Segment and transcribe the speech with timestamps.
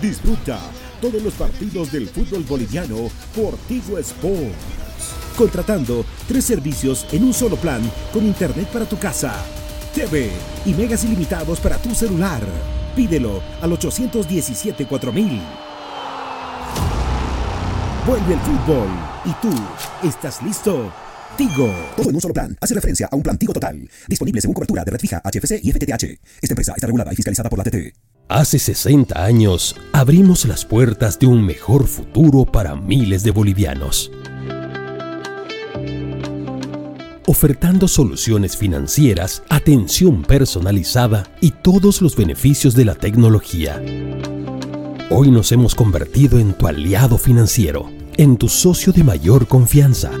[0.00, 0.58] Disfruta
[1.02, 4.54] todos los partidos del fútbol boliviano por Tigo Sports.
[5.36, 7.82] Contratando tres servicios en un solo plan
[8.12, 9.34] con internet para tu casa,
[9.94, 10.30] TV
[10.64, 12.40] y megas ilimitados para tu celular.
[12.96, 15.40] Pídelo al 817-4000.
[18.06, 18.88] Vuelve el fútbol
[19.26, 19.52] y tú,
[20.08, 20.90] ¿estás listo?
[21.36, 21.72] Tigo.
[21.96, 22.56] Todo en un solo plan.
[22.60, 23.88] Hace referencia a un plan Tigo Total.
[24.08, 26.04] Disponible según cobertura de red fija, HFC y FTTH.
[26.40, 28.09] Esta empresa está regulada y fiscalizada por la TT.
[28.30, 34.12] Hace 60 años abrimos las puertas de un mejor futuro para miles de bolivianos.
[37.26, 43.82] Ofertando soluciones financieras, atención personalizada y todos los beneficios de la tecnología.
[45.10, 50.12] Hoy nos hemos convertido en tu aliado financiero, en tu socio de mayor confianza.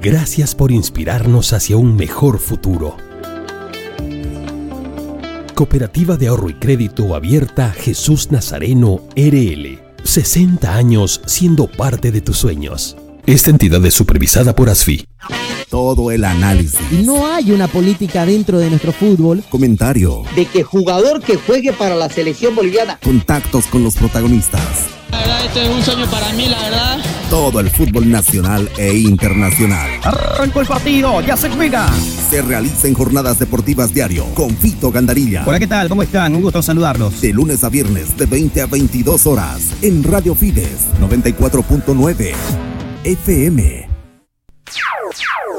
[0.00, 2.96] Gracias por inspirarnos hacia un mejor futuro.
[5.54, 9.78] Cooperativa de Ahorro y Crédito Abierta Jesús Nazareno RL.
[10.02, 12.96] 60 años siendo parte de tus sueños.
[13.26, 15.06] Esta entidad es supervisada por ASFI.
[15.70, 16.80] Todo el análisis.
[16.92, 19.42] Y no hay una política dentro de nuestro fútbol.
[19.48, 20.24] Comentario.
[20.36, 22.98] De que jugador que juegue para la selección boliviana.
[23.02, 24.88] Contactos con los protagonistas.
[25.10, 26.98] La verdad, este es un sueño para mí, la verdad.
[27.30, 29.90] Todo el fútbol nacional e internacional.
[30.02, 31.88] Arrancó el partido, ya se juega.
[32.30, 35.44] Se realiza en jornadas deportivas diario con Fito Gandarilla.
[35.46, 35.88] Hola, ¿qué tal?
[35.88, 36.34] ¿Cómo están?
[36.34, 37.20] Un gusto saludarlos.
[37.20, 42.34] De lunes a viernes de 20 a 22 horas en Radio Fides 94.9
[43.04, 43.88] FM.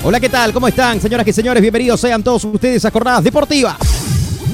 [0.03, 0.51] Hola, ¿qué tal?
[0.51, 1.61] ¿Cómo están, señoras y señores?
[1.61, 3.77] Bienvenidos sean todos ustedes a Jornadas Deportivas.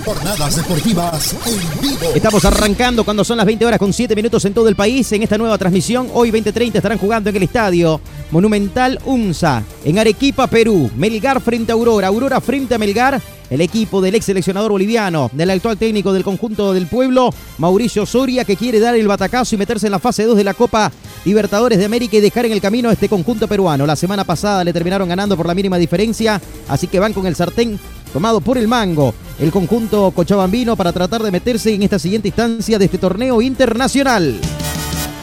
[0.06, 2.12] Jornadas Deportivas en vivo.
[2.14, 5.24] Estamos arrancando cuando son las 20 horas con 7 minutos en todo el país en
[5.24, 6.08] esta nueva transmisión.
[6.14, 8.00] Hoy 20.30 estarán jugando en el estadio
[8.30, 10.92] Monumental UNSA en Arequipa, Perú.
[10.96, 13.20] Melgar frente a Aurora, Aurora frente a Melgar.
[13.50, 18.46] El equipo del ex seleccionador boliviano, del actual técnico del conjunto del pueblo, Mauricio Soria,
[18.46, 20.92] que quiere dar el batacazo y meterse en la fase 2 de la Copa
[21.26, 23.86] Libertadores de América y dejar en el camino a este conjunto peruano.
[23.86, 27.36] La semana pasada le terminaron ganando por la mínima diferencia, así que van con el
[27.36, 27.80] sartén
[28.14, 32.80] tomado por el mango el conjunto cochabambino para tratar de meterse en esta siguiente instancia
[32.80, 34.40] de este torneo internacional.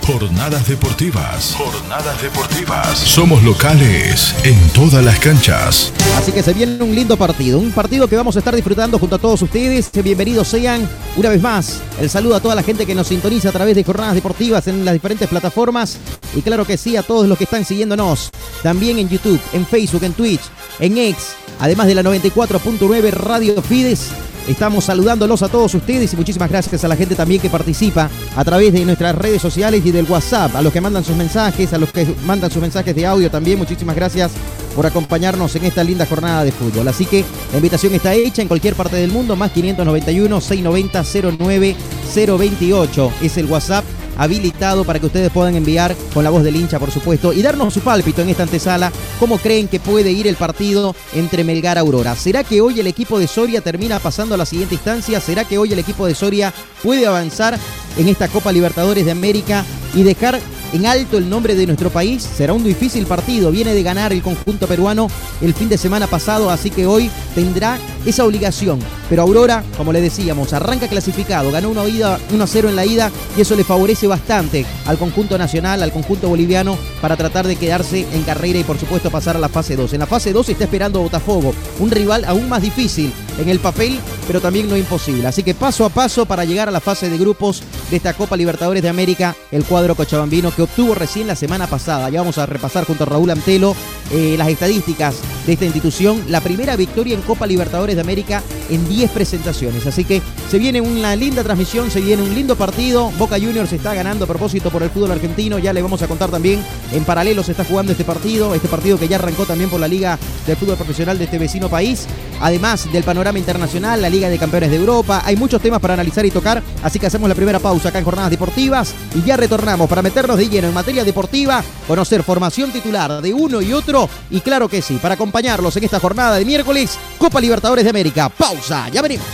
[0.04, 1.54] Jornadas deportivas.
[1.56, 2.99] Jornadas deportivas.
[2.99, 5.93] Somos locales en todas las canchas.
[6.16, 9.14] Así que se viene un lindo partido, un partido que vamos a estar disfrutando junto
[9.14, 9.93] a todos ustedes.
[10.02, 11.82] Bienvenidos sean una vez más.
[12.00, 14.84] El saludo a toda la gente que nos sintoniza a través de jornadas deportivas en
[14.84, 15.99] las diferentes plataformas.
[16.34, 18.31] Y claro que sí, a todos los que están siguiéndonos.
[18.64, 20.43] También en YouTube, en Facebook, en Twitch,
[20.81, 21.37] en X.
[21.60, 24.10] Además de la 94.9 Radio Fides
[24.49, 28.44] Estamos saludándolos a todos ustedes y muchísimas gracias a la gente también que participa a
[28.44, 31.78] través de nuestras redes sociales y del WhatsApp, a los que mandan sus mensajes, a
[31.78, 33.58] los que mandan sus mensajes de audio también.
[33.58, 34.32] Muchísimas gracias
[34.74, 36.88] por acompañarnos en esta linda jornada de fútbol.
[36.88, 41.76] Así que la invitación está hecha en cualquier parte del mundo, más 591 690 09
[42.14, 43.84] 028 es el WhatsApp
[44.18, 47.74] habilitado para que ustedes puedan enviar con la voz del hincha, por supuesto, y darnos
[47.74, 52.14] su pálpito en esta antesala, cómo creen que puede ir el partido entre Melgar Aurora.
[52.14, 55.20] ¿Será que hoy el equipo de Soria termina pasando a la siguiente instancia?
[55.20, 56.52] ¿Será que hoy el equipo de Soria
[56.82, 57.58] puede avanzar
[57.96, 60.40] en esta Copa Libertadores de América y dejar
[60.72, 62.22] en alto el nombre de nuestro país.
[62.22, 63.50] Será un difícil partido.
[63.50, 65.08] Viene de ganar el conjunto peruano
[65.40, 68.80] el fin de semana pasado, así que hoy tendrá esa obligación.
[69.08, 71.50] Pero Aurora, como le decíamos, arranca clasificado.
[71.50, 75.82] Ganó 1 a 0 en la ida y eso le favorece bastante al conjunto nacional,
[75.82, 79.48] al conjunto boliviano, para tratar de quedarse en carrera y por supuesto pasar a la
[79.48, 79.92] fase 2.
[79.92, 83.98] En la fase 2 está esperando Botafogo, un rival aún más difícil en el papel,
[84.26, 85.26] pero también no imposible.
[85.26, 88.36] Así que paso a paso para llegar a la fase de grupos de esta Copa
[88.36, 92.08] Libertadores de América, el cuadro cochabambino que obtuvo recién la semana pasada.
[92.11, 93.75] Ya vamos a repasar junto a Raúl Antelo
[94.12, 96.23] eh, las estadísticas de esta institución.
[96.29, 99.87] La primera victoria en Copa Libertadores de América en 10 presentaciones.
[99.87, 103.11] Así que se viene una linda transmisión, se viene un lindo partido.
[103.19, 105.58] Boca Juniors está ganando a propósito por el fútbol argentino.
[105.58, 106.62] Ya le vamos a contar también.
[106.93, 108.55] En paralelo se está jugando este partido.
[108.55, 111.69] Este partido que ya arrancó también por la Liga del Fútbol Profesional de este vecino
[111.69, 112.06] país.
[112.40, 115.23] Además del panorama internacional, la Liga de Campeones de Europa.
[115.25, 116.62] Hay muchos temas para analizar y tocar.
[116.82, 118.94] Así que hacemos la primera pausa acá en Jornadas Deportivas.
[119.14, 121.64] Y ya retornamos para meternos de lleno en materia deportiva.
[121.86, 124.08] Conocer formación titular de uno y otro.
[124.30, 128.28] Y claro que sí, para acompañarlos en esta jornada de miércoles, Copa Libertadores de América.
[128.28, 129.26] Pausa, ya venimos.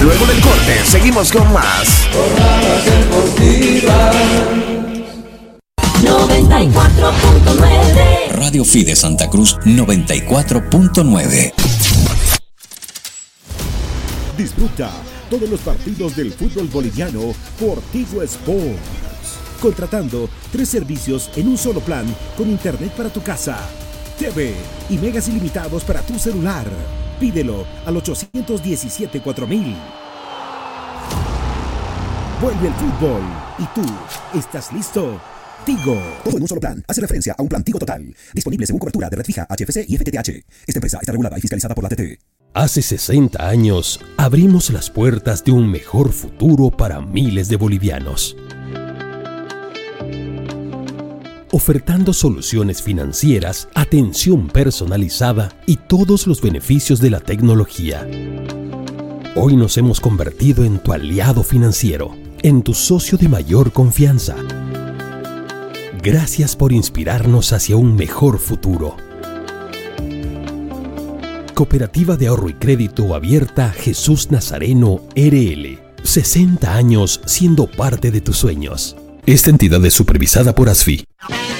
[0.00, 2.06] Luego del corte, seguimos con más.
[2.12, 4.14] Jornadas deportivas.
[6.00, 11.52] 94.9 Radio Fide Santa Cruz 94.9
[14.38, 14.92] Disfruta
[15.28, 18.78] todos los partidos del fútbol boliviano por Tigo Sports.
[19.60, 22.06] Contratando tres servicios en un solo plan
[22.36, 23.58] con internet para tu casa,
[24.16, 24.54] TV
[24.88, 26.66] y megas ilimitados para tu celular.
[27.18, 29.76] Pídelo al 817 4000.
[32.40, 33.22] Vuelve el fútbol
[33.58, 35.20] y tú, ¿estás listo?
[35.66, 36.00] Tigo.
[36.22, 36.84] Todo en un solo plan.
[36.86, 38.14] Hace referencia a un plan Tigo Total.
[38.32, 40.28] Disponible según cobertura de red fija, HFC y FTTH.
[40.64, 42.37] Esta empresa está regulada y fiscalizada por la TT.
[42.54, 48.36] Hace 60 años abrimos las puertas de un mejor futuro para miles de bolivianos.
[51.52, 58.08] Ofertando soluciones financieras, atención personalizada y todos los beneficios de la tecnología.
[59.36, 64.34] Hoy nos hemos convertido en tu aliado financiero, en tu socio de mayor confianza.
[66.02, 68.96] Gracias por inspirarnos hacia un mejor futuro.
[71.58, 75.76] Cooperativa de Ahorro y Crédito Abierta Jesús Nazareno RL.
[76.04, 78.94] 60 años siendo parte de tus sueños.
[79.26, 81.04] Esta entidad es supervisada por ASFI.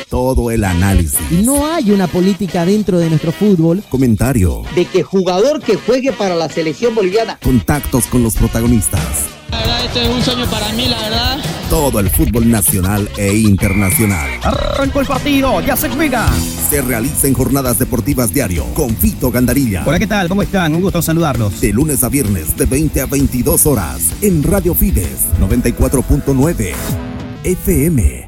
[0.09, 1.19] Todo el análisis.
[1.45, 3.83] No hay una política dentro de nuestro fútbol.
[3.91, 4.63] Comentario.
[4.77, 7.37] De que jugador que juegue para la selección boliviana.
[7.43, 9.38] Contactos con los protagonistas.
[9.69, 11.39] Verdad, este es un sueño para mí, la verdad.
[11.69, 14.31] Todo el fútbol nacional e internacional.
[14.43, 16.27] Arrancó el partido, ya se juega.
[16.71, 19.83] Se realiza en jornadas deportivas diario con Fito Gandarilla.
[19.85, 20.27] Hola, ¿qué tal?
[20.31, 20.75] ¿Cómo están?
[20.75, 21.61] Un gusto saludarlos.
[21.61, 26.73] De lunes a viernes de 20 a 22 horas en Radio Fides 94.9
[27.45, 28.28] FM.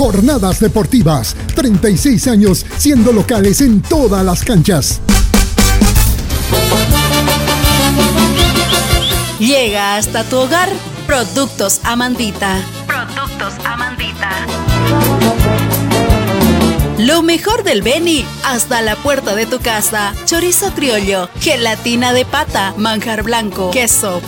[0.00, 4.98] Jornadas Deportivas, 36 años siendo locales en todas las canchas.
[9.38, 10.70] Llega hasta tu hogar
[11.06, 12.62] Productos Amandita.
[12.86, 14.30] Productos Amandita.
[16.98, 20.14] Lo mejor del Beni hasta la puerta de tu casa.
[20.24, 24.22] Chorizo criollo, gelatina de pata, manjar blanco, queso.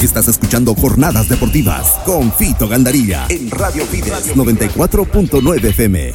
[0.00, 6.12] Estás escuchando Jornadas Deportivas con Fito Gandaría en Radio Fides 94.9 FM.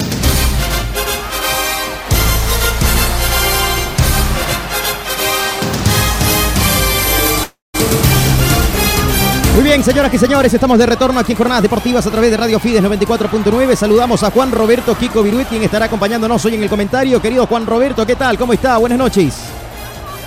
[9.54, 12.38] Muy bien, señoras y señores, estamos de retorno aquí en Jornadas Deportivas a través de
[12.38, 13.76] Radio Fides 94.9.
[13.76, 17.22] Saludamos a Juan Roberto Kiko Viruet, quien estará acompañándonos hoy en el comentario.
[17.22, 18.38] Querido Juan Roberto, ¿qué tal?
[18.38, 18.78] ¿Cómo está?
[18.78, 19.36] Buenas noches.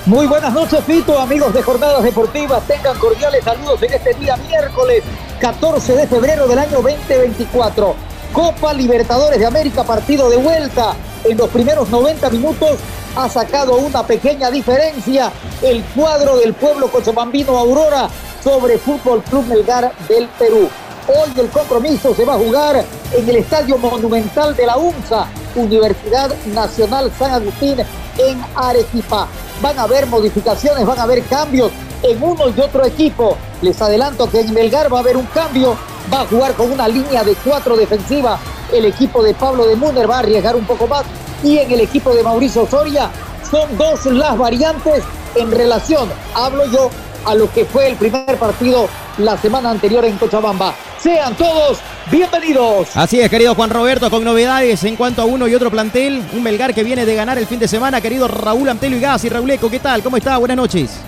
[0.04, 2.66] Muy buenas noches, Fito, amigos de Jornadas Deportivas.
[2.66, 5.02] Tengan cordiales saludos en este día miércoles
[5.40, 7.96] 14 de febrero del año 2024.
[8.30, 10.94] Copa Libertadores de América, partido de vuelta.
[11.24, 12.76] En los primeros 90 minutos
[13.16, 18.10] ha sacado una pequeña diferencia el cuadro del pueblo cochabambino Aurora
[18.44, 20.68] sobre Fútbol Club Melgar del Perú.
[21.08, 26.30] Hoy el compromiso se va a jugar en el Estadio Monumental de la UNSA, Universidad
[26.52, 27.78] Nacional San Agustín
[28.18, 29.26] en Arequipa.
[29.62, 31.72] Van a haber modificaciones, van a haber cambios
[32.02, 33.38] en uno y otro equipo.
[33.62, 35.74] Les adelanto que en Melgar va a haber un cambio,
[36.12, 38.38] va a jugar con una línea de cuatro defensiva.
[38.70, 41.04] El equipo de Pablo de Muner va a arriesgar un poco más
[41.42, 43.10] y en el equipo de Mauricio Soria
[43.50, 45.02] son dos las variantes
[45.34, 46.90] en relación, hablo yo,
[47.24, 48.88] a lo que fue el primer partido
[49.18, 50.74] la semana anterior en Cochabamba.
[50.98, 51.78] Sean todos
[52.10, 52.96] bienvenidos.
[52.96, 56.22] Así es, querido Juan Roberto, con novedades en cuanto a uno y otro plantel.
[56.32, 59.24] Un Melgar que viene de ganar el fin de semana, querido Raúl Antelio y Gas
[59.24, 60.02] y Rauleco, ¿qué tal?
[60.02, 60.36] ¿Cómo está?
[60.38, 61.00] Buenas noches.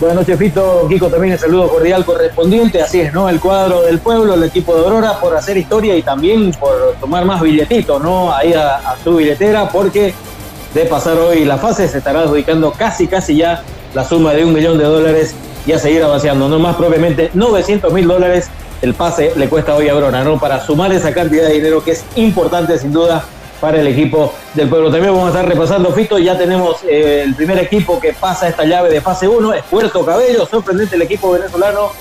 [0.00, 0.86] Buenas noches, Fito.
[0.88, 2.82] Kiko, también el saludo cordial correspondiente.
[2.82, 3.28] Así es, ¿no?
[3.28, 7.24] El cuadro del pueblo, el equipo de Aurora, por hacer historia y también por tomar
[7.24, 8.34] más billetitos, ¿no?
[8.34, 10.12] Ahí a, a su billetera, porque
[10.74, 13.62] de pasar hoy la fase se estará adjudicando casi, casi ya
[13.94, 15.34] la suma de un millón de dólares
[15.66, 18.50] y a seguir avanzando, no más propiamente 900 mil dólares
[18.82, 20.38] el pase le cuesta hoy a Aurora, ¿no?
[20.38, 23.24] Para sumar esa cantidad de dinero que es importante sin duda
[23.60, 24.90] para el equipo del pueblo.
[24.90, 28.64] También vamos a estar repasando, Fito, ya tenemos eh, el primer equipo que pasa esta
[28.64, 31.92] llave de fase 1, es Puerto Cabello, sorprendente el equipo venezolano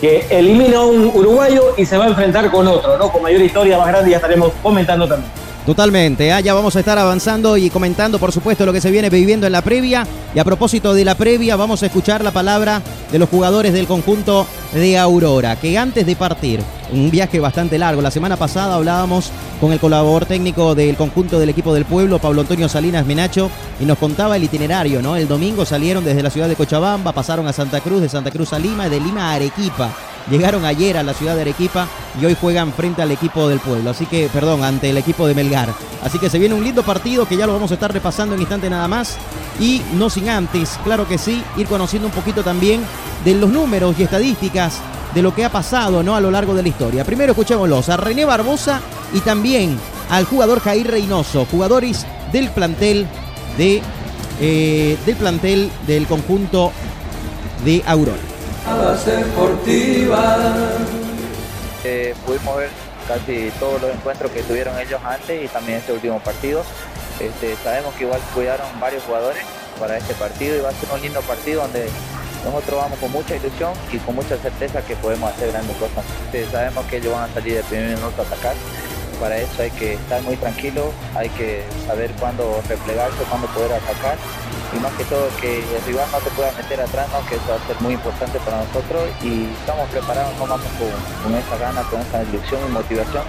[0.00, 3.12] que elimina a un uruguayo y se va a enfrentar con otro, ¿no?
[3.12, 5.30] Con mayor historia más grande ya estaremos comentando también.
[5.66, 6.40] Totalmente, ¿ah?
[6.40, 9.52] ya vamos a estar avanzando y comentando, por supuesto, lo que se viene viviendo en
[9.52, 10.06] la previa.
[10.34, 12.80] Y a propósito de la previa, vamos a escuchar la palabra
[13.12, 16.60] de los jugadores del conjunto de Aurora, que antes de partir,
[16.92, 21.50] un viaje bastante largo, la semana pasada hablábamos con el colaborador técnico del conjunto del
[21.50, 23.50] equipo del pueblo, Pablo Antonio Salinas Menacho,
[23.80, 25.16] y nos contaba el itinerario, ¿no?
[25.16, 28.52] El domingo salieron desde la ciudad de Cochabamba, pasaron a Santa Cruz, de Santa Cruz
[28.52, 29.90] a Lima, y de Lima a Arequipa.
[30.28, 31.88] Llegaron ayer a la ciudad de Arequipa
[32.20, 33.90] y hoy juegan frente al equipo del pueblo.
[33.90, 35.68] Así que, perdón, ante el equipo de Melgar.
[36.02, 38.40] Así que se viene un lindo partido que ya lo vamos a estar repasando en
[38.40, 39.16] instante nada más.
[39.58, 42.82] Y no sin antes, claro que sí, ir conociendo un poquito también
[43.24, 44.80] de los números y estadísticas
[45.14, 46.14] de lo que ha pasado ¿no?
[46.14, 47.04] a lo largo de la historia.
[47.04, 48.80] Primero escuchémoslos a René Barbosa
[49.12, 53.06] y también al jugador Jair Reynoso, jugadores del plantel
[53.58, 53.82] de,
[54.40, 56.72] eh, del plantel del conjunto
[57.64, 58.29] de Aurora.
[61.84, 62.68] Eh, pudimos ver
[63.08, 66.62] casi todos los encuentros que tuvieron ellos antes y también este último partido.
[67.18, 69.42] Este, sabemos que igual cuidaron varios jugadores
[69.78, 71.88] para este partido y va a ser un lindo partido donde
[72.44, 76.04] nosotros vamos con mucha ilusión y con mucha certeza que podemos hacer grandes cosas.
[76.26, 78.54] Este, sabemos que ellos van a salir de primer minuto a atacar.
[79.20, 84.16] Para eso hay que estar muy tranquilo, hay que saber cuándo replegarse, cuándo poder atacar
[84.72, 87.26] y más que todo que el rival no te pueda meter atrás, ¿no?
[87.28, 90.66] que eso va a ser muy importante para nosotros y estamos preparados, no vamos
[91.22, 93.24] con, esa gana, con esa ilusión y motivación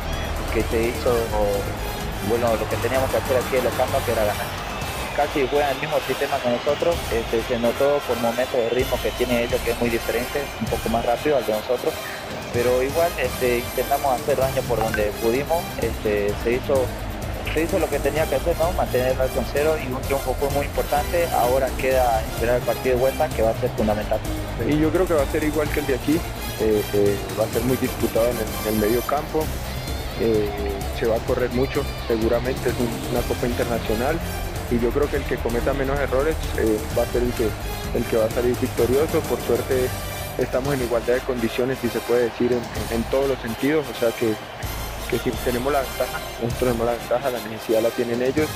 [0.53, 1.11] que se hizo,
[2.29, 4.47] bueno, lo que teníamos que hacer aquí en la cama que era ganar.
[5.15, 9.11] Casi juegan el mismo sistema que nosotros, este, se notó por momentos de ritmo que
[9.11, 11.93] tiene ellos que es muy diferente, un poco más rápido al de nosotros,
[12.53, 16.85] pero igual este, intentamos hacer daño por donde pudimos, este, se hizo
[17.53, 18.71] se hizo lo que tenía que hacer, ¿no?
[18.73, 21.27] Mantener el con cero y un triunfo fue muy importante.
[21.33, 24.19] Ahora queda esperar el partido de vuelta que va a ser fundamental.
[24.69, 26.13] Y yo creo que va a ser igual que el de aquí.
[26.61, 28.37] Eh, eh, va a ser muy disputado en
[28.69, 29.43] el, medio campo.
[30.21, 30.47] Eh,
[30.97, 34.17] se va a correr mucho, seguramente es un- una copa internacional
[34.69, 36.35] y yo creo que el que cometa menos errores
[36.97, 37.49] va a ser el que,
[37.97, 39.19] el que va a salir victorioso.
[39.27, 39.89] Por suerte
[40.37, 44.11] estamos en igualdad de condiciones, si se puede decir, en, todos los sentidos, o sea
[44.11, 44.33] que,
[45.09, 48.47] que si tenemos la ventaja, nosotros tenemos la ventaja, la necesidad la tienen ellos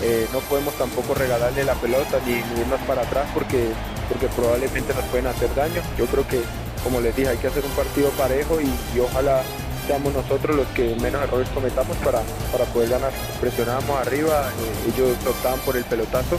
[0.00, 3.68] eh, no podemos tampoco regalarle la pelota ni, irnos para atrás porque,
[4.08, 5.80] porque probablemente nos pueden hacer daño.
[5.96, 6.42] Yo creo que,
[6.82, 9.42] como les dije, hay que hacer un partido parejo y, ojalá
[9.86, 13.12] seamos nosotros los que menos errores cometamos para, para poder ganar.
[13.40, 16.38] Presionábamos arriba, eh, ellos optaban por el pelotazo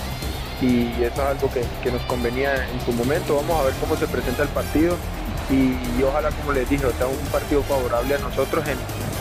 [0.64, 3.36] y eso es algo que, nos convenía en su momento.
[3.36, 4.96] Vamos a ver cómo se presenta el partido
[5.50, 8.78] y, ojalá, como les dije, sea un partido favorable a nosotros en,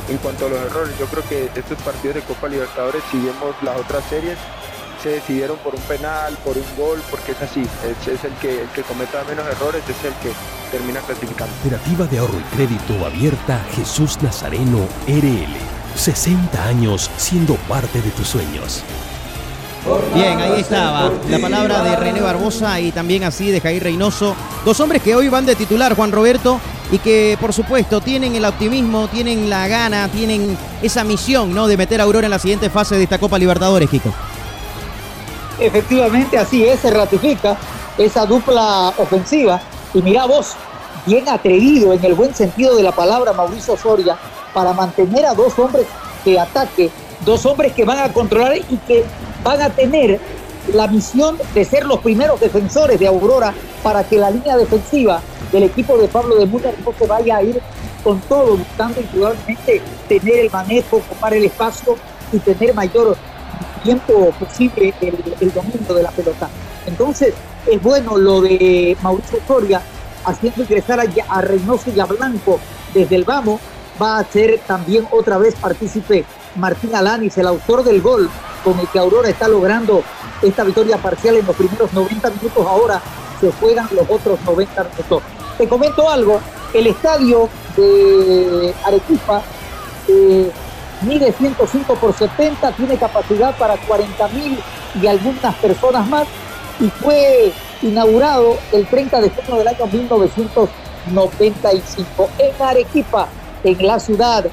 [0.08, 3.54] en cuanto a los errores, yo creo que estos partidos de Copa Libertadores, si vemos
[3.62, 4.38] las otras series,
[5.02, 8.62] se decidieron por un penal, por un gol, porque es así, es, es el, que,
[8.62, 10.30] el que cometa menos errores, es el que
[10.70, 11.52] termina clasificando.
[11.60, 15.56] Cooperativa de ahorro y crédito abierta Jesús Nazareno RL.
[15.96, 18.84] 60 años siendo parte de tus sueños.
[20.14, 24.36] Bien, ahí estaba la palabra de René Barbosa y también así de Jair Reynoso.
[24.64, 26.60] Dos hombres que hoy van de titular, Juan Roberto,
[26.92, 31.66] y que por supuesto tienen el optimismo, tienen la gana, tienen esa misión ¿no?
[31.66, 34.12] de meter a Aurora en la siguiente fase de esta Copa Libertadores, Kiko.
[35.58, 37.56] Efectivamente, así es, se ratifica
[37.98, 39.60] esa dupla ofensiva.
[39.94, 40.52] Y mira vos,
[41.06, 44.16] bien atrevido en el buen sentido de la palabra Mauricio Soria
[44.54, 45.86] para mantener a dos hombres
[46.24, 46.90] de ataque,
[47.24, 49.04] dos hombres que van a controlar y que
[49.42, 50.20] van a tener
[50.72, 55.20] la misión de ser los primeros defensores de Aurora para que la línea defensiva
[55.50, 57.60] del equipo de Pablo de Múnich no se vaya a ir
[58.04, 61.96] con todo, buscando indudablemente tener el manejo, ocupar el espacio
[62.32, 63.16] y tener mayor
[63.82, 66.48] tiempo posible el, domingo de la pelota.
[66.86, 67.34] Entonces,
[67.66, 69.82] es bueno lo de Mauricio Soria
[70.24, 72.58] haciendo ingresar a, a Reynoso y a Blanco
[72.94, 73.60] desde el vamos.
[74.00, 76.24] Va a ser también otra vez partícipe
[76.56, 78.28] Martín Alanis, el autor del gol
[78.64, 80.02] con el que Aurora está logrando
[80.42, 82.66] esta victoria parcial en los primeros 90 minutos.
[82.66, 83.00] Ahora
[83.40, 85.22] se juegan los otros 90 minutos.
[85.58, 86.40] Te comento algo,
[86.72, 89.42] el estadio de Arequipa
[90.08, 90.50] eh,
[91.02, 94.58] mide 105 por 70, tiene capacidad para 40 mil
[95.00, 96.26] y algunas personas más
[96.80, 103.28] y fue inaugurado el 30 de junio del año 1995 en Arequipa,
[103.64, 104.46] en la ciudad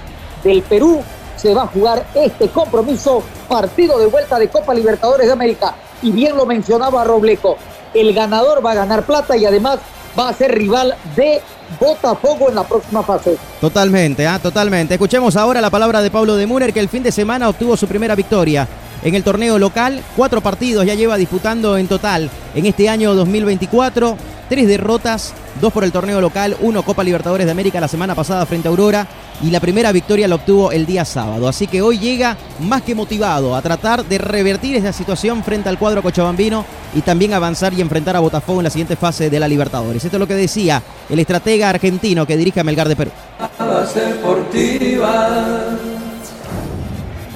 [0.44, 1.02] del Perú
[1.40, 5.74] se va a jugar este compromiso, partido de vuelta de Copa Libertadores de América.
[6.02, 7.58] Y bien lo mencionaba Robleco,
[7.94, 9.80] el ganador va a ganar plata y además
[10.18, 11.42] va a ser rival de
[11.80, 13.38] Botafogo en la próxima fase.
[13.62, 14.40] Totalmente, ¿ah?
[14.40, 14.96] totalmente.
[14.96, 17.88] Escuchemos ahora la palabra de Pablo de Muner, que el fin de semana obtuvo su
[17.88, 18.68] primera victoria
[19.04, 20.04] en el torneo local.
[20.16, 24.18] Cuatro partidos ya lleva disputando en total en este año 2024.
[24.50, 28.48] Tres derrotas, dos por el torneo local, uno Copa Libertadores de América la semana pasada
[28.48, 29.06] frente a Aurora
[29.44, 31.48] y la primera victoria la obtuvo el día sábado.
[31.48, 35.78] Así que hoy llega más que motivado a tratar de revertir esa situación frente al
[35.78, 39.48] cuadro cochabambino y también avanzar y enfrentar a Botafogo en la siguiente fase de la
[39.48, 40.04] Libertadores.
[40.04, 43.12] Esto es lo que decía el estratega argentino que dirige a Melgar de Perú.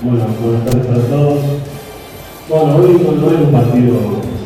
[0.02, 1.44] Bueno, buenas tardes para todos.
[2.50, 4.43] Es partido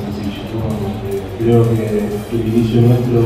[1.38, 3.22] creo que el inicio nuestro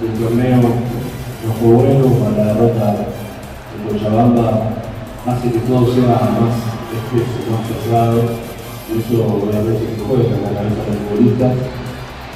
[0.00, 4.70] del torneo no fue bueno, la derrota de Cochabamba
[5.26, 6.56] hace que todo sea más
[6.92, 8.22] espeso, más pesado,
[8.90, 11.52] eso obviamente se juega en la cabeza del futbolista.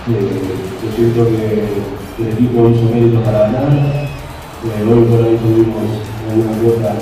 [0.08, 0.40] Eh,
[0.82, 6.52] yo siento que el equipo hizo mérito para ganar, eh, hoy por ahí tuvimos una
[6.62, 6.94] cuota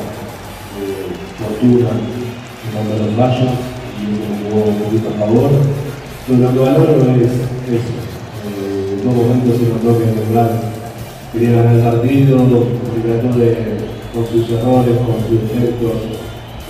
[0.77, 0.87] de
[1.39, 1.91] fortuna
[2.75, 3.51] de los valles
[3.99, 5.51] y me jugó un poquito a favor.
[6.27, 7.33] Pero lo que valoro es
[7.73, 8.06] eso.
[9.07, 10.59] Eh, en dos momentos se notó que Belgrano
[11.33, 12.37] quería ganar el partido,
[13.03, 13.51] trató de,
[14.13, 15.93] con sus errores, con sus defectos,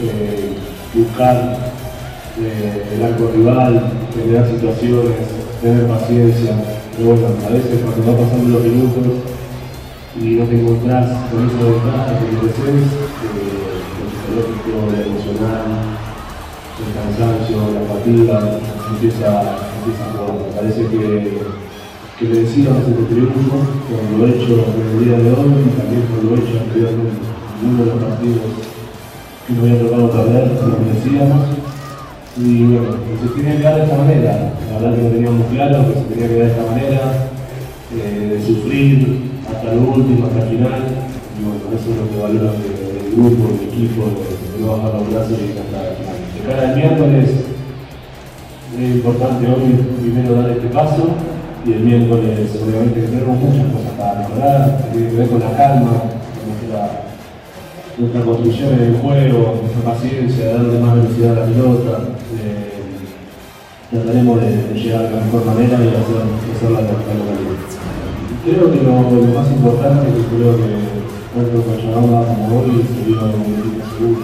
[0.03, 0.57] eh,
[0.93, 1.73] buscar
[2.41, 5.17] eh, el arco rival, generar situaciones,
[5.63, 6.53] tener paciencia.
[6.97, 9.07] Pero bueno, a veces cuando va pasando los minutos
[10.21, 12.89] y no te encontrás con esa ventaja que creces,
[14.13, 15.65] psicológico, la emocional,
[16.77, 19.29] el cansancio, la fatiga, empieza,
[19.77, 20.37] empieza a jugar.
[20.37, 21.66] Me parece que,
[22.19, 23.61] que merecíamos este triunfo
[23.93, 27.21] por lo hecho en el día de hoy y también por lo hecho anteriormente.
[27.61, 28.41] En uno de los partidos
[29.47, 31.45] que nos había tocado perder, lo merecíamos.
[32.37, 32.89] Y bueno,
[33.21, 34.53] se tenía que dar de esta manera.
[34.69, 37.01] La verdad que lo teníamos claro, que se tenía que dar de esta manera,
[37.93, 40.81] eh, de sufrir hasta el último, hasta el final.
[41.37, 42.53] Y bueno, eso es lo que valoro
[43.13, 45.97] grupo, el equipo, de no bajar los brazos y cantar.
[46.33, 47.29] De cara al miércoles
[48.77, 51.36] es importante hoy primero dar este paso
[51.67, 55.57] y el miércoles obviamente tenemos muchas cosas para mejorar, que tiene que ver con la
[55.57, 57.11] calma, con nuestra,
[57.99, 61.93] nuestra construcción en el juego, nuestra paciencia, darle más velocidad a la pelota.
[62.39, 62.71] Eh,
[63.91, 66.23] trataremos de, llegar de la mejor manera y hacer,
[66.55, 67.59] hacerla de la mejor manera.
[68.47, 70.71] Creo que lo, más importante que creo que
[71.35, 74.23] tanto Cochabamba como hoy se vio un equipo seguro.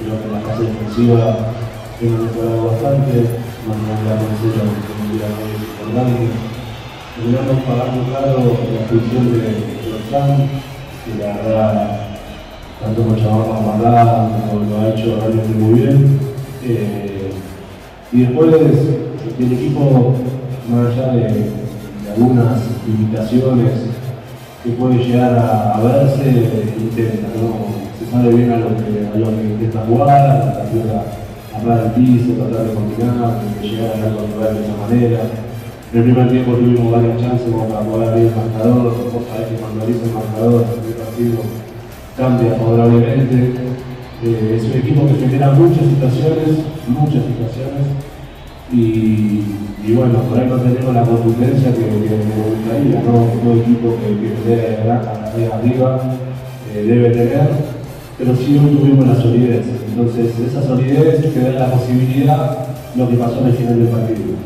[0.00, 1.52] Creo que la fase defensiva
[2.00, 3.36] hemos mejorado bastante,
[3.68, 6.59] mandamos la consulta muy importante.
[7.16, 9.38] Terminamos pagando claro la función de
[9.90, 10.02] los
[11.04, 11.98] que la verdad,
[12.80, 16.20] tanto con Chamarra Mandá como lo ha hecho realmente muy bien.
[16.62, 17.30] Eh,
[18.12, 20.14] y después el equipo,
[20.70, 21.60] más allá de,
[22.12, 23.72] algunas limitaciones
[24.64, 27.70] que puede llegar a, a verse, intenta, ¿no?
[27.98, 32.32] se sabe bien a lo que, a lo intenta jugar, a de agarrar el piso,
[32.32, 35.49] tratar de combinar, de llegar a controlar de esa manera.
[35.92, 39.48] En el primer tiempo tuvimos varias chances como para poder abrir el marcador, vos sabés
[39.50, 41.38] que cuando abrís el marcador, el partido
[42.16, 43.54] cambia favorablemente.
[44.22, 47.86] Eh, es un equipo que genera muchas situaciones, muchas situaciones,
[48.70, 49.42] y,
[49.96, 53.26] bueno, por ahí no tenemos la contundencia que, que me gustaría, ¿no?
[53.42, 55.88] Todo equipo que, que pelea de arriba
[56.72, 57.50] eh, debe tener,
[58.16, 59.66] pero sí hoy tuvimos la solidez.
[59.88, 62.58] Entonces, esa solidez te da la posibilidad,
[62.94, 64.38] lo que pasó en el final del partido,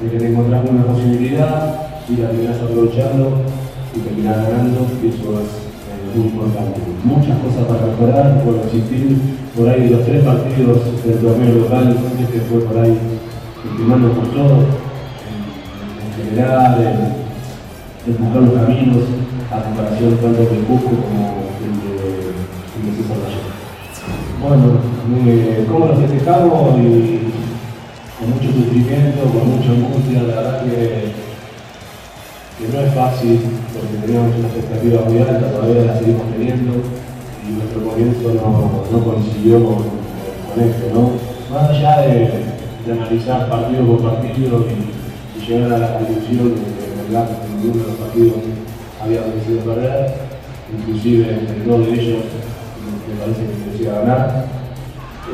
[0.00, 1.74] de que te encontramos una posibilidad
[2.08, 3.42] y la terminás aprovechando
[3.94, 5.50] y terminás ganando, y eso es
[5.88, 6.80] eh, muy importante.
[7.04, 9.18] Muchas cosas para mejorar, por existir,
[9.56, 12.98] por ahí los tres partidos del torneo local, este fue por ahí
[13.78, 15.40] más nos costó, en,
[16.00, 16.74] en general,
[18.06, 19.04] en, buscar los caminos,
[19.50, 22.30] a comparación tanto del Cusco como el de,
[22.76, 23.50] el de Mayor.
[24.40, 24.66] Bueno,
[25.26, 26.78] eh, ¿cómo lo festejamos?
[28.20, 31.16] Con mucho sufrimiento, con mucha angustia, la verdad que,
[32.58, 33.40] que no es fácil,
[33.72, 36.72] porque teníamos una expectativa muy alta, todavía la seguimos teniendo,
[37.40, 41.16] y nuestro comienzo no, no coincidió con, con esto, ¿no?
[41.48, 42.50] Más allá de,
[42.84, 45.00] de analizar partido por partido y,
[45.40, 48.34] llegar a la conclusión de que en ninguno de los partidos
[49.02, 50.14] había decidido perder,
[50.78, 52.22] inclusive en dos de ellos
[53.08, 54.44] me parece que merecía ganar.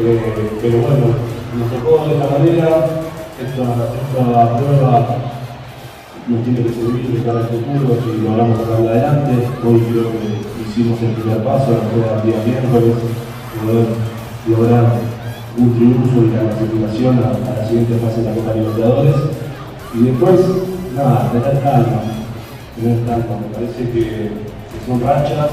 [0.00, 0.20] Eh,
[0.62, 2.68] pero bueno, nos tocó de esta manera,
[3.38, 5.06] esta, esta prueba
[6.26, 9.32] nos tiene que servir de cara al futuro si logramos sacarla adelante.
[9.62, 12.96] Hoy creo que hicimos el primer paso, después del día miércoles,
[13.62, 13.86] poder
[14.48, 14.84] lograr
[15.56, 19.16] un triunfo y la clasificación a, a, la siguiente fase de la Copa Libertadores.
[19.94, 20.40] Y después,
[20.94, 22.02] nada, tener calma,
[22.74, 23.34] tener calma.
[23.40, 25.50] Me parece que, que son rachas,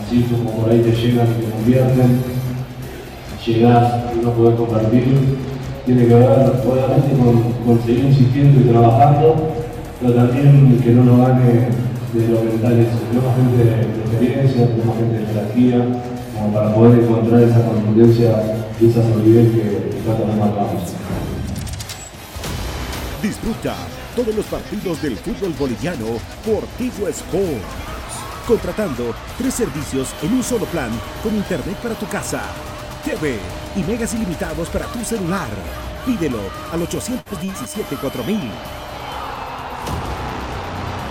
[0.00, 2.31] así como por ahí te llegan y te convierten,
[3.46, 5.38] llegás y no podés compartir.
[5.84, 6.28] Tiene que ver,
[6.64, 9.48] obviamente, con, con seguir insistiendo y trabajando,
[10.00, 11.68] pero también que no nos gane
[12.12, 12.98] de lo mental eso.
[13.10, 16.02] Tenemos gente de experiencia, tenemos gente de jerarquía,
[16.34, 20.82] como para poder encontrar esa contundencia y esa solidez que tanto nos marcamos.
[23.22, 23.74] Disfruta
[24.16, 26.06] todos los partidos del fútbol boliviano
[26.44, 27.92] por Tigo Sports.
[28.46, 30.90] Contratando tres servicios en un solo plan
[31.22, 32.42] con internet para tu casa,
[33.04, 33.38] TV
[33.76, 35.48] y megas ilimitados para tu celular.
[36.06, 36.40] Pídelo
[36.72, 38.40] al 817 4000.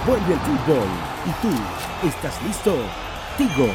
[0.08, 0.88] Vuelve el fútbol
[1.26, 2.76] y tú estás listo.
[3.38, 3.70] Tigo.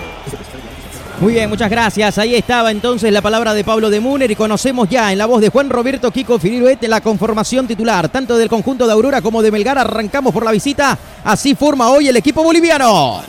[1.20, 2.18] Muy bien, muchas gracias.
[2.18, 5.40] Ahí estaba entonces la palabra de Pablo de Muner y conocemos ya en la voz
[5.40, 9.50] de Juan Roberto Kiko Firiruete la conformación titular, tanto del conjunto de Aurora como de
[9.50, 9.79] Melgar.
[9.79, 10.98] Arrancamos por la visita.
[11.24, 13.22] Así forma hoy el equipo boliviano.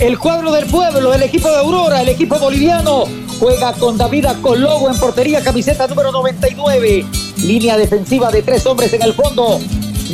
[0.00, 3.04] El cuadro del pueblo, el equipo de Aurora, el equipo boliviano,
[3.40, 7.04] juega con David Acologo en portería, camiseta número 99.
[7.38, 9.58] Línea defensiva de tres hombres en el fondo.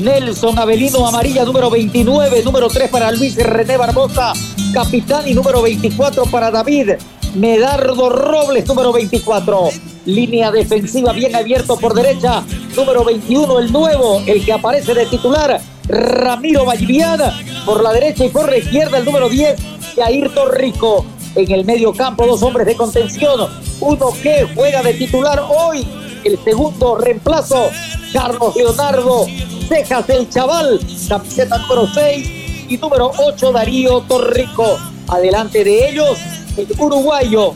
[0.00, 4.32] Nelson Avelino Amarilla, número 29, número 3 para Luis René Barbosa,
[4.72, 6.92] capitán y número 24 para David
[7.34, 9.68] Medardo Robles, número 24.
[10.06, 12.42] Línea defensiva bien abierto por derecha,
[12.74, 17.38] número 21, el nuevo, el que aparece de titular, Ramiro Valliviana.
[17.64, 19.56] Por la derecha y por la izquierda, el número 10,
[19.94, 21.04] Jair Torrico.
[21.34, 23.48] En el medio campo, dos hombres de contención.
[23.80, 25.86] Uno que juega de titular hoy,
[26.22, 27.70] el segundo reemplazo,
[28.12, 29.26] Carlos Leonardo
[29.68, 30.78] Cejas el Chaval,
[31.08, 34.78] camiseta número 6 y número 8 Darío Torrico.
[35.08, 36.18] Adelante de ellos,
[36.56, 37.54] el uruguayo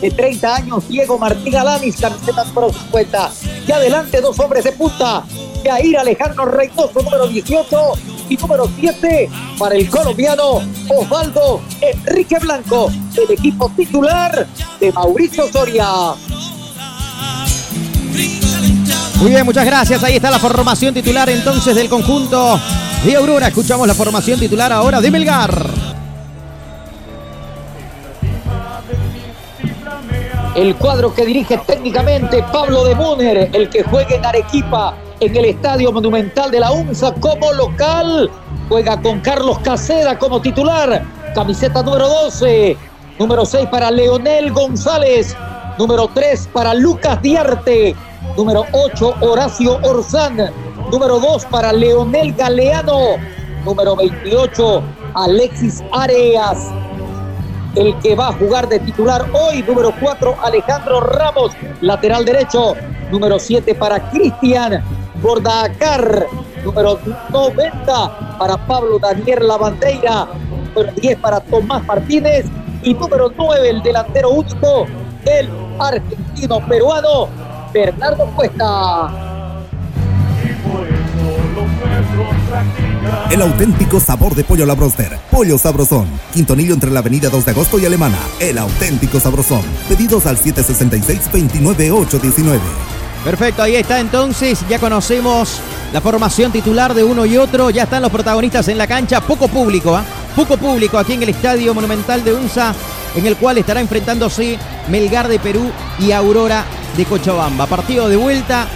[0.00, 3.32] de 30 años, Diego Martín Alanis, camiseta número 50.
[3.66, 5.24] Y adelante dos hombres de punta,
[5.64, 7.92] Jair Alejandro Reynoso, número 18
[8.28, 14.46] y número 7 para el colombiano Osvaldo Enrique Blanco, el equipo titular
[14.80, 15.86] de Mauricio Soria.
[19.20, 20.02] Muy bien, muchas gracias.
[20.04, 22.60] Ahí está la formación titular entonces del conjunto
[23.04, 23.48] de Aurora.
[23.48, 25.66] Escuchamos la formación titular ahora de Melgar.
[30.54, 35.44] El cuadro que dirige técnicamente Pablo de Muner, el que juega en Arequipa, en el
[35.46, 38.30] Estadio Monumental de la UNSA como local.
[38.68, 41.02] Juega con Carlos Caseda como titular.
[41.34, 42.76] camiseta número 12.
[43.18, 45.36] Número 6 para Leonel González.
[45.78, 47.94] Número 3 para Lucas Diarte.
[48.36, 50.36] Número 8 Horacio Orzán.
[50.92, 53.16] Número 2 para Leonel Galeano.
[53.64, 54.82] Número 28
[55.14, 56.68] Alexis Areas.
[57.74, 62.74] El que va a jugar de titular hoy, número 4 Alejandro Ramos, lateral derecho.
[63.10, 64.82] Número 7 para Cristian
[65.22, 66.26] Bordacar.
[66.64, 66.98] Número
[67.30, 70.26] 90 para Pablo Daniel Lavandeira.
[70.74, 72.46] Número 10 para Tomás Martínez.
[72.82, 74.86] Y número 9, el delantero único,
[75.24, 75.48] el
[75.80, 77.28] argentino peruano,
[77.72, 79.10] Bernardo Cuesta.
[83.30, 85.18] El auténtico sabor de pollo a la broster.
[85.30, 86.08] Pollo Sabrosón.
[86.32, 88.16] Quintonillo entre la avenida 2 de agosto y Alemana.
[88.40, 89.60] El auténtico sabrosón.
[89.88, 92.97] Pedidos al 766-29819.
[93.24, 94.64] Perfecto, ahí está entonces.
[94.68, 95.60] Ya conocemos
[95.92, 97.70] la formación titular de uno y otro.
[97.70, 99.20] Ya están los protagonistas en la cancha.
[99.20, 100.04] Poco público, ¿ah?
[100.36, 102.74] Poco público aquí en el Estadio Monumental de UNSA,
[103.16, 106.64] en el cual estará enfrentándose Melgar de Perú y Aurora
[106.96, 107.66] de Cochabamba.
[107.66, 108.68] Partido de vuelta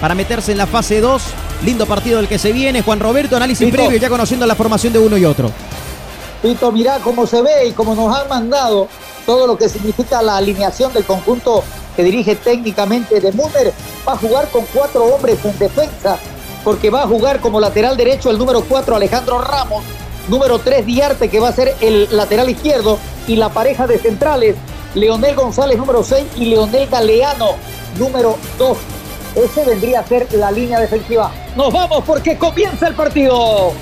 [0.00, 1.22] para meterse en la fase 2.
[1.64, 2.82] Lindo partido el que se viene.
[2.82, 3.76] Juan Roberto, análisis Pito.
[3.76, 5.50] previo, ya conociendo la formación de uno y otro.
[6.40, 8.88] Pito, mirá cómo se ve y cómo nos han mandado
[9.26, 11.64] todo lo que significa la alineación del conjunto
[11.98, 13.72] que dirige técnicamente de Müller.
[14.06, 16.16] Va a jugar con cuatro hombres en defensa,
[16.62, 19.82] porque va a jugar como lateral derecho el número 4 Alejandro Ramos,
[20.28, 24.54] número 3 Diarte que va a ser el lateral izquierdo y la pareja de centrales
[24.94, 27.56] Leonel González número 6 y Leonel Galeano
[27.98, 28.78] número 2.
[29.34, 31.32] Ese vendría a ser la línea defensiva.
[31.56, 33.72] Nos vamos porque comienza el partido.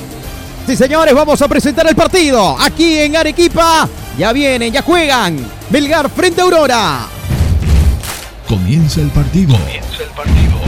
[0.66, 2.56] Sí, señores, vamos a presentar el partido.
[2.58, 3.86] Aquí en Arequipa.
[4.16, 5.36] Ya vienen, ya juegan.
[5.68, 7.15] Melgar frente a Aurora.
[8.48, 9.56] Comienza el partido.
[9.58, 10.60] Comienza el partido.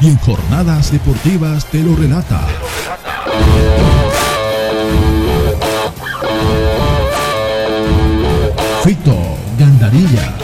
[0.00, 2.46] Y en jornadas deportivas te lo relata.
[8.84, 10.39] Fito Gandarilla.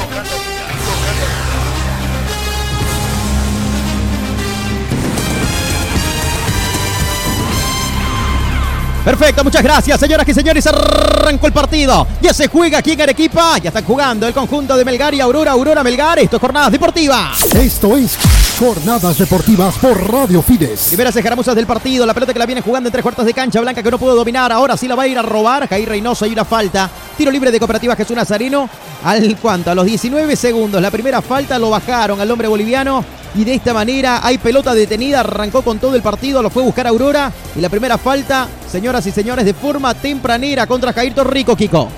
[9.06, 10.66] Perfecto, muchas gracias, señoras y señores.
[10.66, 12.04] Arrancó el partido.
[12.20, 13.56] Ya se juega aquí en Arequipa.
[13.58, 15.52] Ya están jugando el conjunto de Melgar y Aurora.
[15.52, 16.18] Aurora Melgar.
[16.18, 17.40] Esto es Jornadas Deportivas.
[17.54, 18.18] Esto es
[18.58, 20.86] Jornadas Deportivas por Radio Fides.
[20.88, 22.04] Primeras escaramuzas del partido.
[22.04, 23.60] La pelota que la viene jugando en tres cuartos de cancha.
[23.60, 24.50] Blanca que no pudo dominar.
[24.50, 25.68] Ahora sí la va a ir a robar.
[25.68, 26.90] Jair Reynoso y una falta.
[27.16, 28.68] Tiro libre de Cooperativa Jesús Nazareno.
[29.04, 30.82] Al cuanto, a los 19 segundos.
[30.82, 33.04] La primera falta lo bajaron al hombre boliviano.
[33.36, 35.20] Y de esta manera hay pelota detenida.
[35.20, 36.42] Arrancó con todo el partido.
[36.42, 37.30] Lo fue a buscar Aurora.
[37.54, 41.88] Y la primera falta, señoras y señores, de forma tempranera contra Jair Torrico, Kiko.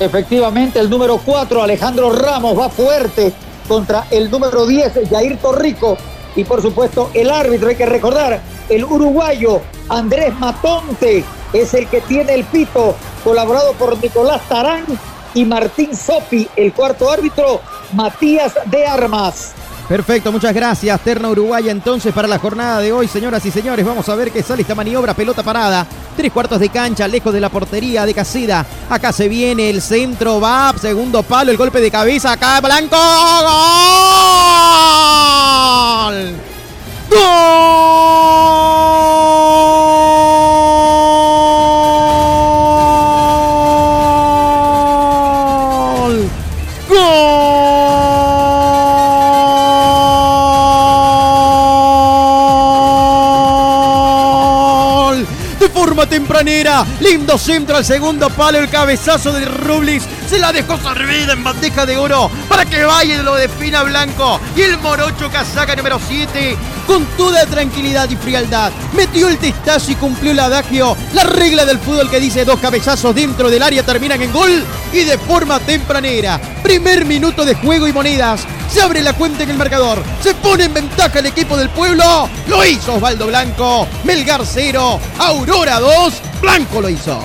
[0.00, 3.32] Efectivamente, el número 4, Alejandro Ramos, va fuerte
[3.68, 5.96] contra el número 10, Jair Torrico.
[6.34, 12.02] Y por supuesto, el árbitro, hay que recordar, el uruguayo Andrés Matonte es el que
[12.02, 14.84] tiene el pito, colaborado por Nicolás Tarán
[15.32, 17.60] y Martín Sopi, el cuarto árbitro,
[17.92, 19.54] Matías de Armas.
[19.88, 21.00] Perfecto, muchas gracias.
[21.00, 23.86] Terna Uruguaya entonces para la jornada de hoy, señoras y señores.
[23.86, 25.14] Vamos a ver qué sale esta maniobra.
[25.14, 25.86] Pelota parada.
[26.16, 28.66] Tres cuartos de cancha, lejos de la portería de Casida.
[28.90, 32.32] Acá se viene el centro, va, segundo palo, el golpe de cabeza.
[32.32, 32.96] Acá Blanco.
[36.08, 36.34] ¡Gol!
[37.10, 39.45] ¡Gol!
[56.06, 61.44] Tempranera, lindo centro al segundo palo, el cabezazo de Rublis se la dejó servida en
[61.44, 64.40] bandeja de oro para que y lo defina Blanco.
[64.56, 69.94] Y el morocho casaca número 7, con toda tranquilidad y frialdad, metió el testazo y
[69.94, 74.22] cumplió el adagio, la regla del fútbol que dice dos cabezazos dentro del área terminan
[74.22, 76.40] en gol y de forma tempranera.
[76.62, 78.46] Primer minuto de juego y monedas.
[78.72, 80.02] Se abre la cuenta en el marcador.
[80.20, 82.28] Se pone en ventaja el equipo del pueblo.
[82.48, 83.86] Lo hizo Osvaldo Blanco.
[84.04, 85.00] Melgar 0.
[85.18, 86.14] Aurora 2.
[86.40, 87.22] Blanco lo hizo.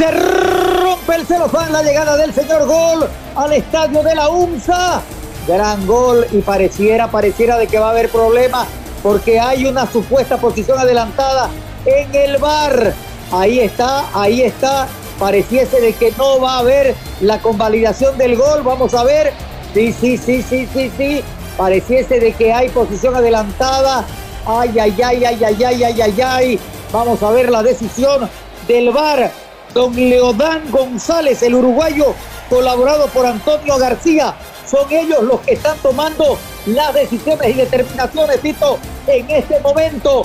[0.00, 5.02] Se rompe el celofán la llegada del señor Gol al estadio de la UNSA.
[5.46, 8.66] Gran gol y pareciera, pareciera de que va a haber problema
[9.02, 11.50] porque hay una supuesta posición adelantada
[11.84, 12.94] en el bar.
[13.30, 14.88] Ahí está, ahí está.
[15.18, 18.62] Pareciese de que no va a haber la convalidación del gol.
[18.62, 19.34] Vamos a ver.
[19.74, 21.22] Sí, sí, sí, sí, sí, sí.
[21.58, 24.06] Pareciese de que hay posición adelantada.
[24.46, 26.60] Ay, ay, ay, ay, ay, ay, ay, ay, ay.
[26.90, 28.30] Vamos a ver la decisión
[28.66, 29.49] del VAR.
[29.74, 32.14] Don Leodán González, el uruguayo,
[32.48, 34.34] colaborado por Antonio García,
[34.66, 40.24] son ellos los que están tomando las decisiones y determinaciones, Tito, en este momento.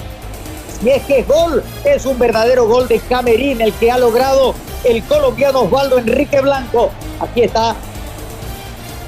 [0.80, 4.54] Si es que gol, es un verdadero gol de Camerín el que ha logrado
[4.84, 6.92] el colombiano Osvaldo Enrique Blanco.
[7.20, 7.76] Aquí está.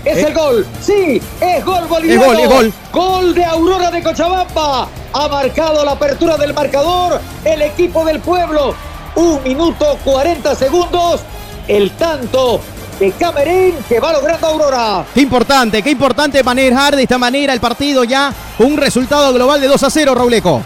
[0.06, 2.24] Es el gol, sí, es gol boliviano.
[2.24, 2.74] Es gol, es gol.
[2.94, 4.88] Gol de Aurora de Cochabamba.
[5.14, 8.74] Ha marcado la apertura del marcador el equipo del pueblo.
[9.18, 11.22] Un minuto 40 segundos.
[11.68, 12.62] El tanto
[13.00, 15.06] de Camerín que va logrando Aurora.
[15.12, 19.60] Qué importante, qué importante manejar de esta manera el partido ya con un resultado global
[19.60, 20.62] de 2 a 0, Rauleco.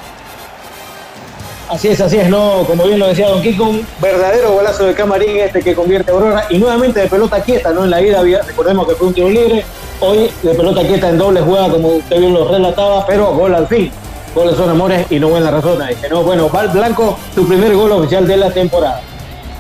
[1.69, 4.93] Así es, así es, no, como bien lo decía Don Kiko, un verdadero golazo de
[4.93, 7.85] Camarín este que convierte a Aurora y nuevamente de pelota quieta, ¿no?
[7.85, 9.63] En la ida había, recordemos que fue un tiro libre,
[10.01, 13.67] hoy de pelota quieta en doble jugada, como usted bien lo relataba, pero gol al
[13.67, 13.89] fin.
[14.33, 15.89] Goles son amores y no buenas razones.
[15.89, 19.01] Dice, no, bueno, Val Blanco, su primer gol oficial de la temporada.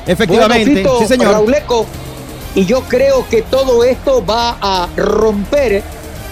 [0.05, 1.31] Efectivamente, Bueno, Fito, sí señor.
[1.33, 1.85] Rauleco,
[2.55, 5.83] y yo creo que todo esto va a romper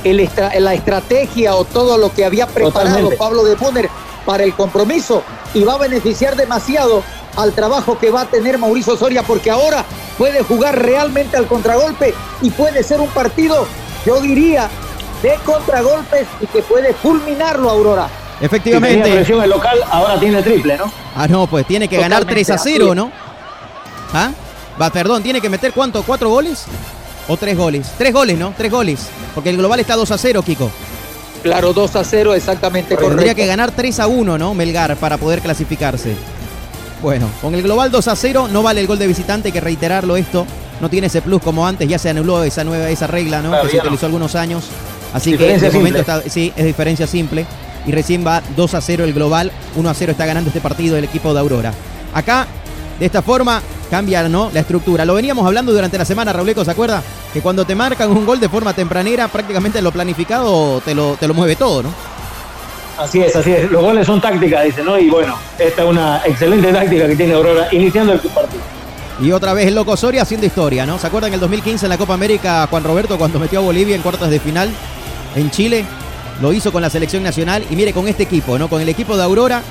[0.03, 3.17] el estra- la estrategia o todo lo que había preparado Totalmente.
[3.17, 3.89] Pablo de Bunner
[4.25, 5.21] para el compromiso
[5.53, 7.03] y va a beneficiar demasiado
[7.35, 9.83] al trabajo que va a tener Mauricio Soria porque ahora
[10.17, 13.65] puede jugar realmente al contragolpe y puede ser un partido,
[14.05, 14.69] yo diría,
[15.21, 18.07] de contragolpes y que puede fulminarlo Aurora.
[18.41, 19.11] Si tenía Efectivamente.
[19.11, 20.91] presión el local, ahora tiene triple, ¿no?
[21.15, 22.95] Ah, no, pues tiene que ganar Totalmente, 3 a así 0, es.
[22.95, 23.11] ¿no?
[24.13, 24.31] ¿Ah?
[24.81, 26.65] Va, perdón, tiene que meter cuánto, cuatro goles
[27.27, 27.91] o tres goles.
[27.97, 28.53] Tres goles, ¿no?
[28.57, 29.07] Tres goles.
[29.35, 30.71] Porque el global está 2 a 0, Kiko.
[31.43, 33.35] Claro, 2 a 0, exactamente Tendría correcto.
[33.35, 34.53] que ganar 3 a 1, ¿no?
[34.53, 36.15] Melgar para poder clasificarse.
[37.01, 39.61] Bueno, con el global 2 a 0 no vale el gol de visitante, hay que
[39.61, 40.45] reiterarlo esto.
[40.81, 43.49] No tiene ese plus como antes, ya se anuló esa nueva esa regla, ¿no?
[43.49, 43.87] Claro, que se ya no.
[43.89, 44.65] utilizó algunos años.
[45.13, 46.15] Así Diferencia que de momento simple.
[46.17, 47.45] está, sí, es diferencia simple.
[47.85, 50.97] Y recién va 2 a 0 el global, 1 a 0 está ganando este partido
[50.97, 51.73] el equipo de Aurora.
[52.13, 52.47] Acá,
[52.99, 54.49] de esta forma, cambia ¿no?
[54.53, 55.05] la estructura.
[55.05, 57.01] Lo veníamos hablando durante la semana, Rauleco, ¿se acuerda?
[57.33, 61.27] Que cuando te marcan un gol de forma tempranera, prácticamente lo planificado te lo, te
[61.27, 61.93] lo mueve todo, ¿no?
[62.97, 63.71] Así es, así es.
[63.71, 64.99] Los goles son tácticas, dice, ¿no?
[64.99, 68.61] Y bueno, esta es una excelente táctica que tiene Aurora iniciando el partido.
[69.21, 70.97] Y otra vez el loco Soria haciendo historia, ¿no?
[70.97, 74.01] ¿Se acuerdan el 2015 en la Copa América Juan Roberto cuando metió a Bolivia en
[74.01, 74.69] cuartos de final
[75.35, 75.85] en Chile?
[76.41, 78.69] Lo hizo con la selección nacional y mire con este equipo, ¿no?
[78.69, 79.61] Con el equipo de Aurora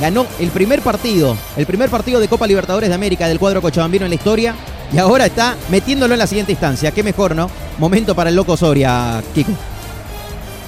[0.00, 4.06] ganó el primer partido, el primer partido de Copa Libertadores de América del cuadro cochabambino
[4.06, 4.54] en la historia
[4.92, 6.90] y ahora está metiéndolo en la siguiente instancia.
[6.90, 7.50] Qué mejor, ¿no?
[7.78, 9.52] Momento para el loco Soria, Kiko.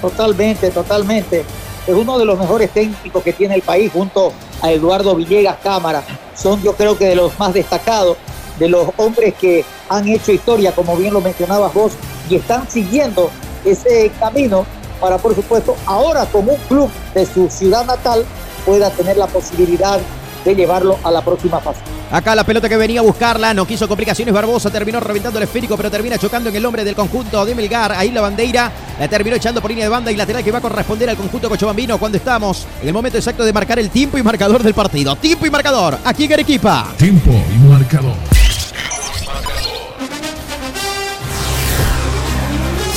[0.03, 1.45] Totalmente, totalmente.
[1.87, 6.03] Es uno de los mejores técnicos que tiene el país junto a Eduardo Villegas Cámara.
[6.35, 8.19] Son yo creo que de los más destacados,
[8.59, 11.93] de los hombres que han hecho historia, como bien lo mencionabas vos,
[12.29, 13.31] y están siguiendo
[13.65, 14.67] ese camino
[15.01, 18.25] para, por supuesto, ahora como un club de su ciudad natal
[18.65, 19.99] pueda tener la posibilidad
[20.45, 21.81] de llevarlo a la próxima fase.
[22.11, 24.33] Acá la pelota que venía a buscarla, no quiso complicaciones.
[24.33, 27.93] Barbosa terminó reventando el esférico, pero termina chocando en el hombre del conjunto de Melgar.
[27.93, 30.63] Ahí la bandeira la terminó echando por línea de banda y lateral que va a
[30.63, 34.23] corresponder al conjunto cochabambino cuando estamos en el momento exacto de marcar el tiempo y
[34.23, 35.17] marcador del partido.
[35.17, 36.95] Tiempo y marcador, aquí en Arequipa.
[36.97, 38.38] Tiempo y marcador.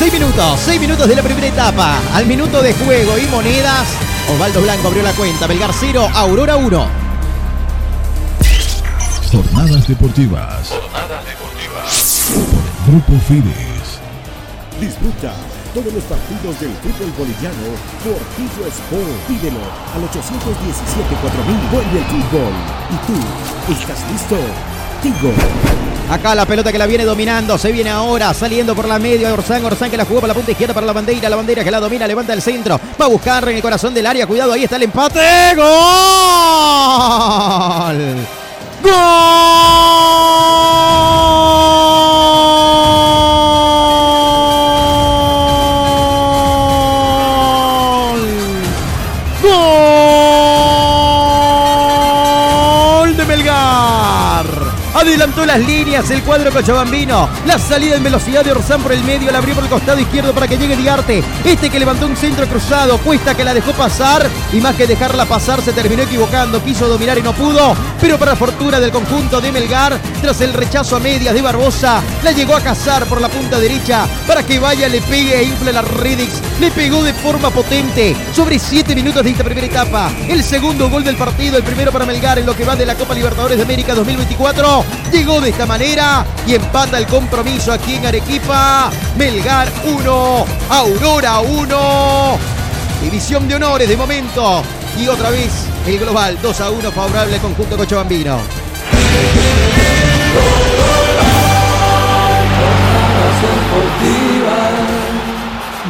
[0.01, 1.99] Seis minutos, seis minutos de la primera etapa.
[2.15, 3.87] Al minuto de juego y monedas,
[4.33, 5.45] Osvaldo Blanco abrió la cuenta.
[5.45, 6.87] Belgar 0, Aurora 1.
[9.31, 10.69] Jornadas deportivas.
[10.69, 10.81] Por
[12.41, 14.01] el Grupo Fides.
[14.79, 15.33] Disfruta
[15.71, 17.69] todos los partidos del fútbol boliviano
[18.03, 19.27] por Tigo Sport.
[19.27, 19.59] Pídelo
[19.93, 21.71] al 817-4000.
[21.71, 22.53] Vuelve el fútbol.
[22.89, 24.37] ¿Y tú estás listo?
[25.03, 25.90] Tigo.
[26.11, 29.63] Acá la pelota que la viene dominando, se viene ahora saliendo por la media Orsán,
[29.63, 31.79] Orsán que la jugó por la punta izquierda para la bandera, la bandera que la
[31.79, 34.75] domina, levanta el centro, va a buscar en el corazón del área, cuidado, ahí está
[34.75, 35.65] el empate, gol.
[38.83, 38.91] ¡Gol!
[55.11, 57.27] Adelantó las líneas el cuadro cochabambino.
[57.45, 60.33] La salida en velocidad de Orsán por el medio, la abrió por el costado izquierdo
[60.33, 61.21] para que llegue Diarte.
[61.43, 65.25] Este que levantó un centro cruzado, Cuesta que la dejó pasar y más que dejarla
[65.25, 66.63] pasar se terminó equivocando.
[66.63, 70.95] Quiso dominar y no pudo, pero para fortuna del conjunto de Melgar, tras el rechazo
[70.95, 74.87] a medias de Barbosa, la llegó a cazar por la punta derecha para que vaya,
[74.87, 76.41] le pegue e infle la Redix.
[76.61, 80.09] Le pegó de forma potente sobre 7 minutos de esta primera etapa.
[80.29, 82.95] El segundo gol del partido, el primero para Melgar en lo que va de la
[82.95, 85.00] Copa Libertadores de América 2024.
[85.11, 88.91] Llegó de esta manera y empata el compromiso aquí en Arequipa.
[89.17, 92.37] Melgar 1, Aurora 1.
[93.01, 94.63] División de honores de momento.
[94.99, 95.51] Y otra vez
[95.87, 98.39] el global 2 a 1 favorable al conjunto cochabambino.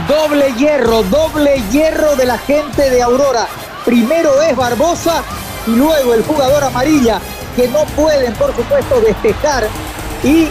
[0.08, 3.48] Doble hierro, doble hierro de la gente de Aurora.
[3.86, 5.24] Primero es Barbosa
[5.68, 7.20] y luego el jugador amarilla,
[7.56, 9.68] que no pueden, por supuesto, despejar.
[10.24, 10.48] Y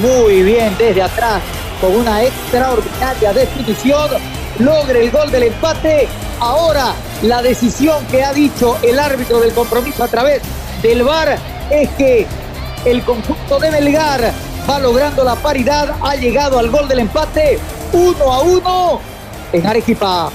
[0.00, 1.42] muy bien desde atrás,
[1.80, 4.10] con una extraordinaria definición,
[4.58, 6.08] logra el gol del empate.
[6.40, 10.42] Ahora la decisión que ha dicho el árbitro del compromiso a través
[10.82, 11.36] del VAR
[11.70, 12.26] es que
[12.84, 14.32] el conjunto de Melgar
[14.68, 17.58] va logrando la paridad, ha llegado al gol del empate,
[17.92, 19.00] uno a uno
[19.52, 20.30] en Arequipa.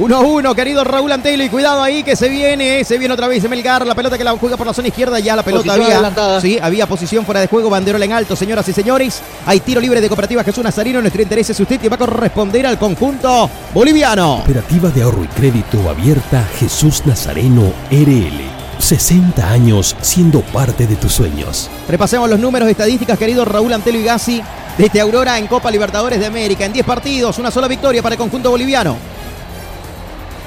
[0.00, 3.28] 1 a 1, querido Raúl Antelo, y cuidado ahí que se viene, se viene otra
[3.28, 5.84] vez Melgar, la pelota que la juega por la zona izquierda, ya la pelota Posición
[5.84, 6.40] había, adelantada.
[6.40, 10.00] sí, había posición fuera de juego, banderola en alto, señoras y señores, hay tiro libre
[10.00, 14.36] de Cooperativa Jesús Nazarino, nuestro interés es usted que va a corresponder al conjunto boliviano.
[14.36, 18.40] Cooperativa de ahorro y crédito abierta Jesús Nazareno RL.
[18.78, 21.68] 60 años siendo parte de tus sueños.
[21.86, 24.42] Repasemos los números estadísticas, querido Raúl Antelo y Gassi,
[24.78, 28.18] desde Aurora en Copa Libertadores de América, en 10 partidos, una sola victoria para el
[28.18, 29.19] conjunto boliviano.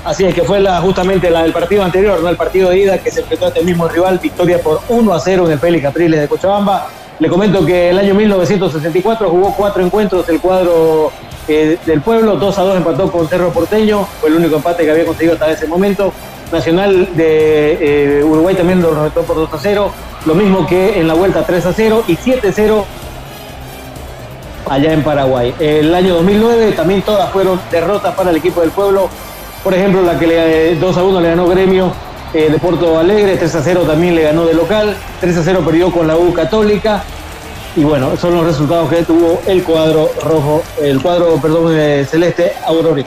[0.04, 2.28] Así es que fue la, justamente la del partido anterior, ¿no?
[2.28, 5.20] el partido de ida que se enfrentó a este mismo rival, victoria por 1 a
[5.20, 6.88] 0 en el Félix Capriles de Cochabamba.
[7.20, 11.12] Le comento que el año 1964 jugó cuatro encuentros el cuadro
[11.48, 14.92] eh, del pueblo, 2 a 2 empató con Cerro Porteño, fue el único empate que
[14.92, 16.12] había conseguido hasta ese momento.
[16.52, 19.92] Nacional de eh, Uruguay también lo retó por 2 a 0,
[20.26, 22.86] lo mismo que en la vuelta 3 a 0 y 7 a 0
[24.70, 25.56] allá en Paraguay.
[25.60, 29.10] El año 2009 también todas fueron derrotas para el equipo del pueblo.
[29.64, 31.94] Por ejemplo, la que le, 2 a 1 le ganó Gremio
[32.34, 35.62] eh, de Porto Alegre, 3 a 0 también le ganó de local, 3 a 0
[35.66, 37.04] perdió con la U Católica.
[37.76, 42.54] Y bueno, son los resultados que tuvo el cuadro rojo, el cuadro, perdón, eh, celeste
[42.66, 43.06] Aurori.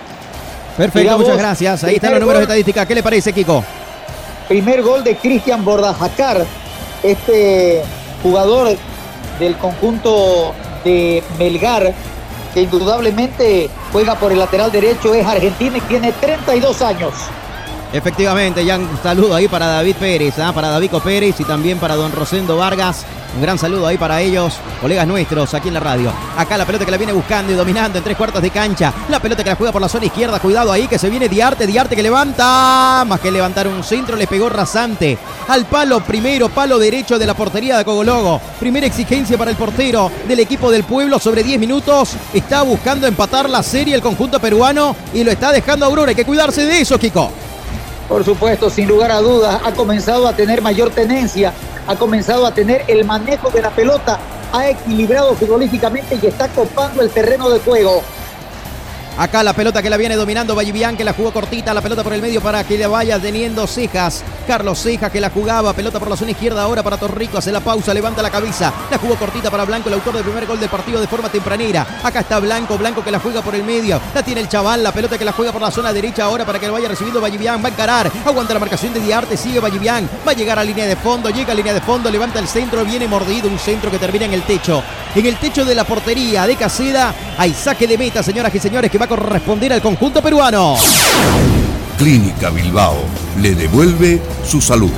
[0.77, 1.85] Perfecto, Digamos, muchas gracias.
[1.85, 2.43] Ahí están los números gol.
[2.45, 2.87] estadísticas.
[2.87, 3.63] ¿Qué le parece, Kiko?
[4.49, 6.45] Primer gol de Cristian Bordajacar,
[7.03, 7.83] este
[8.23, 8.77] jugador
[9.39, 10.55] del conjunto
[10.85, 11.93] de Melgar,
[12.57, 17.13] que indudablemente juega por el lateral derecho, es argentino y tiene 32 años.
[17.93, 20.53] Efectivamente, ya un saludo ahí para David Pérez, ¿ah?
[20.53, 23.05] para Davico Pérez y también para don Rosendo Vargas.
[23.37, 26.11] Un gran saludo ahí para ellos, colegas nuestros aquí en la radio.
[26.39, 28.93] Acá la pelota que la viene buscando y dominando en tres cuartos de cancha.
[29.11, 30.41] La pelota que la juega por la zona izquierda.
[30.41, 31.67] Cuidado ahí que se viene Diarte.
[31.67, 33.05] Diarte que levanta.
[33.07, 35.19] Más que levantar un centro, le pegó rasante
[35.49, 38.41] al palo primero, palo derecho de la portería de Cogologo.
[38.59, 42.15] Primera exigencia para el portero del equipo del pueblo sobre 10 minutos.
[42.33, 46.11] Está buscando empatar la serie el conjunto peruano y lo está dejando Aurora.
[46.11, 47.46] Hay que cuidarse de eso, Kiko.
[48.09, 51.53] Por supuesto, sin lugar a dudas, ha comenzado a tener mayor tenencia,
[51.87, 54.21] ha comenzado a tener el manejo de la pelota,
[54.53, 58.03] ha equilibrado futbolísticamente y está copando el terreno de juego.
[59.19, 62.13] Acá la pelota que la viene dominando Vallivian, que la jugó cortita, la pelota por
[62.13, 64.23] el medio para que le vaya teniendo Cejas.
[64.47, 67.61] Carlos Cejas que la jugaba, pelota por la zona izquierda ahora para Torrico, hace la
[67.61, 68.71] pausa, levanta la cabeza.
[68.91, 72.01] La jugó cortita para Blanco, el autor del primer gol del partido de forma tempranera.
[72.03, 73.99] Acá está Blanco, Blanco que la juega por el medio.
[74.15, 76.59] La tiene el chaval, la pelota que la juega por la zona derecha ahora para
[76.59, 77.65] que lo vaya recibiendo Vallivian.
[77.65, 80.11] Va a encarar, aguanta la marcación de Diarte, sigue Vallivian.
[80.29, 82.85] Va a llegar a línea de fondo, llega a línea de fondo, levanta el centro,
[82.85, 84.83] viene mordido, un centro que termina en el techo.
[85.15, 88.91] En el techo de la portería de Caseda hay saque de meta, señoras y señores,
[88.91, 90.77] que va a corresponder al conjunto peruano.
[91.97, 92.97] Clínica Bilbao
[93.41, 94.91] le devuelve su salud.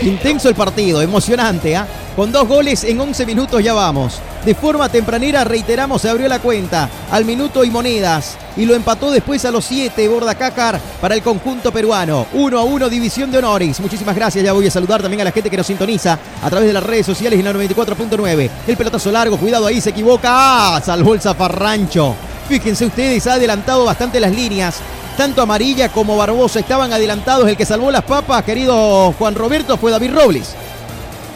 [0.00, 1.86] Intenso el partido, emocionante, ¿ah?
[2.14, 4.20] Con dos goles en 11 minutos ya vamos.
[4.48, 8.38] De forma tempranera, reiteramos, se abrió la cuenta al minuto y monedas.
[8.56, 12.26] Y lo empató después a los 7, Borda Cácar, para el conjunto peruano.
[12.32, 13.78] 1 a 1, división de honores.
[13.78, 14.42] Muchísimas gracias.
[14.42, 16.82] Ya voy a saludar también a la gente que nos sintoniza a través de las
[16.82, 18.50] redes sociales en la 94.9.
[18.66, 20.30] El pelotazo largo, cuidado ahí, se equivoca.
[20.32, 20.80] ¡Ah!
[20.82, 22.14] Salvó el zafarrancho.
[22.48, 24.76] Fíjense ustedes, ha adelantado bastante las líneas.
[25.18, 27.46] Tanto Amarilla como Barbosa estaban adelantados.
[27.46, 30.54] El que salvó las papas, querido Juan Roberto, fue David Robles.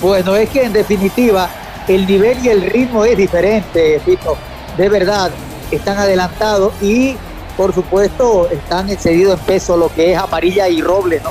[0.00, 1.50] Bueno, es que en definitiva
[1.88, 4.36] el nivel y el ritmo es diferente, Fito.
[4.76, 5.30] De verdad,
[5.70, 7.16] están adelantados y
[7.56, 11.30] por supuesto están excedidos en peso lo que es amarilla y roble, ¿no?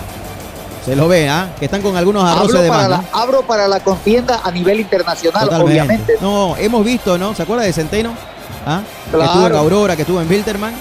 [0.85, 1.49] Se lo ve, ¿ah?
[1.59, 2.89] Que están con algunos arroces de para, más.
[2.89, 3.03] la, ¿no?
[3.13, 5.71] abro para la contienda a nivel internacional, Totalmente.
[5.71, 6.13] obviamente.
[6.21, 7.35] No, hemos visto, ¿no?
[7.35, 8.13] ¿Se acuerda de Centeno?
[8.65, 8.81] ¿Ah?
[9.11, 10.73] Que estuvo en Aurora, que estuvo en Wilterman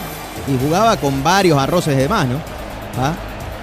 [0.49, 2.37] y jugaba con varios arroces de más, ¿no?
[2.99, 3.12] ¿Ah?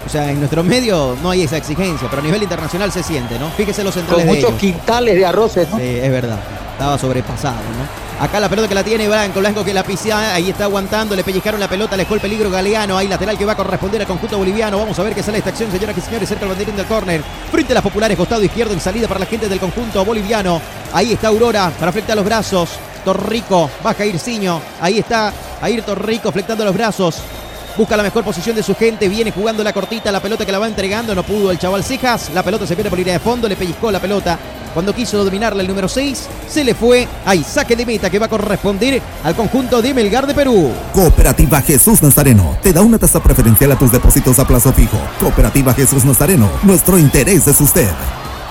[0.08, 3.38] O sea, en nuestro medio no hay esa exigencia, pero a nivel internacional se siente,
[3.38, 3.50] ¿no?
[3.52, 4.62] Fíjese los centrales Con de muchos ellos.
[4.62, 5.78] quintales de arroces, ¿no?
[5.78, 6.40] Sí, es verdad.
[6.72, 8.24] Estaba sobrepasado, ¿no?
[8.24, 11.26] Acá la pelota que la tiene Blanco, Blanco que la pisea, ahí está aguantando, le
[11.26, 14.08] pellizcaron la pelota, le dejó el peligro Galeano, ahí lateral que va a corresponder al
[14.08, 14.78] conjunto boliviano.
[14.78, 17.22] Vamos a ver qué sale esta acción, señoras y señores, cerca del banderín del córner.
[17.52, 20.62] Frente a las populares, costado izquierdo en salida para la gente del conjunto boliviano.
[20.94, 22.70] Ahí está Aurora para flectar los brazos.
[23.04, 24.62] Torrico, baja Irciño.
[24.80, 27.22] Ahí está Ayrton Rico flectando los brazos.
[27.78, 30.58] Busca la mejor posición de su gente, viene jugando la cortita, la pelota que la
[30.58, 33.48] va entregando, no pudo el chaval Cejas, la pelota se pierde por línea de fondo,
[33.48, 34.40] le pellizcó la pelota
[34.74, 37.08] Cuando quiso dominarla el número 6, se le fue.
[37.26, 40.72] Hay saque de meta que va a corresponder al conjunto de Melgar de Perú.
[40.92, 44.98] Cooperativa Jesús Nazareno te da una tasa preferencial a tus depósitos a plazo fijo.
[45.20, 47.90] Cooperativa Jesús Nazareno, nuestro interés es usted.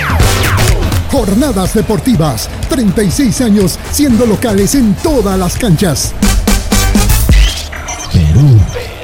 [1.11, 6.15] Jornadas deportivas, 36 años siendo locales en todas las canchas.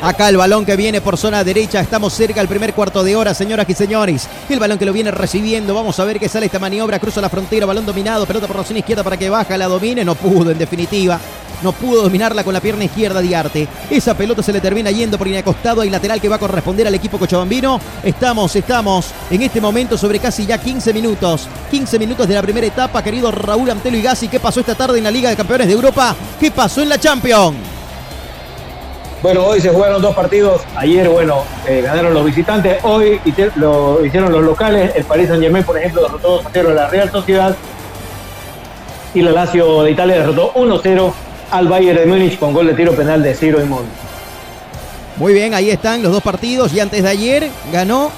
[0.04, 1.80] Acá el balón que viene por zona derecha.
[1.80, 4.28] Estamos cerca del primer cuarto de hora, señoras y señores.
[4.50, 5.72] El balón que lo viene recibiendo.
[5.72, 6.98] Vamos a ver qué sale esta maniobra.
[6.98, 8.26] Cruza la frontera, balón dominado.
[8.26, 10.04] Pelota por la zona izquierda para que baja, la domine.
[10.04, 11.18] No pudo, en definitiva.
[11.62, 13.66] No pudo dominarla con la pierna izquierda de Arte.
[13.88, 16.94] Esa pelota se le termina yendo por costado y lateral que va a corresponder al
[16.94, 17.80] equipo cochabambino.
[18.02, 21.48] Estamos, estamos en este momento sobre casi ya 15 minutos.
[21.70, 24.28] 15 minutos de la primera etapa, querido Raúl Antelo y Gassi.
[24.28, 26.14] ¿Qué pasó esta tarde en la Liga de Campeones de Europa?
[26.38, 27.73] ¿Qué pasó en la Champions?
[29.24, 30.60] Bueno, hoy se jugaron dos partidos.
[30.76, 32.76] Ayer, bueno, eh, ganaron los visitantes.
[32.84, 33.18] Hoy
[33.56, 34.94] lo hicieron los locales.
[34.94, 37.56] El Paris Saint Germain, por ejemplo, derrotó 2-0 a la Real Sociedad.
[39.14, 41.10] Y la Lazio de Italia derrotó 1-0
[41.50, 43.88] al Bayern de Múnich con gol de tiro penal de Ciro Immobile.
[45.16, 46.74] Muy bien, ahí están los dos partidos.
[46.74, 48.10] Y antes de ayer ganó.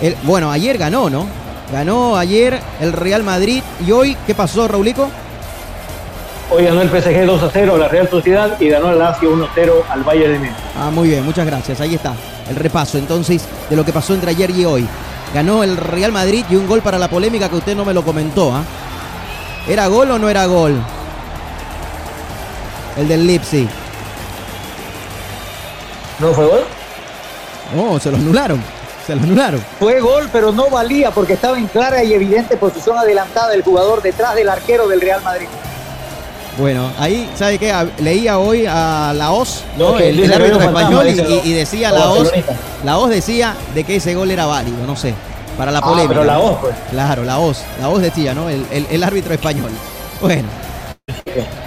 [0.00, 1.26] El, bueno, ayer ganó, ¿no?
[1.70, 3.62] Ganó ayer el Real Madrid.
[3.86, 5.10] ¿Y hoy qué pasó, Raulico?
[6.48, 9.32] Hoy ganó el PSG 2 a 0 a la Real Sociedad y ganó el Lazio
[9.32, 10.54] 1 0 al Bayern de Múnich.
[10.78, 11.80] Ah, muy bien, muchas gracias.
[11.80, 12.14] Ahí está
[12.48, 14.86] el repaso entonces de lo que pasó entre ayer y hoy.
[15.34, 18.04] Ganó el Real Madrid y un gol para la polémica que usted no me lo
[18.04, 18.54] comentó.
[18.54, 18.62] ¿ah?
[19.68, 20.80] ¿Era gol o no era gol?
[22.96, 23.68] El del Leipzig.
[26.20, 26.64] ¿No fue gol?
[27.74, 28.62] No, se lo anularon.
[29.04, 29.62] Se lo anularon.
[29.80, 34.00] Fue gol, pero no valía porque estaba en clara y evidente posición adelantada el jugador
[34.00, 35.48] detrás del arquero del Real Madrid.
[36.58, 37.72] Bueno, ahí, ¿sabe qué?
[37.98, 39.98] Leía hoy a la OZ, ¿no?
[39.98, 41.06] el, árbitro español,
[41.44, 42.32] y, decía la OZ,
[42.82, 45.14] la OZ decía de que ese gol era válido, no sé,
[45.58, 46.08] para la polémica.
[46.08, 46.74] pero la OZ, pues.
[46.90, 48.48] Claro, la OZ, la OZ decía, ¿no?
[48.48, 49.70] El, árbitro español.
[50.20, 50.48] Bueno,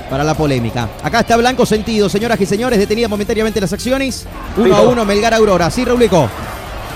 [0.09, 0.89] para la polémica.
[1.03, 4.25] Acá está Blanco Sentido, señoras y señores, detenidas momentáneamente las acciones.
[4.57, 5.69] Uno a uno, Melgar Aurora.
[5.69, 6.27] ¿Sí, Raulico?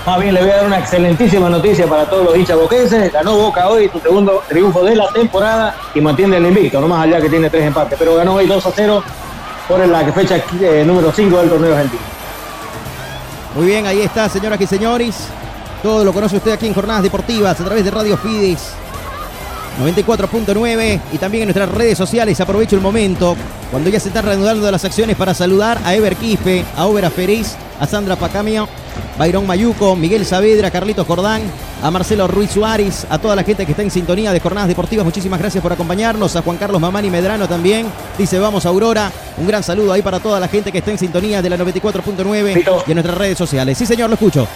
[0.06, 3.10] Más bien le voy a dar una excelentísima noticia para todos los hinchas boquenses.
[3.10, 7.04] Ganó Boca hoy su segundo triunfo de la temporada y mantiene el invicto, no más
[7.04, 7.98] allá que tiene tres empates.
[7.98, 9.02] Pero ganó hoy 2 a 0
[9.66, 12.02] por la fecha eh, número 5 del torneo argentino.
[13.54, 15.28] Muy bien, ahí está, señoras y señores.
[15.82, 18.74] Todo lo conoce usted aquí en Jornadas Deportivas a través de Radio Fides
[19.80, 22.40] 94.9 y también en nuestras redes sociales.
[22.40, 23.36] Aprovecho el momento
[23.70, 27.56] cuando ya se están reanudando las acciones para saludar a Ever Quispe, a Obera Feriz,
[27.80, 28.68] a Sandra Pacamio
[29.18, 31.42] Byron Mayuco, Miguel Saavedra, Carlitos Jordán,
[31.82, 35.04] a Marcelo Ruiz Suárez, a toda la gente que está en sintonía de Jornadas Deportivas.
[35.04, 36.34] Muchísimas gracias por acompañarnos.
[36.36, 37.86] A Juan Carlos Mamani Medrano también.
[38.18, 39.12] Dice vamos Aurora.
[39.38, 42.84] Un gran saludo ahí para toda la gente que está en sintonía de la 94.9
[42.86, 43.78] y en nuestras redes sociales.
[43.78, 44.48] Sí, señor, lo escucho.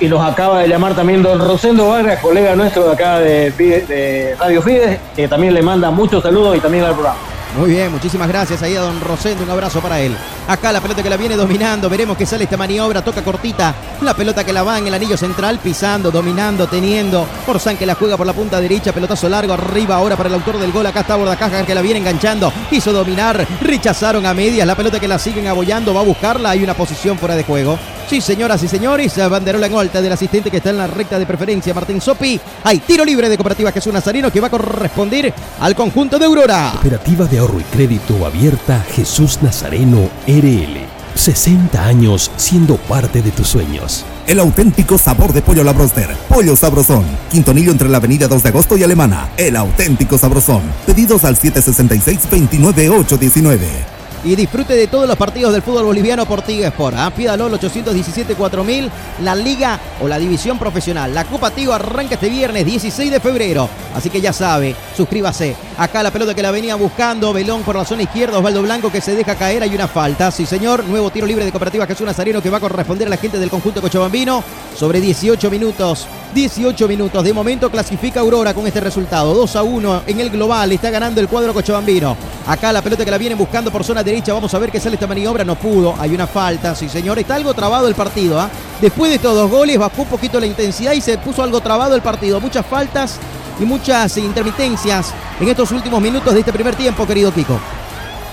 [0.00, 4.62] Y, nos acaba de llamar también don Rosendo Vargas, colega nuestro de acá de, Radio
[4.62, 7.33] Fides, que también le manda muchos saludos y también al programa.
[7.56, 10.16] Muy bien, muchísimas gracias ahí a don Rosendo, un abrazo para él.
[10.48, 14.12] Acá la pelota que la viene dominando, veremos que sale esta maniobra, toca cortita, la
[14.12, 17.28] pelota que la va en el anillo central, pisando, dominando, teniendo.
[17.60, 20.58] San que la juega por la punta derecha, pelotazo largo arriba ahora para el autor
[20.58, 24.74] del gol, acá está Bordacaja que la viene enganchando, quiso dominar, rechazaron a medias, la
[24.74, 27.78] pelota que la siguen abollando, va a buscarla, hay una posición fuera de juego.
[28.08, 31.24] Sí, señoras y señores, banderola en alta del asistente que está en la recta de
[31.24, 32.38] preferencia, Martín Sopi.
[32.64, 36.72] Hay tiro libre de Cooperativa Jesús Nazareno que va a corresponder al conjunto de Aurora.
[36.72, 40.86] Cooperativa de ahorro y crédito abierta Jesús Nazareno RL.
[41.14, 44.04] 60 años siendo parte de tus sueños.
[44.26, 46.16] El auténtico sabor de pollo la broster.
[46.28, 47.04] Pollo sabrosón.
[47.30, 49.28] Quintonillo entre la avenida 2 de agosto y Alemana.
[49.36, 50.62] El auténtico sabrosón.
[50.86, 53.93] Pedidos al 766-29819.
[54.24, 56.96] Y disfrute de todos los partidos del fútbol boliviano por Tigo Sport.
[56.96, 58.90] al 817-4000,
[59.22, 61.14] la Liga o la División Profesional.
[61.14, 63.68] La Copa Tigo arranca este viernes 16 de febrero.
[63.94, 65.54] Así que ya sabe, suscríbase.
[65.76, 69.00] Acá la pelota que la venía buscando, Belón por la zona izquierda, Osvaldo Blanco que
[69.00, 70.30] se deja caer, hay una falta.
[70.30, 73.16] Sí, señor, nuevo tiro libre de Cooperativa Jesús Nazareno que va a corresponder a la
[73.16, 74.42] gente del conjunto Cochabambino
[74.76, 76.06] sobre 18 minutos.
[76.34, 77.22] 18 minutos.
[77.22, 79.34] De momento clasifica Aurora con este resultado.
[79.34, 80.72] 2 a 1 en el global.
[80.72, 82.16] Está ganando el cuadro Cochabambino.
[82.46, 84.13] Acá la pelota que la vienen buscando por zona derecha.
[84.28, 85.44] Vamos a ver qué sale esta maniobra.
[85.44, 85.94] No pudo.
[85.98, 86.74] Hay una falta.
[86.74, 87.18] Sí, señor.
[87.18, 88.38] Está algo trabado el partido.
[88.40, 88.48] ¿ah?
[88.80, 91.94] Después de estos dos goles bajó un poquito la intensidad y se puso algo trabado
[91.94, 92.40] el partido.
[92.40, 93.18] Muchas faltas
[93.58, 97.58] y muchas intermitencias en estos últimos minutos de este primer tiempo, querido Kiko.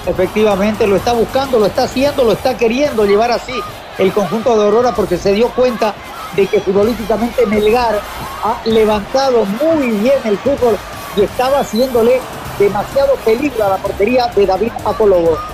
[0.06, 3.54] Efectivamente, lo está buscando, lo está haciendo, lo está queriendo llevar así
[3.98, 5.94] el conjunto de Aurora porque se dio cuenta
[6.36, 8.00] de que futbolísticamente Melgar
[8.44, 10.78] ha levantado muy bien el fútbol
[11.16, 12.20] y estaba haciéndole
[12.58, 15.51] demasiado peligro a la portería de David Apologo.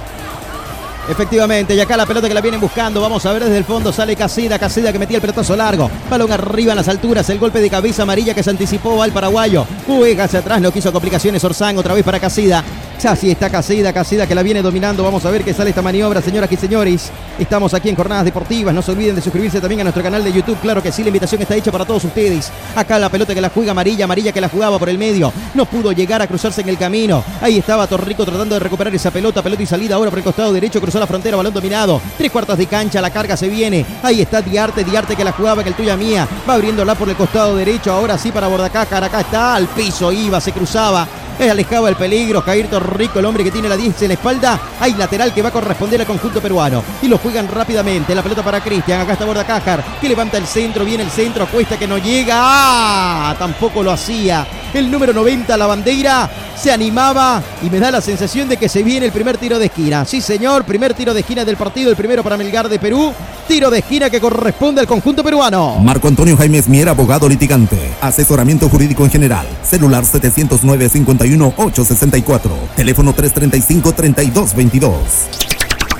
[1.09, 2.99] Efectivamente, y acá la pelota que la vienen buscando.
[2.99, 3.93] Vamos a ver desde el fondo.
[3.93, 5.89] Sale Casida, Casida que metía el pelotazo largo.
[6.09, 7.29] Balón arriba en las alturas.
[7.29, 9.65] El golpe de cabeza amarilla que se anticipó al paraguayo.
[9.85, 11.43] Juega hacia atrás, no quiso complicaciones.
[11.43, 12.63] Orsán otra vez para Casida.
[13.01, 15.03] Ya sí está Casida, Casida que la viene dominando.
[15.03, 17.11] Vamos a ver qué sale esta maniobra, señoras y señores.
[17.37, 18.73] Estamos aquí en Jornadas Deportivas.
[18.73, 20.59] No se olviden de suscribirse también a nuestro canal de YouTube.
[20.59, 22.51] Claro que sí, la invitación está hecha para todos ustedes.
[22.75, 25.31] Acá la pelota que la juega amarilla, amarilla que la jugaba por el medio.
[25.53, 27.23] No pudo llegar a cruzarse en el camino.
[27.39, 29.43] Ahí estaba Torrico tratando de recuperar esa pelota.
[29.43, 30.81] Pelota y salida ahora por el costado derecho.
[30.81, 32.01] Cruzó la frontera, balón dominado.
[32.17, 33.85] Tres cuartos de cancha, la carga se viene.
[34.03, 36.27] Ahí está Diarte, Diarte que la jugaba, que el tuya mía.
[36.47, 37.91] Va abriéndola por el costado derecho.
[37.91, 38.81] Ahora sí para Bordacá.
[38.81, 41.07] Acá está al piso, iba, se cruzaba.
[41.39, 42.41] Es alejaba el peligro.
[42.41, 44.59] Jair Torrico, el hombre que tiene la 10 en la espalda.
[44.79, 46.83] Hay lateral que va a corresponder al conjunto peruano.
[47.01, 48.15] Y lo juegan rápidamente.
[48.15, 49.01] La pelota para Cristian.
[49.01, 49.83] Acá está Bordacájar.
[50.01, 50.85] Que levanta el centro.
[50.85, 51.47] Viene el centro.
[51.47, 52.35] Cuesta que no llega.
[52.37, 53.35] ¡Ah!
[53.37, 54.45] Tampoco lo hacía.
[54.73, 56.29] El número 90, la bandera.
[56.55, 57.41] Se animaba.
[57.61, 60.05] Y me da la sensación de que se viene el primer tiro de esquina.
[60.05, 60.63] Sí, señor.
[60.65, 61.89] Primer tiro de esquina del partido.
[61.89, 63.13] El primero para Melgar de Perú.
[63.47, 65.79] Tiro de esquina que corresponde al conjunto peruano.
[65.79, 67.77] Marco Antonio Jaime Mier, abogado litigante.
[68.01, 69.47] Asesoramiento jurídico en general.
[69.63, 72.51] Celular 709 51 864.
[72.75, 74.95] Teléfono 335 3222.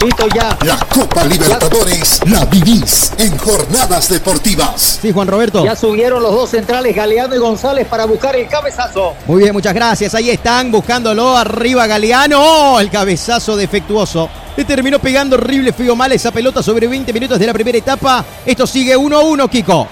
[0.03, 0.55] Listo ya.
[0.63, 4.99] La Copa Libertadores la vivís en jornadas deportivas.
[5.01, 5.65] Sí, Juan Roberto.
[5.65, 9.15] Ya subieron los dos centrales, Galeano y González, para buscar el cabezazo.
[9.25, 10.13] Muy bien, muchas gracias.
[10.13, 11.35] Ahí están buscándolo.
[11.35, 12.37] Arriba Galeano.
[12.39, 12.79] ¡Oh!
[12.79, 14.29] el cabezazo defectuoso.
[14.55, 18.23] Le terminó pegando horrible, feo mal esa pelota sobre 20 minutos de la primera etapa.
[18.45, 19.87] Esto sigue 1-1, Kiko.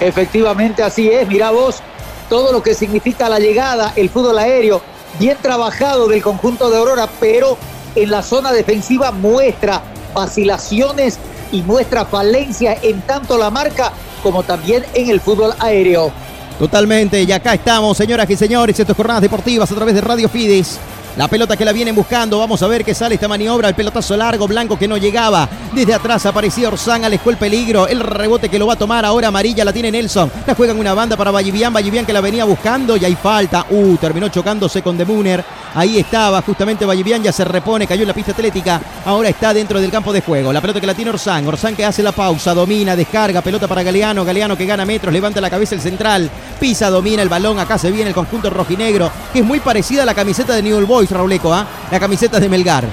[0.00, 1.26] Efectivamente, así es.
[1.26, 1.82] Mira vos
[2.28, 4.80] todo lo que significa la llegada, el fútbol aéreo.
[5.18, 7.56] Bien trabajado del conjunto de Aurora, pero
[7.94, 9.82] en la zona defensiva muestra
[10.14, 11.18] vacilaciones
[11.50, 16.12] y muestra falencia en tanto la marca como también en el fútbol aéreo.
[16.58, 20.78] Totalmente, y acá estamos, señoras y señores, estas jornadas deportivas a través de Radio Fides.
[21.18, 22.38] La pelota que la vienen buscando.
[22.38, 23.68] Vamos a ver qué sale esta maniobra.
[23.68, 25.48] El pelotazo largo, blanco que no llegaba.
[25.74, 27.88] Desde atrás aparecía Orsán, alejó el peligro.
[27.88, 30.30] El rebote que lo va a tomar ahora amarilla la tiene Nelson.
[30.46, 31.74] La juegan una banda para Vallivian.
[31.74, 33.66] Vallivian que la venía buscando y hay falta.
[33.68, 35.44] Uh, terminó chocándose con Demuner.
[35.74, 38.80] Ahí estaba justamente Vallivian, ya se repone, cayó en la pista atlética.
[39.04, 40.52] Ahora está dentro del campo de juego.
[40.52, 41.46] La pelota que la tiene Orsán.
[41.46, 43.42] Orsán que hace la pausa, domina, descarga.
[43.42, 44.24] Pelota para Galeano.
[44.24, 46.30] Galeano que gana metros, levanta la cabeza el central.
[46.60, 47.58] Pisa, domina el balón.
[47.58, 50.86] Acá se viene el conjunto rojinegro, que es muy parecida a la camiseta de Newell
[50.86, 51.66] Boys, Rauleco, ¿ah?
[51.90, 52.84] La camiseta de Melgar.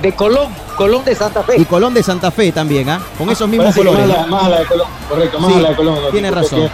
[0.00, 1.60] De Colón, Colón de Santa Fe.
[1.60, 3.00] Y Colón de Santa Fe también, ¿ah?
[3.18, 4.06] Con esos mismos colores.
[4.06, 5.98] Más la, más la de Colón, correcto, más Sí, la de Colón.
[6.10, 6.70] tiene razón.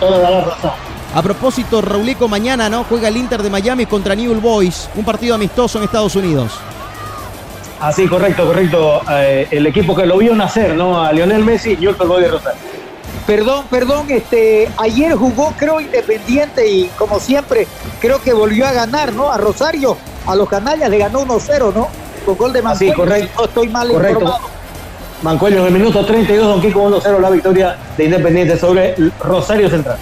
[1.15, 2.85] A propósito, Rauleco mañana, ¿no?
[2.85, 6.53] Juega el Inter de Miami contra Newell Boys, un partido amistoso en Estados Unidos.
[7.81, 9.03] Así, correcto, correcto.
[9.11, 11.01] Eh, el equipo que lo vio nacer, ¿no?
[11.03, 12.61] A Lionel Messi y Orton Boy de Rosario.
[13.27, 17.67] Perdón, perdón, este, ayer jugó creo Independiente y como siempre
[18.01, 19.33] creo que volvió a ganar, ¿no?
[19.33, 19.97] A Rosario,
[20.27, 21.89] a los canallas le ganó 1-0, ¿no?
[22.25, 23.29] Con gol de Sí, Mancuello, correcto.
[23.33, 24.21] si no estoy mal Correcto.
[24.21, 24.49] informado.
[25.23, 29.97] Mancuello en el minuto 32, Don Kiko 1-0 la victoria de Independiente sobre Rosario Central.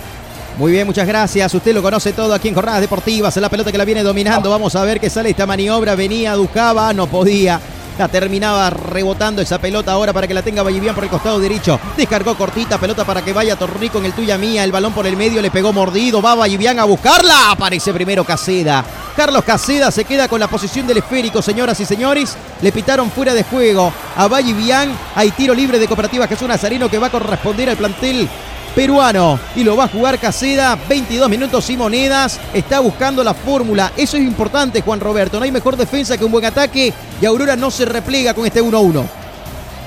[0.58, 1.52] Muy bien, muchas gracias.
[1.54, 3.36] Usted lo conoce todo aquí en Jornadas Deportivas.
[3.38, 4.50] La pelota que la viene dominando.
[4.50, 5.94] Vamos a ver qué sale esta maniobra.
[5.96, 7.58] Venía, Ducaba, no podía.
[7.98, 11.78] La terminaba rebotando esa pelota ahora para que la tenga Vallivian por el costado derecho.
[11.96, 14.64] Descargó cortita, pelota para que vaya Torrico en el tuya mía.
[14.64, 16.20] El balón por el medio le pegó mordido.
[16.20, 17.52] Va Vallivian a buscarla.
[17.52, 18.84] Aparece primero Caseda.
[19.16, 22.36] Carlos Caseda se queda con la posición del esférico, señoras y señores.
[22.60, 24.92] Le pitaron fuera de juego a Vallivian.
[25.14, 28.28] Hay tiro libre de Cooperativa Jesús Nazareno que va a corresponder al plantel
[28.74, 33.92] peruano y lo va a jugar Caseda, 22 minutos y monedas, está buscando la fórmula,
[33.96, 37.56] eso es importante Juan Roberto, no hay mejor defensa que un buen ataque y Aurora
[37.56, 39.04] no se replega con este 1-1.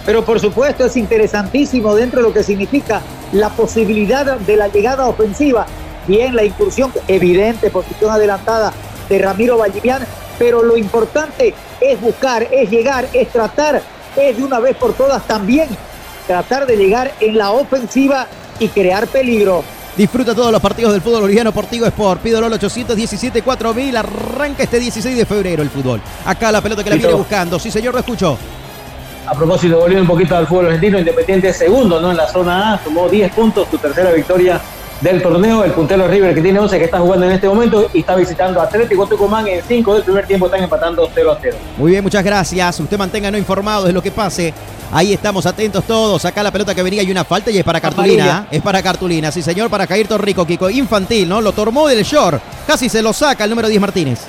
[0.06, 3.02] Pero por supuesto es interesantísimo dentro de lo que significa
[3.34, 5.66] la posibilidad de la llegada ofensiva.
[6.08, 8.72] Bien, la incursión evidente, posición adelantada
[9.10, 10.06] de Ramiro Vallivian,
[10.40, 13.82] pero lo importante es buscar, es llegar, es tratar,
[14.16, 15.68] es de una vez por todas también
[16.26, 18.28] tratar de llegar en la ofensiva
[18.60, 19.64] y crear peligro.
[19.96, 22.22] Disfruta todos los partidos del fútbol boliviano por Tigo Sport.
[22.22, 23.98] Pido LOL 817 4000.
[23.98, 26.00] Arranca este 16 de febrero el fútbol.
[26.26, 27.58] Acá la pelota que la viene buscando.
[27.58, 28.38] Sí, señor, lo escucho.
[29.26, 32.12] A propósito, volviendo un poquito al fútbol argentino, Independiente segundo ¿no?
[32.12, 34.62] en la zona A, tomó 10 puntos, su tercera victoria
[35.02, 35.64] del torneo.
[35.64, 38.60] El puntero River que tiene 11 que está jugando en este momento y está visitando
[38.60, 41.58] a Atlético Tucumán en 5 del primer tiempo están empatando 0 a 0.
[41.78, 42.80] Muy bien, muchas gracias.
[42.80, 44.54] Usted manténganos informados de lo que pase.
[44.92, 46.24] Ahí estamos atentos todos.
[46.24, 48.48] Acá la pelota que venía y una falta y es para cartulina.
[48.50, 50.70] Es para cartulina, sí señor, para Jair Torrico, Kiko.
[50.70, 51.42] Infantil, ¿no?
[51.42, 52.42] Lo tomó del short.
[52.66, 54.20] Casi se lo saca el número 10 Martínez.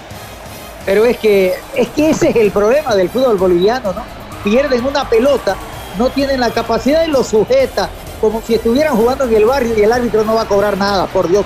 [0.85, 4.03] Pero es que, es que ese es el problema del fútbol boliviano, ¿no?
[4.43, 5.55] Pierden una pelota,
[5.99, 7.91] no tienen la capacidad y lo sujeta
[8.21, 11.07] como si estuvieran jugando en el barrio y el árbitro no va a cobrar nada,
[11.07, 11.45] por Dios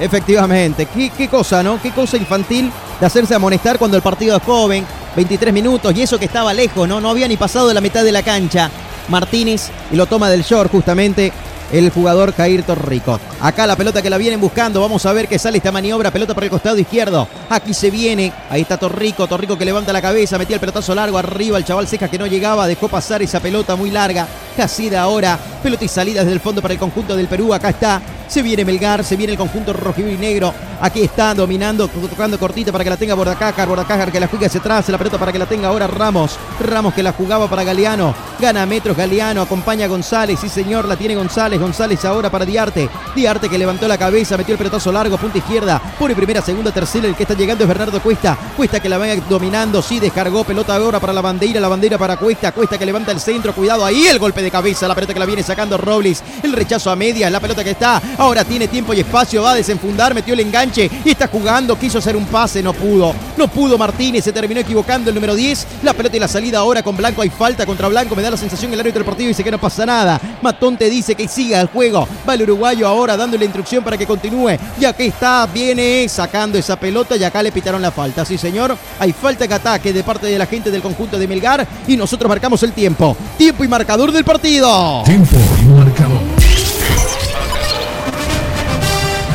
[0.00, 1.80] Efectivamente, ¿Qué, qué cosa, ¿no?
[1.80, 4.84] Qué cosa infantil de hacerse amonestar cuando el partido es joven,
[5.14, 7.00] 23 minutos, y eso que estaba lejos, ¿no?
[7.00, 8.70] No había ni pasado de la mitad de la cancha.
[9.08, 11.32] Martínez y lo toma del short justamente
[11.78, 13.18] el jugador Jair Torrico.
[13.40, 14.80] Acá la pelota que la vienen buscando.
[14.80, 16.12] Vamos a ver que sale esta maniobra.
[16.12, 17.26] Pelota por el costado izquierdo.
[17.50, 18.32] Aquí se viene.
[18.48, 19.26] Ahí está Torrico.
[19.26, 20.38] Torrico que levanta la cabeza.
[20.38, 21.58] Metía el pelotazo largo arriba.
[21.58, 22.68] El chaval Ceja que no llegaba.
[22.68, 24.26] Dejó pasar esa pelota muy larga.
[24.56, 25.36] Casi de ahora.
[25.62, 27.52] Pelota y salida desde el fondo para el conjunto del Perú.
[27.52, 28.00] Acá está.
[28.28, 29.02] Se viene Melgar.
[29.02, 30.54] Se viene el conjunto rojo y negro.
[30.80, 31.88] Aquí está dominando.
[31.88, 33.68] Tocando cortita para que la tenga Bordacájar.
[33.68, 34.88] Bordacájar que la juega hacia atrás.
[34.90, 36.38] La pelota para que la tenga ahora Ramos.
[36.60, 38.14] Ramos que la jugaba para Galeano.
[38.38, 39.42] Gana metros Galeano.
[39.42, 40.38] Acompaña González.
[40.40, 40.86] Sí, señor.
[40.86, 41.58] La tiene González.
[41.64, 42.90] González ahora para Diarte.
[43.16, 45.80] Diarte que levantó la cabeza, metió el pelotazo largo, punta izquierda.
[45.98, 47.08] Pone primera, segunda, tercera.
[47.08, 48.36] El que está llegando es Bernardo Cuesta.
[48.54, 49.80] Cuesta que la va dominando.
[49.80, 51.60] Sí, descargó pelota ahora para la bandera.
[51.60, 52.52] La bandera para Cuesta.
[52.52, 53.54] Cuesta que levanta el centro.
[53.54, 54.06] Cuidado ahí.
[54.06, 54.86] El golpe de cabeza.
[54.86, 56.22] La pelota que la viene sacando Robles.
[56.42, 57.32] El rechazo a medias.
[57.32, 58.02] La pelota que está.
[58.18, 59.42] Ahora tiene tiempo y espacio.
[59.42, 60.12] Va a desenfundar.
[60.12, 60.90] Metió el enganche.
[61.02, 61.78] Y está jugando.
[61.78, 62.62] Quiso hacer un pase.
[62.62, 63.14] No pudo.
[63.38, 64.24] No pudo Martínez.
[64.24, 65.66] Se terminó equivocando el número 10.
[65.82, 67.22] La pelota y la salida ahora con Blanco.
[67.22, 68.14] Hay falta contra Blanco.
[68.14, 70.20] Me da la sensación el árbitro deportivo dice que no pasa nada.
[70.42, 71.22] Matón te dice que
[71.54, 72.08] siga el juego.
[72.28, 74.56] Va el uruguayo ahora dándole instrucción para que continúe.
[74.78, 78.24] Ya que está, viene sacando esa pelota y acá le pitaron la falta.
[78.24, 78.76] Sí, señor.
[78.98, 82.28] Hay falta que ataque de parte de la gente del conjunto de Melgar y nosotros
[82.28, 83.16] marcamos el tiempo.
[83.38, 85.02] Tiempo y marcador del partido.
[85.04, 86.20] Tiempo y marcador.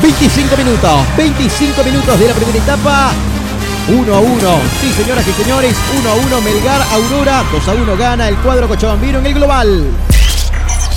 [0.02, 3.12] 25 minutos, 25 minutos de la primera etapa.
[3.90, 4.60] 1 a 1.
[4.82, 8.68] Sí, señoras y señores, 1 a 1 Melgar Aurora, 2 a 1 gana el cuadro
[8.68, 9.86] Cochabambino en el global.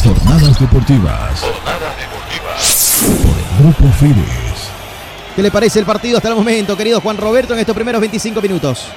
[0.05, 1.41] Jornadas deportivas.
[1.41, 3.03] Jornadas deportivas.
[3.23, 4.69] Por el Grupo Fides.
[5.37, 8.43] ¿Qué le parece el partido hasta el momento, querido Juan Roberto, en estos primeros 25
[8.43, 8.89] minutos?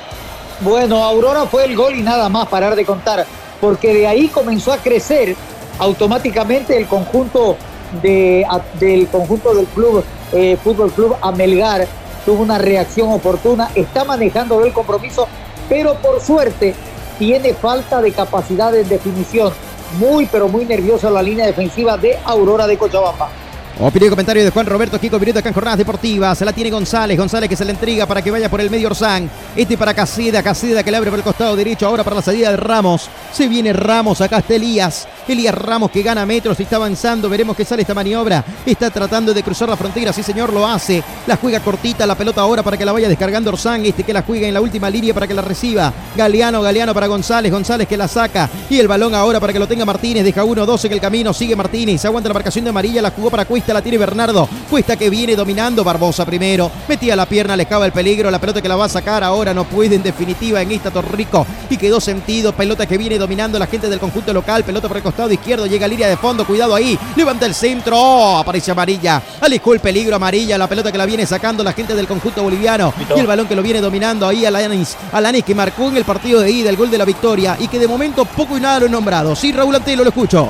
[0.62, 3.24] Bueno, Aurora fue el gol y nada más parar de contar,
[3.62, 5.36] porque de ahí comenzó a crecer
[5.78, 7.56] automáticamente el conjunto
[8.02, 8.44] de,
[8.80, 10.04] del conjunto del club
[10.34, 11.88] eh, Fútbol Club Amelgar
[12.26, 15.28] tuvo una reacción oportuna, está manejando el compromiso,
[15.70, 16.74] pero por suerte
[17.20, 19.54] tiene falta de capacidad de definición
[19.96, 23.30] muy, pero muy nerviosa la línea defensiva de Aurora de Cochabamba.
[23.78, 26.38] Opinión y comentario de Juan Roberto Kiko Viruta acá en Jornadas Deportivas.
[26.38, 27.18] Se la tiene González.
[27.18, 29.30] González que se le entrega para que vaya por el medio Orsán.
[29.54, 30.42] Este para Casida.
[30.42, 31.86] Casida que le abre por el costado derecho.
[31.86, 33.10] Ahora para la salida de Ramos.
[33.34, 34.22] Se viene Ramos.
[34.22, 35.10] Acá está Elías.
[35.28, 37.30] Elías Ramos que gana metros está avanzando.
[37.30, 38.44] Veremos qué sale esta maniobra.
[38.66, 40.14] Está tratando de cruzar la frontera.
[40.14, 41.04] Sí, señor, lo hace.
[41.28, 42.06] La juega cortita.
[42.06, 43.86] La pelota ahora para que la vaya descargando Orsán.
[43.86, 45.92] Este que la juega en la última línea para que la reciba.
[46.16, 47.52] Galeano, Galeano para González.
[47.52, 48.50] González que la saca.
[48.70, 50.24] Y el balón ahora para que lo tenga Martínez.
[50.24, 51.34] Deja uno, dos en el camino.
[51.34, 52.06] Sigue Martínez.
[52.06, 53.02] Aguanta la marcación de amarilla.
[53.02, 53.74] La jugó para Cuesta.
[53.74, 54.48] La tiene Bernardo.
[54.70, 55.84] Cuesta que viene dominando.
[55.84, 56.72] Barbosa primero.
[56.88, 57.56] Metía la pierna.
[57.56, 58.30] Le escapa el peligro.
[58.30, 59.54] La pelota que la va a sacar ahora.
[59.54, 61.46] No puede en definitiva en esta Torrico.
[61.70, 62.54] Y quedó sentido.
[62.54, 64.64] Pelota que viene dominando la gente del conjunto local.
[64.64, 65.66] Pelota por el costado izquierdo.
[65.66, 66.46] Llega a línea de fondo.
[66.46, 67.00] Cuidado ahí.
[67.16, 67.98] Levanta el centro.
[67.98, 69.22] Oh, aparece amarilla.
[69.40, 70.58] Alejó el peligro amarilla.
[70.58, 72.94] La pelota que la viene sacando la gente del conjunto boliviano.
[73.16, 74.98] Y el balón que lo viene dominando ahí Alanis.
[75.14, 77.56] Alanis que marcó en el partido de ida el gol de la victoria.
[77.60, 79.36] Y que de momento poco y nada lo he nombrado.
[79.38, 80.50] Sí, Raúl Antelo, lo escucho.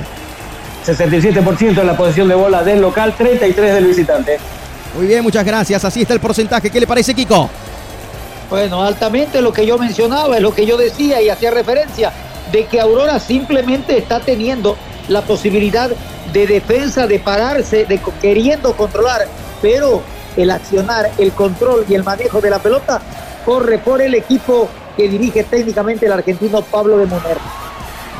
[0.83, 4.39] 67% en la posición de bola del local, 33 del visitante.
[4.95, 5.85] Muy bien, muchas gracias.
[5.85, 6.71] Así está el porcentaje.
[6.71, 7.49] ¿Qué le parece, Kiko?
[8.49, 12.11] Bueno, altamente lo que yo mencionaba, es lo que yo decía y hacía referencia,
[12.55, 14.77] de que Aurora simplemente está teniendo
[15.09, 15.91] la posibilidad
[16.31, 19.27] de defensa, de pararse, de queriendo controlar,
[19.61, 20.01] pero
[20.37, 23.01] el accionar, el control y el manejo de la pelota
[23.43, 27.37] corre por el equipo que dirige técnicamente el argentino Pablo de Muner.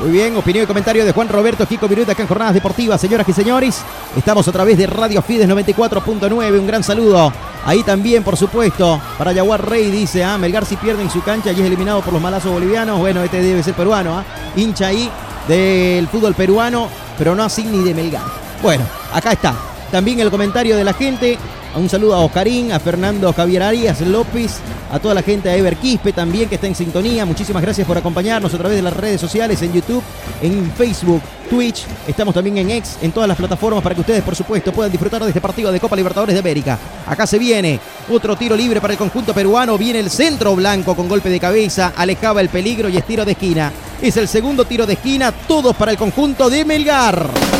[0.00, 3.26] Muy bien, opinión y comentario de Juan Roberto Kiko Viruta acá en Jornadas Deportivas, señoras
[3.30, 3.80] y señores.
[4.14, 6.60] Estamos a través de Radio Fides 94.9.
[6.60, 7.32] Un gran saludo.
[7.64, 11.50] Ahí también, por supuesto, para Yaguar Rey dice, ah, Melgar si pierde en su cancha
[11.50, 12.98] y es eliminado por los malazos bolivianos.
[12.98, 14.24] Bueno, este debe ser peruano, ¿ah?
[14.54, 15.10] Hincha ahí
[15.48, 18.22] del fútbol peruano, pero no así ni de Melgar.
[18.62, 18.84] Bueno,
[19.14, 19.54] acá está.
[19.90, 21.38] También el comentario de la gente
[21.76, 24.60] Un saludo a Oscarín, a Fernando Javier Arias López,
[24.90, 27.26] a toda la gente de Ever Quispe también que está en sintonía.
[27.26, 30.02] Muchísimas gracias por acompañarnos a través de las redes sociales, en YouTube,
[30.40, 31.20] en Facebook,
[31.50, 31.84] Twitch.
[32.08, 35.22] Estamos también en X, en todas las plataformas para que ustedes, por supuesto, puedan disfrutar
[35.22, 36.78] de este partido de Copa Libertadores de América.
[37.06, 37.78] Acá se viene
[38.10, 39.76] otro tiro libre para el conjunto peruano.
[39.76, 43.32] Viene el centro blanco con golpe de cabeza, alejaba el peligro y es tiro de
[43.32, 43.70] esquina.
[44.00, 47.55] Es el segundo tiro de esquina, todos para el conjunto de Melgar.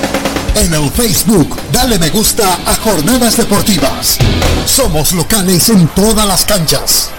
[0.57, 4.17] En el Facebook, dale me gusta a Jornadas Deportivas.
[4.65, 7.11] Somos locales en todas las canchas.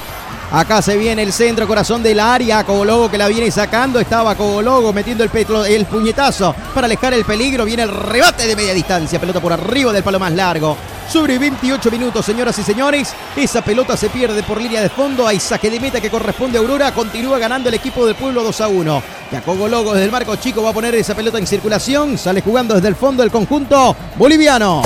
[0.51, 2.63] Acá se viene el centro, corazón del área.
[2.63, 3.99] Cogologo que la viene sacando.
[3.99, 7.63] Estaba Cogologo metiendo el, petro, el puñetazo para alejar el peligro.
[7.63, 9.19] Viene el rebate de media distancia.
[9.19, 10.75] Pelota por arriba del palo más largo.
[11.18, 13.11] Sobre 28 minutos, señoras y señores.
[13.36, 15.26] Esa pelota se pierde por línea de fondo.
[15.26, 16.93] Hay saque de meta que corresponde a Aurora.
[16.93, 19.03] Continúa ganando el equipo del pueblo 2 a 1.
[19.32, 22.20] Ya Cogologo desde el marco chico va a poner esa pelota en circulación.
[22.20, 24.84] Sale jugando desde el fondo del conjunto boliviano.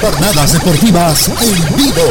[0.00, 2.02] Jornadas deportivas en vivo.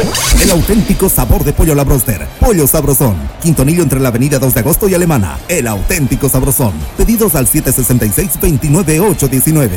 [0.42, 2.26] El auténtico sabor de pollo a la broster.
[2.40, 3.16] Pollo Sabrosón.
[3.42, 5.38] Quintonillo entre la avenida 2 de agosto y Alemana.
[5.48, 6.72] El auténtico sabrosón.
[6.96, 9.68] Pedidos al 766-29819.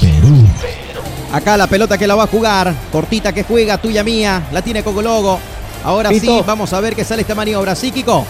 [0.00, 0.46] Perú.
[1.34, 2.72] Acá la pelota que la va a jugar.
[2.92, 4.40] Cortita que juega, tuya mía.
[4.52, 5.40] La tiene Cogologo.
[5.82, 7.74] Ahora sí, vamos a ver qué sale esta maniobra.
[7.74, 8.24] ¿Sí, Kiko?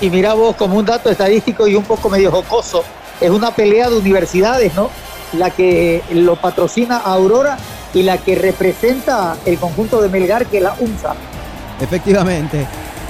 [0.00, 2.82] Y mira vos, como un dato estadístico y un poco medio jocoso,
[3.20, 4.90] es una pelea de universidades, ¿no?
[5.34, 7.56] La que lo patrocina Aurora
[7.94, 11.14] y la que representa el conjunto de Melgar, que es la UNSA.
[11.80, 12.66] Efectivamente.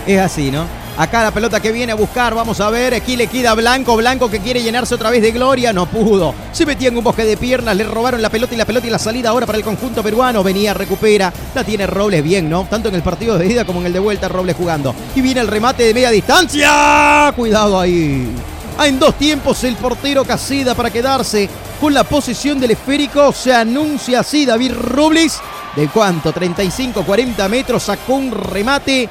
[0.06, 0.66] Es así, ¿no?
[0.98, 4.28] Acá la pelota que viene a buscar, vamos a ver, aquí le queda Blanco, Blanco
[4.28, 6.34] que quiere llenarse otra vez de gloria, no pudo.
[6.50, 8.90] Se metía en un bosque de piernas, le robaron la pelota y la pelota y
[8.90, 10.42] la salida ahora para el conjunto peruano.
[10.42, 12.66] Venía, recupera, la tiene Robles bien, ¿no?
[12.68, 14.92] Tanto en el partido de ida como en el de vuelta, Robles jugando.
[15.14, 17.32] Y viene el remate de media distancia.
[17.36, 18.28] Cuidado ahí.
[18.76, 21.48] Ah, En dos tiempos el portero Casida para quedarse
[21.80, 23.32] con la posición del esférico.
[23.32, 25.38] Se anuncia así David Robles.
[25.76, 26.32] ¿De cuánto?
[26.32, 27.84] 35, 40 metros.
[27.84, 29.08] Sacó un remate.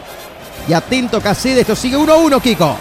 [0.67, 1.61] Y atento Casida.
[1.61, 2.75] Esto sigue 1 a 1, Kiko.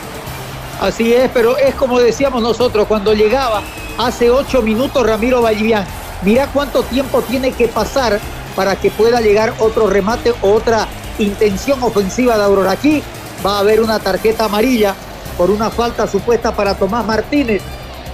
[0.80, 3.62] Así es, pero es como decíamos nosotros, cuando llegaba
[3.97, 5.87] hace ocho minutos Ramiro Vallivian,
[6.22, 8.20] mirá cuánto tiempo tiene que pasar
[8.55, 10.87] para que pueda llegar otro remate o otra
[11.18, 12.72] intención ofensiva de Aurora.
[12.72, 13.03] Aquí
[13.45, 14.95] va a haber una tarjeta amarilla
[15.39, 17.62] por una falta supuesta para Tomás Martínez.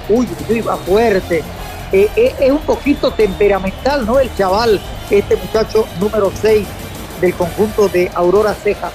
[0.09, 1.43] Uy, uy, va fuerte.
[1.91, 4.19] Eh, eh, es un poquito temperamental, ¿no?
[4.21, 6.67] El chaval, este muchacho número 6
[7.21, 8.93] del conjunto de Aurora Cejas.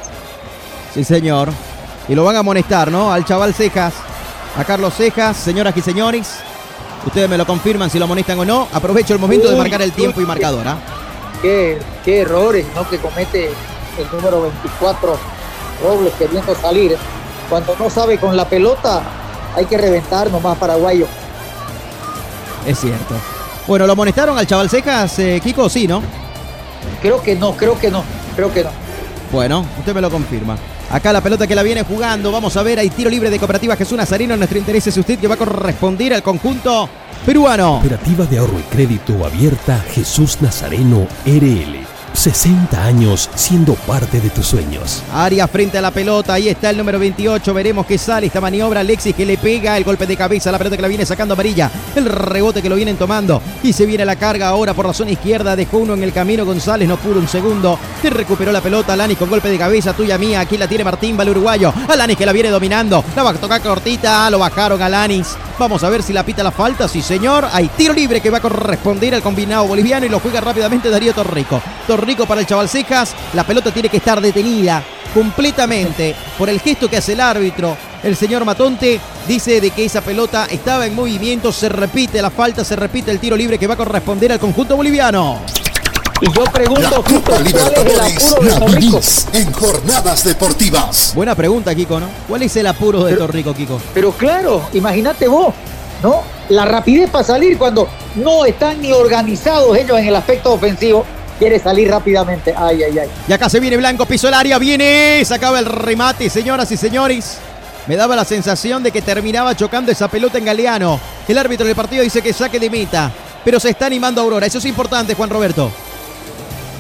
[0.97, 1.49] Sí, señor.
[2.07, 3.13] Y lo van a amonestar, ¿no?
[3.13, 3.93] Al chaval Cejas.
[4.57, 6.27] A Carlos Cejas, señoras y señores.
[7.05, 8.67] Ustedes me lo confirman si lo amonestan o no.
[8.73, 10.65] Aprovecho el momento de marcar el tiempo y uy, marcador.
[11.39, 12.89] qué, qué errores ¿no?
[12.89, 13.51] que comete
[13.99, 15.17] el número 24
[15.83, 16.97] Robles queriendo salir.
[17.47, 19.03] Cuando no sabe con la pelota,
[19.55, 21.05] hay que reventar nomás paraguayo.
[22.65, 23.13] Es cierto.
[23.67, 25.69] Bueno, ¿lo amonestaron al chaval Cejas, eh, Kiko?
[25.69, 26.01] Sí, ¿no?
[27.03, 28.03] Creo que no, creo que no,
[28.35, 28.71] creo que no.
[29.31, 30.57] Bueno, usted me lo confirma.
[30.89, 32.31] Acá la pelota que la viene jugando.
[32.31, 34.38] Vamos a ver, hay tiro libre de Cooperativa Jesús Nazareno.
[34.38, 36.89] Nuestro interés es usted que va a corresponder al conjunto
[37.25, 37.79] peruano.
[37.81, 41.86] Cooperativa de ahorro y crédito abierta Jesús Nazareno RL.
[42.18, 45.03] 60 años siendo parte de tus sueños.
[45.13, 48.80] Arias frente a la pelota, ahí está el número 28, veremos qué sale esta maniobra,
[48.80, 51.70] Alexis que le pega el golpe de cabeza, la pelota que la viene sacando amarilla,
[51.95, 55.11] el rebote que lo vienen tomando y se viene la carga ahora por la zona
[55.11, 58.93] izquierda, dejó uno en el camino, González no pudo un segundo, te recuperó la pelota,
[58.93, 62.26] Alanis con golpe de cabeza, tuya mía, aquí la tiene Martín, vale uruguayo, Alanis que
[62.26, 66.13] la viene dominando, la va a tocar cortita, lo bajaron Alanis, vamos a ver si
[66.13, 69.68] la pita la falta, sí señor, hay tiro libre que va a corresponder al combinado
[69.68, 73.89] boliviano y lo juega rápidamente Darío Torrico, Torrico para el chaval Cejas, la pelota tiene
[73.89, 74.82] que estar detenida
[75.14, 77.76] completamente por el gesto que hace el árbitro.
[78.01, 82.64] El señor Matonte dice de que esa pelota estaba en movimiento, se repite la falta,
[82.64, 85.41] se repite el tiro libre que va a corresponder al conjunto boliviano.
[86.22, 89.01] Y yo pregunto, Copa ¿cuál es el apuro de Torrico?
[89.34, 91.12] en jornadas deportivas.
[91.14, 92.08] Buena pregunta, Kiko, ¿no?
[92.28, 93.82] ¿Cuál es el apuro de Torrico, Kiko?
[93.93, 95.53] Pero claro, imagínate vos,
[96.01, 96.22] ¿no?
[96.49, 101.05] La rapidez para salir cuando no están ni organizados ellos en el aspecto ofensivo,
[101.38, 102.53] quiere salir rápidamente.
[102.55, 103.09] Ay, ay, ay.
[103.27, 107.39] Y acá se viene Blanco, piso el área, viene, sacaba el remate, señoras y señores.
[107.88, 110.99] Me daba la sensación de que terminaba chocando esa pelota en Galeano.
[111.27, 113.11] El árbitro del partido dice que saque de meta,
[113.45, 114.45] pero se está animando Aurora.
[114.45, 115.71] Eso es importante, Juan Roberto.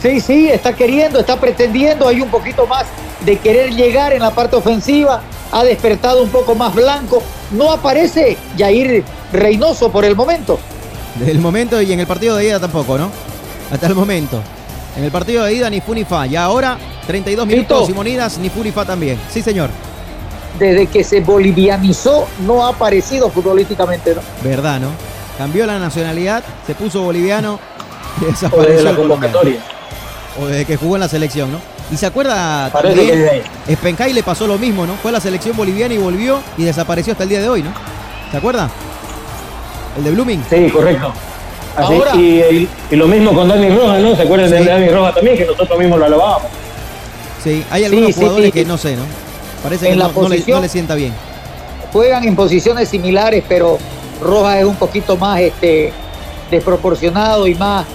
[0.01, 2.85] Sí, sí, está queriendo, está pretendiendo, hay un poquito más
[3.21, 8.37] de querer llegar en la parte ofensiva, ha despertado un poco más blanco, no aparece
[8.57, 10.59] Jair Reynoso por el momento.
[11.15, 13.09] Desde el momento y en el partido de ida tampoco, ¿no?
[13.71, 14.41] Hasta el momento.
[14.95, 16.25] En el partido de ida ni fu ni fa.
[16.25, 17.85] Y ahora, 32 minutos, Tito.
[17.87, 19.19] Simonidas, ni fu ni fa también.
[19.31, 19.69] Sí, señor.
[20.57, 24.21] Desde que se bolivianizó no ha aparecido futbolísticamente, ¿no?
[24.43, 24.87] Verdad, ¿no?
[25.37, 27.59] Cambió la nacionalidad, se puso boliviano
[28.21, 29.37] y O desapareció desde la colombiano.
[29.37, 29.59] convocatoria.
[30.41, 31.59] o desde que jugó en la selección, ¿no?
[31.91, 33.43] Y se acuerda también, que desde ahí.
[33.75, 34.95] Spencay le pasó lo mismo, ¿no?
[34.95, 37.71] Fue a la selección boliviana y volvió y desapareció hasta el día de hoy, ¿no?
[38.31, 38.67] ¿Se acuerda?
[39.97, 40.43] El de Blooming.
[40.49, 41.13] Sí, correcto.
[41.77, 44.15] Así, Ahora- y, lo mismo con Dani Rojas, ¿no?
[44.15, 44.65] ¿Se acuerdan de.
[44.65, 45.37] Dani Rojas también?
[45.37, 46.47] Que nosotros mismos lo alabábamos.
[47.43, 48.51] Sí, hay algunos Sí, jugadores sí.
[48.51, 49.03] que no sé, ¿no?
[49.63, 51.13] Parece En que la no, no le, posición- no le sienta bien.
[51.93, 53.77] juegan en posiciones similares, pero
[54.21, 55.93] Rojas es un poquito más este,
[56.51, 57.85] desproporcionado y más,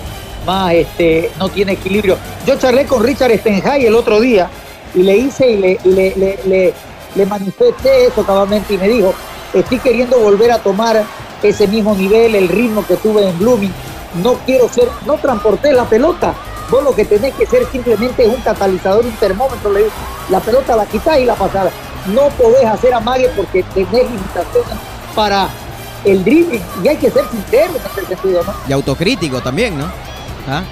[0.47, 2.17] más este, no tiene equilibrio.
[2.47, 4.49] Yo charlé con Richard Stenhay el otro día
[4.95, 6.75] y le hice y le, le, le, le-
[7.15, 9.13] le manifesté eso cabalmente y me dijo,
[9.53, 11.03] estoy queriendo volver a tomar
[11.49, 13.73] ese mismo nivel, el ritmo que tuve en Blooming.
[14.23, 16.35] No quiero ser, no transporté la pelota.
[16.71, 19.73] Vos lo que tenés que ser simplemente es un catalizador, un termómetro.
[19.73, 19.87] le
[20.31, 21.73] La pelota la quitás y la pasás.
[22.07, 24.73] No podés hacer amague porque tenés limitaciones
[25.15, 25.49] para
[26.05, 26.63] el dribbling.
[26.83, 28.55] Y hay que ser sincero en ese sentido, ¿no?
[28.69, 29.87] Y autocrítico también, ¿no?
[30.49, 30.63] ¿Ah?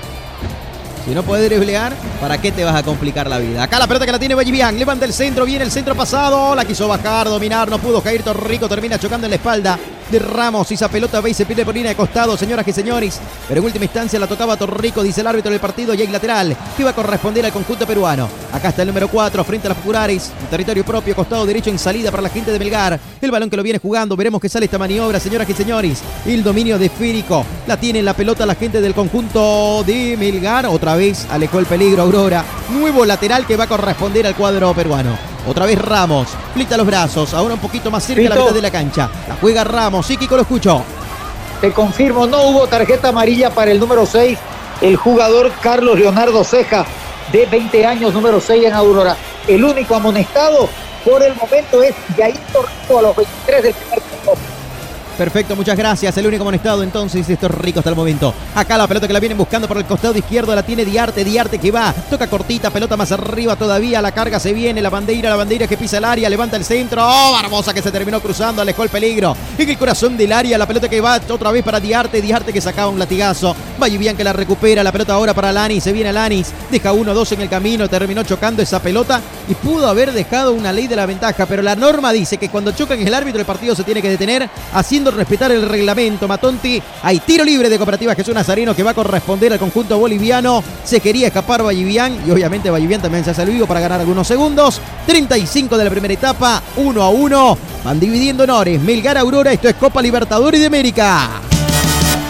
[1.05, 3.63] Si no puedes driblear, ¿para qué te vas a complicar la vida?
[3.63, 6.65] Acá la pelota que la tiene Vallivian, levanta el centro, viene el centro pasado, la
[6.65, 9.79] quiso bajar, dominar, no pudo caer Torrico, termina chocando en la espalda
[10.11, 13.21] de Ramos, esa pelota va y se pierde por línea de costado, señoras y señores,
[13.49, 16.57] pero en última instancia la tocaba Torrico, dice el árbitro del partido, y hay lateral,
[16.77, 18.29] que va a corresponder al conjunto peruano.
[18.53, 21.79] Acá está el número 4, frente a las populares, en territorio propio, costado derecho en
[21.79, 24.65] salida para la gente de Melgar, el balón que lo viene jugando, veremos que sale
[24.65, 28.55] esta maniobra, señoras y señores, el dominio de Férico, la tiene en la pelota la
[28.55, 33.65] gente del conjunto de Melgar, otra vez alejó el peligro Aurora, nuevo lateral que va
[33.65, 35.31] a corresponder al cuadro peruano.
[35.47, 38.63] Otra vez Ramos, flita los brazos, ahora un poquito más cerca de la mitad de
[38.63, 39.11] la cancha.
[39.27, 40.83] La juega Ramos, sí, Kiko lo escucho.
[41.61, 44.39] Te confirmo, no hubo tarjeta amarilla para el número 6,
[44.81, 46.87] el jugador Carlos Leonardo Ceja,
[47.33, 49.17] de 20 años, número 6 en Aurora.
[49.47, 50.69] El único amonestado
[51.05, 54.33] por el momento es Yair Torrico a los 23 del primer tiempo.
[55.21, 56.17] Perfecto, muchas gracias.
[56.17, 58.33] El único amonestado entonces, esto es rico hasta el momento.
[58.55, 61.59] Acá la pelota que la vienen buscando por el costado izquierdo, la tiene Diarte, Diarte
[61.59, 65.37] que va, toca cortita, pelota más arriba todavía, la carga se viene, la bandera, la
[65.37, 68.83] bandera que pisa el área, levanta el centro, oh, Barbosa que se terminó cruzando, alejó
[68.83, 69.37] el peligro.
[69.59, 72.61] En el corazón del área, la pelota que va otra vez para Diarte, Diarte que
[72.63, 73.55] sacaba un latigazo.
[73.99, 77.31] bien que la recupera, la pelota ahora para Lanis, se viene Lanis, deja uno, dos
[77.33, 81.05] en el camino, terminó chocando esa pelota y pudo haber dejado una ley de la
[81.05, 84.09] ventaja, pero la norma dice que cuando chocan el árbitro el partido se tiene que
[84.09, 86.29] detener, haciendo respetar el reglamento.
[86.29, 90.63] Matonti, hay tiro libre de Cooperativa Jesús Nazareno que va a corresponder al conjunto boliviano.
[90.85, 94.27] Se quería escapar Vallivian y obviamente Vallivian también se hace el vivo para ganar algunos
[94.27, 94.81] segundos.
[95.07, 97.59] 35 de la primera etapa, 1 a 1.
[97.85, 98.81] Van dividiendo honores.
[98.81, 101.29] Melgar Aurora, esto es Copa Libertadores de América.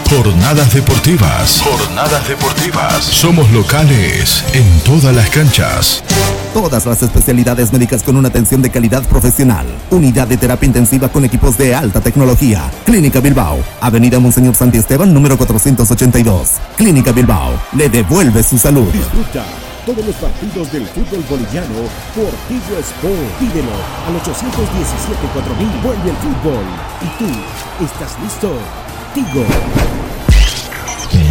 [0.09, 1.61] Jornadas deportivas.
[1.63, 3.03] Jornadas deportivas.
[3.03, 6.03] Somos locales en todas las canchas.
[6.53, 9.65] Todas las especialidades médicas con una atención de calidad profesional.
[9.89, 12.69] Unidad de terapia intensiva con equipos de alta tecnología.
[12.85, 13.59] Clínica Bilbao.
[13.79, 16.49] Avenida Monseñor Santi Esteban, número 482.
[16.75, 17.53] Clínica Bilbao.
[17.71, 18.91] Le devuelve su salud.
[18.91, 19.45] Disfruta
[19.85, 23.39] todos los partidos del fútbol boliviano por Tigo Sport.
[23.39, 23.71] Pídelo
[24.07, 25.83] al 817-4000.
[25.83, 26.65] Vuelve el fútbol.
[27.01, 28.51] ¿Y tú estás listo?
[29.13, 29.45] Tigo.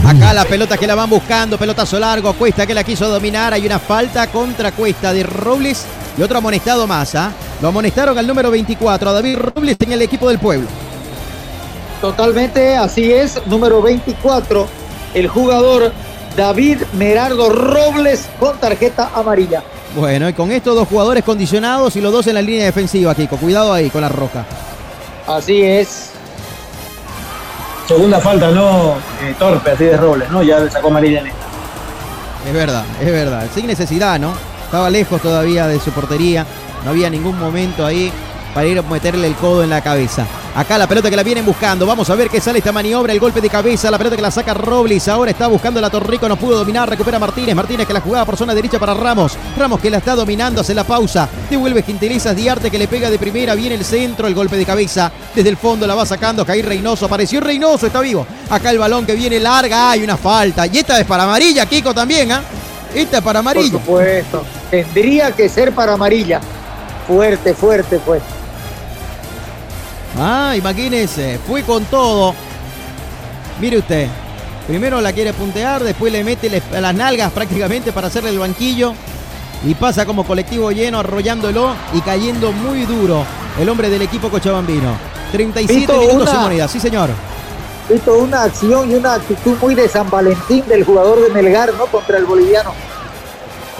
[0.07, 3.67] Acá la pelota que la van buscando, pelotazo largo, Cuesta que la quiso dominar, hay
[3.67, 5.85] una falta contra Cuesta de Robles
[6.17, 7.33] y otro amonestado más, ¿ah?
[7.61, 10.67] Lo amonestaron al número 24, a David Robles en el equipo del pueblo.
[12.01, 14.67] Totalmente, así es, número 24,
[15.15, 15.93] el jugador
[16.37, 19.63] David Merardo Robles con tarjeta amarilla.
[19.95, 23.37] Bueno, y con estos dos jugadores condicionados y los dos en la línea defensiva, Kiko.
[23.37, 24.45] Cuidado ahí con la roja.
[25.27, 26.10] Así es.
[27.91, 30.45] Segunda falta, no eh, torpe, así de Robles, ¿no?
[30.45, 31.41] Ya le sacó amarilla en esta.
[32.47, 33.49] Es verdad, es verdad.
[33.53, 34.33] Sin necesidad, ¿no?
[34.65, 36.47] Estaba lejos todavía de su portería.
[36.85, 38.13] No había ningún momento ahí
[38.55, 40.27] para ir a meterle el codo en la cabeza.
[40.55, 41.87] Acá la pelota que la vienen buscando.
[41.87, 43.13] Vamos a ver qué sale esta maniobra.
[43.13, 43.91] El golpe de cabeza.
[43.91, 45.07] La pelota que la saca Robles.
[45.07, 46.29] Ahora está buscando la Torrico.
[46.29, 46.89] No pudo dominar.
[46.89, 47.55] Recupera Martínez.
[47.55, 49.39] Martínez que la jugaba por zona derecha para Ramos.
[49.57, 50.61] Ramos que la está dominando.
[50.61, 51.29] Hace la pausa.
[51.49, 52.35] Devuelve Gentilezas.
[52.35, 53.55] Diarte que le pega de primera.
[53.55, 54.27] Viene el centro.
[54.27, 55.13] El golpe de cabeza.
[55.35, 56.45] Desde el fondo la va sacando.
[56.45, 57.07] Caí Reynoso.
[57.07, 57.87] Apareció Reynoso.
[57.87, 58.27] Está vivo.
[58.51, 59.93] Acá el balón que viene larga.
[59.93, 60.67] Hay una falta.
[60.67, 62.43] Y esta es para amarilla, Kiko también, ¿ah?
[62.93, 63.71] Esta es para amarilla.
[63.71, 64.45] Por supuesto.
[64.69, 66.41] Tendría que ser para amarilla.
[67.07, 68.40] Fuerte, fuerte, fuerte.
[70.19, 72.35] Ah, imagínese, fue con todo.
[73.61, 74.09] Mire usted,
[74.67, 78.95] primero la quiere puntear, después le mete las nalgas prácticamente para hacerle el banquillo
[79.65, 83.25] y pasa como colectivo lleno arrollándolo y cayendo muy duro
[83.61, 84.97] el hombre del equipo cochabambino.
[85.33, 87.11] 37 Vito, minutos una- sin moneda, sí señor.
[87.89, 91.87] Visto una acción y una actitud muy de San Valentín del jugador de Melgar, ¿no?
[91.87, 92.73] Contra el boliviano.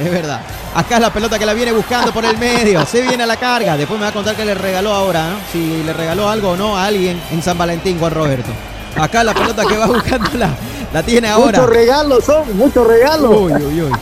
[0.01, 0.41] Es verdad.
[0.75, 2.87] Acá es la pelota que la viene buscando por el medio.
[2.87, 3.77] Se viene a la carga.
[3.77, 5.37] Después me va a contar que le regaló ahora, ¿no?
[5.53, 8.51] Si le regaló algo o no a alguien en San Valentín, Juan Roberto.
[8.97, 10.51] Acá la pelota que va buscando la,
[10.93, 11.59] la tiene ahora.
[11.59, 13.31] Muchos regalos son, muchos regalos.
[13.31, 13.93] Uy, uy, uy.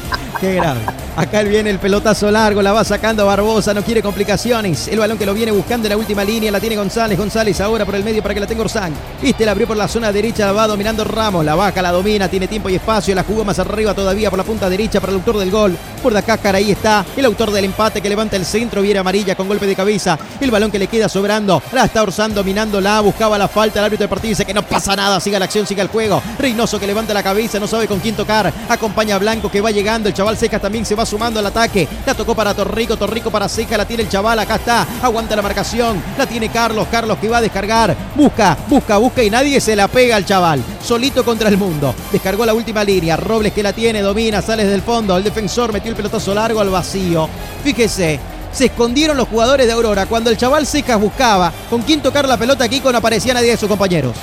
[0.40, 0.80] Qué grave.
[1.16, 4.86] Acá viene el pelotazo largo, la va sacando Barbosa, no quiere complicaciones.
[4.86, 7.18] El balón que lo viene buscando en la última línea, la tiene González.
[7.18, 8.92] González ahora por el medio para que la tenga Orsán.
[9.20, 11.44] Este la abrió por la zona derecha, va dominando Ramos.
[11.44, 13.16] La baja, la domina, tiene tiempo y espacio.
[13.16, 15.76] La jugó más arriba todavía por la punta derecha para el autor del gol.
[16.00, 18.80] Por de acá, cara, ahí está el autor del empate que levanta el centro.
[18.80, 20.16] Viene amarilla con golpe de cabeza.
[20.40, 21.60] El balón que le queda sobrando.
[21.72, 23.80] La está Orsán dominándola, buscaba la falta.
[23.80, 25.18] El árbitro del partido dice que no pasa nada.
[25.18, 26.22] Siga la acción, siga el juego.
[26.38, 28.52] Reynoso que levanta la cabeza, no sabe con quién tocar.
[28.68, 30.08] Acompaña a Blanco que va llegando.
[30.08, 31.88] El chaval Secas también se va sumando al ataque.
[32.06, 34.86] La tocó para Torrico, Torrico para Seca, la tiene el chaval, acá está.
[35.02, 36.02] Aguanta la marcación.
[36.16, 37.96] La tiene Carlos, Carlos que va a descargar.
[38.14, 40.62] Busca, busca, busca y nadie se la pega al chaval.
[40.84, 41.94] Solito contra el mundo.
[42.12, 43.16] Descargó la última línea.
[43.16, 45.16] Robles que la tiene, domina, sale desde el fondo.
[45.16, 47.28] El defensor metió el pelotazo largo al vacío.
[47.62, 48.18] Fíjese,
[48.52, 50.06] se escondieron los jugadores de Aurora.
[50.06, 53.56] Cuando el chaval Secas buscaba con quién tocar la pelota, aquí no aparecía nadie de
[53.56, 54.14] sus compañeros.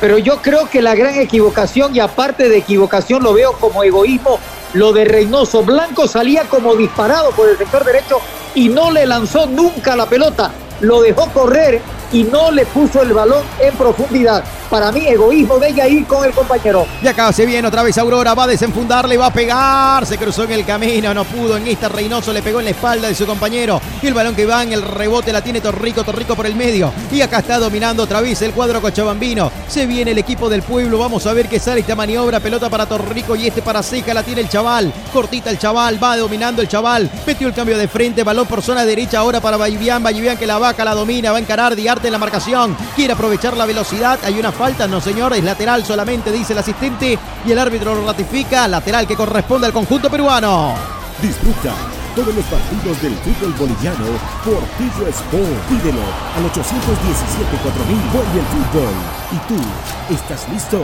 [0.00, 4.38] Pero yo creo que la gran equivocación, y aparte de equivocación, lo veo como egoísmo,
[4.74, 5.62] lo de Reynoso.
[5.62, 8.18] Blanco salía como disparado por el sector derecho
[8.54, 10.52] y no le lanzó nunca la pelota.
[10.80, 11.80] Lo dejó correr
[12.12, 14.44] y no le puso el balón en profundidad.
[14.70, 16.86] Para mí, egoísmo de ella ir con el compañero.
[17.02, 20.42] Y acá se viene otra vez Aurora, va a desenfundarle, va a pegar, se cruzó
[20.44, 21.56] en el camino, no pudo.
[21.56, 23.80] En esta Reynoso le pegó en la espalda de su compañero.
[24.02, 26.92] Y el balón que va en el rebote la tiene Torrico, Torrico por el medio.
[27.12, 29.52] Y acá está dominando otra vez el cuadro cochabambino.
[29.68, 32.40] Se viene el equipo del pueblo, vamos a ver qué sale esta maniobra.
[32.40, 34.92] Pelota para Torrico y este para Seca, la tiene el chaval.
[35.12, 37.08] Cortita el chaval, va dominando el chaval.
[37.24, 40.02] Metió el cambio de frente, balón por zona derecha ahora para Vallivian.
[40.02, 42.76] Vallivian que la vaca la domina, va a encarar Diarte en la marcación.
[42.94, 47.18] Quiere aprovechar la velocidad, hay una falta, no señor, es lateral solamente, dice el asistente.
[47.46, 50.74] Y el árbitro lo ratifica, lateral que corresponde al conjunto peruano.
[51.22, 51.72] Disfruta
[52.16, 54.06] todos los partidos del fútbol boliviano
[54.44, 55.60] por Tigo Sport.
[55.68, 56.02] Pídelo
[56.34, 58.12] al 817-4000.
[58.12, 58.94] Vuelve el fútbol.
[59.32, 60.82] ¿Y tú estás listo?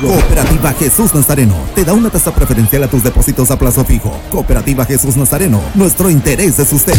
[0.00, 4.18] Cooperativa Jesús Nazareno te da una tasa preferencial a tus depósitos a plazo fijo.
[4.30, 6.94] Cooperativa Jesús Nazareno, nuestro interés es usted.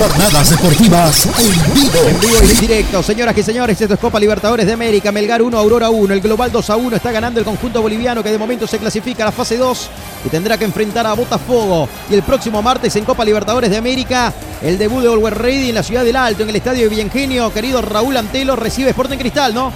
[0.00, 1.98] Jornadas deportivas en vivo.
[2.08, 5.12] En vivo y en directo, señoras y señores, esto es Copa Libertadores de América.
[5.12, 6.14] Melgar 1, Aurora 1.
[6.14, 9.24] El global 2 a 1 está ganando el conjunto boliviano que de momento se clasifica
[9.24, 9.90] a la fase 2
[10.24, 11.86] y tendrá que enfrentar a Botafogo.
[12.08, 14.32] Y el próximo martes en Copa Libertadores de América,
[14.62, 17.52] el debut de Olwer Ready en la ciudad del Alto, en el estadio de Villengenio.
[17.52, 19.70] Querido Raúl Antelo, recibe Sporting Cristal, ¿no?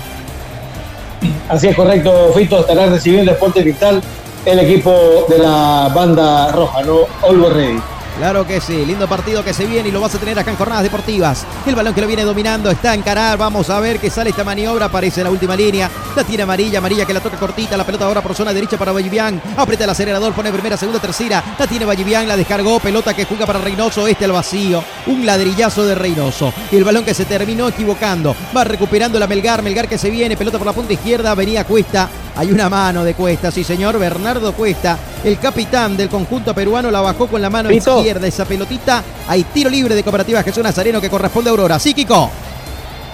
[1.51, 4.03] Así es correcto, Fito, estará recibiendo Deporte Cristal
[4.47, 7.01] el equipo de la banda roja, ¿no?
[7.21, 7.94] Olvo Ready.
[8.17, 10.57] Claro que sí, lindo partido que se viene y lo vas a tener acá en
[10.57, 11.45] Jornadas Deportivas.
[11.67, 14.45] El balón que lo viene dominando está a encarar, vamos a ver que sale esta
[14.45, 15.91] maniobra, aparece la última línea.
[16.15, 18.93] La tira amarilla, amarilla que la toca cortita, la pelota ahora por zona derecha para
[18.93, 19.43] Vallivian.
[19.57, 21.43] Aprieta el acelerador, pone primera, segunda, tercera.
[21.59, 24.85] La tiene Vallivian, la descargó, pelota que juega para Reynoso, este al vacío.
[25.09, 26.53] Un ladrillazo de Reynoso.
[26.71, 28.37] Y el balón que se terminó equivocando.
[28.57, 32.09] Va recuperando la Melgar, Melgar que se viene, pelota por la punta izquierda, venía Cuesta.
[32.37, 37.01] Hay una mano de Cuesta, sí señor, Bernardo Cuesta, el capitán del conjunto peruano, la
[37.01, 37.99] bajó con la mano Pito.
[37.99, 39.05] izquierda esa pelotita.
[39.29, 41.79] Hay tiro libre de Cooperativa Jesús Nazareno que corresponde a Aurora.
[41.79, 42.31] Sí, Kiko.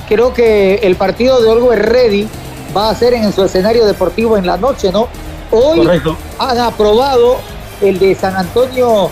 [0.09, 2.27] Creo que el partido de Olgo Ready
[2.75, 5.09] va a ser en su escenario deportivo en la noche, ¿no?
[5.51, 6.16] Hoy Correcto.
[6.39, 7.37] han aprobado
[7.83, 9.11] el de San Antonio,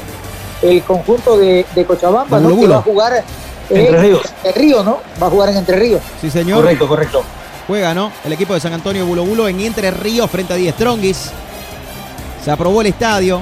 [0.63, 2.59] el conjunto de, de Cochabamba, ¿no?
[2.59, 3.25] Que va a jugar
[3.69, 4.23] Entre en Ríos.
[4.43, 5.01] Entre Ríos, ¿no?
[5.23, 6.01] Va a jugar en Entre Ríos.
[6.21, 6.63] Sí, señor.
[6.63, 7.23] Correcto, correcto.
[7.69, 8.11] Juega, ¿no?
[8.25, 11.31] El equipo de San Antonio Bulo Bulo en Entre Ríos frente a Die Strongis.
[12.45, 13.41] Se aprobó el estadio.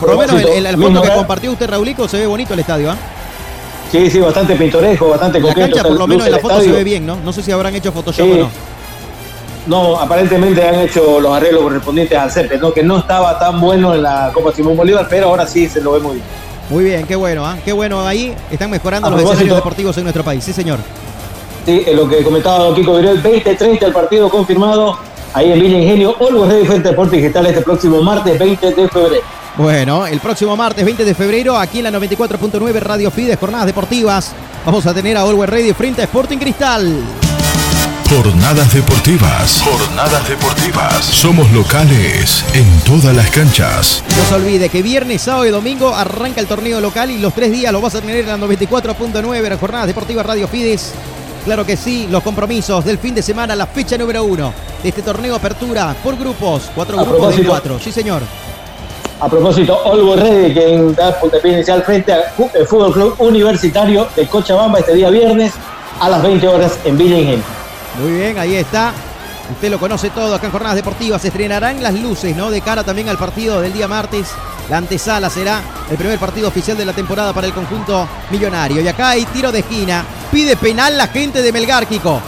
[0.00, 2.90] Por lo menos el, el- el que compartió usted, Raulico, se ve bonito el estadio,
[2.92, 2.96] ¿ah?
[3.92, 5.70] Sí, sí, bastante pintoresco, bastante La concreto.
[5.76, 7.16] cancha, por lo menos en la foto se ve bien, ¿no?
[7.16, 8.32] No sé si habrán hecho Photoshop Sí.
[8.32, 8.50] o no.
[9.66, 12.72] No, aparentemente han hecho los arreglos correspondientes al césped, ¿no?
[12.72, 15.92] Que no estaba tan bueno en la Copa Simón Bolívar, pero ahora sí se lo
[15.92, 16.24] ve muy bien.
[16.70, 17.56] Muy bien, qué bueno, ¿ah?
[17.64, 18.34] Qué bueno ahí.
[18.50, 20.42] Están mejorando los escenarios deportivos en nuestro país.
[20.44, 20.78] Sí, señor.
[21.64, 24.98] Sí, es lo que comentaba don Kiko Virel, 20-30 el partido confirmado
[25.32, 29.22] ahí en Villa Ingenio, Olvo Ready frente Deportes Digital este próximo martes 20 de febrero.
[29.56, 34.32] Bueno, el próximo martes 20 de febrero, aquí en la 94.9 Radio Fides, jornadas deportivas,
[34.66, 37.02] vamos a tener a Always Ready frente a Sporting Cristal.
[38.10, 39.62] Jornadas deportivas.
[39.62, 41.04] Jornadas deportivas.
[41.04, 44.04] Somos locales en todas las canchas.
[44.16, 47.50] No se olvide que viernes, sábado y domingo arranca el torneo local y los tres
[47.50, 50.92] días lo vas a tener en la 94.9, las jornadas deportivas Radio Fides.
[51.44, 54.52] Claro que sí, los compromisos del fin de semana, la fecha número uno
[54.82, 57.78] de este torneo apertura por grupos, cuatro A grupos de cuatro.
[57.78, 58.22] Sí, señor.
[59.20, 64.26] A propósito, Olvo Ready, que da puntapié inicial frente al el Fútbol Club Universitario de
[64.26, 65.52] Cochabamba este día viernes
[66.00, 67.44] a las 20 horas en Villa Ingenio.
[68.00, 68.92] Muy bien, ahí está.
[69.52, 71.20] Usted lo conoce todo acá en Jornadas Deportivas.
[71.20, 72.50] Se estrenarán las luces, ¿no?
[72.50, 74.28] De cara también al partido del día martes.
[74.70, 75.60] La antesala será
[75.90, 78.80] el primer partido oficial de la temporada para el conjunto millonario.
[78.80, 80.04] Y acá hay tiro de esquina.
[80.34, 82.20] Pide penal la gente de Melgar, Kiko.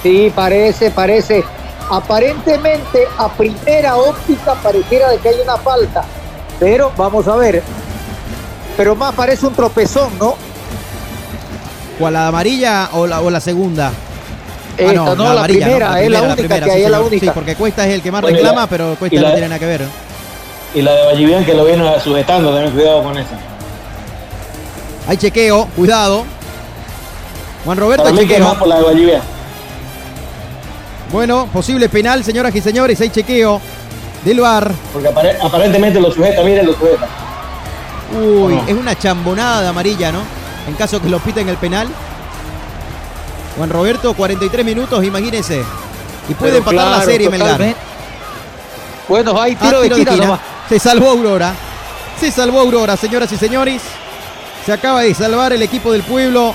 [0.00, 1.42] Sí, parece, parece.
[1.90, 6.04] Aparentemente, a primera óptica pareciera de que hay una falta.
[6.60, 7.64] Pero vamos a ver.
[8.76, 10.36] Pero más parece un tropezón, ¿no?
[11.98, 13.90] ¿Cuál, la amarilla o la, o la segunda?
[14.78, 17.26] Esta, no, la, primera, es la única que hay, es la única.
[17.26, 19.58] Sí, porque Cuesta es el que más Bueno, reclama, la- pero Cuesta no tiene nada
[19.58, 19.88] que ver.
[20.76, 23.36] Y la de Vallivian que lo viene sujetando, ten cuidado con esa.
[25.08, 26.35] Hay chequeo, cuidado.
[27.66, 29.20] Juan Roberto, Para mí que más por la de Vallivian.
[31.12, 33.60] Bueno, posible penal, señoras y señores, hay chequeo
[34.24, 34.72] del VAR.
[34.92, 37.06] Porque apare- aparentemente lo sujeta, miren, lo sujeta.
[38.18, 38.64] Uy, No.
[38.66, 40.20] es una chambonada de amarilla, ¿no?
[40.68, 41.88] En caso que lo piten el penal.
[43.56, 45.62] Juan Roberto, 43 minutos, imagínense.
[46.28, 47.74] Y puede Pero empatar la serie, Melgar.
[49.08, 50.40] Bueno, hay Ah, tiro, de esquina, nomás.
[50.68, 51.52] Se salvó Aurora.
[52.20, 53.82] Se salvó Aurora, señoras y señores.
[54.64, 56.54] Se acaba de salvar el equipo del pueblo.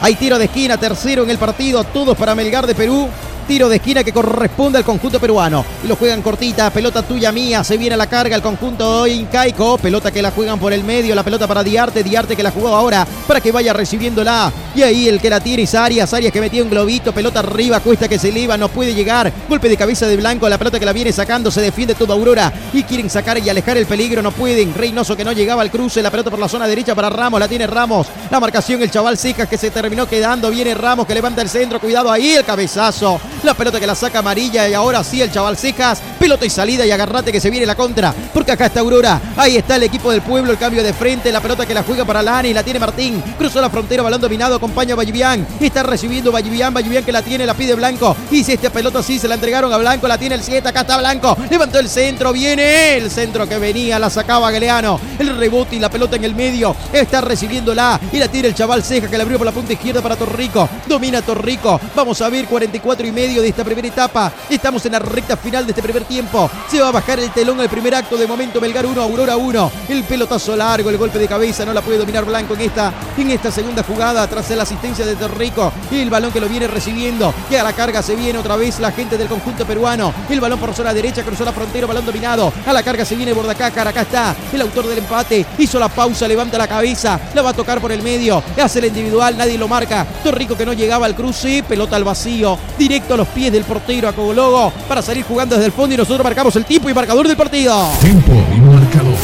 [0.00, 3.08] Hay tiro de esquina, tercero en el partido, todos para Melgar de Perú.
[3.48, 5.64] Tiro de esquina que corresponde al conjunto peruano.
[5.82, 7.64] Y lo juegan cortita, pelota tuya mía.
[7.64, 9.78] Se viene a la carga el conjunto incaico.
[9.78, 12.04] Pelota que la juegan por el medio, la pelota para Diarte.
[12.04, 14.52] Diarte que la jugó ahora para que vaya recibiéndola.
[14.74, 16.12] Y ahí el que la tiene es Arias.
[16.12, 19.32] Arias que metió un globito, pelota arriba, cuesta que se eleva, no puede llegar.
[19.48, 22.52] Golpe de cabeza de Blanco, la pelota que la viene sacando, se defiende toda Aurora.
[22.74, 24.74] Y quieren sacar y alejar el peligro, no pueden.
[24.74, 27.48] Reynoso que no llegaba al cruce, la pelota por la zona derecha para Ramos, la
[27.48, 28.08] tiene Ramos.
[28.30, 30.50] La marcación, el chaval Cejas que se terminó quedando.
[30.50, 33.18] Viene Ramos que levanta el centro, cuidado ahí, el cabezazo.
[33.44, 36.00] La pelota que la saca amarilla y ahora sí el chaval Cejas.
[36.18, 38.12] Pelota y salida y agarrate que se viene la contra.
[38.34, 39.20] Porque acá está Aurora.
[39.36, 41.30] Ahí está el equipo del pueblo, el cambio de frente.
[41.30, 43.22] La pelota que la juega para Lani, la tiene Martín.
[43.38, 45.46] Cruzó la frontera, balón dominado, acompaña a Vallivian.
[45.60, 48.16] Está recibiendo Vallivian, Vallivian que la tiene, la pide Blanco.
[48.30, 50.80] Y si esta pelota sí se la entregaron a Blanco, la tiene el 7, acá
[50.80, 51.36] está Blanco.
[51.48, 55.00] Levantó el centro, viene el centro que venía, la sacaba Galeano.
[55.18, 56.74] El rebote y la pelota en el medio.
[56.92, 60.02] Está recibiéndola y la tira el chaval Ceja que la abrió por la punta izquierda
[60.02, 60.68] para Torrico.
[60.86, 61.80] Domina Torrico.
[61.94, 64.32] Vamos a ver 44 y medio de esta primera etapa.
[64.48, 66.50] Estamos en la recta final de este primer tiempo.
[66.66, 68.16] Se va a bajar el telón el primer acto.
[68.16, 69.72] De momento Melgar 1, Aurora 1.
[69.90, 71.66] El pelotazo largo, el golpe de cabeza.
[71.66, 74.26] No la puede dominar Blanco en esta, en esta segunda jugada.
[74.26, 75.70] Tras la asistencia de Torrico.
[75.92, 77.34] El balón que lo viene recibiendo.
[77.50, 80.12] Y a la carga se viene otra vez la gente del conjunto peruano.
[80.30, 81.22] El balón por zona derecha.
[81.22, 81.86] Cruzó la frontera.
[81.86, 82.50] Balón dominado.
[82.66, 83.88] A la carga se viene Bordacácar.
[83.88, 85.44] Acá está el autor del empate.
[85.58, 86.26] Hizo la pausa.
[86.26, 87.20] Levanta la cabeza.
[87.34, 88.42] La va a tocar por el medio.
[88.60, 89.36] Hace el individual.
[89.36, 90.06] Nadie lo marca.
[90.24, 91.62] Torrico que no llegaba al cruce.
[91.62, 92.58] Pelota al vacío.
[92.78, 94.72] Directo a los pies del portero a Cogologo.
[94.88, 95.94] Para salir jugando desde el fondo.
[95.94, 97.90] Y nosotros marcamos el tiempo y marcador del partido.
[98.00, 99.14] Tiempo y marcador.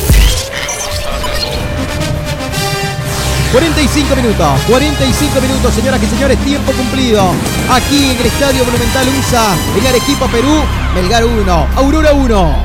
[3.52, 7.22] 45 minutos, 45 minutos, señoras y señores, tiempo cumplido.
[7.70, 10.60] Aquí en el Estadio Monumental USA, en Arequipa, Perú,
[10.92, 12.56] Melgar 1, Aurora 1.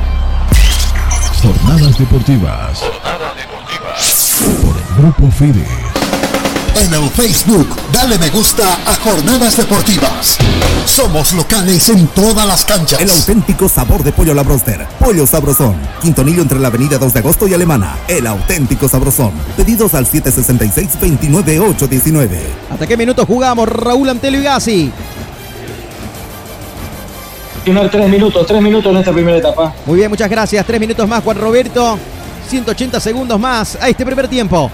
[1.42, 2.80] Jornadas deportivas.
[4.60, 5.89] Por el Grupo Fide.
[6.76, 10.38] En el Facebook, dale me gusta a Jornadas Deportivas.
[10.86, 13.00] Somos locales en todas las canchas.
[13.00, 14.86] El auténtico sabor de pollo a la broster.
[14.98, 15.74] Pollo sabrosón.
[16.00, 17.98] Quintonillo entre la avenida 2 de agosto y Alemana.
[18.08, 19.32] El auténtico sabrosón.
[19.56, 22.28] Pedidos al 766-29819.
[22.70, 23.68] ¿Hasta qué minutos jugamos?
[23.68, 24.90] Raúl Antelo y Gassi.
[27.64, 29.74] Tiene tres minutos, tres minutos en esta primera etapa.
[29.84, 30.64] Muy bien, muchas gracias.
[30.64, 31.98] Tres minutos más, Juan Roberto.
[32.48, 34.70] 180 segundos más a este primer tiempo.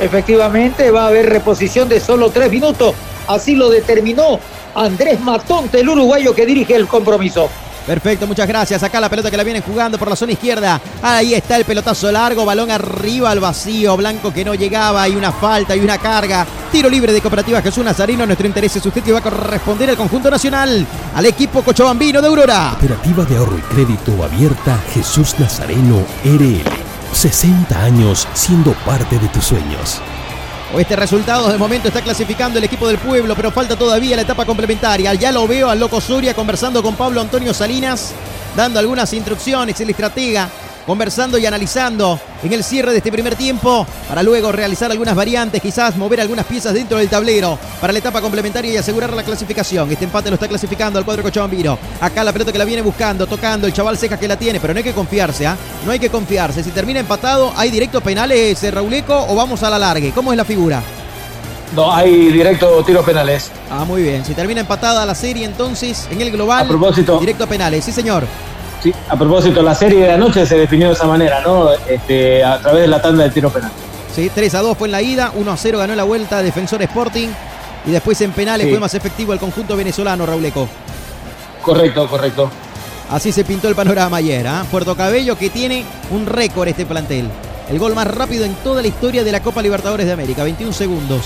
[0.00, 2.94] Efectivamente, va a haber reposición de solo tres minutos.
[3.28, 4.40] Así lo determinó
[4.74, 7.48] Andrés Matonte, el uruguayo que dirige el compromiso.
[7.86, 8.82] Perfecto, muchas gracias.
[8.82, 10.80] Acá la pelota que la vienen jugando por la zona izquierda.
[11.02, 13.96] Ahí está el pelotazo largo, balón arriba al vacío.
[13.96, 16.46] Blanco que no llegaba, hay una falta y una carga.
[16.70, 18.24] Tiro libre de Cooperativa Jesús Nazareno.
[18.24, 22.28] Nuestro interés es usted que va a corresponder al conjunto nacional, al equipo cochabambino de
[22.28, 22.76] Aurora.
[22.78, 26.81] Cooperativa de ahorro y crédito abierta Jesús Nazareno RL.
[27.12, 30.00] 60 años siendo parte de tus sueños.
[30.78, 34.46] Este resultado de momento está clasificando el equipo del pueblo, pero falta todavía la etapa
[34.46, 35.12] complementaria.
[35.14, 38.12] Ya lo veo al Loco Soria conversando con Pablo Antonio Salinas,
[38.56, 40.48] dando algunas instrucciones, el estratega,
[40.86, 45.60] conversando y analizando en el cierre de este primer tiempo, para luego realizar algunas variantes,
[45.62, 49.90] quizás mover algunas piezas dentro del tablero para la etapa complementaria y asegurar la clasificación.
[49.90, 51.78] Este empate lo está clasificando al cuadro Cochabambino.
[52.00, 54.74] Acá la pelota que la viene buscando, tocando, el chaval Cejas que la tiene, pero
[54.74, 55.56] no hay que confiarse, ¿ah?
[55.86, 56.62] No hay que confiarse.
[56.62, 60.10] Si termina empatado, ¿hay directo penales, eh, Rauleco, o vamos a la largue?
[60.12, 60.82] ¿Cómo es la figura?
[61.74, 63.50] No, hay directo tiros penales.
[63.70, 64.24] Ah, muy bien.
[64.24, 67.18] Si termina empatada la serie, entonces, en el global, A propósito.
[67.18, 67.84] directo a penales.
[67.84, 68.26] Sí, señor.
[68.82, 71.70] Sí, a propósito, la serie de anoche se definió de esa manera, ¿no?
[71.88, 73.70] Este, a través de la tanda de tiro penal.
[74.14, 76.82] Sí, 3 a 2 fue en la ida, 1 a 0 ganó la vuelta Defensor
[76.82, 77.28] Sporting
[77.86, 78.72] y después en penales Sí.
[78.72, 80.68] fue más efectivo el conjunto venezolano, Rauleco.
[81.62, 82.50] Correcto, correcto.
[83.10, 84.46] Así se pintó el panorama ayer.
[84.48, 84.64] ¿ah?
[84.70, 87.28] Puerto Cabello que tiene un récord este plantel.
[87.70, 90.72] El gol más rápido en toda la historia de la Copa Libertadores de América, 21
[90.72, 91.22] segundos.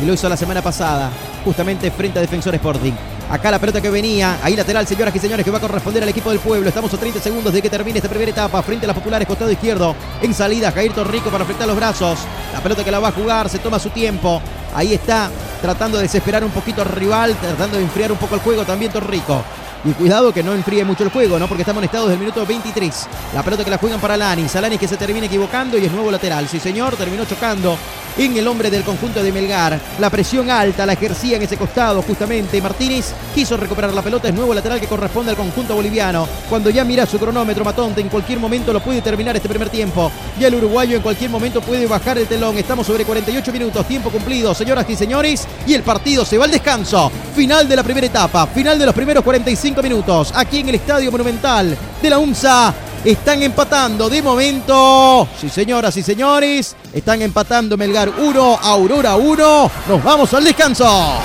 [0.00, 1.10] Y lo hizo la semana pasada,
[1.44, 2.92] justamente frente a Defensor Sporting.
[3.30, 4.38] Acá la pelota que venía.
[4.42, 6.68] Ahí lateral, señoras y señores, que va a corresponder al equipo del pueblo.
[6.68, 8.60] Estamos a 30 segundos de que termine esta primera etapa.
[8.62, 9.94] Frente a las populares, costado izquierdo.
[10.20, 12.18] En salida, Jair Torrico para afectar los brazos.
[12.52, 14.42] La pelota que la va a jugar, se toma su tiempo.
[14.74, 15.30] Ahí está,
[15.62, 18.90] tratando de desesperar un poquito al rival, tratando de enfriar un poco el juego también
[18.90, 19.44] Torrico.
[19.84, 21.46] Y cuidado que no enfríe mucho el juego, ¿no?
[21.46, 23.06] Porque estamos en estado del minuto 23.
[23.32, 24.54] La pelota que la juegan para Lanis.
[24.56, 26.48] Alanis que se termina equivocando y es nuevo lateral.
[26.48, 27.78] Sí, señor, terminó chocando
[28.24, 29.80] en el hombre del conjunto de Melgar.
[29.98, 32.60] La presión alta la ejercía en ese costado justamente.
[32.60, 34.28] Martínez quiso recuperar la pelota.
[34.28, 36.28] Es nuevo lateral que corresponde al conjunto boliviano.
[36.48, 40.12] Cuando ya mira su cronómetro, Matonte en cualquier momento lo puede terminar este primer tiempo.
[40.38, 42.58] Y el uruguayo en cualquier momento puede bajar el telón.
[42.58, 43.86] Estamos sobre 48 minutos.
[43.86, 45.48] Tiempo cumplido, señoras y señores.
[45.66, 47.10] Y el partido se va al descanso.
[47.34, 48.46] Final de la primera etapa.
[48.48, 52.89] Final de los primeros 45 minutos aquí en el Estadio Monumental de la UNSA.
[53.04, 55.26] Están empatando de momento.
[55.40, 56.76] Sí, señoras y señores.
[56.92, 59.70] Están empatando Melgar 1, Aurora 1.
[59.88, 61.18] Nos vamos al descanso.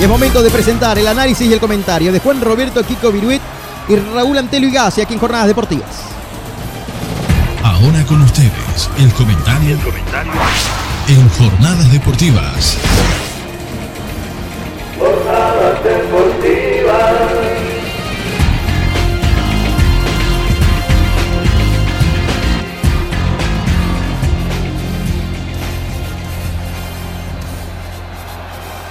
[0.00, 3.40] Es momento de presentar el análisis y el comentario de Juan Roberto Kiko Viruet
[3.88, 5.88] y Raúl Antelo Igasi aquí en Jornadas Deportivas.
[7.62, 9.78] Ahora con ustedes, el comentario.
[11.08, 12.78] en Jornadas Deportivas.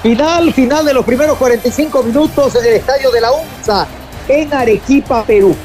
[0.06, 3.88] Final, final de los primeros 45 minutos en el estadio de la UNSA
[4.28, 5.56] en Arequipa, Perú.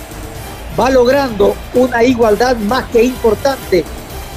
[0.80, 3.84] Va logrando una igualdad más que importante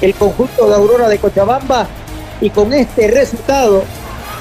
[0.02, 1.86] el conjunto de Aurora de Cochabamba
[2.42, 3.82] y con este resultado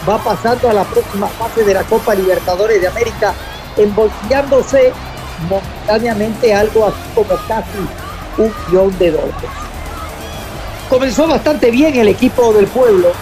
[0.06, 3.34] va pasando a la próxima fase de la Copa Libertadores de América,
[3.78, 4.92] embolsillándose
[5.48, 7.70] momentáneamente algo así como casi
[8.38, 9.50] un millón de dólares.
[10.90, 13.14] Comenzó bastante bien el equipo del pueblo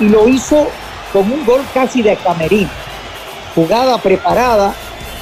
[0.00, 0.68] y lo hizo
[1.12, 2.68] con un gol casi de camerín.
[3.54, 4.74] Jugada preparada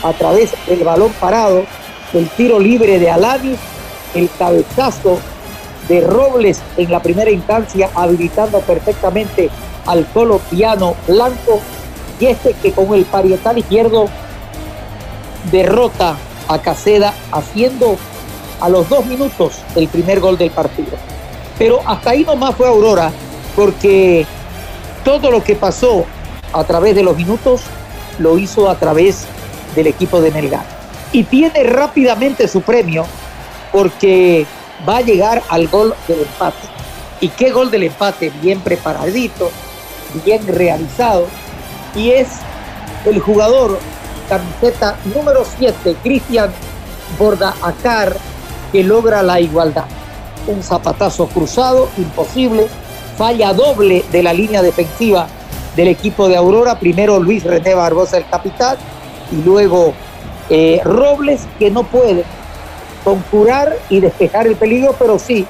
[0.02, 1.64] a través del balón parado,
[2.12, 3.58] el tiro libre de Alanis,
[4.14, 5.18] el cabezazo
[5.88, 9.50] de Robles en la primera instancia, habilitando perfectamente
[9.86, 11.60] al colombiano blanco
[12.18, 14.08] y este que con el parietal izquierdo
[15.50, 16.16] derrota
[16.48, 17.96] a Caseda haciendo
[18.60, 20.96] a los dos minutos el primer gol del partido.
[21.58, 23.12] Pero hasta ahí nomás fue Aurora
[23.54, 24.26] porque
[25.06, 26.04] todo lo que pasó
[26.52, 27.60] a través de los minutos
[28.18, 29.24] lo hizo a través
[29.76, 30.64] del equipo de Melgar.
[31.12, 33.06] Y tiene rápidamente su premio
[33.70, 34.46] porque
[34.86, 36.66] va a llegar al gol del empate.
[37.20, 38.32] ¿Y qué gol del empate?
[38.42, 39.52] Bien preparadito,
[40.24, 41.28] bien realizado.
[41.94, 42.26] Y es
[43.04, 43.78] el jugador
[44.28, 46.50] camiseta número 7, Cristian
[47.16, 48.16] Bordaacar,
[48.72, 49.86] que logra la igualdad.
[50.48, 52.66] Un zapatazo cruzado, imposible,
[53.16, 55.26] falla doble de la línea defensiva
[55.74, 56.78] del equipo de Aurora.
[56.78, 58.76] Primero Luis René Barbosa, el capitán,
[59.32, 59.94] y luego
[60.48, 62.24] eh, Robles, que no puede
[63.04, 65.46] conjurar y despejar el peligro, pero sí,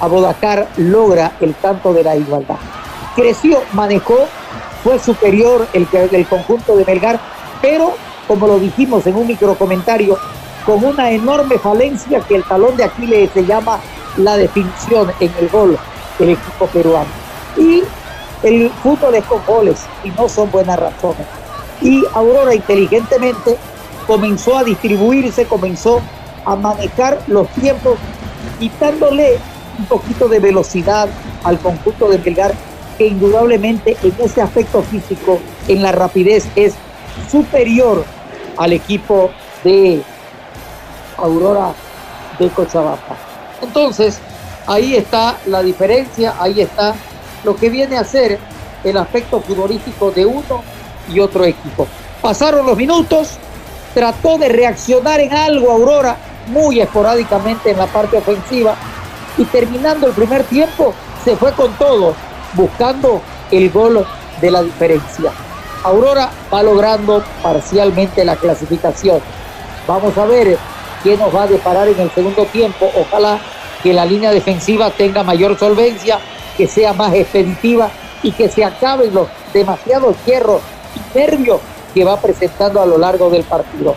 [0.00, 2.56] Abodacar logra el tanto de la igualdad.
[3.14, 4.26] Creció, manejó,
[4.82, 7.20] fue superior el, el conjunto de Melgar,
[7.62, 7.94] pero
[8.26, 10.18] como lo dijimos en un micro comentario,
[10.66, 13.78] con una enorme falencia que el talón de Aquiles se llama
[14.16, 15.78] la definición en el gol
[16.18, 17.10] del equipo peruano.
[17.56, 17.82] Y
[18.42, 21.26] el fútbol es con goles y no son buenas razones.
[21.80, 23.56] Y Aurora inteligentemente
[24.06, 26.00] comenzó a distribuirse, comenzó
[26.44, 27.98] a manejar los tiempos,
[28.58, 29.38] quitándole
[29.78, 31.08] un poquito de velocidad
[31.42, 32.54] al conjunto de Belgar,
[32.98, 36.74] que indudablemente en ese aspecto físico, en la rapidez, es
[37.30, 38.04] superior
[38.56, 39.30] al equipo
[39.64, 40.02] de
[41.16, 41.72] Aurora
[42.38, 43.16] de Cochabamba.
[43.62, 44.20] Entonces,
[44.66, 46.94] ahí está la diferencia, ahí está
[47.44, 48.38] lo que viene a ser
[48.82, 50.62] el aspecto futbolístico de uno
[51.08, 51.86] y otro equipo.
[52.20, 53.38] Pasaron los minutos,
[53.92, 56.16] trató de reaccionar en algo Aurora,
[56.48, 58.76] muy esporádicamente en la parte ofensiva,
[59.36, 62.14] y terminando el primer tiempo se fue con todo,
[62.54, 63.20] buscando
[63.50, 64.06] el gol
[64.40, 65.32] de la diferencia.
[65.82, 69.20] Aurora va logrando parcialmente la clasificación.
[69.86, 70.56] Vamos a ver
[71.02, 72.90] qué nos va a deparar en el segundo tiempo.
[72.98, 73.38] Ojalá
[73.84, 76.18] que la línea defensiva tenga mayor solvencia,
[76.56, 77.90] que sea más expeditiva
[78.22, 80.62] y que se acaben los demasiados hierros
[80.96, 81.60] y nervios
[81.92, 83.94] que va presentando a lo largo del partido.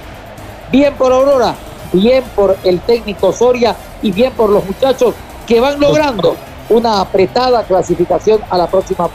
[0.69, 1.55] Bien por Aurora,
[1.93, 5.15] bien por el técnico Soria y bien por los muchachos
[5.47, 6.35] que van logrando
[6.67, 9.07] una apretada clasificación a la próxima.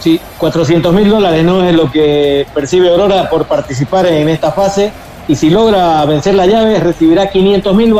[0.00, 4.90] Sí, 400 mil dólares no es lo que percibe Aurora por participar en esta fase
[5.28, 7.94] y si logra vencer la llave recibirá 500 mil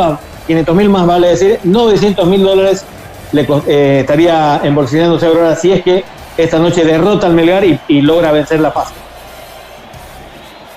[0.46, 2.84] 500 mil más vale decir, 900 mil dólares
[3.32, 6.04] le eh, estaría embolsillándose Aurora si es que
[6.38, 8.94] esta noche derrota al Melgar y, y logra vencer la fase.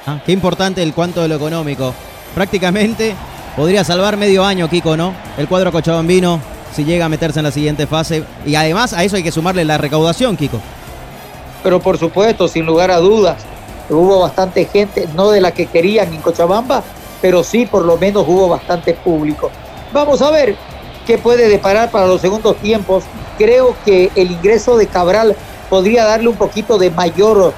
[0.05, 1.93] Ah, qué importante el cuanto de lo económico.
[2.33, 3.15] Prácticamente
[3.55, 5.13] podría salvar medio año, Kiko, ¿no?
[5.37, 6.41] El cuadro cochabambino
[6.73, 8.23] si llega a meterse en la siguiente fase.
[8.45, 10.59] Y además a eso hay que sumarle la recaudación, Kiko.
[11.63, 13.37] Pero por supuesto, sin lugar a dudas,
[13.97, 16.83] hubo bastante gente, no de la que querían en Cochabamba,
[17.21, 19.51] pero sí por lo menos hubo bastante público.
[19.93, 20.55] Vamos a ver
[21.05, 23.03] qué puede deparar para los segundos tiempos.
[23.37, 25.35] Creo que el ingreso de Cabral
[25.69, 27.53] podría darle un poquito de mayor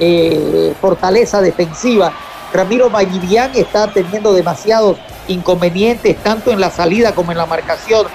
[0.00, 2.12] eh, fortaleza defensiva.
[2.52, 4.96] Ramiro Vallivian está teniendo demasiados
[5.28, 8.06] inconvenientes, tanto en la salida como en la marcación.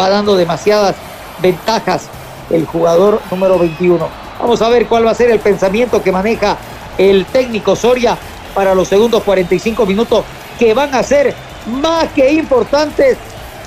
[0.00, 0.94] Va dando demasiadas
[1.42, 2.08] ventajas
[2.50, 4.08] el jugador número 21.
[4.40, 6.56] Vamos a ver cuál va a ser el pensamiento que maneja
[7.00, 8.16] el técnico Soria
[8.54, 10.24] para los segundos 45 minutos
[10.58, 11.34] que van a ser
[11.80, 13.16] más que importantes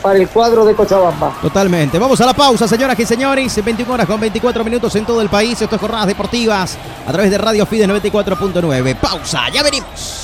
[0.04, 1.36] para el cuadro de Cochabamba.
[1.42, 1.98] Totalmente.
[1.98, 3.64] Vamos a la pausa, señoras y señores.
[3.64, 5.60] 21 horas con 24 minutos en todo el país.
[5.60, 6.78] Esto es Jornadas Deportivas
[7.08, 8.96] a través de Radio Fides 94.9.
[8.98, 10.20] Pausa, ya venimos.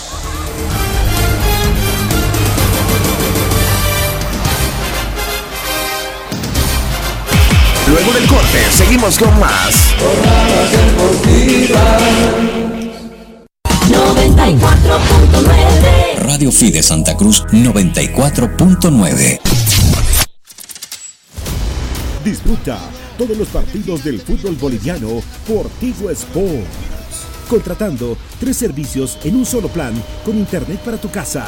[7.88, 9.95] Luego del corte, seguimos con más.
[9.98, 12.68] Jornadas deportivas.
[14.10, 19.40] 94.9 Radio Fide Santa Cruz 94.9
[22.23, 22.80] Disfruta
[23.19, 26.65] todos los partidos del fútbol boliviano por Tigo Sports.
[27.49, 29.94] Contratando tres servicios en un solo plan
[30.26, 31.45] con internet para tu casa,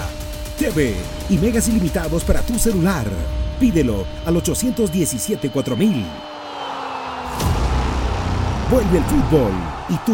[0.60, 0.94] TV
[1.30, 3.08] y megas ilimitados para tu celular.
[3.60, 6.06] Pídelo al 817 4000.
[8.70, 9.52] Vuelve el fútbol
[9.90, 10.14] y tú,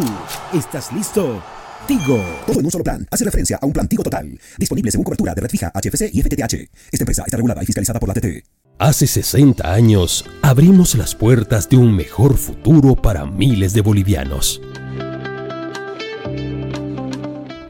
[0.58, 1.42] ¿estás listo?
[1.88, 2.22] Tigo.
[2.46, 3.08] Todo en un solo plan.
[3.10, 4.38] Hace referencia a un plan Tigo Total.
[4.58, 6.54] Disponible según cobertura de red fija, HFC y FTTH.
[6.92, 8.44] Esta empresa está regulada y fiscalizada por la TT.
[8.80, 14.62] Hace 60 años abrimos las puertas de un mejor futuro para miles de bolivianos.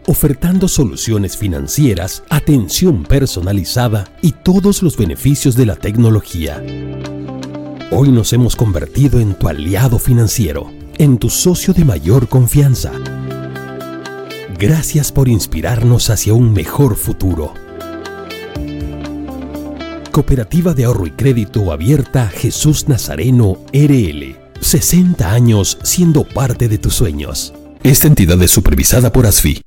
[0.07, 6.63] Ofertando soluciones financieras, atención personalizada y todos los beneficios de la tecnología.
[7.91, 12.91] Hoy nos hemos convertido en tu aliado financiero, en tu socio de mayor confianza.
[14.59, 17.53] Gracias por inspirarnos hacia un mejor futuro.
[20.11, 24.35] Cooperativa de Ahorro y Crédito Abierta Jesús Nazareno RL.
[24.59, 27.53] 60 años siendo parte de tus sueños.
[27.83, 29.61] Esta entidad es supervisada por ASFI.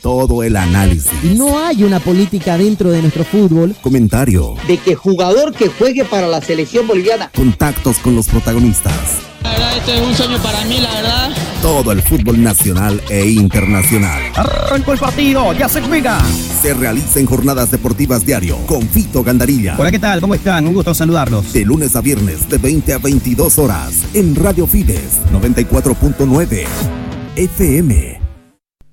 [0.00, 1.12] Todo el análisis.
[1.22, 3.76] Y no hay una política dentro de nuestro fútbol.
[3.82, 4.54] Comentario.
[4.66, 7.30] De que jugador que juegue para la selección boliviana.
[7.34, 9.31] Contactos con los protagonistas.
[9.42, 11.30] La verdad, este es un sueño para mí, la verdad.
[11.60, 14.22] Todo el fútbol nacional e internacional.
[14.34, 16.20] Arrancó el partido, ya se juega.
[16.62, 19.76] Se realiza en jornadas deportivas diario con Fito Gandarilla.
[19.78, 20.20] Hola, ¿qué tal?
[20.20, 20.66] ¿Cómo están?
[20.66, 21.52] Un gusto saludarlos.
[21.52, 26.64] De lunes a viernes de 20 a 22 horas en Radio Fides 94.9
[27.36, 28.21] FM.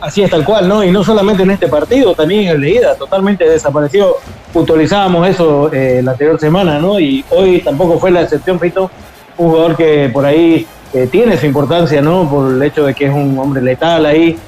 [0.00, 0.84] Así es tal cual, ¿no?
[0.84, 4.16] Y no solamente en este partido, también en el de ida, totalmente desapareció.
[4.52, 7.00] Puntualizábamos eso eh, la anterior semana, ¿no?
[7.00, 8.90] Y hoy tampoco fue la excepción, Fito.
[9.36, 12.28] Un jugador que por ahí eh, tiene su importancia, ¿no?
[12.30, 14.38] Por el hecho de que es un hombre letal ahí,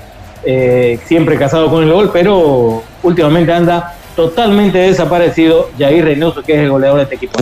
[0.44, 6.60] eh, siempre casado con el gol, pero últimamente anda totalmente desaparecido Jair Reynoso, que es
[6.60, 7.38] el goleador de este equipo.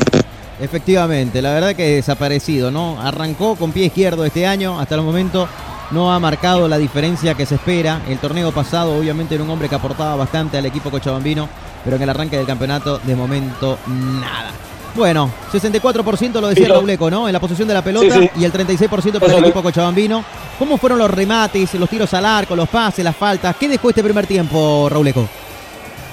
[0.61, 3.01] Efectivamente, la verdad que desaparecido, ¿no?
[3.01, 5.47] Arrancó con pie izquierdo este año, hasta el momento
[5.91, 8.03] no ha marcado la diferencia que se espera.
[8.09, 11.49] El torneo pasado, obviamente, era un hombre que aportaba bastante al equipo cochabambino,
[11.85, 14.51] pero en el arranque del campeonato, de momento, nada.
[14.95, 17.29] Bueno, 64% lo decía el Rauleco, ¿no?
[17.29, 20.25] En la posición de la pelota y el 36% para el equipo cochabambino.
[20.59, 23.55] ¿Cómo fueron los remates, los tiros al arco, los pases, las faltas?
[23.57, 25.29] ¿Qué dejó este primer tiempo, Rauleco?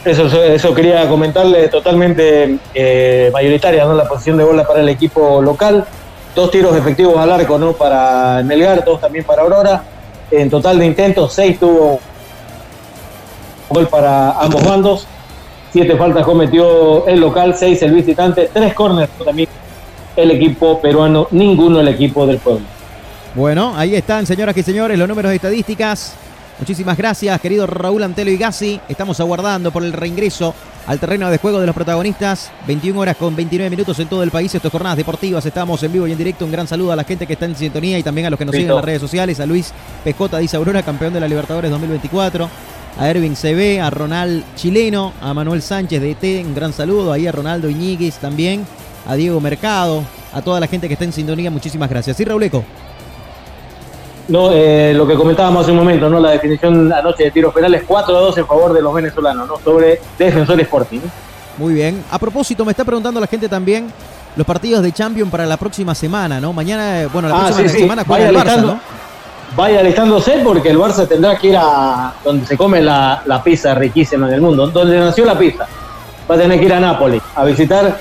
[0.04, 3.96] Eso, eso quería comentarle totalmente eh, mayoritaria, ¿no?
[3.96, 5.84] La posición de bola para el equipo local
[6.36, 7.74] dos tiros efectivos al arco ¿no?
[7.74, 9.84] para Melgar, dos también para Aurora.
[10.30, 12.00] En total de intentos, seis tuvo
[13.70, 15.08] gol para ambos bandos.
[15.72, 19.50] Siete faltas cometió el local, seis el visitante, tres corners también
[20.16, 22.66] el equipo peruano, ninguno el equipo del pueblo.
[23.34, 26.16] Bueno, ahí están, señoras y señores, los números de estadísticas.
[26.58, 28.80] Muchísimas gracias, querido Raúl Antelo y Gassi.
[28.88, 30.56] Estamos aguardando por el reingreso
[30.88, 32.50] al terreno de juego de los protagonistas.
[32.66, 34.56] 21 horas con 29 minutos en todo el país.
[34.56, 35.46] Estas jornadas deportivas.
[35.46, 36.46] Estamos en vivo y en directo.
[36.46, 38.46] Un gran saludo a la gente que está en sintonía y también a los que
[38.46, 39.40] nos siguen en las redes sociales.
[39.42, 39.74] A Luis
[40.04, 42.50] Pescota, dice Aurora, campeón de la Libertadores 2024.
[42.98, 47.12] A Ervin CB, a Ronald Chileno, a Manuel Sánchez de ET, un gran saludo.
[47.12, 48.66] Ahí a Ronaldo Iñiguez también.
[49.06, 50.04] A Diego Mercado,
[50.34, 51.52] a toda la gente que está en sintonía.
[51.52, 52.16] Muchísimas gracias.
[52.16, 52.64] ¿Sí, Rauleco?
[54.28, 56.20] No, eh, lo que comentábamos hace un momento, ¿no?
[56.20, 59.60] La definición anoche de tiros penales, 4 a 2 en favor de los venezolanos, ¿no?
[59.64, 61.02] Sobre Defensor Sporting.
[61.58, 62.04] Muy bien.
[62.10, 63.88] A propósito, me está preguntando la gente también
[64.36, 66.54] los partidos de Champions para la próxima semana, ¿no?
[66.54, 68.80] Mañana, eh, bueno, la ah, próxima semana juega el Barça, ¿no?
[69.56, 73.74] Vaya alistándose porque el Barça tendrá que ir a donde se come la, la pizza
[73.74, 75.66] riquísima en el mundo, donde nació la pizza.
[76.30, 77.98] Va a tener que ir a Nápoles a visitar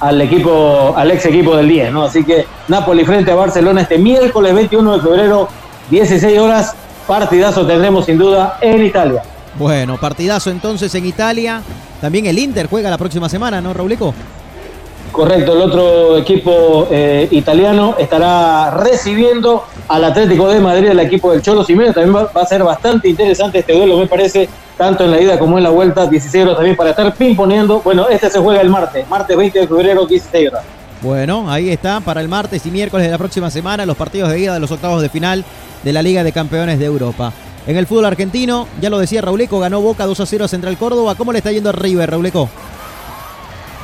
[0.00, 2.04] al equipo, al ex equipo del 10, ¿no?
[2.04, 5.48] Así que Napoli frente a Barcelona este miércoles 21 de febrero,
[5.90, 6.74] 16 horas,
[7.06, 9.22] partidazo tendremos sin duda en Italia.
[9.58, 11.62] Bueno, partidazo entonces en Italia.
[12.00, 14.14] También el Inter juega la próxima semana, ¿no, Rauleco?
[15.12, 21.42] Correcto, el otro equipo eh, italiano estará recibiendo al Atlético de Madrid, el equipo del
[21.42, 21.92] Cholo Simeone.
[21.92, 24.48] También va, va, a ser bastante interesante este duelo, me parece,
[24.80, 26.06] tanto en la ida como en la vuelta.
[26.06, 27.82] 16 horas también para estar pimponeando.
[27.82, 30.64] Bueno, este se juega el martes, martes 20 de febrero, 16 horas.
[31.02, 34.40] Bueno, ahí está para el martes y miércoles de la próxima semana los partidos de
[34.40, 35.44] ida de los octavos de final
[35.82, 37.30] de la Liga de Campeones de Europa.
[37.66, 40.78] En el fútbol argentino, ya lo decía Rauleco, ganó Boca 2 a 0 a Central
[40.78, 41.14] Córdoba.
[41.14, 42.48] ¿Cómo le está yendo a River, Rauleco?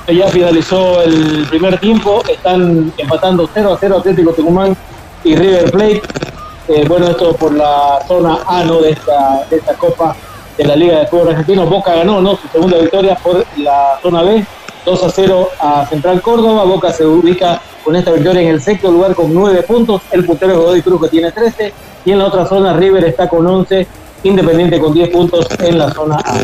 [0.09, 4.75] Ya finalizó el primer tiempo, están empatando 0 a 0 Atlético Tucumán
[5.25, 6.03] y River Plate.
[6.69, 8.81] Eh, bueno, esto por la zona A ¿no?
[8.81, 10.17] de, esta, de esta Copa
[10.57, 11.67] de la Liga de Fútbol Argentino.
[11.67, 12.37] Boca ganó ¿no?
[12.37, 14.45] su segunda victoria por la zona B,
[14.85, 16.65] 2 a 0 a Central Córdoba.
[16.65, 20.03] Boca se ubica con esta victoria en el sexto lugar con 9 puntos.
[20.11, 21.73] El puntero Godoy Cruz que tiene 13.
[22.05, 23.87] Y en la otra zona River está con 11.
[24.23, 26.43] Independiente con 10 puntos en la zona A.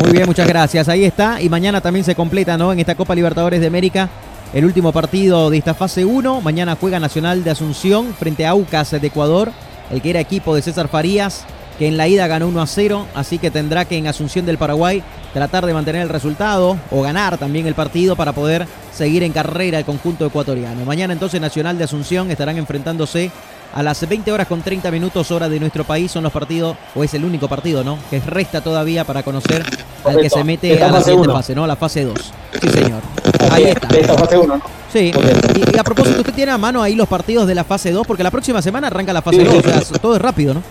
[0.00, 0.88] Muy bien, muchas gracias.
[0.88, 1.42] Ahí está.
[1.42, 2.72] Y mañana también se completa, ¿no?
[2.72, 4.08] En esta Copa Libertadores de América.
[4.54, 6.40] El último partido de esta fase 1.
[6.40, 9.50] Mañana juega Nacional de Asunción frente a Aucas de Ecuador.
[9.90, 11.44] El que era equipo de César Farías,
[11.78, 13.06] que en la ida ganó 1 a 0.
[13.14, 15.02] Así que tendrá que en Asunción del Paraguay
[15.32, 19.78] tratar de mantener el resultado o ganar también el partido para poder seguir en carrera
[19.78, 20.84] el conjunto ecuatoriano.
[20.84, 23.30] Mañana entonces Nacional de Asunción estarán enfrentándose
[23.74, 26.10] a las 20 horas con 30 minutos hora de nuestro país.
[26.10, 27.98] Son los partidos, o es el único partido, ¿no?
[28.10, 29.62] Que resta todavía para conocer
[30.04, 31.34] al que se mete Esta a la siguiente uno.
[31.34, 31.66] fase, ¿no?
[31.66, 32.32] La fase 2.
[32.62, 33.02] Sí, señor.
[33.50, 33.88] Ahí está.
[33.88, 34.62] Esta fase 1, ¿no?
[34.90, 35.12] Sí.
[35.54, 38.06] Y, y a propósito, ¿usted tiene a mano ahí los partidos de la fase 2?
[38.06, 39.52] Porque la próxima semana arranca la fase Sí, 2.
[39.52, 40.62] sí, o sea, todo es rápido, ¿no?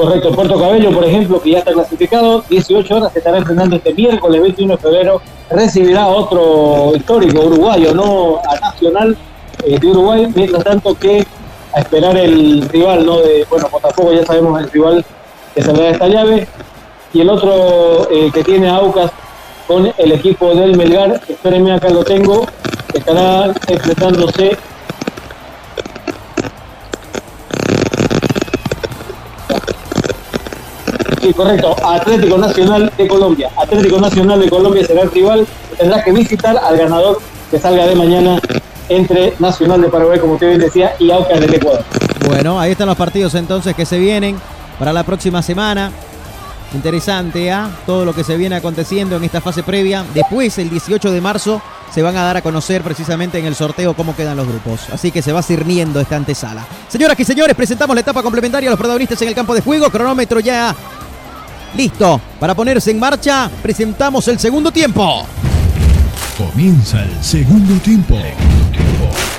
[0.00, 4.40] Correcto, Puerto Cabello, por ejemplo, que ya está clasificado, 18 horas estará enfrentando este miércoles
[4.40, 5.20] 21 de febrero,
[5.50, 9.14] recibirá otro histórico uruguayo, no a Nacional
[9.62, 11.26] eh, de Uruguay, mientras tanto que
[11.74, 13.18] a esperar el rival, ¿no?
[13.18, 15.04] De, bueno, Botafogo ya sabemos el rival
[15.54, 16.48] que saldrá de esta llave,
[17.12, 19.12] y el otro eh, que tiene Aucas
[19.66, 22.46] con el equipo del Melgar, espérenme acá lo tengo,
[22.94, 24.56] estará enfrentándose
[31.20, 31.76] Sí, correcto.
[31.84, 33.50] Atlético Nacional de Colombia.
[33.56, 35.46] Atlético Nacional de Colombia será el rival.
[35.76, 37.20] tendrá que visitar al ganador
[37.50, 38.40] que salga de mañana
[38.88, 41.84] entre Nacional de Paraguay, como usted decía, y Aucas del Ecuador.
[42.26, 44.36] Bueno, ahí están los partidos entonces que se vienen
[44.78, 45.92] para la próxima semana.
[46.74, 47.68] Interesante, ¿ah?
[47.84, 50.04] Todo lo que se viene aconteciendo en esta fase previa.
[50.14, 51.60] Después, el 18 de marzo,
[51.92, 54.88] se van a dar a conocer precisamente en el sorteo cómo quedan los grupos.
[54.92, 56.64] Así que se va sirniendo esta antesala.
[56.88, 59.90] Señoras y señores, presentamos la etapa complementaria a los protagonistas en el campo de juego.
[59.90, 60.74] Cronómetro ya
[61.74, 63.50] listo para ponerse en marcha.
[63.62, 65.26] Presentamos el segundo tiempo.
[66.36, 68.16] Comienza el segundo tiempo.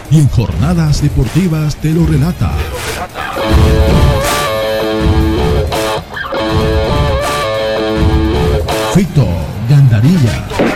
[0.10, 2.52] Y en jornadas deportivas te lo relata.
[8.94, 9.28] Fito
[9.70, 10.71] Gandarilla.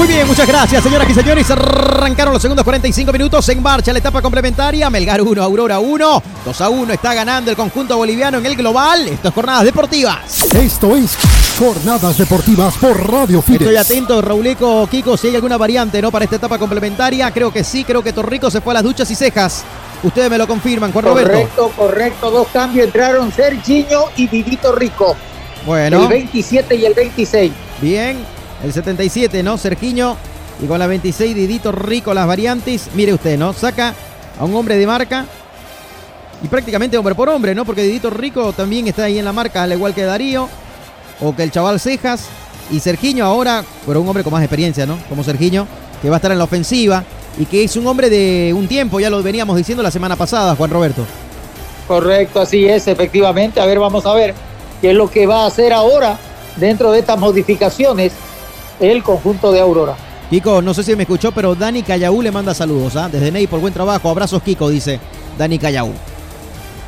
[0.00, 1.50] Muy bien, muchas gracias, señoras y señores.
[1.50, 4.88] Arrancaron los segundos 45 minutos en marcha la etapa complementaria.
[4.88, 6.22] Melgar 1, Aurora 1.
[6.42, 9.06] 2 a 1 está ganando el conjunto boliviano en el global.
[9.06, 10.54] Esto es Jornadas Deportivas.
[10.54, 11.18] Esto es
[11.58, 13.60] Jornadas Deportivas por Radio Fides.
[13.60, 16.10] Estoy atento, Rauleco, Kiko, si hay alguna variante ¿no?
[16.10, 17.30] para esta etapa complementaria.
[17.30, 19.64] Creo que sí, creo que Torrico se fue a las duchas y cejas.
[20.02, 21.30] Ustedes me lo confirman, Juan Roberto.
[21.30, 22.30] Correcto, correcto.
[22.30, 25.14] Dos cambios entraron Serginho y Vivito Rico.
[25.66, 26.04] Bueno.
[26.04, 27.52] El 27 y el 26.
[27.82, 28.24] Bien,
[28.64, 29.58] el 77, ¿no?
[29.58, 30.16] Sergiño.
[30.62, 32.88] Y con la 26, Didito Rico, las variantes.
[32.94, 33.52] Mire usted, ¿no?
[33.52, 33.94] Saca
[34.38, 35.24] a un hombre de marca.
[36.42, 37.64] Y prácticamente hombre por hombre, ¿no?
[37.64, 40.48] Porque Didito Rico también está ahí en la marca, al igual que Darío.
[41.20, 42.26] O que el chaval Cejas.
[42.70, 44.98] Y Sergiño ahora, pero un hombre con más experiencia, ¿no?
[45.08, 45.66] Como Sergiño,
[46.00, 47.04] que va a estar en la ofensiva.
[47.38, 50.54] Y que es un hombre de un tiempo, ya lo veníamos diciendo la semana pasada,
[50.56, 51.04] Juan Roberto.
[51.88, 53.60] Correcto, así es, efectivamente.
[53.60, 54.34] A ver, vamos a ver
[54.80, 56.18] qué es lo que va a hacer ahora
[56.56, 58.12] dentro de estas modificaciones
[58.80, 59.96] el conjunto de Aurora.
[60.30, 62.96] Kiko, no sé si me escuchó, pero Dani Callaú le manda saludos.
[62.96, 63.08] ¿ah?
[63.08, 64.08] Desde Ney, por buen trabajo.
[64.08, 65.00] Abrazos, Kiko, dice
[65.36, 65.92] Dani Callaú.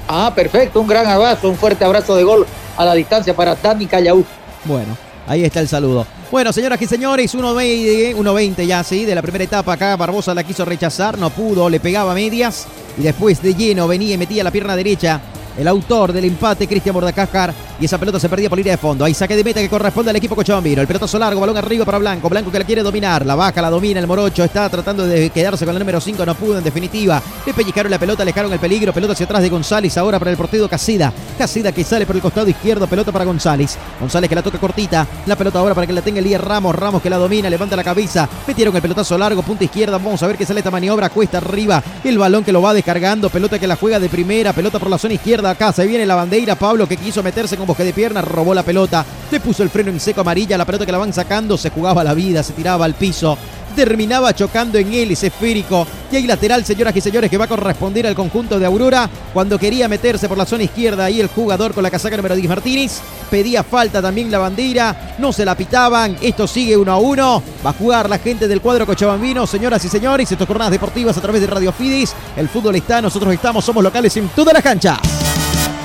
[0.06, 0.80] Ah, perfecto.
[0.80, 2.46] Un gran abrazo, un fuerte abrazo de gol
[2.76, 4.24] a la distancia para Dani Callaú.
[4.64, 4.96] Bueno,
[5.26, 6.06] ahí está el saludo.
[6.30, 9.96] Bueno, señoras y señores, 1.20 1.20 ya, sí, de la primera etapa acá.
[9.96, 12.66] Barbosa la quiso rechazar, no pudo, le pegaba medias.
[12.96, 15.20] Y después de lleno venía y metía la pierna derecha
[15.56, 17.52] el autor del empate, Cristian Bordacáscar.
[17.80, 19.04] Y esa pelota se perdía por línea de fondo.
[19.04, 20.80] Hay saque de meta que corresponde al equipo Cochabambino.
[20.80, 22.28] El pelotazo largo, balón arriba para Blanco.
[22.28, 23.26] Blanco que la quiere dominar.
[23.26, 24.44] La baja, la domina el Morocho.
[24.44, 26.24] Está tratando de quedarse con el número 5.
[26.24, 27.20] No pudo en definitiva.
[27.44, 28.92] Le pellizcaron la pelota, alejaron el peligro.
[28.92, 29.98] Pelota hacia atrás de González.
[29.98, 31.12] Ahora para el partido Casida.
[31.36, 32.86] Casida que sale por el costado izquierdo.
[32.86, 33.76] Pelota para González.
[33.98, 35.04] González que la toca cortita.
[35.26, 36.76] La pelota ahora para que la tenga Elías Ramos.
[36.76, 37.50] Ramos que la domina.
[37.50, 38.28] Levanta la cabeza.
[38.46, 39.42] Metieron el pelotazo largo.
[39.42, 39.98] Punta izquierda.
[39.98, 41.10] Vamos a ver qué sale esta maniobra.
[41.10, 41.82] Cuesta arriba.
[42.04, 43.28] El balón que lo va descargando.
[43.28, 44.52] Pelota que la juega de primera.
[44.52, 45.41] Pelota por la zona izquierda.
[45.50, 46.54] Acá se viene la bandera.
[46.54, 49.90] Pablo que quiso meterse con bosque de pierna, robó la pelota, le puso el freno
[49.90, 52.84] en seco amarilla, la pelota que la van sacando, se jugaba la vida, se tiraba
[52.84, 53.36] al piso.
[53.74, 55.86] Terminaba chocando en él ese esférico.
[56.10, 59.08] Y hay lateral, señoras y señores, que va a corresponder al conjunto de Aurora.
[59.32, 62.48] Cuando quería meterse por la zona izquierda, ahí el jugador con la casaca número 10
[62.50, 63.00] Martínez.
[63.30, 65.14] Pedía falta también la bandera.
[65.18, 66.18] No se la pitaban.
[66.20, 67.42] Esto sigue uno a uno.
[67.64, 70.30] Va a jugar la gente del cuadro cochabambino, señoras y señores.
[70.30, 72.14] Estas jornadas deportivas a través de Radio Fidis.
[72.36, 75.21] El fútbol está, nosotros estamos, somos locales en todas las canchas.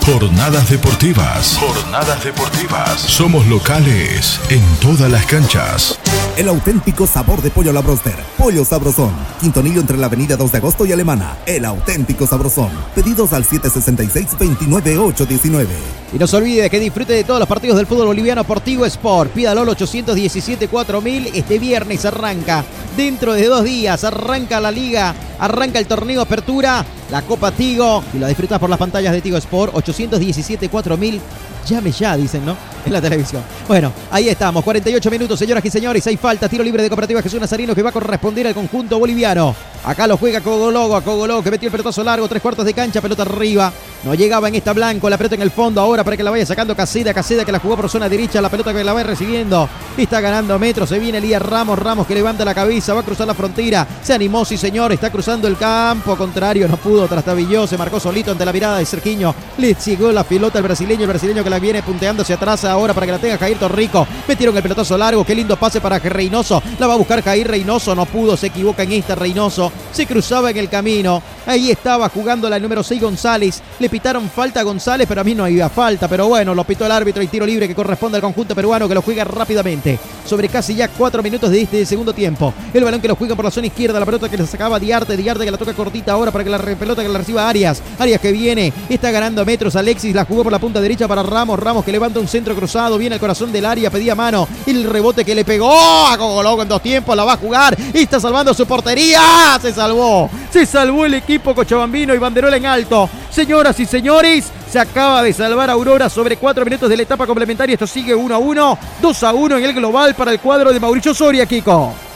[0.07, 1.57] Jornadas deportivas.
[1.59, 3.01] Jornadas deportivas.
[3.01, 5.99] Somos locales en todas las canchas.
[6.37, 8.15] El auténtico sabor de pollo a la broster.
[8.37, 9.11] Pollo Sabrosón.
[9.41, 11.39] Quintonillo entre la avenida 2 de agosto y Alemana.
[11.45, 12.69] El auténtico Sabrosón.
[12.95, 15.67] Pedidos al 766-29819.
[16.13, 18.85] Y no se olvide que disfrute de todos los partidos del fútbol boliviano por Tigo
[18.85, 19.31] Sport.
[19.31, 21.31] Pídalo al 817-4000.
[21.33, 22.63] Este viernes arranca.
[22.95, 25.13] Dentro de dos días arranca la liga.
[25.37, 26.85] Arranca el torneo Apertura.
[27.11, 28.03] La Copa Tigo.
[28.13, 29.73] Y la disfrutas por las pantallas de Tigo Sport.
[29.73, 31.19] 817-4000.
[31.67, 32.55] Llame ya, dicen, ¿no?
[32.87, 33.43] En la televisión.
[33.67, 34.63] Bueno, ahí estamos.
[34.63, 36.07] 48 minutos, señoras y señores.
[36.07, 36.47] Hay falta.
[36.47, 39.53] Tiro libre de Cooperativa Jesús Nazarino que va a corresponder al conjunto boliviano.
[39.83, 40.95] Acá lo juega Cogologo.
[40.95, 42.29] A Cogologo que metió el pelotazo largo.
[42.29, 43.01] Tres cuartos de cancha.
[43.01, 43.73] Pelota arriba.
[44.05, 45.09] No llegaba en esta blanco.
[45.09, 45.81] La pelota en el fondo.
[45.81, 47.13] Ahora para que la vaya sacando Caseda.
[47.13, 48.39] Caseda que la jugó por zona derecha.
[48.39, 49.67] La pelota que la va recibiendo.
[49.97, 50.87] Está ganando metros.
[50.87, 51.77] Se viene Elías Ramos.
[51.77, 52.93] Ramos que levanta la cabeza.
[52.93, 53.85] Va a cruzar la frontera.
[54.01, 54.93] Se animó, sí, señor.
[54.93, 56.15] Está cruzando el campo.
[56.15, 56.69] Contrario.
[56.69, 56.96] No pudo.
[57.05, 57.67] Trastabilló.
[57.67, 59.35] Se marcó solito ante la mirada de Sergiño.
[59.57, 61.01] Le llegó la pelota al brasileño.
[61.01, 64.07] El brasileño que la viene punteando hacia atrás ahora para que la tenga Jair Torrico.
[64.27, 65.25] Metieron el pelotazo largo.
[65.25, 66.63] Qué lindo pase para Reynoso.
[66.79, 67.93] La va a buscar Jair Reynoso.
[67.93, 68.37] No pudo.
[68.37, 69.71] Se equivoca en esta Reynoso.
[69.91, 71.21] Se cruzaba en el camino.
[71.45, 73.61] Ahí estaba jugando la número 6 González.
[73.79, 76.07] Le pitaron falta a González, pero a mí no había falta.
[76.07, 78.95] Pero bueno, lo pitó el árbitro y tiro libre que corresponde al conjunto peruano que
[78.95, 79.99] lo juega rápidamente.
[80.25, 82.53] Sobre casi ya cuatro minutos de este segundo tiempo.
[82.73, 83.99] El balón que lo juega por la zona izquierda.
[83.99, 85.15] La pelota que le sacaba Diarte.
[85.15, 86.57] Diarte que la toca cortita ahora para que la
[86.87, 87.81] pelota que la reciba Arias.
[87.99, 88.71] Arias que viene.
[88.87, 89.75] Está ganando metros.
[89.75, 91.59] Alexis la jugó por la punta derecha para Ramos.
[91.59, 92.97] Ramos que levanta un centro cruzado.
[92.97, 93.89] Viene al corazón del área.
[93.89, 94.47] Pedía mano.
[94.65, 95.69] El rebote que le pegó
[96.07, 97.15] a Cogologo en dos tiempos.
[97.15, 97.77] La va a jugar.
[97.93, 99.59] Y está salvando su portería.
[99.61, 100.29] Se salvó.
[100.51, 103.09] Se salvó el equipo cochabambino y banderola en alto.
[103.29, 107.73] Señoras y señores, se acaba de salvar Aurora sobre cuatro minutos de la etapa complementaria.
[107.73, 110.79] Esto sigue 1 a 1, 2 a 1 en el global para el cuadro de
[110.79, 112.06] Mauricio Soria, Kiko.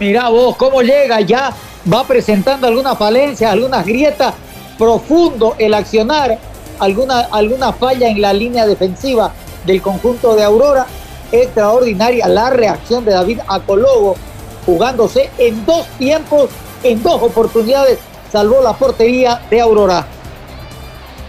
[0.00, 1.52] Mirá vos cómo llega ya,
[1.92, 4.34] va presentando algunas falencias, algunas grietas,
[4.76, 6.38] profundo el accionar,
[6.78, 9.32] alguna, alguna falla en la línea defensiva
[9.64, 10.86] del conjunto de Aurora.
[11.32, 14.14] Extraordinaria la reacción de David Acologo,
[14.66, 16.48] jugándose en dos tiempos,
[16.82, 17.98] en dos oportunidades,
[18.30, 20.06] salvó la portería de Aurora.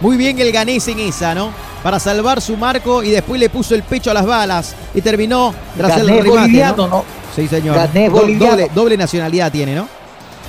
[0.00, 1.50] Muy bien el ganés en esa, ¿no?
[1.82, 5.54] Para salvar su marco y después le puso el pecho a las balas y terminó
[5.76, 7.04] tras el remate, boliviano, ¿no?
[7.36, 7.76] Sí, señor.
[8.08, 9.88] Do- doble, doble nacionalidad tiene, ¿no?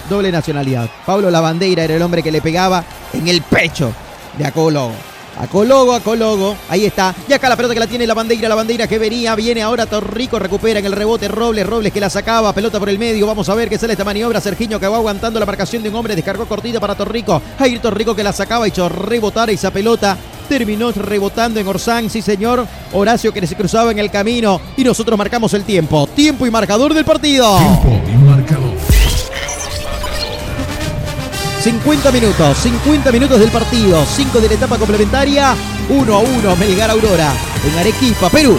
[0.09, 0.89] Doble nacionalidad.
[1.05, 2.83] Pablo Lavandeira era el hombre que le pegaba
[3.13, 3.91] en el pecho
[4.37, 4.93] de Acologo.
[5.39, 7.13] Acologo, Acologo, ahí está.
[7.27, 9.85] Y acá la pelota que la tiene la bandera, la bandera que venía, viene ahora
[9.85, 13.47] Torrico, recupera en el rebote Robles, Robles que la sacaba, pelota por el medio, vamos
[13.49, 16.15] a ver qué sale esta maniobra, Sergiño que va aguantando la marcación de un hombre,
[16.15, 20.17] descargó cortita para Torrico, ahí Torrico que la sacaba, hizo rebotar esa pelota,
[20.47, 25.17] terminó rebotando en Orsán, sí señor, Horacio que se cruzaba en el camino y nosotros
[25.17, 27.57] marcamos el tiempo, tiempo y marcador del partido.
[27.57, 28.77] Tiempo y marcador.
[31.61, 35.55] 50 minutos, 50 minutos del partido, 5 de la etapa complementaria,
[35.89, 37.33] 1 a 1 Melgar Aurora
[37.65, 38.57] en Arequipa, Perú.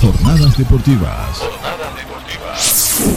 [0.00, 1.38] Jornadas deportivas.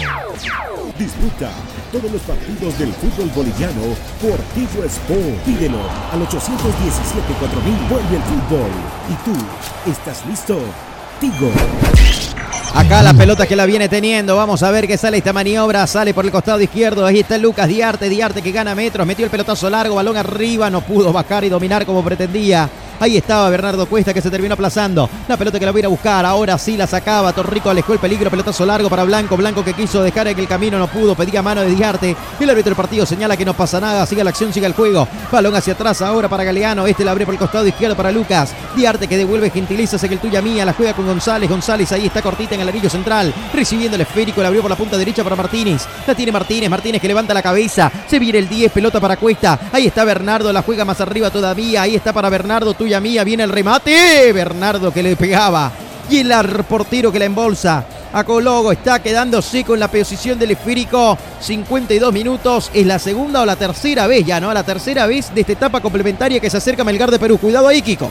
[0.99, 1.51] Disfruta
[1.93, 3.83] todos los partidos del fútbol boliviano
[4.23, 5.43] por Tigo Sport.
[5.45, 5.79] Pídelo
[6.11, 7.89] al 817-4000.
[7.91, 8.71] Vuelve el fútbol.
[9.11, 9.35] ¿Y tú
[9.91, 10.59] estás listo?
[12.75, 14.37] Acá la pelota que la viene teniendo.
[14.37, 15.87] Vamos a ver qué sale esta maniobra.
[15.87, 17.07] Sale por el costado izquierdo.
[17.07, 18.09] Ahí está Lucas Diarte.
[18.09, 19.07] Diarte que gana metros.
[19.07, 19.95] Metió el pelotazo largo.
[19.95, 20.69] Balón arriba.
[20.69, 22.69] No pudo bajar y dominar como pretendía.
[22.99, 25.09] Ahí estaba Bernardo Cuesta que se terminó aplazando.
[25.29, 26.25] La pelota que la voy a ir a buscar.
[26.25, 27.33] Ahora sí la sacaba.
[27.33, 28.31] Torrico alejó el peligro.
[28.31, 29.37] Pelotazo largo para Blanco.
[29.37, 30.79] Blanco que quiso dejar en el camino.
[30.79, 31.15] No pudo.
[31.15, 32.17] Pedía mano de Diarte.
[32.41, 34.07] El árbitro del partido señala que no pasa nada.
[34.07, 35.07] Sigue la acción, sigue el juego.
[35.31, 36.87] Balón hacia atrás ahora para Galeano.
[36.87, 38.55] Este la abre por el costado izquierdo para Lucas.
[38.75, 39.99] Diarte que devuelve gentileza.
[39.99, 40.65] que el tuya mía.
[40.65, 41.51] La juega con González.
[41.51, 43.35] González ahí está cortita en el anillo central.
[43.53, 44.41] Recibiendo el esférico.
[44.41, 45.87] La abrió por la punta derecha para Martínez.
[46.07, 46.71] La tiene Martínez.
[46.71, 47.93] Martínez que levanta la cabeza.
[48.09, 48.73] Se viene el 10.
[48.73, 49.59] Pelota para Cuesta.
[49.73, 50.51] Ahí está Bernardo.
[50.51, 51.83] La juega más arriba todavía.
[51.83, 52.75] Ahí está para Bernardo.
[52.87, 53.25] Tuya mía.
[53.25, 54.33] Viene el remate.
[54.33, 55.73] Bernardo que le pegaba.
[56.09, 56.33] Y el
[56.69, 57.85] portero que la embolsa.
[58.13, 61.19] Acologo está quedándose con la posición del esférico.
[61.41, 62.71] 52 minutos.
[62.73, 64.55] Es la segunda o la tercera vez ya, ¿no?
[64.55, 67.39] La tercera vez de esta etapa complementaria que se acerca Melgar de Perú.
[67.39, 68.09] Cuidado ahí, Kiko.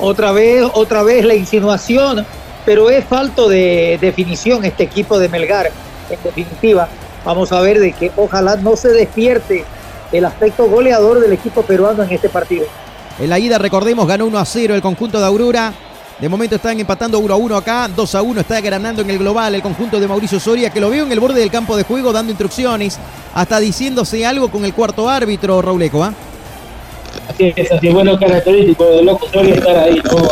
[0.00, 2.26] Otra vez, otra vez la insinuación,
[2.66, 5.70] pero es falto de definición este equipo de Melgar.
[6.10, 6.88] En definitiva,
[7.24, 9.64] vamos a ver de que ojalá no se despierte
[10.10, 12.66] el aspecto goleador del equipo peruano en este partido.
[13.20, 15.74] En la ida, recordemos, ganó 1 a 0 el conjunto de Aurora.
[16.18, 19.18] De momento están empatando 1 a 1 acá, 2 a 1 está ganando en el
[19.18, 21.82] global el conjunto de Mauricio Soria, que lo veo en el borde del campo de
[21.82, 22.98] juego dando instrucciones,
[23.34, 26.14] hasta diciéndose algo con el cuarto árbitro, Rauleco, ¿ah?
[27.28, 27.94] Así es, así es.
[27.94, 30.28] Bueno, característico de Loco Soria estar ahí, ¿no?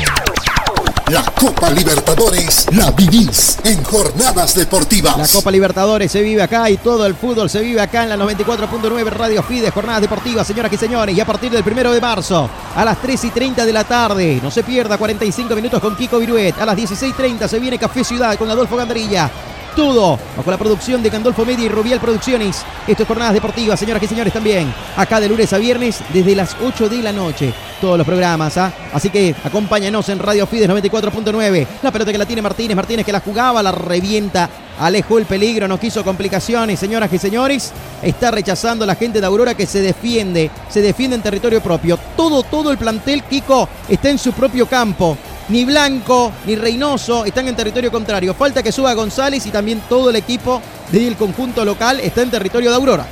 [1.10, 5.18] La Copa Libertadores la vivís en jornadas deportivas.
[5.18, 8.16] La Copa Libertadores se vive acá y todo el fútbol se vive acá en la
[8.16, 11.16] 94.9 Radio Fides, jornadas deportivas, señoras y señores.
[11.16, 14.40] Y a partir del primero de marzo, a las 3 y 30 de la tarde,
[14.42, 16.58] no se pierda 45 minutos con Kiko Viruet.
[16.58, 19.30] A las 16.30 se viene Café Ciudad con Adolfo Gandarilla
[19.74, 22.64] todo bajo la producción de Gandolfo Media y Rubial Producciones.
[22.86, 24.72] Esto es Jornadas Deportivas, señoras y señores, también.
[24.96, 27.52] Acá de lunes a viernes desde las 8 de la noche.
[27.80, 28.72] Todos los programas, ¿ah?
[28.92, 31.66] Así que acompáñanos en Radio Fides 94.9.
[31.82, 34.48] La pelota que la tiene Martínez, Martínez que la jugaba, la revienta.
[34.78, 37.72] Alejó el peligro, no quiso complicaciones, señoras y señores.
[38.02, 41.98] Está rechazando la gente de Aurora que se defiende, se defiende en territorio propio.
[42.16, 45.16] Todo, todo el plantel, Kiko, está en su propio campo
[45.52, 48.32] ni Blanco, ni Reynoso están en territorio contrario.
[48.32, 52.70] Falta que suba González y también todo el equipo del conjunto local está en territorio
[52.70, 53.04] de Aurora.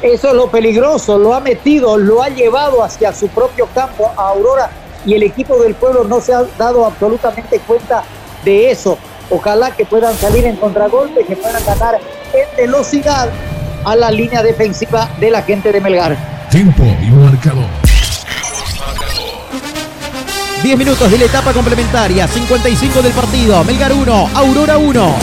[0.00, 4.30] Eso es lo peligroso, lo ha metido, lo ha llevado hacia su propio campo a
[4.30, 4.70] Aurora
[5.04, 8.02] y el equipo del pueblo no se ha dado absolutamente cuenta
[8.44, 8.96] de eso.
[9.28, 12.00] Ojalá que puedan salir en contragolpe, que puedan ganar
[12.32, 13.28] en velocidad
[13.84, 16.16] a la línea defensiva de la gente de Melgar.
[16.50, 17.87] Tiempo y marcador.
[20.68, 25.14] 10 minutos de la etapa complementaria, 55 del partido, Melgar 1, Aurora 1.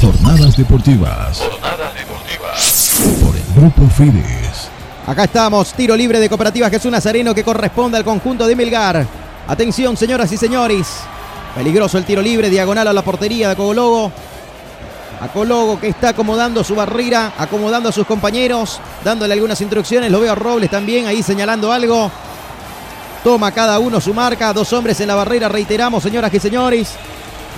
[0.00, 1.38] Jornadas deportivas.
[1.38, 3.20] Jornadas deportivas.
[3.22, 4.70] Por el Grupo Fides.
[5.06, 9.06] Acá estamos, tiro libre de Cooperativa Jesús Nazareno que corresponde al conjunto de Melgar.
[9.48, 10.86] Atención, señoras y señores.
[11.54, 14.10] Peligroso el tiro libre, diagonal a la portería de Cogologo.
[15.20, 20.12] A Cologo que está acomodando su barrera, acomodando a sus compañeros, dándole algunas instrucciones.
[20.12, 22.10] Lo veo a Robles también ahí señalando algo.
[23.24, 24.52] Toma cada uno su marca.
[24.52, 26.94] Dos hombres en la barrera, reiteramos, señoras y señores.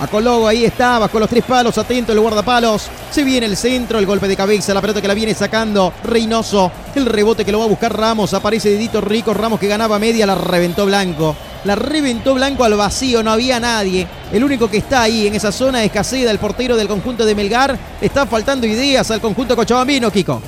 [0.01, 2.89] A Cologo ahí está, bajo los tres palos, atento el guardapalos.
[3.11, 6.71] Se viene el centro, el golpe de cabeza, la pelota que la viene sacando Reynoso.
[6.95, 8.33] El rebote que lo va a buscar Ramos.
[8.33, 9.31] Aparece Didito Rico.
[9.31, 11.35] Ramos que ganaba media, la reventó Blanco.
[11.65, 14.07] La reventó Blanco al vacío, no había nadie.
[14.33, 17.35] El único que está ahí en esa zona es Caseda, el portero del conjunto de
[17.35, 17.77] Melgar.
[18.01, 20.41] Está faltando ideas al conjunto cochabambino, Kiko.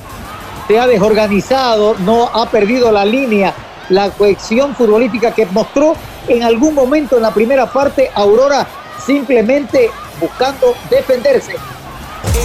[0.66, 3.54] Se ha desorganizado, no ha perdido la línea,
[3.90, 5.94] la cohesión futbolística que mostró
[6.26, 8.66] en algún momento en la primera parte Aurora
[9.06, 9.90] simplemente
[10.20, 11.54] buscando defenderse.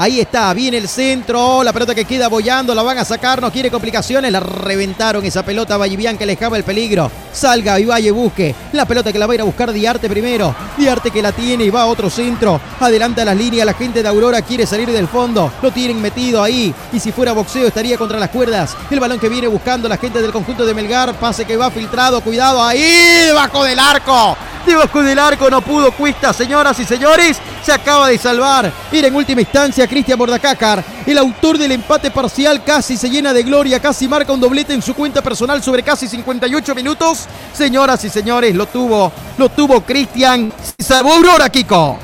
[0.00, 3.50] Ahí está, viene el centro, la pelota que queda bollando, la van a sacar, no
[3.50, 7.10] quiere complicaciones, la reventaron esa pelota Vallivian que alejaba el peligro.
[7.32, 10.54] Salga y vaya busque, la pelota que la va a ir a buscar Diarte primero,
[10.76, 14.08] Diarte que la tiene y va a otro centro, adelanta las líneas, la gente de
[14.08, 18.20] Aurora quiere salir del fondo, lo tienen metido ahí y si fuera boxeo estaría contra
[18.20, 18.76] las cuerdas.
[18.92, 22.20] El balón que viene buscando la gente del conjunto de Melgar, pase que va filtrado,
[22.20, 24.36] cuidado ahí, debajo del arco.
[24.68, 27.38] Debajo del arco no pudo Cuesta, señoras y señores.
[27.64, 28.70] Se acaba de salvar.
[28.92, 30.84] Era en última instancia Cristian Bordacácar.
[31.06, 34.82] El autor del empate parcial casi se llena de gloria, casi marca un doblete en
[34.82, 37.26] su cuenta personal sobre casi 58 minutos.
[37.52, 40.52] Señoras y señores, lo tuvo, lo tuvo Cristian.
[40.78, 41.98] Salvó Aurora, Kiko.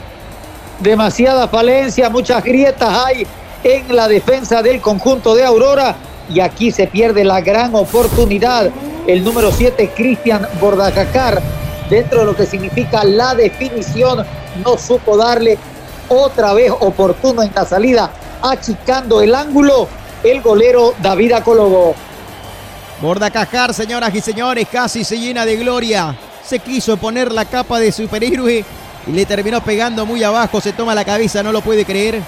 [0.80, 3.26] Demasiada falencia, muchas grietas hay
[3.62, 5.94] en la defensa del conjunto de Aurora.
[6.32, 8.70] Y aquí se pierde la gran oportunidad.
[9.06, 11.42] El número 7, Cristian Bordacacar
[11.88, 14.24] dentro de lo que significa la definición,
[14.64, 15.58] no supo darle
[16.08, 18.10] otra vez oportuno en la salida,
[18.42, 19.88] achicando el ángulo
[20.22, 21.94] el golero David Acólogo.
[23.00, 26.16] Bordacajar, señoras y señores, casi se llena de gloria.
[26.44, 28.64] Se quiso poner la capa de superhéroe
[29.06, 30.60] y le terminó pegando muy abajo.
[30.60, 32.22] Se toma la cabeza, no lo puede creer.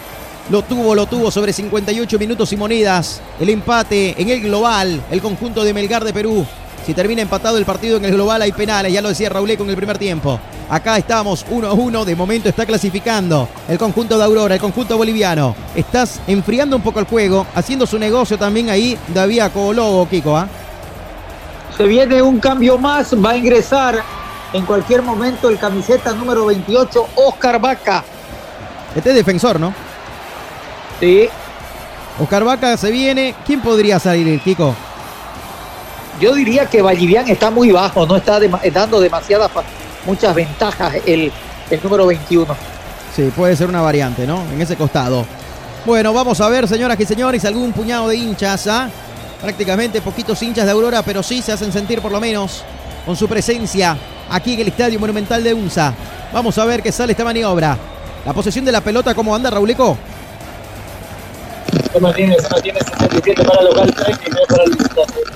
[0.50, 3.20] Lo tuvo, lo tuvo sobre 58 minutos y monedas.
[3.40, 6.46] El empate en el global, el conjunto de Melgar de Perú.
[6.86, 9.68] Si termina empatado el partido en el global hay penales, ya lo decía Raúl con
[9.68, 10.38] el primer tiempo.
[10.70, 14.96] Acá estamos 1 a 1, de momento está clasificando el conjunto de Aurora, el conjunto
[14.96, 15.56] boliviano.
[15.74, 20.36] Estás enfriando un poco el juego, haciendo su negocio también ahí David Cologo, Kiko.
[20.36, 20.46] ¿ah?
[21.76, 24.04] Se viene un cambio más, va a ingresar
[24.52, 28.04] en cualquier momento el camiseta número 28, Oscar Vaca.
[28.94, 29.74] Este es defensor, ¿no?
[31.00, 31.28] Sí.
[32.20, 33.34] Oscar Vaca se viene.
[33.44, 34.72] ¿Quién podría salir, Kiko?
[36.20, 38.40] Yo diría que Vallivian está muy bajo, no está
[38.72, 39.50] dando demasiadas
[40.04, 41.32] muchas ventajas el,
[41.70, 42.54] el número 21.
[43.14, 44.42] Sí, puede ser una variante, ¿no?
[44.52, 45.24] En ese costado.
[45.84, 48.90] Bueno, vamos a ver, señoras y señores, algún puñado de hinchas, ¿ah?
[49.40, 52.64] Prácticamente poquitos hinchas de Aurora, pero sí se hacen sentir por lo menos
[53.04, 53.96] con su presencia
[54.30, 55.94] aquí en el Estadio Monumental de UNSA.
[56.32, 57.76] Vamos a ver qué sale esta maniobra.
[58.24, 59.96] La posesión de la pelota, ¿cómo anda, Rauleco?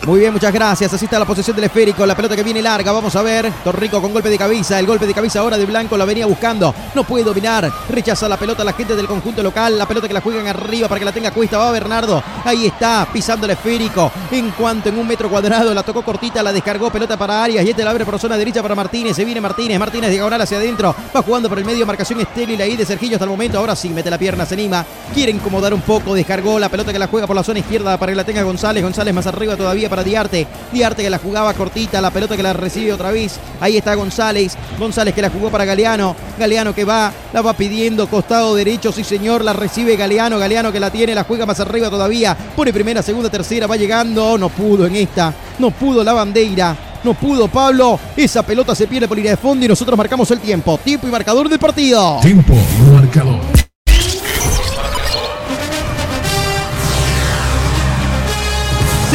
[0.06, 0.92] Muy bien, muchas gracias.
[0.92, 2.04] Así está la posesión del esférico.
[2.06, 2.90] La pelota que viene larga.
[2.92, 3.50] Vamos a ver.
[3.62, 4.78] Torrico con golpe de cabeza.
[4.78, 6.74] El golpe de cabeza ahora de Blanco la venía buscando.
[6.94, 7.70] No puede dominar.
[7.88, 9.78] Rechaza la pelota la gente del conjunto local.
[9.78, 11.58] La pelota que la juegan arriba para que la tenga cuesta.
[11.58, 12.22] Va Bernardo.
[12.44, 14.10] Ahí está, pisando el esférico.
[14.30, 16.90] En cuanto en un metro cuadrado la tocó cortita, la descargó.
[16.90, 17.64] Pelota para Arias.
[17.64, 19.14] Y este la abre por zona derecha para Martínez.
[19.16, 19.78] Se viene Martínez.
[19.78, 20.94] Martínez diagonal hacia adentro.
[21.14, 21.86] Va jugando por el medio.
[21.86, 23.58] Marcación estéril ahí de Sergillo hasta el momento.
[23.58, 24.84] Ahora sí, mete la pierna, se anima.
[25.14, 26.14] Quiere incomodar un poco.
[26.14, 28.82] Descargó la pelota que la juega por la zona izquierda para que la tenga González.
[28.82, 30.46] González más arriba todavía para Diarte.
[30.72, 32.00] Diarte que la jugaba cortita.
[32.00, 33.38] La pelota que la recibe otra vez.
[33.60, 34.56] Ahí está González.
[34.78, 36.16] González que la jugó para Galeano.
[36.38, 38.92] Galeano que va, la va pidiendo costado derecho.
[38.92, 39.44] Sí, señor.
[39.44, 40.38] La recibe Galeano.
[40.38, 42.36] Galeano que la tiene, la juega más arriba todavía.
[42.56, 43.66] Pone primera, segunda, tercera.
[43.66, 44.38] Va llegando.
[44.38, 45.32] No pudo en esta.
[45.58, 46.76] No pudo la bandera.
[47.02, 47.98] No pudo Pablo.
[48.16, 50.78] Esa pelota se pierde por línea de fondo y nosotros marcamos el tiempo.
[50.82, 52.18] Tiempo y marcador del partido.
[52.20, 53.59] Tiempo y marcador.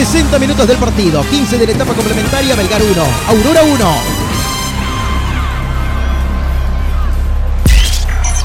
[0.06, 2.92] 60 minutos del partido, 15 de la etapa complementaria, Belgar 1,
[3.28, 3.86] Aurora 1.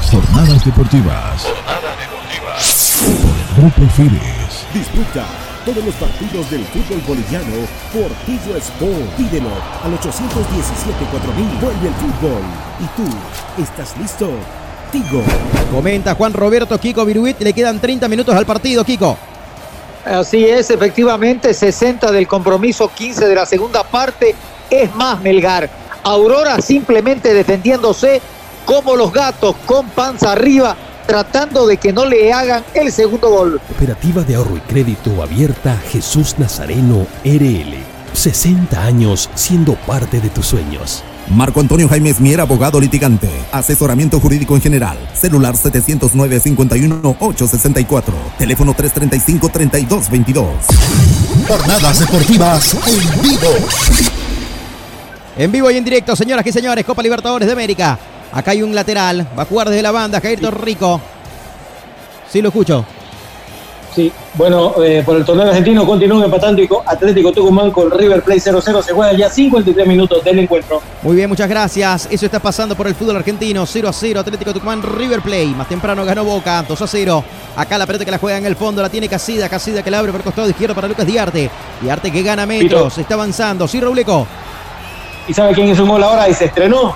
[0.09, 1.43] Jornadas deportivas.
[1.43, 2.97] Jornadas deportivas.
[3.21, 4.65] Por el Grupo Fides.
[4.73, 5.23] Disfruta
[5.63, 7.55] todos los partidos del fútbol boliviano
[7.93, 9.15] por Tigo Sport.
[9.15, 9.49] Pídelo
[9.83, 11.61] al 817-4000.
[11.61, 12.41] Vuelve el fútbol.
[12.79, 14.31] ¿Y tú estás listo?
[14.91, 15.23] Tigo.
[15.71, 19.30] Comenta Juan Roberto Kiko Viruit, le quedan 30 minutos al partido, Kiko.
[20.05, 24.35] Así es, efectivamente, 60 del compromiso, 15 de la segunda parte.
[24.69, 25.69] Es más, Melgar.
[26.03, 28.21] Aurora simplemente defendiéndose
[28.65, 30.75] como los gatos, con panza arriba,
[31.05, 33.61] tratando de que no le hagan el segundo gol.
[33.75, 37.75] Operativa de ahorro y crédito abierta Jesús Nazareno RL.
[38.13, 41.03] 60 años siendo parte de tus sueños.
[41.29, 43.29] Marco Antonio Jaime Mier, abogado litigante.
[43.51, 44.97] Asesoramiento jurídico en general.
[45.13, 48.13] Celular 709-51-864.
[48.37, 50.45] Teléfono 335-3222.
[51.47, 53.49] Jornadas deportivas en vivo.
[55.37, 57.97] En vivo y en directo, señoras y señores, Copa Libertadores de América.
[58.33, 59.25] Acá hay un lateral.
[59.37, 60.99] Va a jugar desde la banda, Jair Torrico.
[62.29, 62.85] Sí, lo escucho.
[63.95, 68.81] Sí, bueno, eh, por el torneo argentino continúa empatando Atlético Tucumán con River Plate 0-0.
[68.81, 70.81] Se juega ya 53 minutos del encuentro.
[71.01, 72.07] Muy bien, muchas gracias.
[72.09, 73.63] Eso está pasando por el fútbol argentino.
[73.63, 75.47] 0-0, Atlético Tucumán, River Plate.
[75.47, 77.23] Más temprano ganó Boca, 2-0.
[77.57, 79.49] Acá la pelota que la juega en el fondo la tiene Casida.
[79.49, 81.49] Casida que la abre por el costado izquierdo para Lucas Diarte.
[81.81, 83.67] Diarte que gana metros, está avanzando.
[83.67, 84.25] Sí, Rauleco.
[85.27, 86.95] ¿Y sabe quién hizo un gol ahora y se estrenó?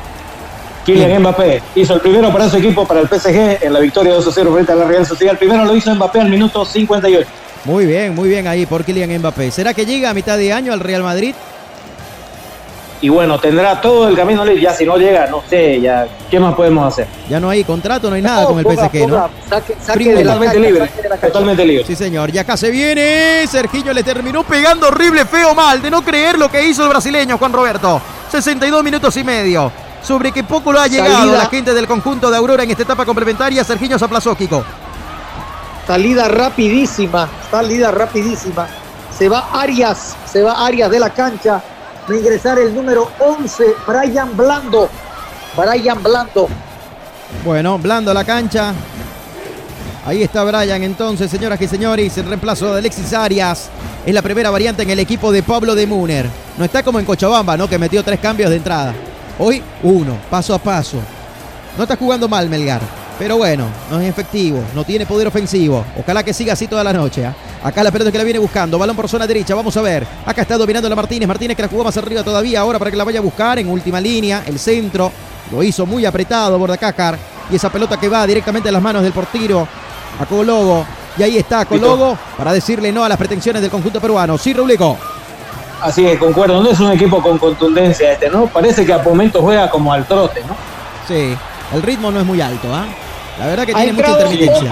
[0.85, 4.53] Kylian Mbappé hizo el primero para su equipo, para el PSG, en la victoria 2-0
[4.53, 5.33] frente a la Real Sociedad.
[5.33, 7.27] El primero lo hizo Mbappé al minuto 58.
[7.65, 9.49] Muy bien, muy bien ahí por Kylian Mbappé.
[9.49, 11.33] ¿Será que llega a mitad de año al Real Madrid?
[13.01, 14.61] Y bueno, tendrá todo el camino libre.
[14.61, 17.07] Ya si no llega, no sé, ya ¿qué más podemos hacer?
[17.29, 19.27] Ya no hay contrato, no hay nada con el PSG, ¿no?
[19.49, 20.89] Saque, totalmente libre.
[21.19, 21.83] Totalmente libre.
[21.85, 22.33] Sí, señor.
[22.33, 23.45] Y acá se viene.
[23.47, 25.81] Sergillo le terminó pegando horrible, feo, mal.
[25.81, 27.99] De no creer lo que hizo el brasileño Juan Roberto.
[28.31, 29.71] 62 minutos y medio
[30.05, 33.05] sobre que poco lo ha llegado la gente del conjunto de Aurora en esta etapa
[33.05, 33.63] complementaria.
[33.63, 34.63] Sergiño se aplazó, Kiko.
[35.87, 38.67] Salida rapidísima, salida rapidísima.
[39.17, 41.61] Se va Arias, se va Arias de la cancha.
[42.09, 44.89] Va a ingresar el número 11, Brian Blando.
[45.57, 46.47] Brian Blando.
[47.43, 48.73] Bueno, Blando a la cancha.
[50.05, 53.69] Ahí está Brian entonces, señoras y señores, el reemplazo de Alexis Arias.
[54.05, 56.29] Es la primera variante en el equipo de Pablo de Muner.
[56.59, 57.67] No está como en Cochabamba, ¿no?
[57.67, 58.93] Que metió tres cambios de entrada.
[59.37, 60.97] Hoy uno, paso a paso.
[61.77, 62.81] No está jugando mal Melgar,
[63.19, 65.83] pero bueno, no es efectivo, no tiene poder ofensivo.
[65.99, 67.25] Ojalá que siga así toda la noche.
[67.25, 67.35] ¿ah?
[67.63, 70.07] Acá la pelota que la viene buscando, balón por zona derecha, vamos a ver.
[70.25, 72.97] Acá está dominando la Martínez, Martínez que la jugó más arriba todavía ahora para que
[72.97, 75.11] la vaya a buscar en última línea, el centro.
[75.51, 77.17] Lo hizo muy apretado Bordacácar.
[77.51, 79.67] Y esa pelota que va directamente a las manos del portiro,
[80.19, 80.85] a Cologo.
[81.17, 84.37] Y ahí está Cologo para decirle no a las pretensiones del conjunto peruano.
[84.37, 84.97] Sí, Rublico.
[85.81, 88.47] Así que concuerdo, no es un equipo con contundencia este, ¿no?
[88.47, 90.55] Parece que a momentos juega como al trote, ¿no?
[91.07, 91.35] Sí,
[91.73, 92.85] el ritmo no es muy alto, ¿ah?
[93.39, 94.71] La verdad que tiene mucha intermitencia.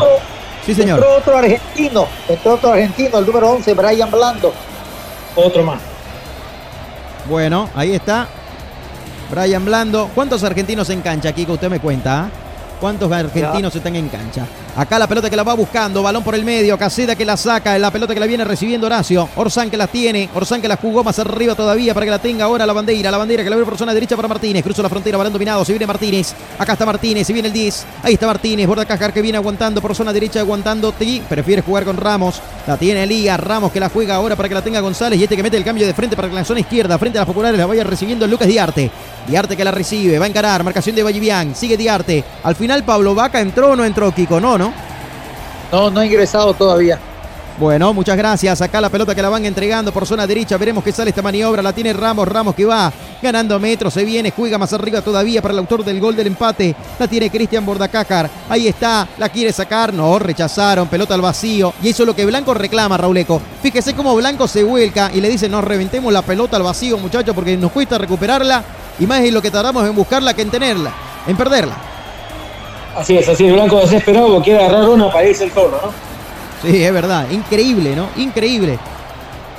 [0.65, 0.99] sí, señor.
[0.99, 4.53] Entró otro argentino, entró otro argentino, el número 11, Brian Blando.
[5.35, 5.81] Otro más.
[7.29, 8.27] Bueno, ahí está.
[9.29, 10.09] Brian Blando.
[10.13, 11.53] ¿Cuántos argentinos en cancha, Kiko?
[11.53, 12.29] Usted me cuenta.
[12.79, 14.45] ¿Cuántos argentinos están en cancha?
[14.75, 17.77] Acá la pelota que la va buscando, balón por el medio, Caseda que la saca,
[17.77, 21.03] la pelota que la viene recibiendo Horacio, Orsán que la tiene, Orsán que la jugó
[21.03, 23.65] más arriba todavía para que la tenga ahora la bandera, la bandera que la ve
[23.65, 26.87] por zona derecha para Martínez, cruza la frontera, balón dominado, se viene Martínez, acá está
[26.87, 30.11] Martínez, se viene el 10, ahí está Martínez, borda Cajar que viene aguantando por zona
[30.11, 34.49] derecha, aguantando, prefiere jugar con Ramos, la tiene Elías, Ramos que la juega ahora para
[34.49, 36.45] que la tenga González y este que mete el cambio de frente para que la
[36.45, 38.89] zona izquierda, frente a las populares la vaya recibiendo Lucas Diarte,
[39.27, 43.13] Diarte que la recibe, va a encarar, marcación de Vallivian, sigue Diarte, al final Pablo
[43.13, 44.62] Vaca entró no entró Kiko, no, ¿no?
[45.71, 46.99] No, no ha ingresado todavía.
[47.59, 48.61] Bueno, muchas gracias.
[48.61, 50.57] Acá la pelota que la van entregando por zona derecha.
[50.57, 51.61] Veremos qué sale esta maniobra.
[51.61, 52.27] La tiene Ramos.
[52.27, 52.91] Ramos que va
[53.21, 53.93] ganando metros.
[53.93, 56.75] Se viene, juega más arriba todavía para el autor del gol del empate.
[56.97, 58.29] La tiene Cristian Bordacácar.
[58.49, 59.07] Ahí está.
[59.19, 59.93] La quiere sacar.
[59.93, 60.87] No, rechazaron.
[60.87, 61.73] Pelota al vacío.
[61.83, 63.39] Y eso es lo que Blanco reclama, Rauleco.
[63.61, 67.35] Fíjese cómo Blanco se vuelca y le dice: Nos reventemos la pelota al vacío, muchachos,
[67.35, 68.63] porque nos cuesta recuperarla.
[68.99, 70.91] Y más es lo que tardamos en buscarla que en tenerla,
[71.27, 71.92] en perderla.
[72.95, 75.91] Así es, así es, Blanco desesperado quiere agarrar una para irse el solo, ¿no?
[76.61, 78.09] Sí, es verdad, increíble, ¿no?
[78.17, 78.77] Increíble.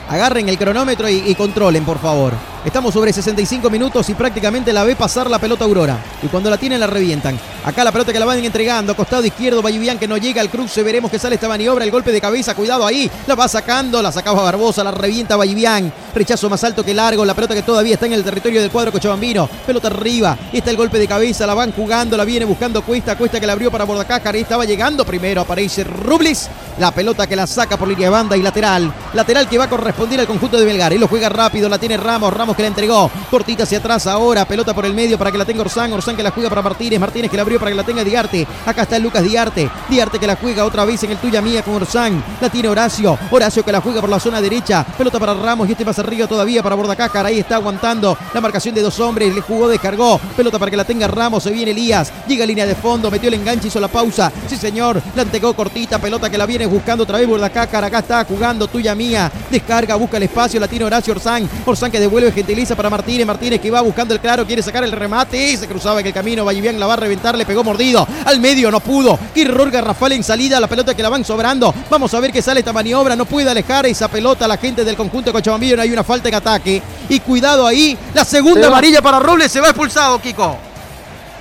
[0.09, 2.33] Agarren el cronómetro y, controlen, por favor.
[2.65, 5.99] Estamos sobre 65 minutos y prácticamente la ve pasar la pelota Aurora.
[6.23, 7.39] Y cuando la tienen la revientan.
[7.63, 8.97] Acá la pelota que la van entregando.
[8.97, 10.83] Costado izquierdo, Vallivian que no llega al cruce.
[10.83, 11.85] Veremos que sale esta maniobra.
[11.85, 12.55] El golpe de cabeza.
[12.55, 13.11] Cuidado ahí.
[13.27, 14.01] La va sacando.
[14.01, 14.83] La sacaba Barbosa.
[14.83, 15.93] La revienta Vallivian.
[16.15, 17.23] Rechazo más alto que largo.
[17.25, 19.47] La pelota que todavía está en el territorio del cuadro Cochabambino.
[19.67, 20.37] Pelota arriba.
[20.51, 21.47] Está el golpe de cabeza.
[21.47, 22.17] La van jugando.
[22.17, 23.17] La viene buscando Cuesta.
[23.17, 24.37] Cuesta que la abrió para Bordacácar.
[24.37, 25.43] Estaba llegando primero.
[25.43, 26.49] Aparece Rubles.
[26.79, 28.93] La pelota que la saca por línea banda y lateral.
[29.13, 30.95] Lateral que va a corresponder al conjunto de Belgar.
[30.95, 31.69] Y lo juega rápido.
[31.69, 32.33] La tiene Ramos.
[32.33, 33.11] Ramos que la entregó.
[33.31, 34.45] Cortita hacia atrás ahora.
[34.45, 35.93] Pelota por el medio para que la tenga Orsán.
[35.93, 37.01] Orsán que la juega para Martínez.
[37.01, 38.47] Martínez que la abrió para que la tenga Diarte.
[38.67, 39.71] Acá está Lucas Diarte.
[39.89, 42.23] Diarte que la juega otra vez en el tuya mía con Orsán.
[42.41, 43.19] La tiene Horacio.
[43.31, 44.85] Horacio que la juega por la zona derecha.
[44.97, 47.27] Pelota para Ramos y este más arriba todavía para Bordacácar.
[47.27, 49.35] Ahí está aguantando la marcación de dos hombres.
[49.35, 50.21] Le jugó, descargó.
[50.37, 51.43] Pelota para que la tenga Ramos.
[51.43, 52.13] Se viene Elías.
[52.27, 53.11] Llega a línea de fondo.
[53.11, 54.33] Metió el enganche, hizo la pausa.
[54.49, 55.03] Sí, señor.
[55.15, 55.99] La entregó cortita.
[55.99, 57.85] Pelota que la viene buscando otra vez Bordacácar.
[57.85, 59.31] Acá está jugando tuya mía.
[59.51, 60.61] Descarga, busca el espacio.
[60.61, 61.49] La tiene Horacio Orsán.
[61.67, 63.27] Orsán que devuelve, gentiliza para Martínez.
[63.27, 64.47] Martínez que va buscando el claro.
[64.47, 65.53] Quiere sacar el remate.
[65.53, 66.45] y Se cruzaba en el camino.
[66.45, 67.37] Vallivian la va a reventar.
[67.37, 68.07] Le pegó mordido.
[68.27, 69.19] Al medio no pudo.
[69.35, 70.61] Qué error Garrafal en salida.
[70.61, 71.75] La pelota que la van sobrando.
[71.89, 73.17] Vamos a ver qué sale esta maniobra.
[73.17, 75.81] No puede alejar esa pelota la gente del conjunto de Cochabambino.
[75.81, 76.83] Hay una falta en ataque.
[77.09, 77.97] Y cuidado ahí.
[78.13, 79.51] La segunda amarilla para Robles.
[79.51, 80.59] Se va expulsado, Kiko.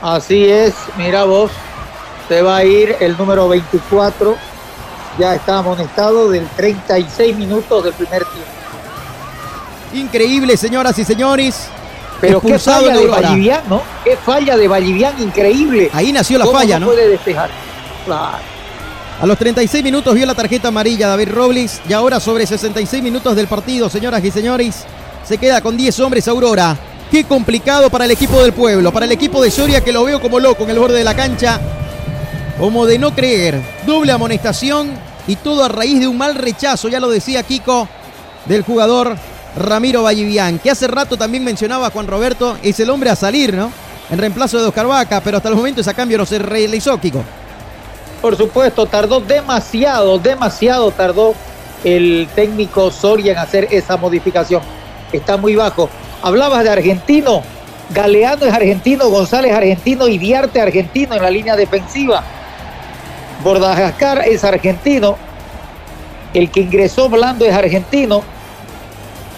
[0.01, 0.73] Así es.
[0.97, 1.51] Mira vos.
[2.29, 4.37] Se va a ir el número 24.
[5.19, 8.62] Ya está amonestado del 36 minutos del primer tiempo.
[9.93, 11.67] Increíble, señoras y señores.
[12.19, 13.81] Pero qué falla de Vallivian, ¿no?
[14.03, 15.89] Qué falla de Vallivian, increíble.
[15.93, 16.87] Ahí nació la falla, ¿no?
[16.87, 17.49] puede despejar.
[18.05, 18.37] Claro.
[19.21, 23.35] A los 36 minutos vio la tarjeta amarilla David Robles y ahora sobre 66 minutos
[23.35, 24.85] del partido, señoras y señores,
[25.23, 26.75] se queda con 10 hombres Aurora.
[27.11, 30.19] Qué complicado para el equipo del pueblo, para el equipo de Soria que lo veo
[30.19, 31.59] como loco en el borde de la cancha,
[32.57, 33.61] como de no creer.
[33.85, 34.91] Doble amonestación
[35.27, 37.87] y todo a raíz de un mal rechazo, ya lo decía Kiko,
[38.45, 39.15] del jugador
[39.55, 43.71] Ramiro Vallivian, que hace rato también mencionaba Juan Roberto, es el hombre a salir, ¿no?
[44.09, 47.23] En reemplazo de Oscar Vaca, pero hasta el momento ese cambio no se realizó, Kiko.
[48.21, 51.35] Por supuesto, tardó demasiado, demasiado tardó
[51.83, 54.61] el técnico Soria en hacer esa modificación.
[55.11, 55.89] Está muy bajo.
[56.21, 57.43] Hablabas de argentino,
[57.93, 62.23] Galeano es argentino, González argentino y Diarte argentino en la línea defensiva.
[63.43, 65.17] Bordajascar es argentino,
[66.33, 68.23] el que ingresó Blando es argentino,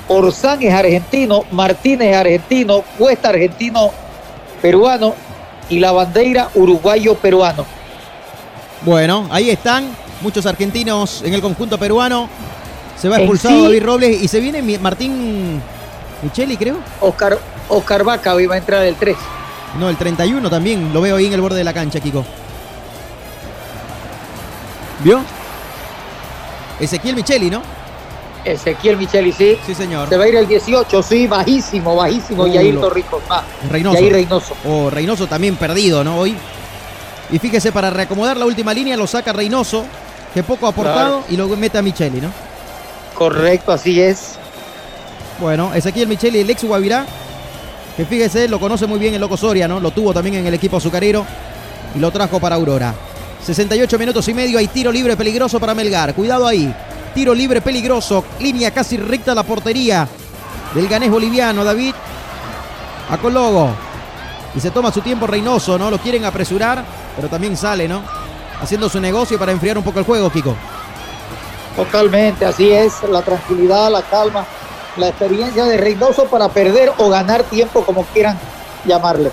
[0.07, 3.91] Orzán es argentino, Martínez es argentino, Cuesta argentino,
[4.61, 5.15] peruano
[5.69, 7.65] y la bandera uruguayo-peruano.
[8.81, 9.89] Bueno, ahí están
[10.21, 12.29] muchos argentinos en el conjunto peruano.
[12.97, 15.61] Se va expulsado David Robles y se viene Martín
[16.21, 16.77] Micheli, creo.
[17.01, 19.17] Oscar, Oscar Vaca iba a entrar el 3.
[19.79, 22.23] No, el 31 también, lo veo ahí en el borde de la cancha, Kiko.
[25.03, 25.19] ¿Vio?
[26.79, 27.61] Ezequiel Micheli, ¿no?
[28.45, 29.57] Ezequiel Micheli, sí.
[29.65, 30.07] Sí, señor.
[30.07, 32.43] Se va a ir el 18, sí, bajísimo, bajísimo.
[32.43, 33.43] Uh, Yair Torrijos, va.
[33.69, 33.99] Reynoso.
[33.99, 34.55] Reynoso.
[34.65, 36.19] O oh, Reynoso también perdido, ¿no?
[36.19, 36.35] Hoy.
[37.31, 39.83] Y fíjese, para reacomodar la última línea lo saca Reynoso,
[40.33, 42.31] que poco ha aportado, y lo mete a Micheli, ¿no?
[43.15, 44.35] Correcto, así es.
[45.39, 47.05] Bueno, Ezequiel Micheli, el ex Guavirá,
[47.97, 49.79] que fíjese, lo conoce muy bien el Loco Soria, ¿no?
[49.79, 51.25] Lo tuvo también en el equipo azucarero
[51.95, 52.93] y lo trajo para Aurora.
[53.43, 56.13] 68 minutos y medio, hay tiro libre peligroso para Melgar.
[56.13, 56.73] Cuidado ahí.
[57.15, 58.25] Tiro libre peligroso.
[58.41, 60.05] Línea casi recta a la portería
[60.73, 61.95] del ganés boliviano, David.
[63.09, 63.69] A Cologo.
[64.53, 65.89] Y se toma su tiempo Reynoso, ¿no?
[65.89, 66.83] Lo quieren apresurar,
[67.15, 68.01] pero también sale, ¿no?
[68.61, 70.55] Haciendo su negocio para enfriar un poco el juego, Kiko.
[71.77, 73.01] Totalmente, así es.
[73.09, 74.45] La tranquilidad, la calma,
[74.97, 78.37] la experiencia de Reynoso para perder o ganar tiempo, como quieran
[78.85, 79.31] llamarle.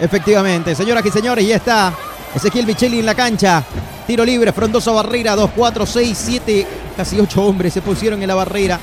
[0.00, 1.92] Efectivamente, señoras y señores, ya está
[2.34, 3.62] Ezequiel Micheli en la cancha.
[4.06, 5.36] Tiro libre, frondosa barrera.
[5.36, 8.80] 2, 4, 6, 7, casi 8 hombres se pusieron en la barrera.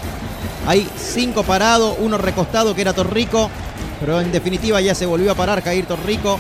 [0.68, 3.50] Hay 5 parados, uno recostado que era Torrico.
[4.00, 6.40] Pero en definitiva ya se volvió a parar Jair Torrico.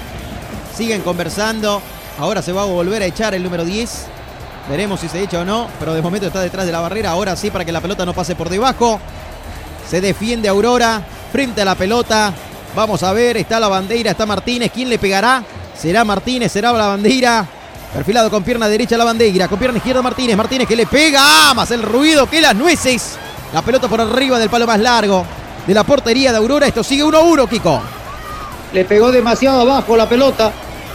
[0.76, 1.81] Siguen conversando.
[2.19, 4.06] Ahora se va a volver a echar el número 10.
[4.69, 5.68] Veremos si se echa o no.
[5.80, 7.10] Pero de momento está detrás de la barrera.
[7.10, 8.99] Ahora sí para que la pelota no pase por debajo.
[9.90, 12.34] Se defiende Aurora frente a la pelota.
[12.76, 14.72] Vamos a ver, está la bandera, está Martínez.
[14.72, 15.44] ¿Quién le pegará?
[15.80, 17.48] Será Martínez, será la bandera.
[17.94, 20.36] Perfilado con pierna derecha la bandera, con pierna izquierda Martínez.
[20.36, 21.54] Martínez que le pega, ¡Ah!
[21.56, 23.18] más el ruido que las nueces.
[23.54, 25.26] La pelota por arriba del palo más largo
[25.66, 26.68] de la portería de Aurora.
[26.68, 27.82] Esto sigue 1-1, Kiko.
[28.74, 30.52] Le pegó demasiado abajo la pelota.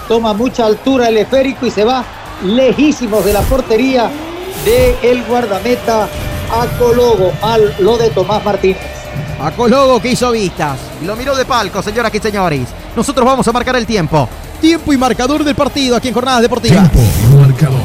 [0.06, 2.04] Toma mucha altura el esférico y se va
[2.44, 4.10] lejísimos de la portería
[4.66, 6.08] de el guardameta
[6.52, 7.32] Acologo.
[7.40, 8.82] Mal lo de Tomás Martínez.
[9.40, 10.78] Acologo que hizo vistas.
[11.02, 12.68] Lo miró de palco, señoras y señores.
[12.94, 14.28] Nosotros vamos a marcar el tiempo.
[14.64, 16.90] Tiempo y marcador del partido aquí en Jornadas Deportivas.
[16.90, 17.82] Tiempo y marcador.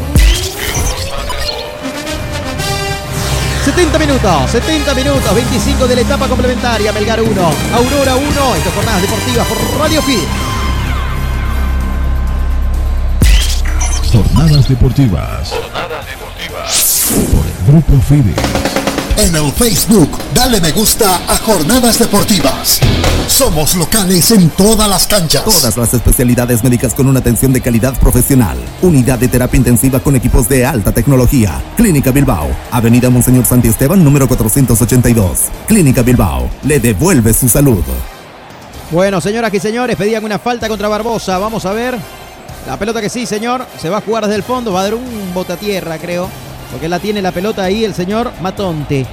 [3.66, 6.94] 70 minutos, 70 minutos, 25 de la etapa complementaria.
[6.94, 7.30] Melgar 1,
[7.74, 8.56] Aurora 1.
[8.56, 10.24] Estas jornadas deportivas por Radio Fit.
[14.14, 15.50] Jornadas deportivas.
[15.50, 17.08] Jornadas deportivas.
[17.34, 18.69] Por el Grupo FIDE.
[19.20, 22.80] En el Facebook, dale me gusta a Jornadas Deportivas.
[23.28, 25.44] Somos locales en todas las canchas.
[25.44, 28.58] Todas las especialidades médicas con una atención de calidad profesional.
[28.82, 31.62] Unidad de terapia intensiva con equipos de alta tecnología.
[31.76, 32.48] Clínica Bilbao.
[32.72, 35.40] Avenida Monseñor Santi Esteban, número 482.
[35.68, 36.50] Clínica Bilbao.
[36.64, 37.84] Le devuelve su salud.
[38.90, 41.38] Bueno, señoras y señores, pedían una falta contra Barbosa.
[41.40, 41.98] Vamos a ver.
[42.66, 43.66] La pelota que sí, señor.
[43.82, 44.72] Se va a jugar desde el fondo.
[44.72, 46.30] Va a dar un bote a tierra, creo.
[46.72, 49.06] Porque la tiene la pelota ahí el señor Matonte.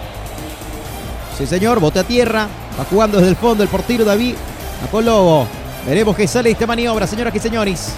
[1.36, 2.48] Sí, señor, bote a tierra.
[2.78, 4.34] Va jugando desde el fondo el portero David
[4.84, 5.46] Acolobo.
[5.86, 7.92] Veremos que sale esta maniobra, señoras y señores.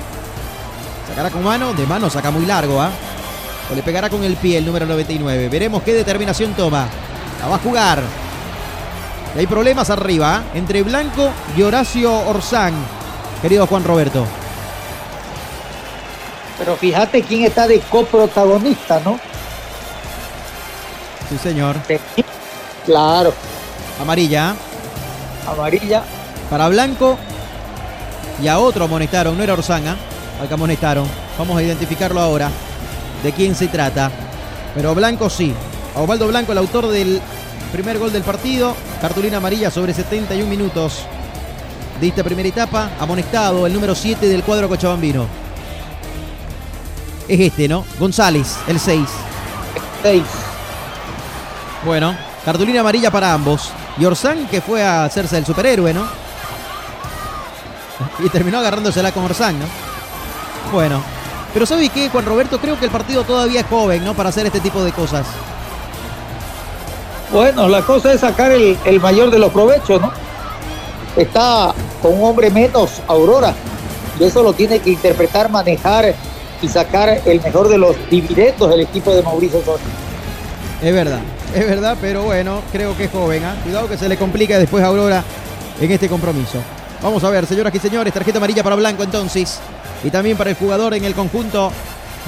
[1.09, 1.73] Sacará con mano.
[1.73, 2.91] De mano saca muy largo, ¿ah?
[3.71, 5.49] O le pegará con el pie el número 99.
[5.49, 6.87] Veremos qué determinación toma.
[7.41, 8.03] La va a jugar.
[9.35, 10.43] Y hay problemas arriba, ¿ah?
[10.55, 12.75] entre Blanco y Horacio Orzán.
[13.43, 14.27] Querido Juan Roberto.
[16.59, 19.21] Pero fíjate quién está de coprotagonista, ¿no?
[21.29, 21.77] Sí, señor.
[22.85, 23.35] Claro.
[24.01, 24.55] Amarilla.
[25.47, 26.03] Amarilla.
[26.51, 27.19] Para Blanco
[28.43, 29.37] y a otro amonestaron.
[29.37, 29.97] No era Orzanga,
[30.41, 31.07] al que amonestaron.
[31.39, 32.51] Vamos a identificarlo ahora.
[33.23, 34.11] De quién se trata.
[34.75, 35.53] Pero Blanco sí.
[35.95, 37.21] A Osvaldo Blanco, el autor del
[37.73, 38.75] primer gol del partido.
[39.01, 41.05] Cartulina amarilla sobre 71 minutos
[42.01, 42.91] de esta primera etapa.
[42.99, 45.27] Amonestado el número 7 del cuadro cochabambino.
[47.27, 47.85] Es este, ¿no?
[47.99, 49.03] González, el 6.
[50.03, 50.23] 6.
[51.89, 53.71] Bueno, cartulina amarilla para ambos.
[53.97, 56.07] Y Orsán que fue a hacerse el superhéroe, ¿no?
[58.19, 59.65] Y terminó agarrándosela con Orsán, ¿no?
[60.71, 61.01] Bueno.
[61.55, 62.61] Pero ¿sabe qué, Juan Roberto?
[62.61, 64.13] Creo que el partido todavía es joven, ¿no?
[64.13, 65.25] Para hacer este tipo de cosas.
[67.33, 70.13] Bueno, la cosa es sacar el, el mayor de los provechos, ¿no?
[71.17, 73.55] Está con un hombre menos, Aurora.
[74.21, 76.15] Y eso lo tiene que interpretar, manejar
[76.61, 79.85] y sacar el mejor de los dividendos del equipo de Mauricio Sosa.
[80.83, 81.21] Es verdad,
[81.55, 83.45] es verdad, pero bueno, creo que es joven.
[83.45, 83.57] ¿ah?
[83.63, 85.25] Cuidado que se le complica después a Aurora
[85.81, 86.59] en este compromiso.
[87.03, 89.61] Vamos a ver, señoras y señores, tarjeta amarilla para Blanco entonces.
[90.05, 91.73] Y también para el jugador en el conjunto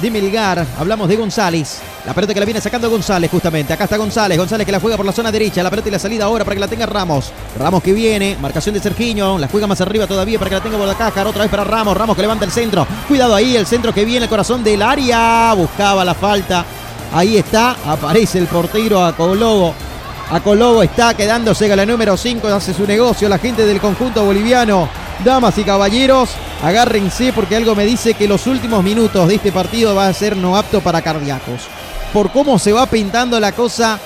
[0.01, 0.67] de Melgar.
[0.79, 1.81] Hablamos de González.
[2.07, 3.73] La pelota que la viene sacando González justamente.
[3.73, 4.39] Acá está González.
[4.39, 5.63] González que la juega por la zona derecha.
[5.63, 7.33] La pelota y la salida ahora para que la tenga Ramos.
[7.59, 8.37] Ramos que viene.
[8.41, 9.39] Marcación de Sergiño.
[9.39, 11.27] La juega más arriba todavía para que la tenga Bordacajar.
[11.27, 11.97] Otra vez para Ramos.
[11.97, 12.87] Ramos que levanta el centro.
[13.09, 13.57] Cuidado ahí.
[13.57, 14.25] El centro que viene.
[14.25, 15.53] El corazón del área.
[15.55, 16.65] Buscaba la falta.
[17.13, 17.77] Ahí está.
[17.87, 19.75] Aparece el portero Acologo.
[20.31, 22.47] Acologo está quedándose con la número 5.
[22.49, 24.89] Hace su negocio la gente del conjunto boliviano.
[25.25, 26.31] Damas y caballeros,
[26.63, 30.35] agárrense porque algo me dice que los últimos minutos de este partido va a ser
[30.35, 31.63] no apto para cardíacos.
[32.13, 33.99] Por cómo se va pintando la cosa,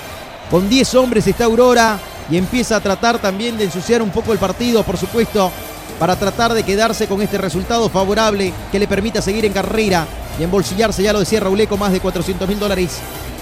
[0.51, 1.97] con 10 hombres está Aurora
[2.29, 5.51] y empieza a tratar también de ensuciar un poco el partido, por supuesto,
[5.99, 10.05] para tratar de quedarse con este resultado favorable que le permita seguir en carrera
[10.39, 12.97] y embolsillarse, ya lo decía Raúl, con más de 400 mil dólares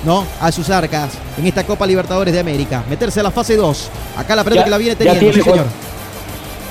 [0.05, 0.25] ¿no?
[0.39, 2.83] a sus arcas en esta Copa Libertadores de América.
[2.89, 3.89] Meterse a la fase 2.
[4.17, 5.65] Acá la pelota Ya- que la viene ya teniendo, tiene sí, señor.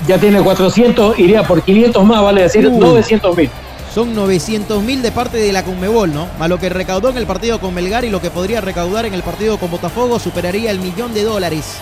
[0.07, 2.79] Ya tiene 400, iría por 500 más, vale decir Uh.
[2.81, 3.51] 900 mil.
[3.95, 6.27] Son 900 mil de parte de la Conmebol, ¿no?
[6.39, 9.15] Más lo que recaudó en el partido con Melgar y lo que podría recaudar en
[9.15, 11.75] el partido con Botafogo superaría el millón de dólares.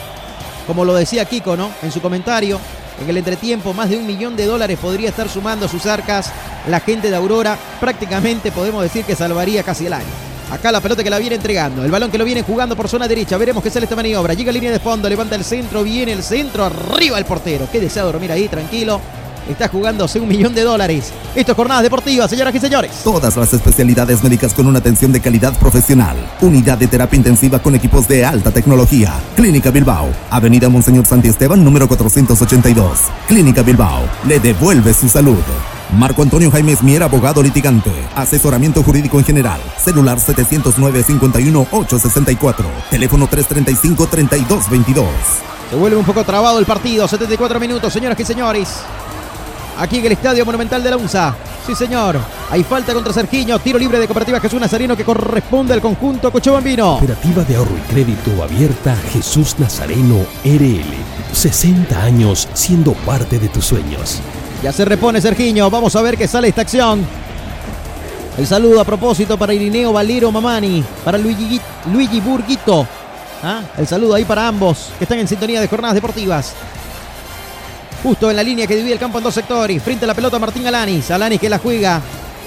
[0.66, 1.70] Como lo decía Kiko, ¿no?
[1.82, 2.58] En su comentario,
[3.00, 6.30] en el entretiempo, más de un millón de dólares podría estar sumando a sus arcas
[6.68, 7.58] la gente de Aurora.
[7.80, 10.30] Prácticamente podemos decir que salvaría casi el año.
[10.50, 13.06] Acá la pelota que la viene entregando, el balón que lo viene jugando por zona
[13.06, 13.36] derecha.
[13.38, 14.34] Veremos qué sale esta maniobra.
[14.34, 17.68] Llega línea de fondo, levanta el centro, viene el centro, arriba el portero.
[17.70, 19.00] Qué desea dormir ahí, tranquilo.
[19.48, 21.12] Está jugándose un millón de dólares.
[21.34, 22.92] Esto es Jornadas Deportivas, señoras y señores.
[23.04, 26.16] Todas las especialidades médicas con una atención de calidad profesional.
[26.40, 29.12] Unidad de terapia intensiva con equipos de alta tecnología.
[29.36, 30.08] Clínica Bilbao.
[30.30, 32.98] Avenida Monseñor Santi Esteban, número 482.
[33.28, 34.02] Clínica Bilbao.
[34.26, 35.38] Le devuelve su salud.
[35.98, 37.90] Marco Antonio Jaime Mier, abogado litigante.
[38.14, 39.60] Asesoramiento jurídico en general.
[39.76, 42.64] Celular 709-51-864.
[42.90, 45.06] Teléfono 335-3222.
[45.70, 47.08] Se vuelve un poco trabado el partido.
[47.08, 48.68] 74 minutos, señoras y señores.
[49.80, 51.34] Aquí en el Estadio Monumental de la UNSA.
[51.66, 52.20] Sí, señor.
[52.50, 53.58] Hay falta contra Sergiño.
[53.60, 56.98] Tiro libre de Cooperativa Jesús Nazareno que corresponde al conjunto Cochabambino.
[56.98, 60.84] Cooperativa de ahorro y crédito abierta Jesús Nazareno RL.
[61.32, 64.20] 60 años siendo parte de tus sueños.
[64.62, 65.70] Ya se repone Sergiño.
[65.70, 67.02] Vamos a ver qué sale esta acción.
[68.36, 71.58] El saludo a propósito para Irineo Valero Mamani, para Luigi,
[71.90, 72.86] Luigi Burguito.
[73.42, 73.62] ¿Ah?
[73.78, 76.52] El saludo ahí para ambos que están en sintonía de jornadas deportivas.
[78.02, 79.82] Justo en la línea que divide el campo en dos sectores.
[79.82, 81.10] Frente a la pelota Martín Alanis.
[81.10, 82.00] Alanis que la juega.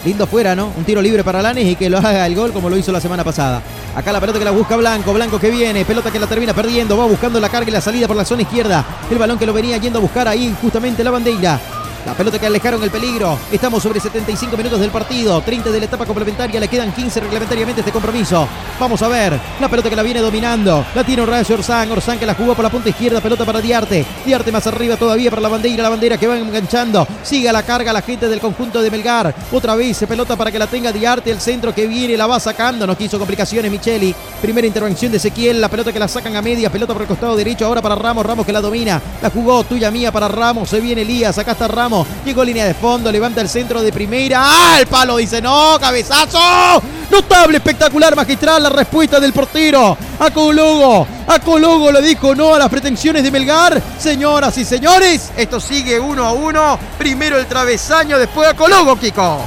[0.03, 0.73] Lindo fuera, ¿no?
[0.75, 2.99] Un tiro libre para Alanis y que lo haga el gol como lo hizo la
[2.99, 3.61] semana pasada.
[3.95, 5.13] Acá la pelota que la busca Blanco.
[5.13, 5.85] Blanco que viene.
[5.85, 6.97] Pelota que la termina perdiendo.
[6.97, 8.83] Va buscando la carga y la salida por la zona izquierda.
[9.09, 11.59] El balón que lo venía yendo a buscar ahí justamente la bandera.
[12.05, 13.39] La pelota que alejaron el peligro.
[13.49, 15.39] Estamos sobre 75 minutos del partido.
[15.39, 16.59] 30 de la etapa complementaria.
[16.59, 18.45] Le quedan 15 reglamentariamente este compromiso.
[18.77, 19.39] Vamos a ver.
[19.61, 20.85] La pelota que la viene dominando.
[20.95, 21.89] La tiene Horacio Orsán.
[21.91, 23.21] Orsán que la jugó por la punta izquierda.
[23.21, 24.05] Pelota para Diarte.
[24.25, 25.83] Diarte más arriba todavía para la bandera.
[25.83, 27.07] La bandera que va enganchando.
[27.23, 29.33] Sigue la carga la gente del conjunto de Melgar.
[29.53, 31.31] Otra vez pelota para que la tenga Diarte.
[31.31, 32.85] El centro que viene la va sacando.
[32.85, 34.13] No quiso complicaciones Micheli.
[34.41, 35.61] Primera intervención de Ezequiel.
[35.61, 36.69] La pelota que la sacan a media.
[36.69, 37.65] Pelota por el costado derecho.
[37.65, 38.25] Ahora para Ramos.
[38.25, 39.01] Ramos que la domina.
[39.21, 40.69] La jugó tuya mía para Ramos.
[40.69, 41.37] Se viene Elías.
[41.37, 41.92] Acá está Ramos.
[42.25, 44.39] Llegó línea de fondo, levanta el centro de primera.
[44.41, 44.77] ¡Ah!
[44.79, 46.81] El palo dice no, cabezazo.
[47.11, 49.95] Notable, espectacular, magistral la respuesta del portero.
[50.19, 51.05] A Colugo.
[51.27, 53.79] A Colugo le dijo no a las pretensiones de Melgar.
[53.99, 56.79] Señoras y señores, esto sigue uno a uno.
[56.97, 59.41] Primero el travesaño, después a Colugo, Kiko.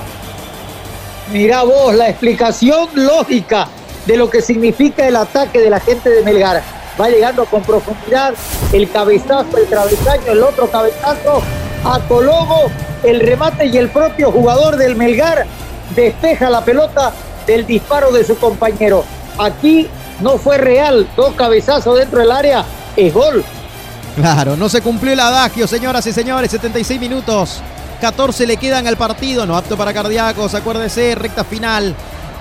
[1.33, 3.67] Mirá vos la explicación lógica
[4.07, 6.63] de lo que significa el ataque de la gente de Melgar.
[7.01, 8.35] Va llegando con profundidad
[8.73, 11.43] el cabezazo, el travesaño, el otro cabezazo
[11.85, 12.71] a Cologo,
[13.03, 15.47] el remate y el propio jugador del Melgar
[15.95, 17.13] despeja la pelota
[17.47, 19.05] del disparo de su compañero.
[19.39, 19.89] Aquí
[20.21, 22.65] no fue real, dos cabezazos dentro del área,
[22.97, 23.45] es gol.
[24.17, 27.61] Claro, no se cumplió el adagio, señoras y señores, 76 minutos.
[28.01, 31.95] 14 le quedan al partido, no apto para cardíacos, acuérdese, recta final.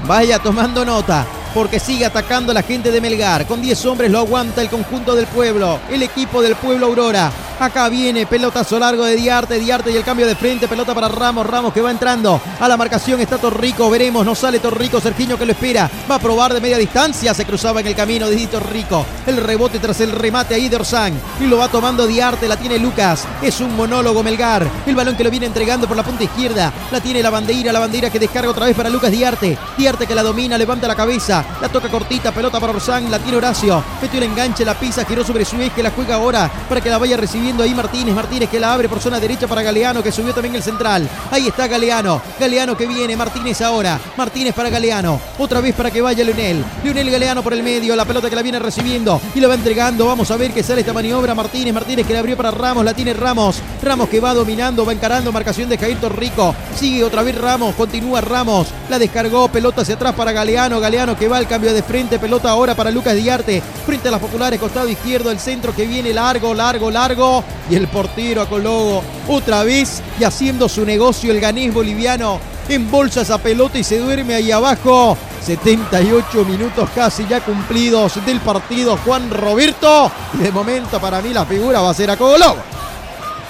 [0.05, 1.25] Vaya tomando nota
[1.55, 3.47] porque sigue atacando la gente de Melgar.
[3.47, 7.31] Con 10 hombres lo aguanta el conjunto del pueblo, el equipo del pueblo Aurora.
[7.57, 11.47] Acá viene pelotazo largo de Diarte, Diarte y el cambio de frente, pelota para Ramos,
[11.47, 15.45] Ramos que va entrando a la marcación, está Torrico, veremos, no sale Torrico, Sergiño que
[15.45, 19.05] lo espera, va a probar de media distancia, se cruzaba en el camino de Torrico,
[19.25, 22.77] el rebote tras el remate ahí de Orsán, y lo va tomando Diarte, la tiene
[22.77, 26.73] Lucas, es un monólogo Melgar, el balón que lo viene entregando por la punta izquierda,
[26.91, 30.15] la tiene la bandera, la bandera que descarga otra vez para Lucas Diarte, Diarte que
[30.15, 34.19] la domina, levanta la cabeza, la toca cortita, pelota para Orsán, la tiene Horacio, metió
[34.19, 37.17] un enganche, la pisa, giró sobre su eje, la juega ahora para que la vaya
[37.17, 40.55] recibiendo ahí Martínez, Martínez que la abre por zona derecha para Galeano que subió también
[40.55, 41.07] el central.
[41.31, 46.01] Ahí está Galeano, Galeano que viene, Martínez ahora, Martínez para Galeano, otra vez para que
[46.01, 46.63] vaya Leonel.
[46.83, 50.05] Leonel Galeano por el medio, la pelota que la viene recibiendo y la va entregando.
[50.07, 51.35] Vamos a ver qué sale esta maniobra.
[51.35, 53.61] Martínez, Martínez que la abrió para Ramos, la tiene Ramos.
[53.81, 56.55] Ramos que va dominando, va encarando, marcación de Jair Torrico.
[56.75, 61.24] Sigue otra vez Ramos, continúa Ramos, la descargó, pelota hacia atrás para Galeano, Galeano que
[61.27, 64.89] va al cambio de frente, pelota ahora para Lucas Diarte, frente a las populares, costado
[64.89, 67.43] izquierdo, el centro que viene largo, largo, largo.
[67.69, 72.39] Y el portero a Cologo otra vez y haciendo su negocio el ganés boliviano.
[72.67, 75.17] Embolsa esa pelota y se duerme ahí abajo.
[75.43, 80.11] 78 minutos casi ya cumplidos del partido Juan Roberto.
[80.33, 82.75] Y de momento para mí la figura va a ser a Cologo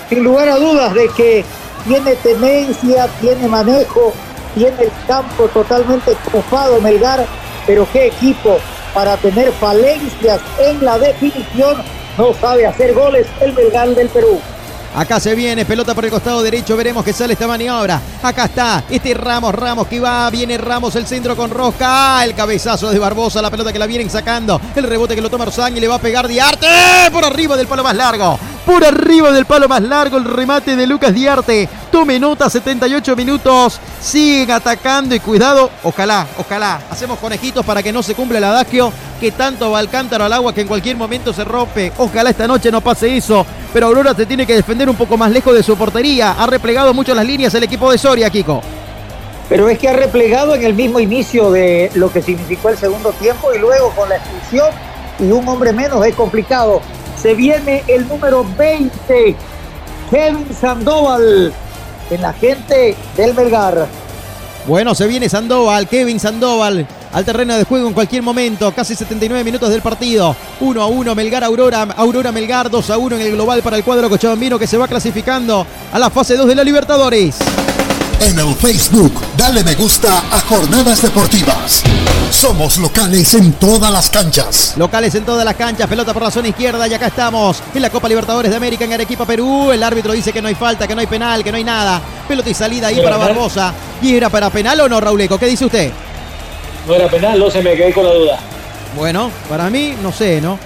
[0.10, 1.44] sin lugar a dudas de que
[1.88, 4.14] tiene tenencia, tiene manejo,
[4.54, 7.26] tiene el campo totalmente cofado Melgar,
[7.66, 8.58] pero qué equipo
[8.94, 11.84] para tener falencias en la definición
[12.18, 14.40] no sabe hacer goles el Belgal del Perú.
[14.96, 18.00] Acá se viene, pelota por el costado derecho, veremos que sale esta maniobra.
[18.24, 22.90] Acá está, este Ramos, Ramos que va, viene Ramos, el centro con Rosca, el cabezazo
[22.90, 25.82] de Barbosa, la pelota que la vienen sacando, el rebote que lo toma Orsán y
[25.82, 26.68] le va a pegar Diarte
[27.12, 28.40] por arriba del palo más largo.
[28.66, 31.70] Por arriba del palo más largo, el remate de Lucas Diarte.
[31.92, 33.80] Tome nota, 78 minutos.
[34.02, 35.70] Siguen atacando y cuidado.
[35.84, 36.82] Ojalá, ojalá.
[36.90, 40.34] Hacemos conejitos para que no se cumpla el adagio que tanto va al cántaro al
[40.34, 41.92] agua que en cualquier momento se rompe.
[42.00, 43.46] Ojalá esta noche no pase eso.
[43.72, 46.32] Pero Aurora se tiene que defender un poco más lejos de su portería.
[46.32, 48.64] Ha replegado mucho las líneas el equipo de Soria, Kiko.
[49.48, 53.12] Pero es que ha replegado en el mismo inicio de lo que significó el segundo
[53.12, 54.72] tiempo y luego con la expulsión
[55.20, 56.82] y un hombre menos es complicado.
[57.26, 59.36] Se viene el número 20
[60.12, 61.52] Kevin Sandoval
[62.12, 63.88] en la gente del Melgar.
[64.68, 68.72] Bueno, se viene Sandoval, Kevin Sandoval al terreno de juego en cualquier momento.
[68.76, 70.36] Casi 79 minutos del partido.
[70.60, 73.84] 1 a 1, Melgar Aurora, Aurora Melgar, 2 a 1 en el global para el
[73.84, 77.40] cuadro cochabambino que se va clasificando a la fase 2 de la Libertadores.
[78.26, 81.84] En el Facebook, dale me gusta a Jornadas Deportivas.
[82.32, 84.74] Somos locales en todas las canchas.
[84.78, 87.92] Locales en todas las canchas, pelota por la zona izquierda y acá estamos en la
[87.92, 89.72] Copa Libertadores de América en Arequipa, Perú.
[89.72, 92.02] El árbitro dice que no hay falta, que no hay penal, que no hay nada.
[92.28, 93.72] Pelota y salida ahí para Barbosa.
[94.02, 95.38] ¿Y era para penal o no, Rauleco?
[95.38, 95.92] ¿Qué dice usted?
[96.88, 98.40] No era penal, no se me quedé con la duda.
[98.96, 100.58] Bueno, para mí, no sé, ¿no?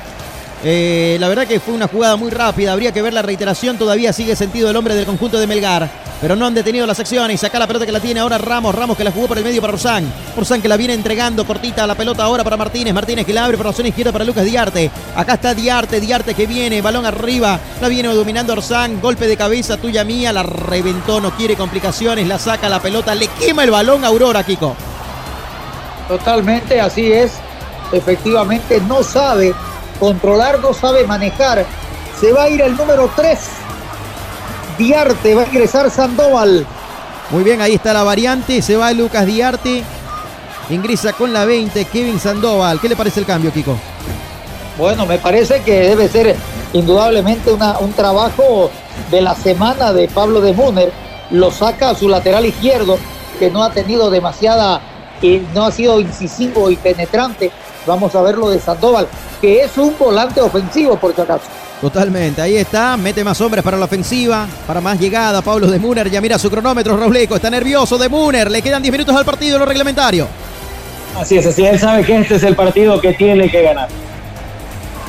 [0.61, 4.11] Eh, la verdad que fue una jugada muy rápida, habría que ver la reiteración, todavía
[4.11, 7.57] sigue sentido el hombre del conjunto de Melgar, pero no han detenido las acciones saca
[7.59, 9.71] la pelota que la tiene ahora Ramos, Ramos que la jugó por el medio para
[9.71, 13.45] Orsán, Orsán que la viene entregando cortita la pelota ahora para Martínez, Martínez que la
[13.45, 17.05] abre por la zona izquierda para Lucas Diarte, acá está Diarte, Diarte que viene, balón
[17.05, 22.27] arriba, la viene dominando Orsán, golpe de cabeza tuya mía, la reventó, no quiere complicaciones,
[22.27, 24.75] la saca la pelota, le quema el balón a Aurora, Kiko.
[26.09, 27.31] Totalmente, así es,
[27.93, 29.53] efectivamente no sabe
[29.99, 31.65] controlar, no sabe manejar.
[32.19, 33.39] Se va a ir el número 3.
[34.77, 36.65] Diarte, va a ingresar Sandoval.
[37.31, 38.61] Muy bien, ahí está la variante.
[38.61, 39.83] Se va Lucas Diarte.
[40.69, 42.79] Ingresa con la 20, Kevin Sandoval.
[42.79, 43.75] ¿Qué le parece el cambio, Kiko?
[44.77, 46.35] Bueno, me parece que debe ser
[46.73, 48.71] indudablemente una, un trabajo
[49.11, 50.91] de la semana de Pablo de Muner.
[51.31, 52.97] Lo saca a su lateral izquierdo,
[53.39, 54.81] que no ha tenido demasiada,
[55.21, 57.51] y no ha sido incisivo y penetrante.
[57.85, 59.07] Vamos a ver lo de Sandoval
[59.39, 61.45] que es un volante ofensivo, por si acaso.
[61.81, 66.09] Totalmente, ahí está, mete más hombres para la ofensiva, para más llegada, Pablo de Muner,
[66.09, 69.55] ya mira su cronómetro, Robleco, está nervioso de Muner, le quedan 10 minutos al partido
[69.55, 70.27] en lo reglamentario.
[71.17, 73.87] Así es, así él sabe que este es el partido que tiene que ganar.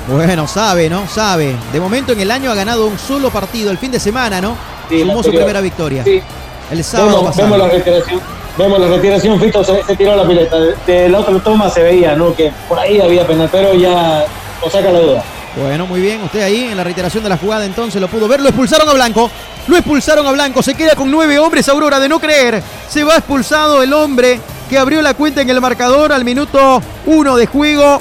[0.08, 1.06] Bueno, sabe, ¿no?
[1.08, 1.54] Sabe.
[1.72, 4.56] De momento en el año ha ganado un solo partido, el fin de semana, ¿no?
[4.88, 6.02] Sí, Sumó su primera victoria.
[6.04, 6.22] Sí.
[6.70, 7.50] El sábado vemos, pasado.
[7.50, 8.20] vemos la retiración.
[8.60, 10.60] Vemos la retiración, Fito se, se tiró la pileta.
[10.60, 12.34] De, de la otra toma se veía, ¿no?
[12.34, 14.26] Que por ahí había penal, pero ya
[14.60, 15.24] o saca la duda.
[15.56, 16.22] Bueno, muy bien.
[16.22, 18.38] Usted ahí en la reiteración de la jugada entonces lo pudo ver.
[18.40, 19.30] Lo expulsaron a Blanco.
[19.66, 20.62] Lo expulsaron a Blanco.
[20.62, 21.70] Se queda con nueve hombres.
[21.70, 22.62] Aurora de no creer.
[22.86, 24.38] Se va expulsado el hombre
[24.68, 27.98] que abrió la cuenta en el marcador al minuto uno de juego.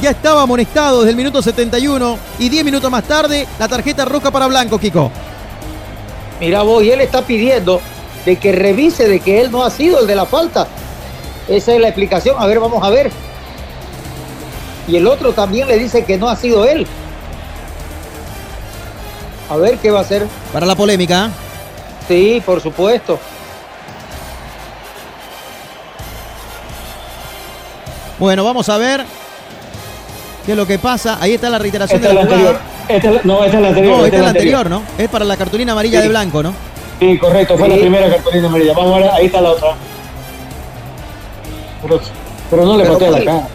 [0.00, 4.30] Ya estaba amonestado desde el minuto 71 y 10 minutos más tarde la tarjeta roja
[4.30, 5.10] para Blanco, Kiko.
[6.38, 7.80] Mira vos, y él está pidiendo
[8.24, 10.66] de que revise de que él no ha sido el de la falta.
[11.48, 12.36] Esa es la explicación.
[12.38, 13.10] A ver, vamos a ver
[14.88, 16.86] y el otro también le dice que no ha sido él.
[19.48, 20.26] A ver qué va a hacer.
[20.52, 21.30] Para la polémica.
[22.08, 23.18] Sí, por supuesto.
[28.18, 29.04] Bueno, vamos a ver
[30.44, 31.18] qué es lo que pasa.
[31.20, 32.48] Ahí está la reiteración Esta de es la jugada.
[32.50, 32.70] anterior.
[32.88, 33.96] Esta, no, esta es la anterior.
[33.96, 34.82] No, esta esta es la anterior, ¿no?
[34.98, 36.02] Es para la cartulina amarilla Sí.
[36.02, 36.52] de blanco, ¿no?
[37.00, 37.74] Sí, correcto, fue Sí.
[37.74, 38.72] la primera cartulina amarilla.
[38.74, 39.74] Vamos a ver, ahí está la otra.
[41.82, 42.00] Pero,
[42.50, 43.48] pero no le Pero patea la muy- cara.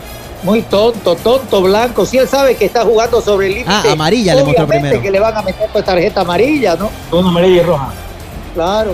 [0.43, 2.05] Muy tonto, tonto blanco.
[2.05, 3.71] Si él sabe que está jugando sobre el límite.
[3.71, 5.01] Ah, amarilla le mostró obviamente primero.
[5.01, 6.89] que le van a meter pues tarjeta amarilla, ¿no?
[7.11, 7.93] Una amarilla y roja.
[8.53, 8.91] Claro.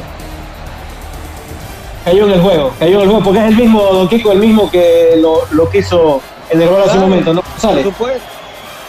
[2.06, 4.40] Cayó en el juego, cayó en el juego, porque es el mismo, Don Kiko, el
[4.40, 7.44] mismo que lo, lo quiso en el gol hace un momento, ¿no?
[7.57, 7.84] Sale.
[7.84, 8.23] Por supuesto.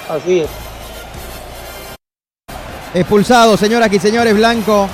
[0.09, 0.49] Así es.
[2.95, 4.89] Expulsado, señoras y señores, Blanco.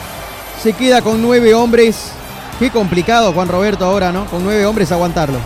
[0.62, 2.12] Se queda con nueve hombres.
[2.58, 4.26] Qué complicado, Juan Roberto, ahora, ¿no?
[4.26, 5.38] Con nueve hombres aguantarlo.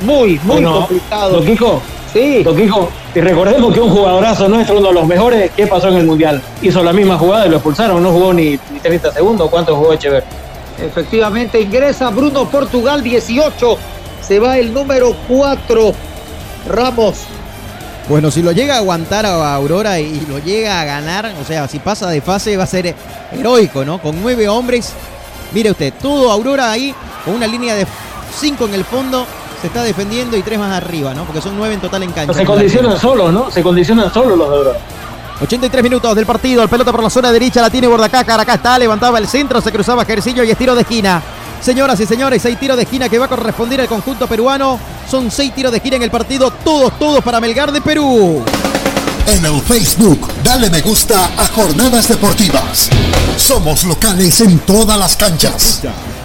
[0.00, 1.40] Muy, muy Bueno, complicado.
[1.44, 1.82] Kiko,
[2.12, 2.44] Sí.
[2.56, 6.06] Kiko, y recordemos que un jugadorazo nuestro, uno de los mejores, ¿qué pasó en el
[6.06, 6.40] Mundial?
[6.62, 9.92] Hizo la misma jugada y lo expulsaron, no jugó ni, ni 30 segundos, ¿cuánto jugó
[9.92, 10.24] Echever?
[10.80, 13.76] Efectivamente, ingresa Bruno Portugal 18.
[14.22, 15.92] Se va el número 4.
[16.68, 17.24] Ramos.
[18.08, 21.68] Bueno, si lo llega a aguantar a Aurora y lo llega a ganar, o sea,
[21.68, 22.94] si pasa de fase va a ser
[23.32, 23.98] heroico, ¿no?
[23.98, 24.94] Con nueve hombres.
[25.52, 26.94] Mire usted, todo Aurora ahí,
[27.24, 27.86] con una línea de
[28.38, 29.26] cinco en el fondo,
[29.60, 31.24] se está defendiendo y tres más arriba, ¿no?
[31.24, 32.32] Porque son nueve en total en cancha.
[32.32, 33.50] se condicionan solos, ¿no?
[33.50, 34.78] Se condicionan solos los de Aurora.
[35.42, 38.78] 83 minutos del partido, el pelota por la zona derecha, la tiene Bordacácar, acá está,
[38.78, 41.22] levantaba el centro, se cruzaba Jercillo y es tiro de esquina.
[41.60, 44.78] Señoras y señores, seis tiros de esquina que va a corresponder al conjunto peruano.
[45.10, 48.42] Son seis tiros de esquina en el partido, todos, todos para Melgar de Perú.
[49.26, 52.88] En el Facebook, dale me gusta a Jornadas Deportivas.
[53.36, 55.82] Somos locales en todas las canchas.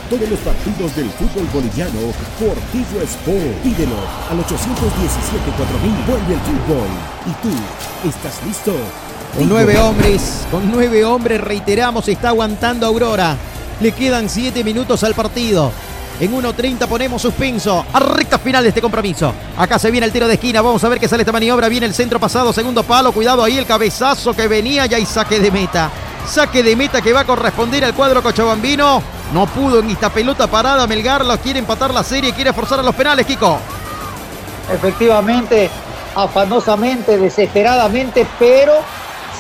[0.10, 2.00] Todos los partidos del fútbol boliviano
[2.40, 3.64] por Tigo Sport.
[3.64, 3.96] Pídelo
[4.30, 6.06] al 817-4000.
[6.08, 6.88] Vuelve el fútbol.
[7.26, 8.74] ¿Y tú estás listo?
[9.38, 13.36] Con nueve hombres, con nueve hombres, reiteramos, está aguantando Aurora.
[13.80, 15.72] Le quedan siete minutos al partido.
[16.20, 17.86] En 1.30 ponemos suspenso.
[17.92, 19.34] A recta final de este compromiso.
[19.58, 20.62] Acá se viene el tiro de esquina.
[20.62, 21.68] Vamos a ver qué sale esta maniobra.
[21.68, 23.12] Viene el centro pasado, segundo palo.
[23.12, 25.90] Cuidado ahí el cabezazo que venía ya y saque de meta.
[26.28, 29.02] Saque de meta que va a corresponder al cuadro cochabambino.
[29.34, 30.86] No pudo en esta pelota parada.
[30.88, 32.34] Melgar lo quiere empatar la serie.
[32.34, 33.58] Quiere forzar a los penales, Kiko.
[34.72, 35.70] Efectivamente,
[36.16, 38.74] afanosamente, desesperadamente, pero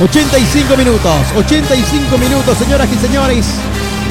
[0.00, 3.46] 85 minutos, 85 minutos, señoras y señores.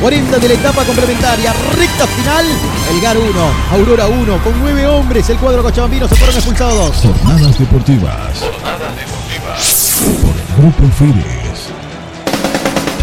[0.02, 2.46] 40 de la etapa complementaria, recta final.
[2.92, 3.30] El GAR 1,
[3.72, 5.30] Aurora 1, con 9 hombres.
[5.30, 7.14] El cuadro cochabambino se fueron expulsados dos.
[7.14, 8.40] Jornadas deportivas.
[8.40, 9.96] Jornadas deportivas.
[10.22, 11.70] Por el Grupo Fides.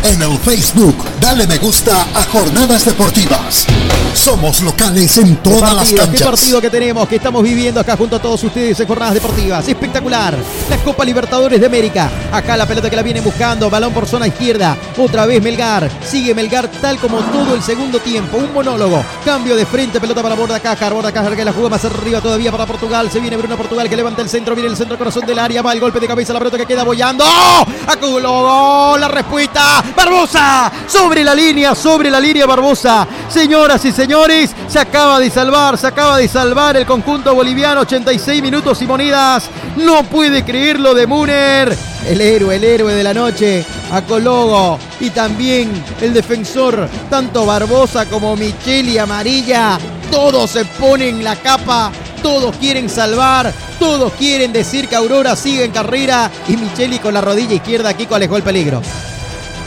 [0.05, 3.67] En el Facebook, dale me gusta a Jornadas Deportivas.
[4.13, 6.11] Somos locales en todas las canchas.
[6.11, 9.67] ¿Qué partido que tenemos, que estamos viviendo acá junto a todos ustedes en Jornadas Deportivas?
[9.67, 10.37] Espectacular.
[10.69, 12.11] La Copa Libertadores de América.
[12.31, 13.71] Acá la pelota que la vienen buscando.
[13.71, 14.77] Balón por zona izquierda.
[14.99, 15.91] Otra vez Melgar.
[16.07, 18.37] Sigue Melgar tal como todo el segundo tiempo.
[18.37, 19.03] Un monólogo.
[19.25, 20.01] Cambio de frente.
[20.01, 20.93] Pelota para Borda Cájar.
[20.93, 23.11] Borda Cájar que la juega más arriba todavía para Portugal.
[23.11, 24.55] Se viene Bruno Portugal que levanta el centro.
[24.55, 25.63] Viene el centro corazón del área.
[25.63, 26.35] Va el golpe de cabeza.
[26.35, 27.25] La pelota que queda bollando.
[27.27, 27.67] ¡Oh!
[27.87, 29.83] ¡Acumuló la respuesta!
[29.97, 33.07] Barbosa, sobre la línea, sobre la línea Barbosa.
[33.28, 37.82] Señoras y señores, se acaba de salvar, se acaba de salvar el conjunto boliviano.
[37.82, 39.49] 86 minutos y monedas.
[39.77, 41.77] No puede creerlo de Muner.
[42.07, 44.78] El héroe, el héroe de la noche, Acologo.
[45.01, 45.70] Y también
[46.01, 49.78] el defensor, tanto Barbosa como Micheli Amarilla.
[50.11, 51.90] Todos se ponen la capa
[52.23, 57.20] todos quieren salvar, todos quieren decir que Aurora sigue en carrera y Micheli con la
[57.20, 58.81] rodilla izquierda, Kiko alejó el peligro.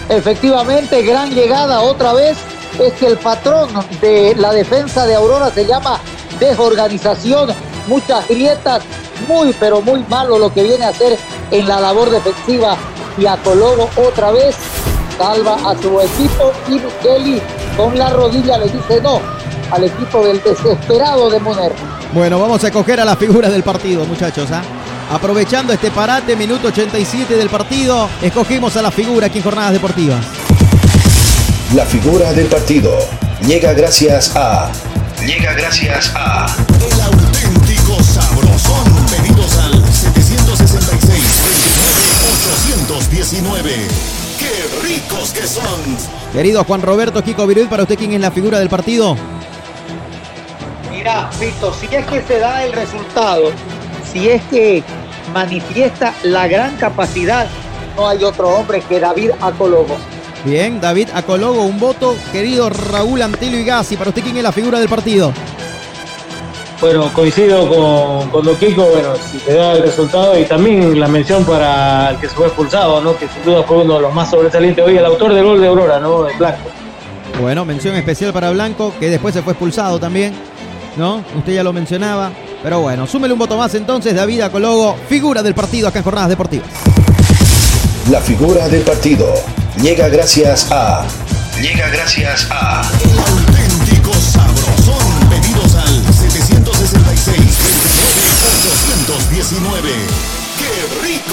[0.10, 2.38] Efectivamente, gran llegada otra vez.
[2.80, 3.70] Es que el patrón
[4.02, 6.00] de la defensa de Aurora se llama
[6.40, 7.50] desorganización,
[7.88, 8.84] muchas grietas,
[9.30, 11.18] muy pero muy malo lo que viene a hacer
[11.52, 12.76] en la labor defensiva.
[13.18, 14.56] Y a Colobo otra vez
[15.18, 17.42] salva a su equipo y Micheli
[17.78, 19.22] con la rodilla le dice no
[19.72, 21.74] al equipo del desesperado de Moner.
[22.14, 24.50] Bueno, vamos a coger a la figura del partido, muchachos.
[24.52, 24.62] ¿ah?
[25.10, 30.26] Aprovechando este parate, minuto 87 del partido, escogimos a la figura aquí en Jornadas Deportivas.
[31.76, 32.98] La figura del partido
[33.48, 34.72] llega gracias a.
[35.26, 36.48] Llega gracias a.
[36.92, 39.06] El auténtico sabrosón.
[39.12, 41.24] Pedidos al 766
[42.66, 43.88] 819
[44.40, 45.98] ¡Qué ricos que son!
[46.34, 49.16] Querido Juan Roberto Kiko Virul, para usted, ¿quién es la figura del partido?
[50.92, 53.52] Mira, Víctor, si es que se da el resultado,
[54.16, 54.82] si es que
[55.34, 57.48] manifiesta la gran capacidad,
[57.98, 59.98] no hay otro hombre que David Acologo.
[60.46, 62.16] Bien, David Acologo, un voto.
[62.32, 65.34] Querido Raúl Antilio y Gassi, para usted, ¿quién es la figura del partido?
[66.80, 71.10] Bueno, coincido con, con Don Kiko, bueno, si se da el resultado y también la
[71.10, 73.18] mención para el que se fue expulsado, ¿no?
[73.18, 75.68] Que sin duda fue uno de los más sobresalientes hoy, el autor del gol de
[75.68, 76.26] Aurora, ¿no?
[76.26, 76.70] El Blanco.
[77.42, 80.34] Bueno, mención especial para Blanco, que después se fue expulsado también,
[80.96, 81.22] ¿no?
[81.38, 82.32] Usted ya lo mencionaba.
[82.64, 86.30] Pero bueno, súmele un voto más entonces, David Acologo, figura del partido acá en Jornadas
[86.30, 86.68] Deportivas.
[88.10, 89.34] La figura del partido
[89.82, 91.06] llega gracias a.
[91.62, 92.82] Llega gracias a.
[93.04, 95.30] El auténtico sabrosón.
[95.30, 97.40] Pedidos al 766
[99.08, 100.35] 819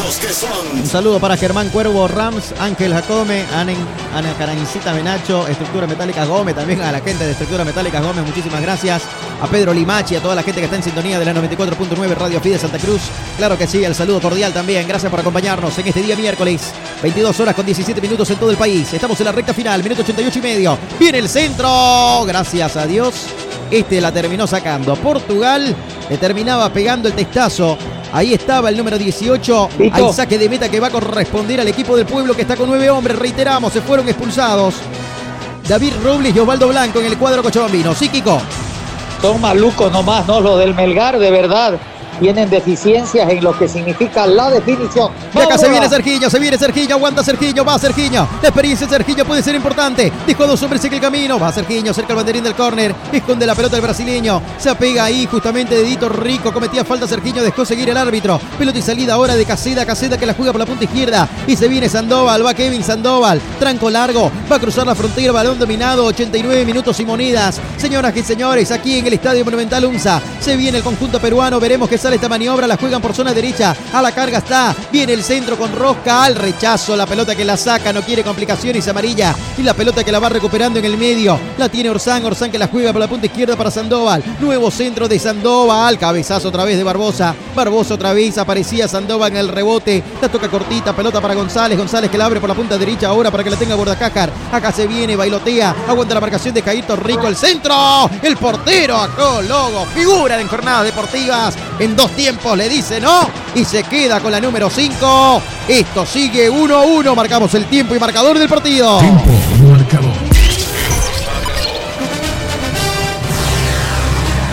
[0.03, 0.81] ¡Qué ¡Qué ricos que son!
[0.81, 3.73] Un saludo para Germán Cuervo Rams, Ángel Jacome, Ana,
[4.15, 8.61] Ana Carancita Menacho, Estructura Metálica Gómez, también a la gente de Estructura Metálica Gómez, muchísimas
[8.61, 9.03] gracias.
[9.41, 12.41] A Pedro Limachi, a toda la gente que está en sintonía de la 94.9 Radio
[12.41, 13.01] Fide Santa Cruz.
[13.37, 14.87] Claro que sí, el saludo cordial también.
[14.89, 16.73] Gracias por acompañarnos en este día miércoles,
[17.03, 18.93] 22 horas con 17 minutos en todo el país.
[18.93, 20.79] Estamos en la recta final, minuto 88 y medio.
[20.99, 23.27] Viene el centro, gracias a Dios.
[23.71, 24.97] Este la terminó sacando.
[24.97, 25.75] Portugal
[26.11, 27.79] le terminaba pegando el testazo
[28.13, 29.69] Ahí estaba el número 18.
[29.93, 32.69] Hay saque de meta que va a corresponder al equipo del pueblo que está con
[32.69, 33.19] nueve hombres.
[33.19, 34.75] Reiteramos, se fueron expulsados.
[35.67, 37.95] David Robles y Osvaldo Blanco en el cuadro cochabambino.
[37.95, 38.41] Sí, Kiko.
[39.21, 40.41] Son malucos nomás, ¿no?
[40.41, 41.79] Los del Melgar, de verdad
[42.21, 45.11] tienen deficiencias en lo que significa la definición.
[45.35, 48.29] Y acá se viene Sergiño, se viene Sergiño, aguanta Sergiño, va Sergiño.
[48.43, 50.13] La experiencia de Sergiño puede ser importante.
[50.27, 51.39] Dijo a dos hombres en el camino.
[51.39, 52.95] Va Sergiño, cerca el banderín del córner.
[53.13, 54.43] Esconde la pelota el brasileño.
[54.59, 56.53] Se apega ahí justamente dedito rico.
[56.53, 58.41] Cometía falta Sergiño, dejó seguir el árbitro.
[58.59, 59.87] Pelota y salida ahora de Caseda.
[59.87, 61.29] Caseda que la juega por la punta izquierda.
[61.47, 63.41] Y se viene Sandoval, va Kevin Sandoval.
[63.59, 66.05] Tranco largo, va a cruzar la frontera, balón dominado.
[66.07, 67.61] 89 minutos y monedas.
[67.77, 70.21] Señoras y señores, aquí en el Estadio Monumental UNSA.
[70.41, 71.59] Se viene el conjunto peruano.
[71.61, 75.13] Veremos qué sale esta maniobra, la juegan por zona derecha, a la carga está, viene
[75.13, 79.33] el centro con Rosca, al rechazo, la pelota que la saca, no quiere complicaciones, amarilla,
[79.57, 82.59] y la pelota que la va recuperando en el medio, la tiene Orsán, Orsán que
[82.59, 86.77] la juega por la punta izquierda para Sandoval, nuevo centro de Sandoval, cabezazo otra vez
[86.77, 91.35] de Barbosa, Barbosa otra vez, aparecía Sandoval en el rebote, la toca cortita, pelota para
[91.35, 94.29] González, González que la abre por la punta derecha ahora para que la tenga Bordacácar,
[94.51, 99.41] acá se viene, bailotea, aguanta la marcación de Caíto Rico, el centro, el portero, acá
[99.49, 104.33] Logo, figura en jornadas deportivas, en dos tiempos le dice no y se queda con
[104.33, 105.43] la número 5.
[105.69, 107.15] Esto sigue 1-1.
[107.15, 108.99] Marcamos el tiempo y marcador del partido.
[108.99, 109.31] Tiempo
[109.71, 110.13] marcador.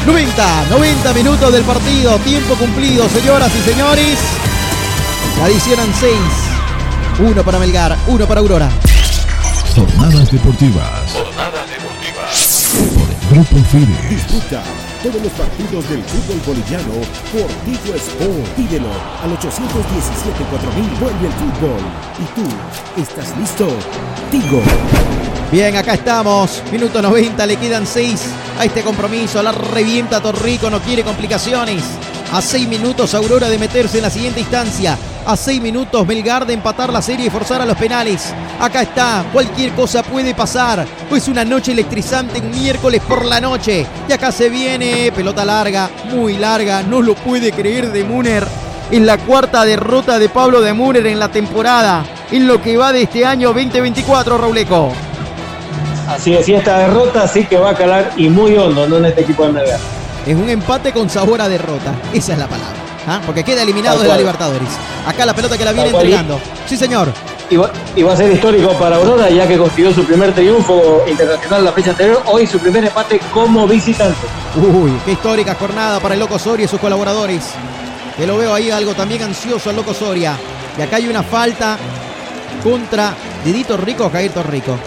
[0.06, 2.18] 90, 90 minutos del partido.
[2.20, 4.18] Tiempo cumplido, señoras y señores.
[5.44, 6.16] Adicionan 6.
[7.20, 8.70] Uno para Melgar, uno para Aurora.
[9.76, 11.11] Jornadas deportivas.
[11.11, 12.70] Jornadas deportivas.
[12.95, 14.10] Por el Grupo Fide.
[14.10, 14.64] Disfruta
[15.04, 16.94] todos los partidos del fútbol boliviano
[17.32, 18.48] por Tigo Sport.
[18.56, 18.88] Pídelo
[19.24, 21.00] al 817-4000.
[21.00, 21.82] Vuelve el fútbol.
[22.20, 23.68] ¿Y tú estás listo?
[24.30, 24.62] Tigo.
[25.52, 26.62] Bien, acá estamos.
[26.72, 28.26] Minuto 90, le quedan 6
[28.60, 29.42] a este compromiso.
[29.42, 31.84] La revienta Torrico, no quiere complicaciones.
[32.34, 34.98] A 6 minutos Aurora de meterse en la siguiente instancia.
[35.30, 38.34] A 6 minutos Melgar de empatar la serie y forzar a los penales.
[38.60, 40.88] Acá está, cualquier cosa puede pasar.
[41.12, 43.86] Es una noche electrizante, un miércoles por la noche.
[44.08, 48.44] Y acá se viene, pelota larga, muy larga, no lo puede creer de Muner.
[48.90, 52.04] Es la cuarta derrota de Pablo de Muner en la temporada.
[52.32, 54.92] En lo que va de este año 2024, Rauleco.
[56.08, 58.98] Así es, y esta derrota sí que va a calar y muy hondo, ¿no?
[58.98, 59.80] En este equipo de Melgar.
[60.26, 61.94] Es un empate con sabor a derrota.
[62.14, 62.89] Esa es la palabra.
[63.10, 63.22] ¿Ah?
[63.26, 64.69] Porque queda eliminado de la Libertadores.
[65.06, 66.40] Acá la pelota que la viene entregando.
[66.68, 67.11] Sí, señor.
[67.49, 71.72] Y va, a ser histórico para Aurora, ya que consiguió su primer triunfo internacional la
[71.72, 72.22] fecha anterior.
[72.27, 74.20] Hoy su primer empate como visitante.
[74.55, 77.41] Uy, qué histórica jornada para el Loco Soria y sus colaboradores.
[78.15, 80.38] Que lo veo ahí algo también ansioso al Loco Soria.
[80.78, 81.78] Y acá hay una falta
[82.63, 84.78] contra Didito Rico o Jair Rico.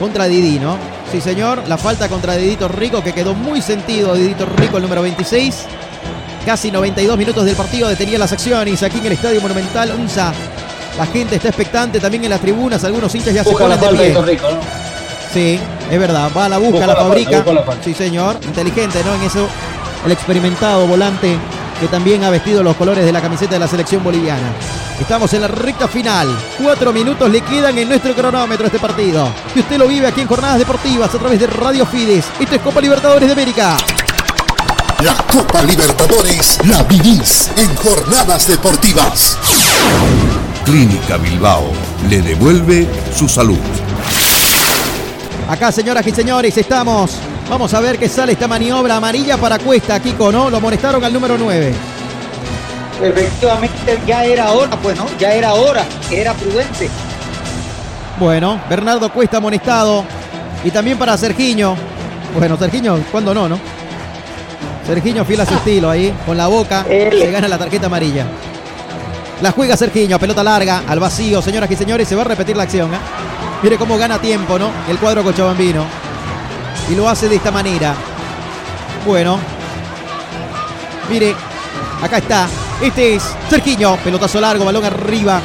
[0.00, 0.76] Contra Didi, ¿no?
[1.12, 1.62] Sí, señor.
[1.68, 4.14] La falta contra Didito Rico, que quedó muy sentido.
[4.14, 5.66] Didito Rico, el número 26.
[6.46, 10.32] Casi 92 minutos del partido detenía las acciones aquí en el Estadio Monumental UNSA.
[10.96, 12.84] La gente está expectante también en las tribunas.
[12.84, 14.22] Algunos hinchas ya se ponen de pie.
[14.22, 14.60] Rico, ¿no?
[15.34, 15.58] Sí,
[15.90, 16.30] es verdad.
[16.36, 17.44] Va a la busca, la, fabrica.
[17.82, 18.38] sí, señor.
[18.44, 19.16] Inteligente, ¿no?
[19.16, 19.48] En eso,
[20.04, 21.36] el experimentado volante
[21.80, 24.52] que también ha vestido los colores de la camiseta de la selección boliviana.
[25.00, 26.28] Estamos en la recta final.
[26.62, 29.28] Cuatro minutos le quedan en nuestro cronómetro este partido.
[29.52, 32.24] Y usted lo vive aquí en Jornadas Deportivas a través de Radio Fides.
[32.38, 33.76] Esto es Copa Libertadores de América.
[35.04, 39.36] La Copa Libertadores la vivís en Jornadas Deportivas.
[40.64, 41.70] Clínica Bilbao
[42.08, 43.58] le devuelve su salud.
[45.50, 47.18] Acá, señoras y señores, estamos.
[47.50, 50.48] Vamos a ver qué sale esta maniobra amarilla para Cuesta, Kiko, ¿no?
[50.48, 51.74] Lo molestaron al número 9.
[53.02, 55.04] Efectivamente, ya era hora, pues, ¿no?
[55.18, 56.88] Ya era hora, era prudente.
[58.18, 60.06] Bueno, Bernardo Cuesta amonestado.
[60.64, 61.76] Y también para Sergiño.
[62.34, 63.75] Bueno, Sergiño, ¿cuándo no, no?
[64.86, 68.24] Sergiño fiel a su estilo ahí, con la boca, se gana la tarjeta amarilla.
[69.42, 72.62] La juega Sergiño, pelota larga, al vacío, señoras y señores, se va a repetir la
[72.62, 72.94] acción.
[72.94, 72.98] ¿eh?
[73.62, 74.70] Mire cómo gana tiempo, ¿no?
[74.88, 75.84] El cuadro cochabambino.
[76.90, 77.94] Y lo hace de esta manera.
[79.04, 79.38] Bueno.
[81.10, 81.34] Mire,
[82.00, 82.48] acá está.
[82.80, 85.40] Este es Sergiño, pelotazo largo, balón arriba.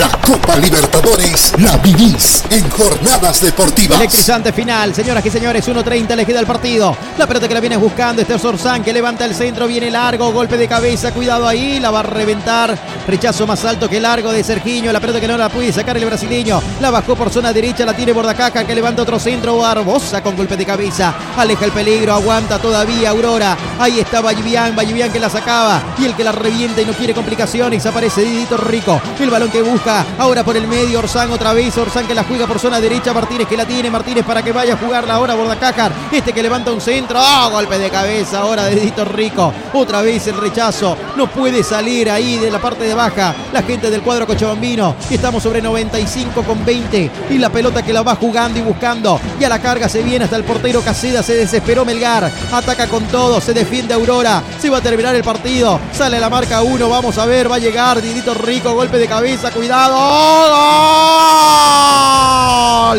[0.01, 3.99] La Copa Libertadores la vivís en jornadas deportivas.
[3.99, 6.97] Electrizante final, señoras y señores, 1.30 le queda el partido.
[7.19, 10.57] La pelota que la viene buscando, este Sorzán que levanta el centro, viene largo, golpe
[10.57, 12.79] de cabeza, cuidado ahí, la va a reventar.
[13.07, 16.07] Rechazo más alto que largo de Sergiño, la pelota que no la puede sacar el
[16.07, 16.63] brasileño.
[16.81, 20.57] La bajó por zona derecha, la tiene Bordacaja que levanta otro centro, Barbosa con golpe
[20.57, 21.15] de cabeza.
[21.37, 23.55] Aleja el peligro, aguanta todavía Aurora.
[23.79, 27.13] Ahí está Vallivian, Vallivian que la sacaba y el que la revienta y no quiere
[27.13, 27.85] complicaciones.
[27.85, 32.07] Aparece Didito Rico, el balón que busca ahora por el medio Orsán otra vez, Orsán
[32.07, 34.77] que la juega por zona derecha, Martínez que la tiene, Martínez para que vaya a
[34.77, 37.49] jugarla ahora Bordacájar, este que levanta un centro, ¡ah!
[37.51, 42.39] golpe de cabeza ahora de Dito Rico, otra vez el rechazo, no puede salir ahí
[42.39, 47.11] de la parte de baja, la gente del cuadro Cochabambino, estamos sobre 95 con 20
[47.31, 50.25] y la pelota que la va jugando y buscando, y a la carga se viene
[50.25, 54.79] hasta el portero Caseda, se desesperó Melgar, ataca con todo, se defiende Aurora, se va
[54.79, 58.35] a terminar el partido, sale la marca 1, vamos a ver, va a llegar Didito
[58.35, 59.81] Rico, golpe de cabeza, cuidado ¡Gol!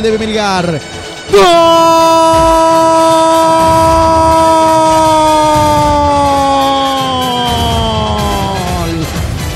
[0.01, 0.79] De Melgar.
[1.29, 1.41] ¡Gol!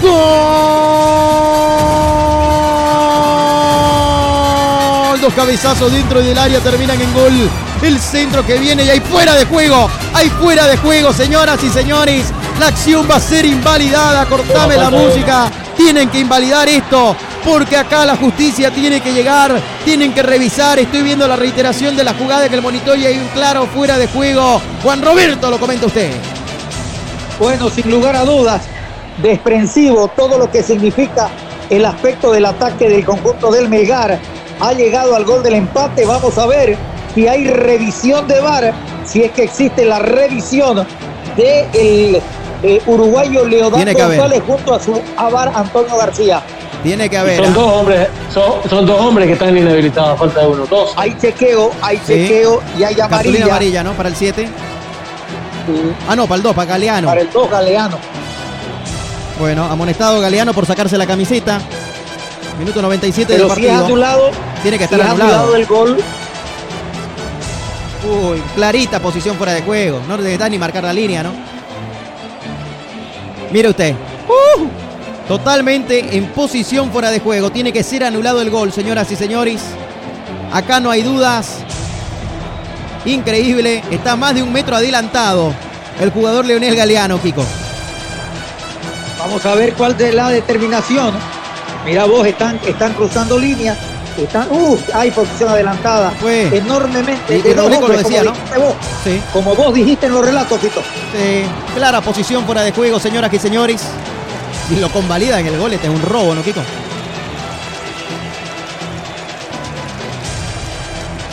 [0.01, 0.41] ¡Gol!
[5.21, 7.49] Dos cabezazos dentro del área terminan en gol.
[7.81, 9.89] El centro que viene y hay fuera de juego.
[10.13, 12.25] Hay fuera de juego, señoras y señores.
[12.59, 14.25] La acción va a ser invalidada.
[14.25, 15.49] Cortame la música.
[15.77, 20.79] Tienen que invalidar esto porque acá la justicia tiene que llegar, tienen que revisar.
[20.79, 23.97] Estoy viendo la reiteración de la jugada que el monitor y hay un claro fuera
[23.97, 24.61] de juego.
[24.81, 26.11] Juan Roberto, lo comenta usted.
[27.39, 28.63] Bueno, sin lugar a dudas,
[29.21, 31.29] desprensivo todo lo que significa
[31.69, 34.19] el aspecto del ataque del conjunto del Melgar.
[34.59, 36.05] Ha llegado al gol del empate.
[36.05, 36.77] Vamos a ver
[37.13, 38.73] si hay revisión de VAR,
[39.05, 40.85] si es que existe la revisión
[41.35, 42.21] del de
[42.67, 46.41] eh, uruguayo Leodán González junto a su avar Antonio García.
[46.81, 47.43] Tiene que haber.
[47.43, 50.65] Son, dos hombres, son, dos hombres que están inhabilitados, falta de uno.
[50.65, 50.93] Dos.
[50.95, 53.09] Hay chequeo, hay chequeo y hay amarilla.
[53.09, 53.93] Cartulina amarilla, ¿no?
[53.93, 54.47] Para el 7.
[56.07, 57.07] Ah, no, para el 2, para Galeano.
[57.07, 57.97] Para el 2, Galeano.
[59.39, 61.61] Bueno, amonestado Galeano por sacarse la camiseta.
[62.57, 63.69] Minuto 97 Pero del partido.
[63.69, 64.31] Si es anulado,
[64.63, 65.31] tiene que estar si anulado.
[65.31, 65.97] anulado el gol.
[68.07, 70.01] Uy, clarita posición fuera de juego.
[70.07, 71.54] No debe ni marcar la línea, ¿no?
[73.51, 73.93] Mire usted.
[74.27, 74.67] Uh,
[75.27, 77.51] totalmente en posición fuera de juego.
[77.51, 79.61] Tiene que ser anulado el gol, señoras y señores.
[80.51, 81.59] Acá no hay dudas.
[83.05, 83.83] Increíble.
[83.91, 85.53] Está más de un metro adelantado
[85.99, 87.45] el jugador Leonel Galeano, Kiko.
[89.19, 91.13] Vamos a ver cuál es la determinación.
[91.85, 93.77] Mira vos, están, están cruzando líneas.
[94.17, 96.11] Están, uh, hay posición adelantada.
[96.11, 96.47] Fue.
[96.55, 97.37] Enormemente.
[97.37, 98.31] Y, lo decía, ¿no?
[98.31, 99.21] Vos, sí.
[99.33, 100.81] Como vos dijiste en los relatos, Tito.
[101.11, 101.43] Sí.
[101.75, 103.83] Clara posición fuera de juego, señoras y señores.
[104.71, 106.61] Y lo convalida en el gol, este es un robo, ¿no, Kiko?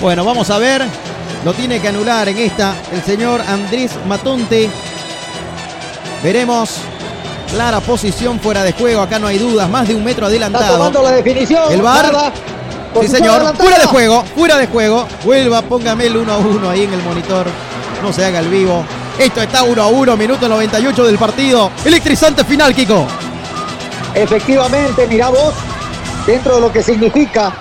[0.00, 0.84] Bueno, vamos a ver.
[1.44, 4.68] Lo tiene que anular en esta el señor Andrés Matonte.
[6.22, 6.78] Veremos.
[7.50, 9.02] Clara posición fuera de juego.
[9.02, 9.68] Acá no hay dudas.
[9.68, 10.64] Más de un metro adelantado.
[10.64, 11.72] Está tomando la definición.
[11.72, 12.12] El bar.
[12.12, 12.32] Nada.
[13.00, 13.56] Sí, señor.
[13.56, 14.24] Fuera de juego.
[14.34, 15.06] Fuera de juego.
[15.24, 17.46] Vuelva, póngame el 1 a 1 ahí en el monitor.
[18.02, 18.84] No se haga el vivo.
[19.18, 20.16] Esto está 1 a 1.
[20.16, 21.70] Minuto 98 del partido.
[21.84, 23.06] Electrizante final, Kiko.
[24.14, 25.54] Efectivamente, mira vos.
[26.26, 27.52] Dentro de lo que significa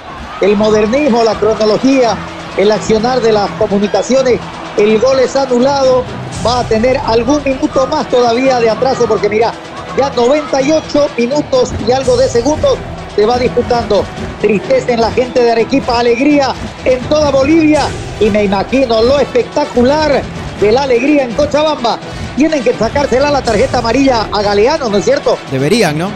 [0.41, 2.15] el modernismo, la cronología,
[2.57, 4.39] el accionar de las comunicaciones,
[4.77, 6.03] el gol es anulado.
[6.45, 9.53] Va a tener algún minuto más todavía de atraso porque mira,
[9.97, 12.77] Ya 98 minutos y algo de segundos
[13.15, 14.03] se va disputando.
[14.39, 16.53] Tristeza en la gente de Arequipa, alegría
[16.85, 17.83] en toda Bolivia
[18.19, 20.21] y me imagino lo espectacular
[20.59, 21.99] de la alegría en Cochabamba.
[22.35, 25.37] Tienen que sacársela la tarjeta amarilla a Galeano, ¿no es cierto?
[25.51, 26.09] Deberían, ¿no?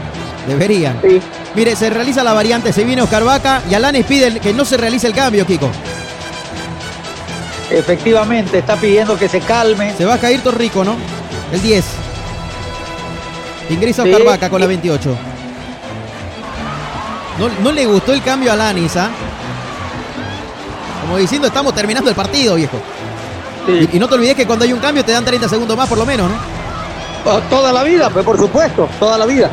[0.48, 1.00] Deberían.
[1.02, 1.22] Sí.
[1.56, 4.78] Mire, se realiza la variante, se viene Oscar Vaca y Alanes pide que no se
[4.78, 5.70] realice el cambio, Kiko.
[7.72, 9.94] Efectivamente, está pidiendo que se calme.
[9.98, 10.96] Se va a caer Torrico, ¿no?
[11.52, 11.84] El 10.
[13.72, 14.12] Ingresa Sí.
[14.12, 15.18] Oscar Vaca con la 28.
[17.40, 19.10] No, no le gustó el cambio a Alanis, ¿ah?
[21.02, 22.80] Como diciendo, estamos terminando el partido, viejo.
[23.68, 25.88] Y, y no te olvides que cuando hay un cambio te dan 30 segundos más
[25.90, 26.38] por lo menos, ¿no?
[27.50, 29.50] Toda la vida, pues por supuesto, toda la vida.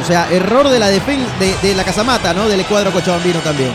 [0.00, 2.48] O sea, error de la defensa de, de la Casamata, ¿no?
[2.48, 3.70] Del cuadro cochabambino también.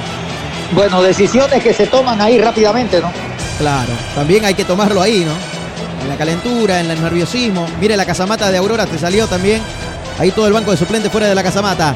[0.74, 3.12] Bueno, decisiones que se toman ahí rápidamente, ¿no?
[3.58, 5.32] Claro, también hay que tomarlo ahí, ¿no?
[6.04, 7.68] En la calentura, en el nerviosismo.
[7.80, 9.62] Mire, la casamata de Aurora te salió también.
[10.20, 11.94] Ahí todo el banco de suplentes fuera de la casamata.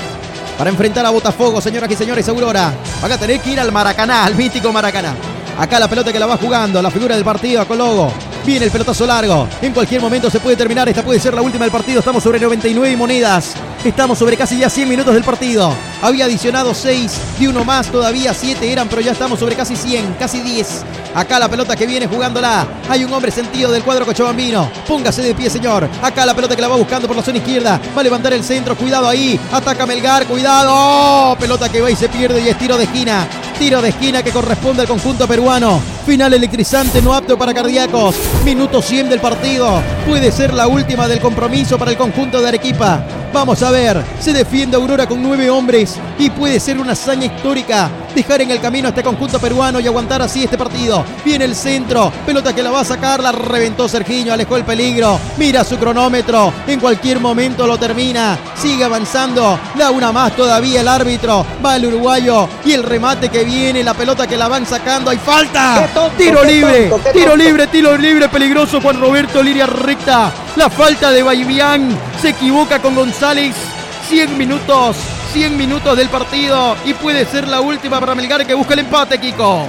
[0.58, 2.74] Para enfrentar a Botafogo, señoras y señores, Aurora.
[3.02, 5.16] Van a tener que ir al Maracaná, al mítico Maracaná.
[5.58, 8.12] Acá la pelota que la va jugando, la figura del partido, a Cologo.
[8.46, 9.48] Viene el pelotazo largo.
[9.62, 10.90] En cualquier momento se puede terminar.
[10.90, 12.00] Esta puede ser la última del partido.
[12.00, 13.54] Estamos sobre 99 monedas.
[13.84, 15.74] Estamos sobre casi ya 100 minutos del partido.
[16.04, 17.88] Había adicionado 6 y uno más.
[17.90, 20.84] Todavía 7 eran, pero ya estamos sobre casi 100, casi 10.
[21.16, 22.68] Acá la pelota que viene jugándola.
[22.90, 24.70] Hay un hombre sentido del cuadro cochabambino.
[24.86, 25.88] Póngase de pie, señor.
[26.02, 27.80] Acá la pelota que la va buscando por la zona izquierda.
[27.96, 28.76] Va a levantar el centro.
[28.76, 29.40] Cuidado ahí.
[29.54, 30.28] Ataca Melgar.
[30.28, 30.74] Cuidado.
[30.76, 31.38] ¡Oh!
[31.40, 33.26] Pelota que va y se pierde y es tiro de esquina.
[33.58, 35.93] Tiro de esquina que corresponde al conjunto peruano.
[36.06, 38.16] Final electrizante, no apto para cardíacos.
[38.44, 39.82] Minuto 100 del partido.
[40.06, 43.06] Puede ser la última del compromiso para el conjunto de Arequipa.
[43.34, 47.90] Vamos a ver, se defiende Aurora con nueve hombres y puede ser una hazaña histórica
[48.14, 51.04] dejar en el camino a este conjunto peruano y aguantar así este partido.
[51.26, 55.20] Viene el centro, pelota que la va a sacar, la reventó Sergiño, alejó el peligro,
[55.38, 60.88] mira su cronómetro, en cualquier momento lo termina, sigue avanzando, da una más todavía el
[60.88, 65.10] árbitro, va el uruguayo y el remate que viene, la pelota que la van sacando,
[65.10, 70.32] hay falta, tiro qué libre, tonto, tiro libre, tiro libre, peligroso Juan Roberto Liria recta,
[70.56, 71.90] la falta de Baibián,
[72.22, 73.56] se equivoca con González,
[74.10, 74.98] 100 minutos,
[75.34, 79.18] 100 minutos del partido y puede ser la última para Melgar que busca el empate,
[79.18, 79.66] Kiko.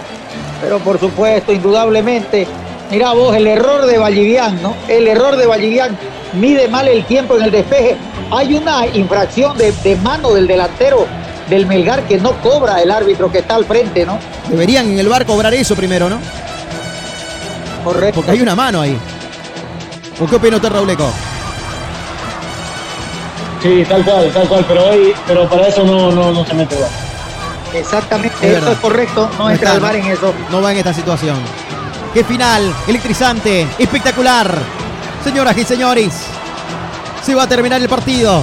[0.60, 2.46] Pero por supuesto, indudablemente.
[2.90, 4.76] Mirá vos, el error de Vallivian, ¿no?
[4.88, 5.96] El error de Vallivian
[6.34, 7.96] mide mal el tiempo en el despeje.
[8.30, 11.06] Hay una infracción de, de mano del delantero
[11.48, 14.18] del Melgar que no cobra el árbitro que está al frente, ¿no?
[14.48, 16.18] Deberían en el bar cobrar eso primero, ¿no?
[17.84, 18.16] Correcto.
[18.16, 18.96] Porque hay una mano ahí.
[20.20, 21.10] ¿O qué opina usted, Rauleco?
[23.62, 26.74] Sí, tal cual, tal cual, pero hoy, pero para eso no, no, no se mete
[26.74, 26.90] igual.
[27.74, 28.72] Exactamente, Es eso verdad.
[28.72, 29.30] es correcto.
[29.38, 30.34] No, entra está, el VAR en eso.
[30.50, 31.36] No va en esta situación.
[32.12, 34.54] Qué final, electrizante, espectacular.
[35.24, 36.12] Señoras y señores,
[37.24, 38.42] se va a terminar el partido.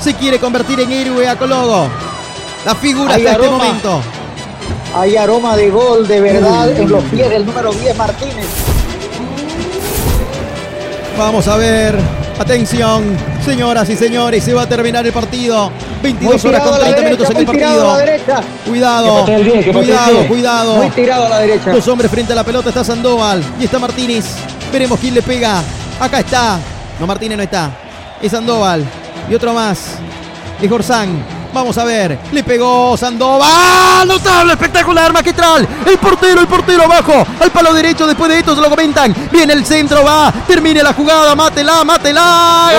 [0.00, 1.88] Se quiere convertir en héroe a Cologo.
[2.66, 3.64] La figura Hay hasta este aroma.
[3.64, 4.00] momento.
[4.94, 6.82] Hay aroma de gol de verdad Uy.
[6.82, 8.46] en los pies del número 10 Martínez.
[11.16, 11.96] Vamos a ver.
[12.38, 15.70] Atención, señoras y señores, se va a terminar el partido.
[16.02, 18.46] 22 Muy horas con tirado a la 30 derecha, minutos en el partido.
[18.66, 20.74] Cuidado, Que patee el diez, que patee el cuidado, cuidado.
[20.76, 21.70] Muy tirado a la derecha.
[21.72, 24.26] Dos hombres frente a la pelota, está Sandoval y está Martínez.
[24.70, 25.62] Veremos quién le pega.
[25.98, 26.58] Acá está.
[27.00, 27.70] No, Martínez no está.
[28.20, 28.84] Es Sandoval.
[29.30, 29.92] Y otro más.
[30.60, 31.35] Es Gorzán.
[31.56, 32.18] Vamos a ver.
[32.32, 34.06] Le pegó Sandoval.
[34.06, 35.66] Notable, espectacular, magistral.
[35.86, 37.26] El portero, el portero abajo.
[37.40, 38.06] Al palo derecho.
[38.06, 39.16] Después de esto se lo comentan.
[39.32, 40.30] Viene el centro, va.
[40.46, 41.34] Termine la jugada.
[41.34, 42.70] Mátela, mátela.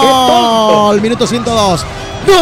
[0.00, 1.02] Gol.
[1.02, 1.84] Minuto 102.
[2.26, 2.34] Gol.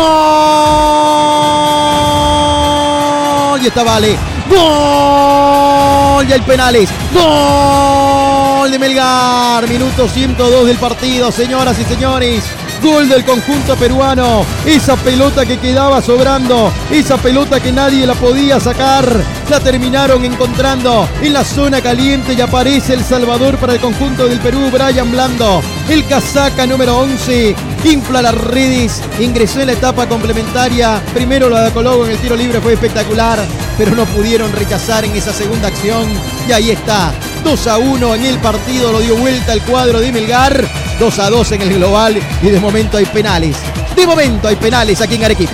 [3.60, 4.16] Y está Vale.
[4.48, 6.28] Gol.
[6.28, 6.88] Y hay penales.
[7.12, 9.66] Gol de Melgar.
[9.66, 12.44] Minuto 102 del partido, señoras y señores.
[12.82, 14.44] Gol del conjunto peruano.
[14.66, 16.72] Esa pelota que quedaba sobrando.
[16.90, 19.06] Esa pelota que nadie la podía sacar.
[19.48, 24.40] La terminaron encontrando en la zona caliente y aparece El Salvador para el conjunto del
[24.40, 24.70] Perú.
[24.72, 25.62] Brian Blando.
[25.88, 27.54] El casaca número 11.
[27.84, 29.02] Infla las redes.
[29.20, 31.02] Ingresó en la etapa complementaria.
[31.12, 33.38] Primero la de Cologo en el tiro libre fue espectacular.
[33.76, 36.08] Pero no pudieron rechazar en esa segunda acción.
[36.48, 37.12] Y ahí está.
[37.44, 38.92] 2 a 1 en el partido.
[38.92, 40.68] Lo dio vuelta el cuadro de Melgar.
[40.98, 42.18] 2 a 2 en el global.
[42.42, 43.56] Y de momento hay penales.
[43.96, 45.52] De momento hay penales aquí en Arequipa.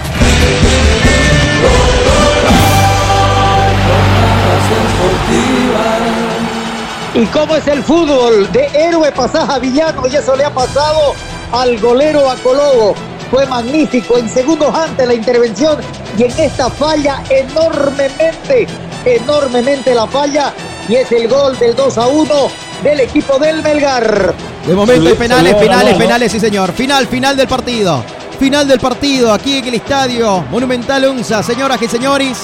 [7.15, 8.51] ¿Y cómo es el fútbol?
[8.53, 11.15] De héroe pasás a villano y eso le ha pasado
[11.53, 12.95] al golero a Colobo.
[13.31, 15.79] Fue magnífico en segundos antes la intervención
[16.17, 18.67] y en esta falla enormemente,
[19.05, 20.53] enormemente la falla
[20.89, 22.51] y es el gol del 2 a 1
[22.83, 24.35] del equipo del Melgar.
[24.67, 26.73] De momento hay penales, penales, penales, sí señor.
[26.73, 28.05] Final, final del partido.
[28.39, 31.43] Final del partido aquí en el estadio Monumental Unza.
[31.43, 32.39] Señoras y señores,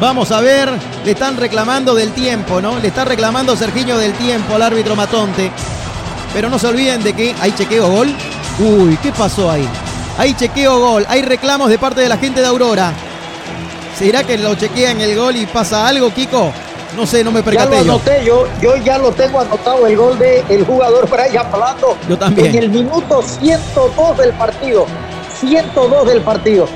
[0.00, 0.70] vamos a ver.
[1.04, 2.78] Le están reclamando del tiempo, ¿no?
[2.78, 5.50] Le está reclamando Sergiño del tiempo al árbitro Matonte.
[6.32, 8.14] Pero no se olviden de que hay chequeo gol.
[8.58, 9.68] Uy, ¿qué pasó ahí?
[10.18, 11.06] Hay chequeo gol.
[11.08, 12.92] Hay reclamos de parte de la gente de Aurora.
[13.98, 16.52] ¿Será que lo chequean el gol y pasa algo, Kiko?
[16.96, 17.92] No sé, no me Ya lo percaté yo.
[17.92, 21.96] anoté, yo, yo ya lo tengo anotado el gol del el jugador Brian Blando.
[22.08, 22.48] Yo también.
[22.48, 24.86] En el minuto 102 del partido.
[25.40, 26.66] 102 del partido.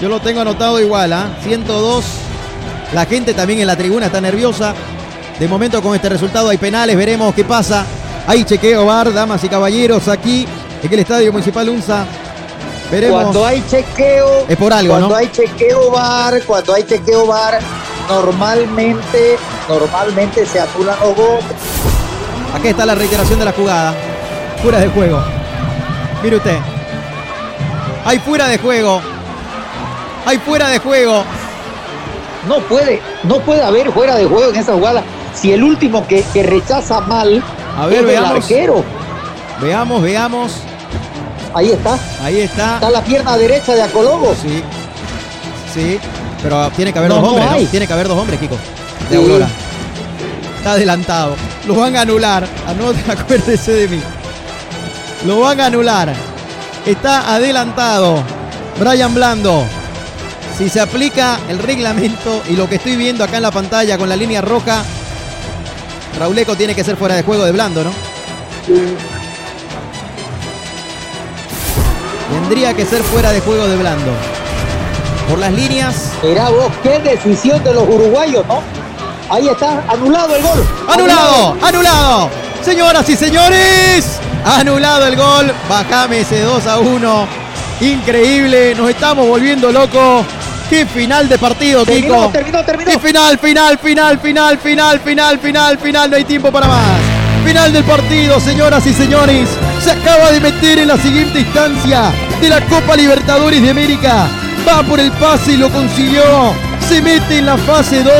[0.00, 1.28] Yo lo tengo anotado igual, ¿ah?
[1.42, 2.04] 102.
[2.92, 4.74] La gente también en la tribuna está nerviosa.
[5.38, 7.84] De momento con este resultado hay penales, veremos qué pasa.
[8.26, 10.46] Hay chequeo bar, damas y caballeros, aquí
[10.82, 12.04] en el Estadio Municipal Unza.
[12.90, 13.22] Veremos.
[13.22, 15.14] Cuando hay chequeo, Es por algo, cuando ¿no?
[15.16, 17.58] hay chequeo bar, cuando hay chequeo bar,
[18.08, 19.36] normalmente,
[19.68, 21.44] normalmente se anulan los goles.
[22.54, 23.94] Aquí está la reiteración de la jugada.
[24.62, 25.20] Fuera de juego.
[26.22, 26.58] Mire usted.
[28.04, 29.00] Hay fuera de juego.
[30.26, 31.24] Hay fuera de juego.
[32.48, 35.02] No puede, no puede haber fuera de juego en esa jugada.
[35.34, 37.42] Si el último que, que rechaza mal
[37.78, 38.84] A ver, es el arquero.
[39.60, 40.52] Veamos, veamos.
[41.54, 41.98] Ahí está.
[42.22, 42.74] Ahí está.
[42.74, 44.34] Está la pierna derecha de Acologo.
[44.40, 44.62] Sí.
[45.72, 45.98] Sí.
[46.42, 47.70] Pero tiene que haber No, dos hombres.
[47.70, 48.56] Tiene que haber dos hombres, Kiko.
[49.08, 49.22] De Sí.
[49.22, 49.48] Aurora.
[50.58, 51.36] Está adelantado.
[51.66, 52.46] Lo van a anular.
[52.66, 54.00] Anote, acuérdese de mí.
[55.26, 56.12] Lo van a anular.
[56.84, 58.22] Está adelantado.
[58.78, 59.64] Brian Blando.
[60.56, 64.08] Si se aplica el reglamento y lo que estoy viendo acá en la pantalla con
[64.08, 64.84] la línea roja,
[66.18, 67.90] Rauleco tiene que ser fuera de juego de Blando, ¿no?
[72.30, 74.12] Tendría que ser fuera de juego de Blando.
[75.28, 76.12] Por las líneas.
[76.22, 78.62] Mirá vos, qué decisión de los uruguayos, ¿no?
[79.30, 80.64] Ahí está, anulado el gol.
[80.88, 81.56] ¡Anulado!
[81.62, 82.30] ¡Anulado!
[82.62, 85.52] Señoras y señores, anulado el gol.
[85.68, 87.26] Bajame ese 2 a 1.
[87.80, 90.24] Increíble, nos estamos volviendo locos.
[90.68, 92.28] ¡Qué final de partido, Terminó, Kiko!
[92.30, 92.90] terminó, terminó.
[92.90, 96.10] ¡Qué final, final, final, final, final, final, final, final!
[96.10, 97.00] No hay tiempo para más.
[97.44, 99.48] Final del partido, señoras y señores.
[99.82, 104.26] Se acaba de meter en la siguiente instancia de la Copa Libertadores de América.
[104.66, 106.22] Va por el pase y lo consiguió.
[106.88, 108.14] Se mete en la fase 2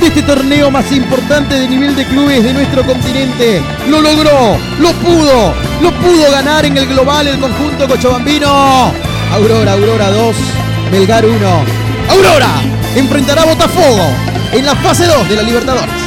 [0.00, 3.62] de este torneo más importante de nivel de clubes de nuestro continente.
[3.88, 8.92] Lo logró, lo pudo, lo pudo ganar en el global el conjunto cochabambino.
[9.32, 10.36] Aurora, Aurora 2,
[10.90, 11.83] Melgar 1.
[12.08, 12.62] Aurora
[12.96, 14.12] enfrentará Botafogo
[14.52, 16.03] en la fase 2 de la Libertadores.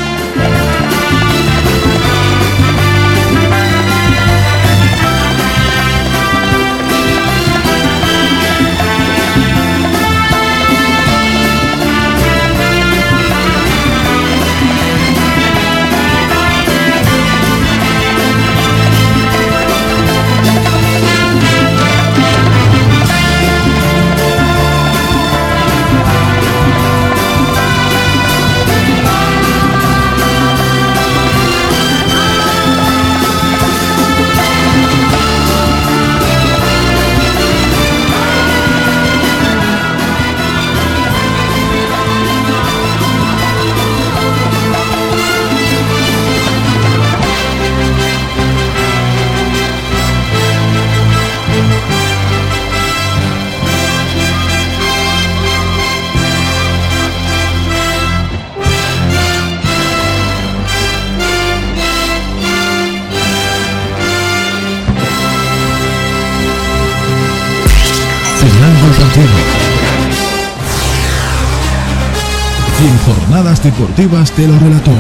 [73.71, 74.91] Deportivas te lo relató.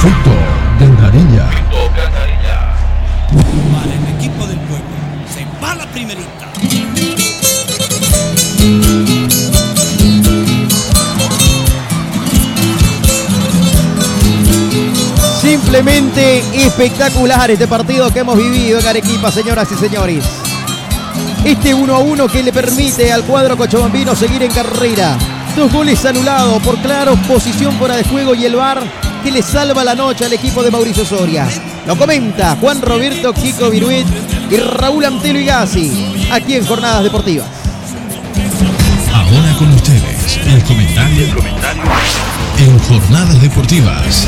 [0.00, 0.30] Fito
[0.78, 1.50] Gandarilla.
[3.72, 4.86] Para el equipo del pueblo.
[5.34, 6.52] Se va la primerita.
[15.40, 20.47] Simplemente espectacular este partido que hemos vivido en Arequipa, señoras y señores.
[21.44, 25.16] Este 1 a 1 que le permite al cuadro cochabambino seguir en carrera.
[25.56, 28.82] Dos goles anulados por claro, posición fuera de juego y el VAR
[29.22, 31.48] que le salva la noche al equipo de Mauricio Soria.
[31.86, 34.06] Lo comenta Juan Roberto Kiko Viruet
[34.50, 37.46] y Raúl Antelo Igasi, aquí en Jornadas Deportivas.
[39.12, 41.26] Ahora con ustedes, el comentario,
[42.58, 44.26] en jornadas deportivas.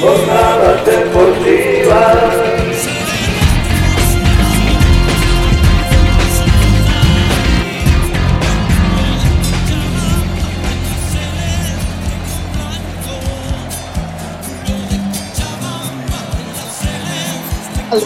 [0.00, 2.19] Jornadas deportivas.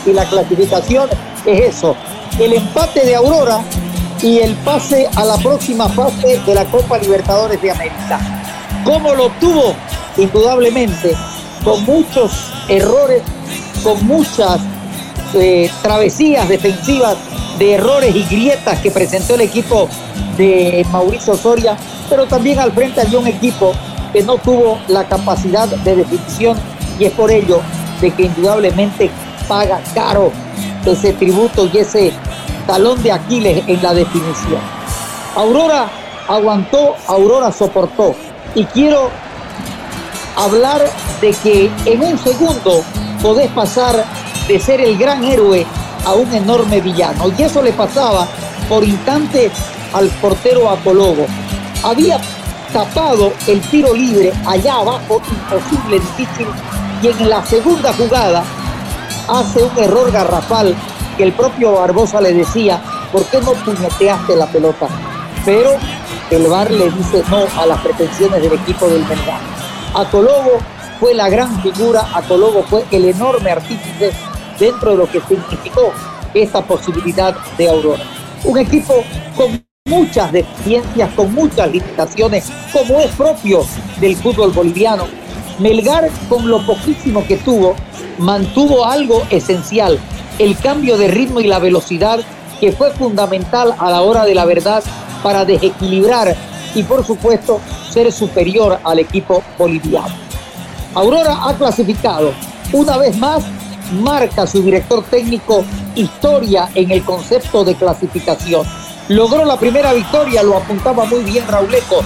[0.07, 1.09] Y la clasificación
[1.47, 1.97] es eso,
[2.39, 3.61] el empate de Aurora
[4.23, 8.19] y el pase a la próxima fase de la Copa Libertadores de América.
[8.85, 9.75] ¿Cómo lo obtuvo?
[10.17, 11.15] Indudablemente,
[11.63, 13.23] con muchos errores,
[13.83, 14.61] con muchas
[15.35, 17.17] eh, travesías defensivas
[17.59, 19.89] de errores y grietas que presentó el equipo
[20.37, 21.77] de Mauricio Soria,
[22.09, 23.73] pero también al frente había un equipo
[24.13, 26.57] que no tuvo la capacidad de definición
[26.99, 27.61] y es por ello
[28.01, 29.11] de que indudablemente
[29.48, 30.32] paga caro
[30.84, 32.12] ese tributo y ese
[32.66, 34.60] talón de Aquiles en la definición.
[35.36, 35.89] Aurora
[36.28, 38.14] aguantó, Aurora soportó.
[38.55, 39.10] Y quiero
[40.36, 40.82] hablar
[41.20, 42.82] de que en un segundo
[43.23, 44.05] podés pasar
[44.47, 45.66] de ser el gran héroe
[46.05, 47.32] a un enorme villano.
[47.36, 48.26] Y eso le pasaba
[48.68, 49.50] por instante
[49.92, 51.26] al portero Apologo.
[51.82, 52.18] Había
[52.73, 56.47] tapado el tiro libre allá abajo, imposible, difícil,
[57.02, 58.42] y en la segunda jugada
[59.28, 60.75] hace un error garrafal
[61.17, 64.89] que el propio Barbosa le decía, ¿por qué no puñeteaste la pelota?
[65.44, 65.70] Pero
[66.31, 69.41] el VAR le dice no a las pretensiones del equipo del Melgar.
[69.94, 70.59] Atologo
[70.99, 74.12] fue la gran figura, Atologo fue el enorme artífice
[74.59, 75.93] dentro de lo que significó
[76.33, 78.03] esta posibilidad de Aurora.
[78.44, 79.05] Un equipo
[79.36, 83.65] con muchas deficiencias, con muchas limitaciones, como es propio
[84.01, 85.05] del fútbol boliviano.
[85.58, 87.76] Melgar, con lo poquísimo que tuvo,
[88.18, 89.99] mantuvo algo esencial,
[90.39, 92.20] el cambio de ritmo y la velocidad
[92.60, 94.83] que fue fundamental a la hora de la verdad
[95.23, 96.34] para desequilibrar
[96.74, 97.60] y por supuesto
[97.91, 100.15] ser superior al equipo boliviano.
[100.94, 102.33] Aurora ha clasificado.
[102.73, 103.44] Una vez más,
[103.92, 108.66] marca su director técnico historia en el concepto de clasificación.
[109.08, 112.00] Logró la primera victoria, lo apuntaba muy bien Rauleco,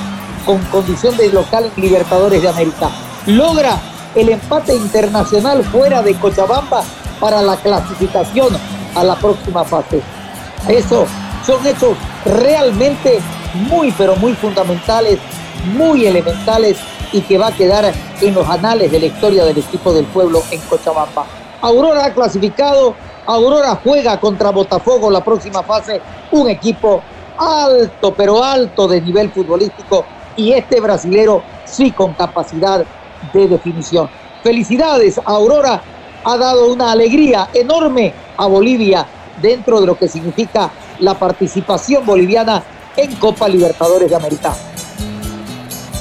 [0.44, 2.90] con condición de local en Libertadores de América.
[3.28, 3.78] Logra
[4.14, 6.82] el empate internacional fuera de Cochabamba
[7.20, 8.56] para la clasificación
[8.94, 10.00] a la próxima fase.
[10.66, 11.04] Eso
[11.44, 13.20] son hechos realmente
[13.68, 15.18] muy, pero muy fundamentales,
[15.76, 16.78] muy elementales
[17.12, 17.92] y que va a quedar
[18.22, 21.26] en los anales de la historia del equipo del pueblo en Cochabamba.
[21.60, 22.94] Aurora ha clasificado,
[23.26, 26.00] Aurora juega contra Botafogo la próxima fase,
[26.30, 27.02] un equipo
[27.36, 32.86] alto, pero alto de nivel futbolístico y este brasilero sí con capacidad
[33.32, 34.08] de definición.
[34.42, 35.82] Felicidades, Aurora
[36.24, 39.06] ha dado una alegría enorme a Bolivia
[39.40, 42.62] dentro de lo que significa la participación boliviana
[42.96, 44.54] en Copa Libertadores de América.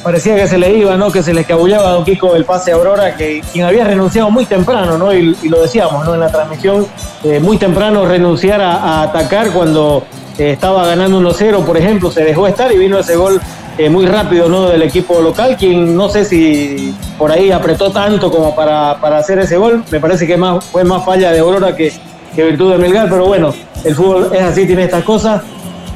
[0.03, 1.11] Parecía que se le iba, ¿no?
[1.11, 4.29] Que se le escabullaba a Don Kiko el pase a Aurora, que quien había renunciado
[4.29, 5.13] muy temprano, ¿no?
[5.13, 6.13] Y, lo decíamos, ¿no?
[6.13, 6.87] En la transmisión,
[7.23, 10.03] eh, muy temprano renunciar a, atacar cuando
[10.37, 13.41] eh, estaba ganando 1-0, por ejemplo, se dejó estar y vino ese gol
[13.77, 14.67] eh, muy rápido ¿no?
[14.67, 19.57] del equipo local, quien no sé si por ahí apretó tanto como para, hacer ese
[19.57, 19.83] gol.
[19.91, 21.93] Me parece que más, fue más falla de Aurora que,
[22.35, 25.43] que virtud de Melgar, pero bueno, el fútbol es así, tiene estas cosas.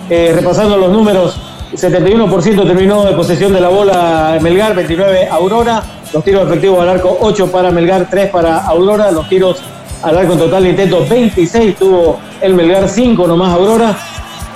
[0.10, 1.40] Eh, repasando los números,
[1.74, 5.84] 71% terminó de posesión de la bola Melgar, 29 Aurora.
[6.14, 9.12] Los tiros efectivos al arco, 8 para Melgar, 3 para Aurora.
[9.12, 9.58] Los tiros
[10.04, 13.96] al arco en total de intentos, 26 tuvo el Melgar, 5 nomás Aurora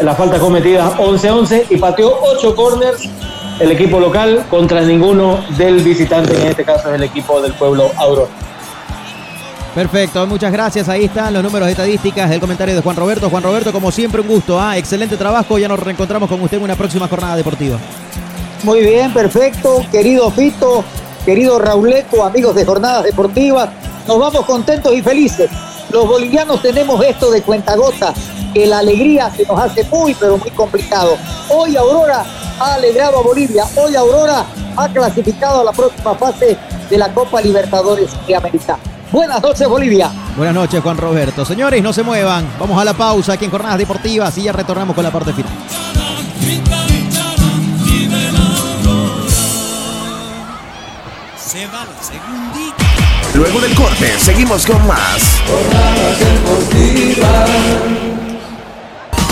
[0.02, 3.10] las faltas cometidas 11-11 y pateó 8 corners
[3.60, 7.90] el equipo local contra ninguno del visitante, en este caso es el equipo del pueblo
[7.98, 8.32] Aurora.
[9.74, 10.88] Perfecto, muchas gracias.
[10.88, 13.30] Ahí están los números de estadísticas del comentario de Juan Roberto.
[13.30, 14.60] Juan Roberto, como siempre, un gusto.
[14.60, 14.78] ¿ah?
[14.78, 15.58] Excelente trabajo.
[15.58, 17.78] Ya nos reencontramos con usted en una próxima jornada deportiva.
[18.64, 19.86] Muy bien, perfecto.
[19.92, 20.84] Querido Fito,
[21.26, 23.70] querido Rauleco, amigos de jornadas deportivas,
[24.08, 25.50] nos vamos contentos y felices.
[25.92, 28.14] Los bolivianos tenemos esto de cuentagota
[28.56, 31.18] que la alegría se nos hace muy, pero muy complicado.
[31.50, 32.24] Hoy Aurora
[32.58, 34.46] ha alegrado a Bolivia, hoy Aurora
[34.78, 36.58] ha clasificado a la próxima fase
[36.90, 38.78] de la Copa Libertadores de América.
[39.12, 40.10] Buenas noches, Bolivia.
[40.38, 41.44] Buenas noches, Juan Roberto.
[41.44, 42.48] Señores, no se muevan.
[42.58, 45.52] Vamos a la pausa aquí en Jornadas Deportivas y ya retornamos con la parte final.
[51.38, 52.86] Se va la segundita.
[53.34, 55.42] Luego del corte, seguimos con más.
[55.46, 58.15] Jornadas Deportivas.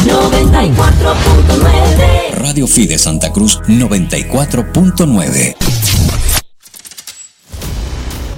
[0.04, 5.56] 94.9 Radio Fide Santa Cruz 94.9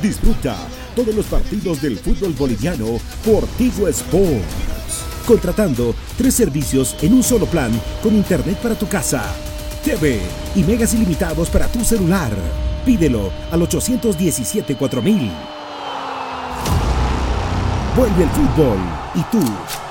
[0.02, 0.58] Disfruta
[0.96, 4.46] todos los partidos del fútbol boliviano por Tigo Sports.
[5.26, 7.72] Contratando tres servicios en un solo plan
[8.04, 9.24] con internet para tu casa,
[9.84, 10.20] TV
[10.56, 12.32] y megas ilimitados para tu celular.
[12.86, 15.32] Pídelo al 817 4000.
[17.98, 18.78] Vuelve el fútbol
[19.16, 19.42] y tú,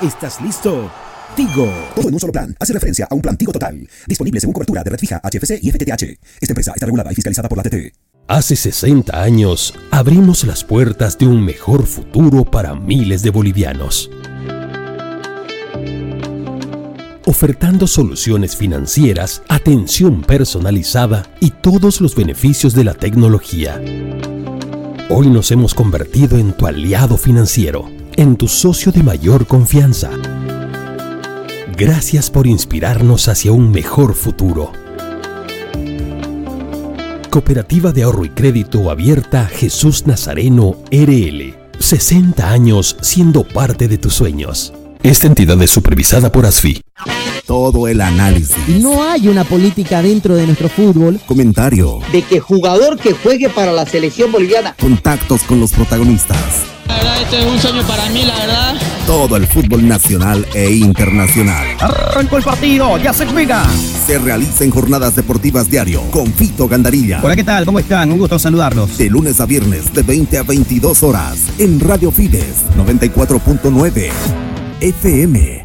[0.07, 0.89] ¿estás listo?
[1.35, 1.69] Tigo.
[1.97, 2.55] Todo en un solo plan.
[2.61, 3.89] Hace referencia a un plan Tigo Total.
[4.07, 6.03] Disponible según cobertura de red fija, HFC y FTTH.
[6.41, 7.93] Esta empresa está regulada y fiscalizada por la TT.
[8.29, 14.11] Hace 60 años abrimos las puertas de un mejor futuro para miles de bolivianos.
[17.27, 23.81] Ofertando soluciones financieras, atención personalizada y todos los beneficios de la tecnología.
[25.11, 30.11] Hoy nos hemos convertido en tu aliado financiero, en tu socio de mayor confianza.
[31.77, 34.71] Gracias por inspirarnos hacia un mejor futuro.
[37.31, 41.55] Cooperativa de Ahorro y Crédito Abierta Jesús Nazareno RL.
[41.81, 44.73] 60 años siendo parte de tus sueños.
[45.03, 46.81] Esta entidad es supervisada por ASFI.
[47.45, 48.57] Todo el análisis.
[48.81, 51.21] No hay una política dentro de nuestro fútbol.
[51.27, 51.99] Comentario.
[52.13, 54.77] De que jugador que juegue para la selección boliviana.
[54.79, 56.74] Contactos con los protagonistas.
[56.89, 58.75] La verdad, este es un sueño para mí, la verdad.
[59.07, 61.67] Todo el fútbol nacional e internacional.
[61.81, 63.65] Arrancó el partido, ya se juega.
[64.07, 67.21] Se realiza en jornadas deportivas diario con Fito Gandarilla.
[67.23, 67.65] Hola, ¿qué tal?
[67.65, 68.13] ¿Cómo están?
[68.13, 68.97] Un gusto saludarlos.
[68.99, 74.11] De lunes a viernes de 20 a 22 horas en Radio Fides 94.9
[74.81, 75.65] FM.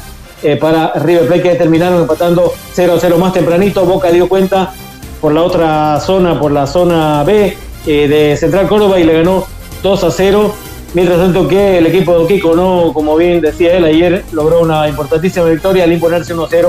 [0.60, 3.84] para River Plate, que terminaron empatando 0-0 más tempranito.
[3.84, 4.72] Boca dio cuenta
[5.20, 7.56] por la otra zona, por la zona B
[7.86, 9.46] eh, de Central Córdoba y le ganó
[9.82, 10.54] 2 a 0.
[10.94, 14.88] Mientras tanto que el equipo de Kiko, no, como bien decía él ayer, logró una
[14.88, 16.66] importantísima victoria al imponerse 1-0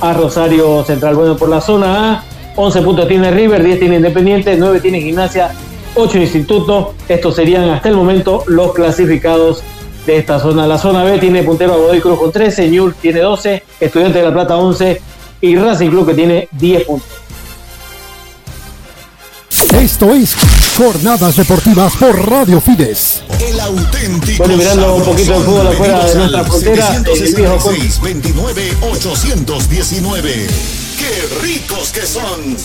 [0.00, 1.14] a Rosario Central.
[1.14, 2.24] Bueno, por la zona A,
[2.56, 5.52] 11 puntos tiene River, 10 tiene Independiente, 9 tiene Gimnasia,
[5.94, 6.94] 8 Instituto.
[7.08, 9.62] Estos serían hasta el momento los clasificados
[10.06, 10.66] de esta zona.
[10.66, 14.24] La zona B tiene puntero a Godoy Cruz con 13, Ñul tiene 12, Estudiante de
[14.24, 15.00] La Plata 11
[15.40, 17.08] y Racing Club que tiene 10 puntos.
[19.84, 20.34] Esto es
[20.78, 23.22] Jornadas Deportivas por Radio Fides.
[23.46, 27.76] El auténtico Bueno, mirando un poquito el fútbol afuera de nuestra frontera, el viejo Col-
[28.02, 30.46] 29 819
[30.98, 32.56] ¡Qué ricos que son!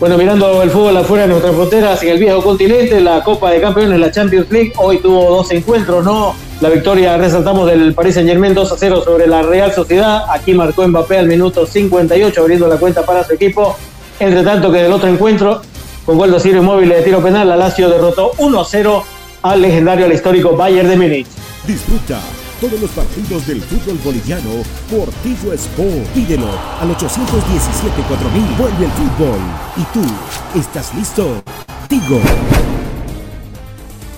[0.00, 3.60] Bueno, mirando el fútbol afuera de nuestras fronteras, en el viejo continente, la Copa de
[3.60, 6.34] Campeones, la Champions League, hoy tuvo dos encuentros, ¿no?
[6.62, 10.24] La victoria, resaltamos, del Paris Saint Germain 2 a 0 sobre la Real Sociedad.
[10.30, 13.76] Aquí marcó Mbappé al minuto 58, abriendo la cuenta para su equipo.
[14.20, 15.60] Entre tanto que del otro encuentro,
[16.06, 19.04] con gol de Ciro Inmóvil de tiro penal, la Lazio derrotó 1 a 0
[19.42, 21.26] al legendario, al histórico Bayern de Múnich.
[21.66, 22.20] Disfruta
[22.60, 24.50] todos los partidos del fútbol boliviano
[24.90, 26.06] por Tigo Sport.
[26.14, 26.46] Pídelo
[26.80, 28.56] al 817-4000.
[28.56, 29.38] Vuelve el fútbol.
[29.76, 31.42] ¿Y tú estás listo?
[31.88, 32.20] Tigo.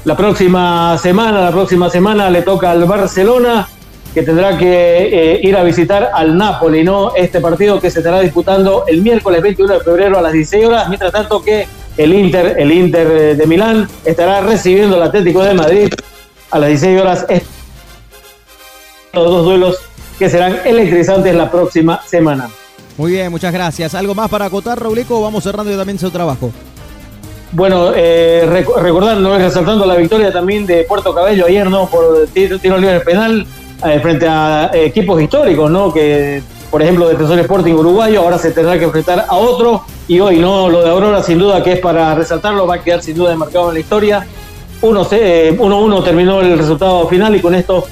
[0.04, 3.66] La próxima semana, la próxima semana le toca al Barcelona
[4.16, 7.14] que tendrá que eh, ir a visitar al Napoli, ¿no?
[7.14, 10.88] Este partido que se estará disputando el miércoles 21 de febrero a las 16 horas,
[10.88, 15.52] mientras tanto que el Inter, el Inter eh, de Milán estará recibiendo al Atlético de
[15.52, 15.92] Madrid
[16.50, 17.26] a las 16 horas.
[19.12, 19.76] Los dos duelos
[20.18, 22.48] que serán electrizantes la próxima semana.
[22.96, 23.94] Muy bien, muchas gracias.
[23.94, 25.20] ¿Algo más para acotar, Rauleco?
[25.20, 26.50] Vamos cerrando ya también su trabajo.
[27.52, 31.86] Bueno, eh, rec- recordando, resaltando la victoria también de Puerto Cabello ayer, ¿no?
[31.90, 33.46] Por tiro, tiro libre penal
[33.84, 35.92] eh, frente a eh, equipos históricos, ¿no?
[35.92, 39.82] Que, por ejemplo, Defensor Sporting uruguayo, ahora se tendrá que enfrentar a otro.
[40.08, 40.68] Y hoy, ¿no?
[40.68, 43.68] Lo de Aurora, sin duda, que es para resaltarlo, va a quedar sin duda marcado
[43.68, 44.26] en la historia.
[44.80, 47.86] 1-1 eh, 1-1 terminó el resultado final y con esto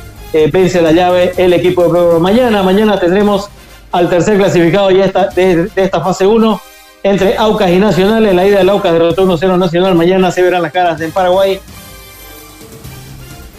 [0.52, 2.18] vence la llave el equipo de Pueblo.
[2.18, 3.48] Mañana, mañana tendremos
[3.92, 6.60] al tercer clasificado ya esta, de, esta fase 1
[7.04, 8.26] entre Aucas y Nacional.
[8.26, 9.94] En la ida del Aucas derrotó 1-0 Nacional.
[9.94, 11.60] Mañana se verán las caras en Paraguay.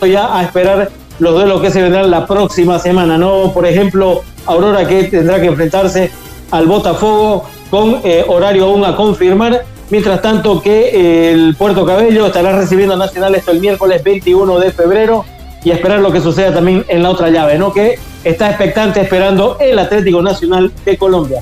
[0.02, 3.52] Ya a esperar los duelos que se vendrán la próxima semana, ¿no?
[3.54, 6.12] Por ejemplo, Aurora que tendrá que enfrentarse
[6.52, 9.66] al Botafogo con eh, horario aún a confirmar.
[9.90, 14.60] Mientras tanto que eh, el Puerto Cabello estará recibiendo a Nacional esto el miércoles 21
[14.60, 15.26] de febrero
[15.64, 17.72] y esperar lo que suceda también en la otra llave, ¿no?
[17.72, 21.42] Que está expectante esperando el Atlético Nacional de Colombia.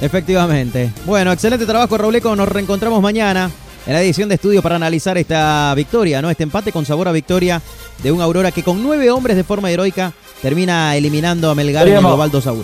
[0.00, 0.92] Efectivamente.
[1.04, 2.34] Bueno, excelente trabajo, Rauleco.
[2.34, 3.50] Nos reencontramos mañana
[3.86, 6.30] en la edición de estudio para analizar esta victoria, ¿no?
[6.30, 7.60] Este empate con sabor a victoria
[8.02, 11.94] de un Aurora que con nueve hombres de forma heroica termina eliminando a Melgar en
[11.94, 12.62] el global 2 a 1.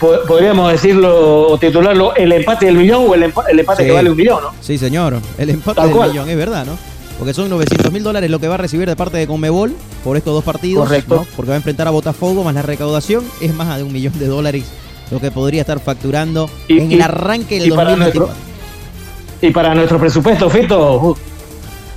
[0.00, 3.88] Po- Podríamos decirlo o titularlo el empate del millón o el, empa- el empate Sí.
[3.88, 4.50] que vale un millón, ¿no?
[4.60, 5.18] Sí, señor.
[5.38, 6.10] El empate Tal del cual.
[6.10, 6.76] millón, es verdad, ¿no?
[7.18, 10.16] Porque son 900 mil dólares lo que va a recibir de parte de Conmebol por
[10.16, 10.84] estos dos partidos.
[10.88, 11.14] Correcto.
[11.14, 11.26] ¿no?
[11.36, 13.24] Porque va a enfrentar a Botafogo más la recaudación.
[13.40, 14.64] Es más de un millón de dólares
[15.12, 18.34] lo que podría estar facturando Y- en y- el arranque del y para 2024.
[19.44, 21.16] Y para nuestro presupuesto, Fito,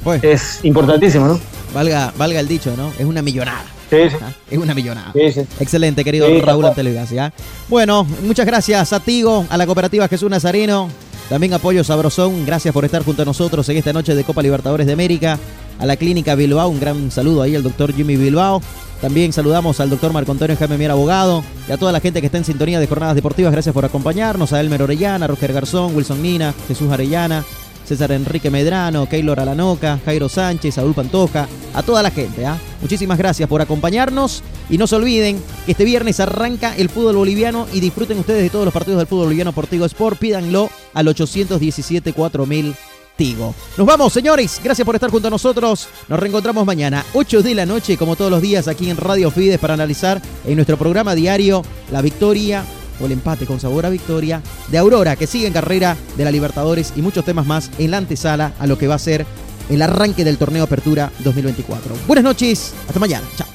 [0.03, 1.39] uh, es importantísimo, ¿no?
[1.73, 2.91] Valga, valga el dicho, ¿no?
[2.99, 3.63] Es una millonada.
[3.89, 4.17] Sí, sí.
[4.21, 4.33] ¿Ah?
[4.51, 5.13] Es una millonada.
[5.13, 5.41] Sí, sí.
[5.61, 6.71] Excelente, querido Raúl cual.
[6.71, 7.31] Antelegacia.
[7.69, 10.89] Bueno, muchas gracias a Tigo, a la cooperativa Jesús Nazareno,
[11.29, 14.87] también apoyo Sabrosón, gracias por estar junto a nosotros en esta noche de Copa Libertadores
[14.87, 15.37] de América,
[15.79, 18.61] a la Clínica Bilbao, un gran saludo ahí al doctor Jimmy Bilbao.
[19.01, 22.25] También saludamos al doctor Marco Antonio Jaime Mier Abogado y a toda la gente que
[22.25, 23.51] está en sintonía de Jornadas Deportivas.
[23.51, 24.53] Gracias por acompañarnos.
[24.53, 27.45] A Elmer Orellana, Roger Garzón, Wilson Mina, Jesús Arellana,
[27.87, 32.45] César Enrique Medrano, Keylor Alanoca, Jairo Sánchez, Saúl Pantoja, a toda la gente.
[32.45, 32.57] ¿ah?
[32.81, 37.65] Muchísimas gracias por acompañarnos y no se olviden que este viernes arranca el fútbol boliviano
[37.71, 40.19] y disfruten ustedes de todos los partidos del fútbol boliviano por Tigo Sport.
[40.19, 42.75] Pídanlo al 817 4000
[43.15, 43.55] Tigo.
[43.77, 44.61] Nos vamos, señores.
[44.63, 45.87] Gracias por estar junto a nosotros.
[46.07, 49.59] Nos reencontramos mañana, 8 de la noche, como todos los días, aquí en Radio Fides
[49.59, 52.63] para analizar en nuestro programa diario la victoria
[52.99, 56.31] o el empate con sabor a victoria de Aurora, que sigue en carrera de la
[56.31, 59.25] Libertadores y muchos temas más en la antesala a lo que va a ser
[59.69, 61.95] el arranque del torneo Apertura 2024.
[62.07, 63.25] Buenas noches, hasta mañana.
[63.37, 63.47] Chao.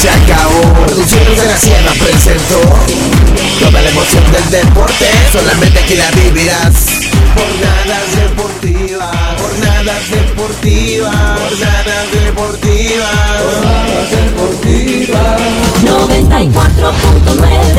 [0.00, 0.62] Se acabó.
[0.86, 2.60] Producciones de la Sierra presentó
[3.58, 5.06] toda la emoción del deporte.
[5.32, 6.86] Solamente aquí la vivirás.
[7.34, 9.27] Jornadas deportivas,
[9.78, 13.06] jornadas deportivas, jornadas deportivas,
[13.44, 15.38] jornadas deportivas.
[15.84, 17.68] 94.9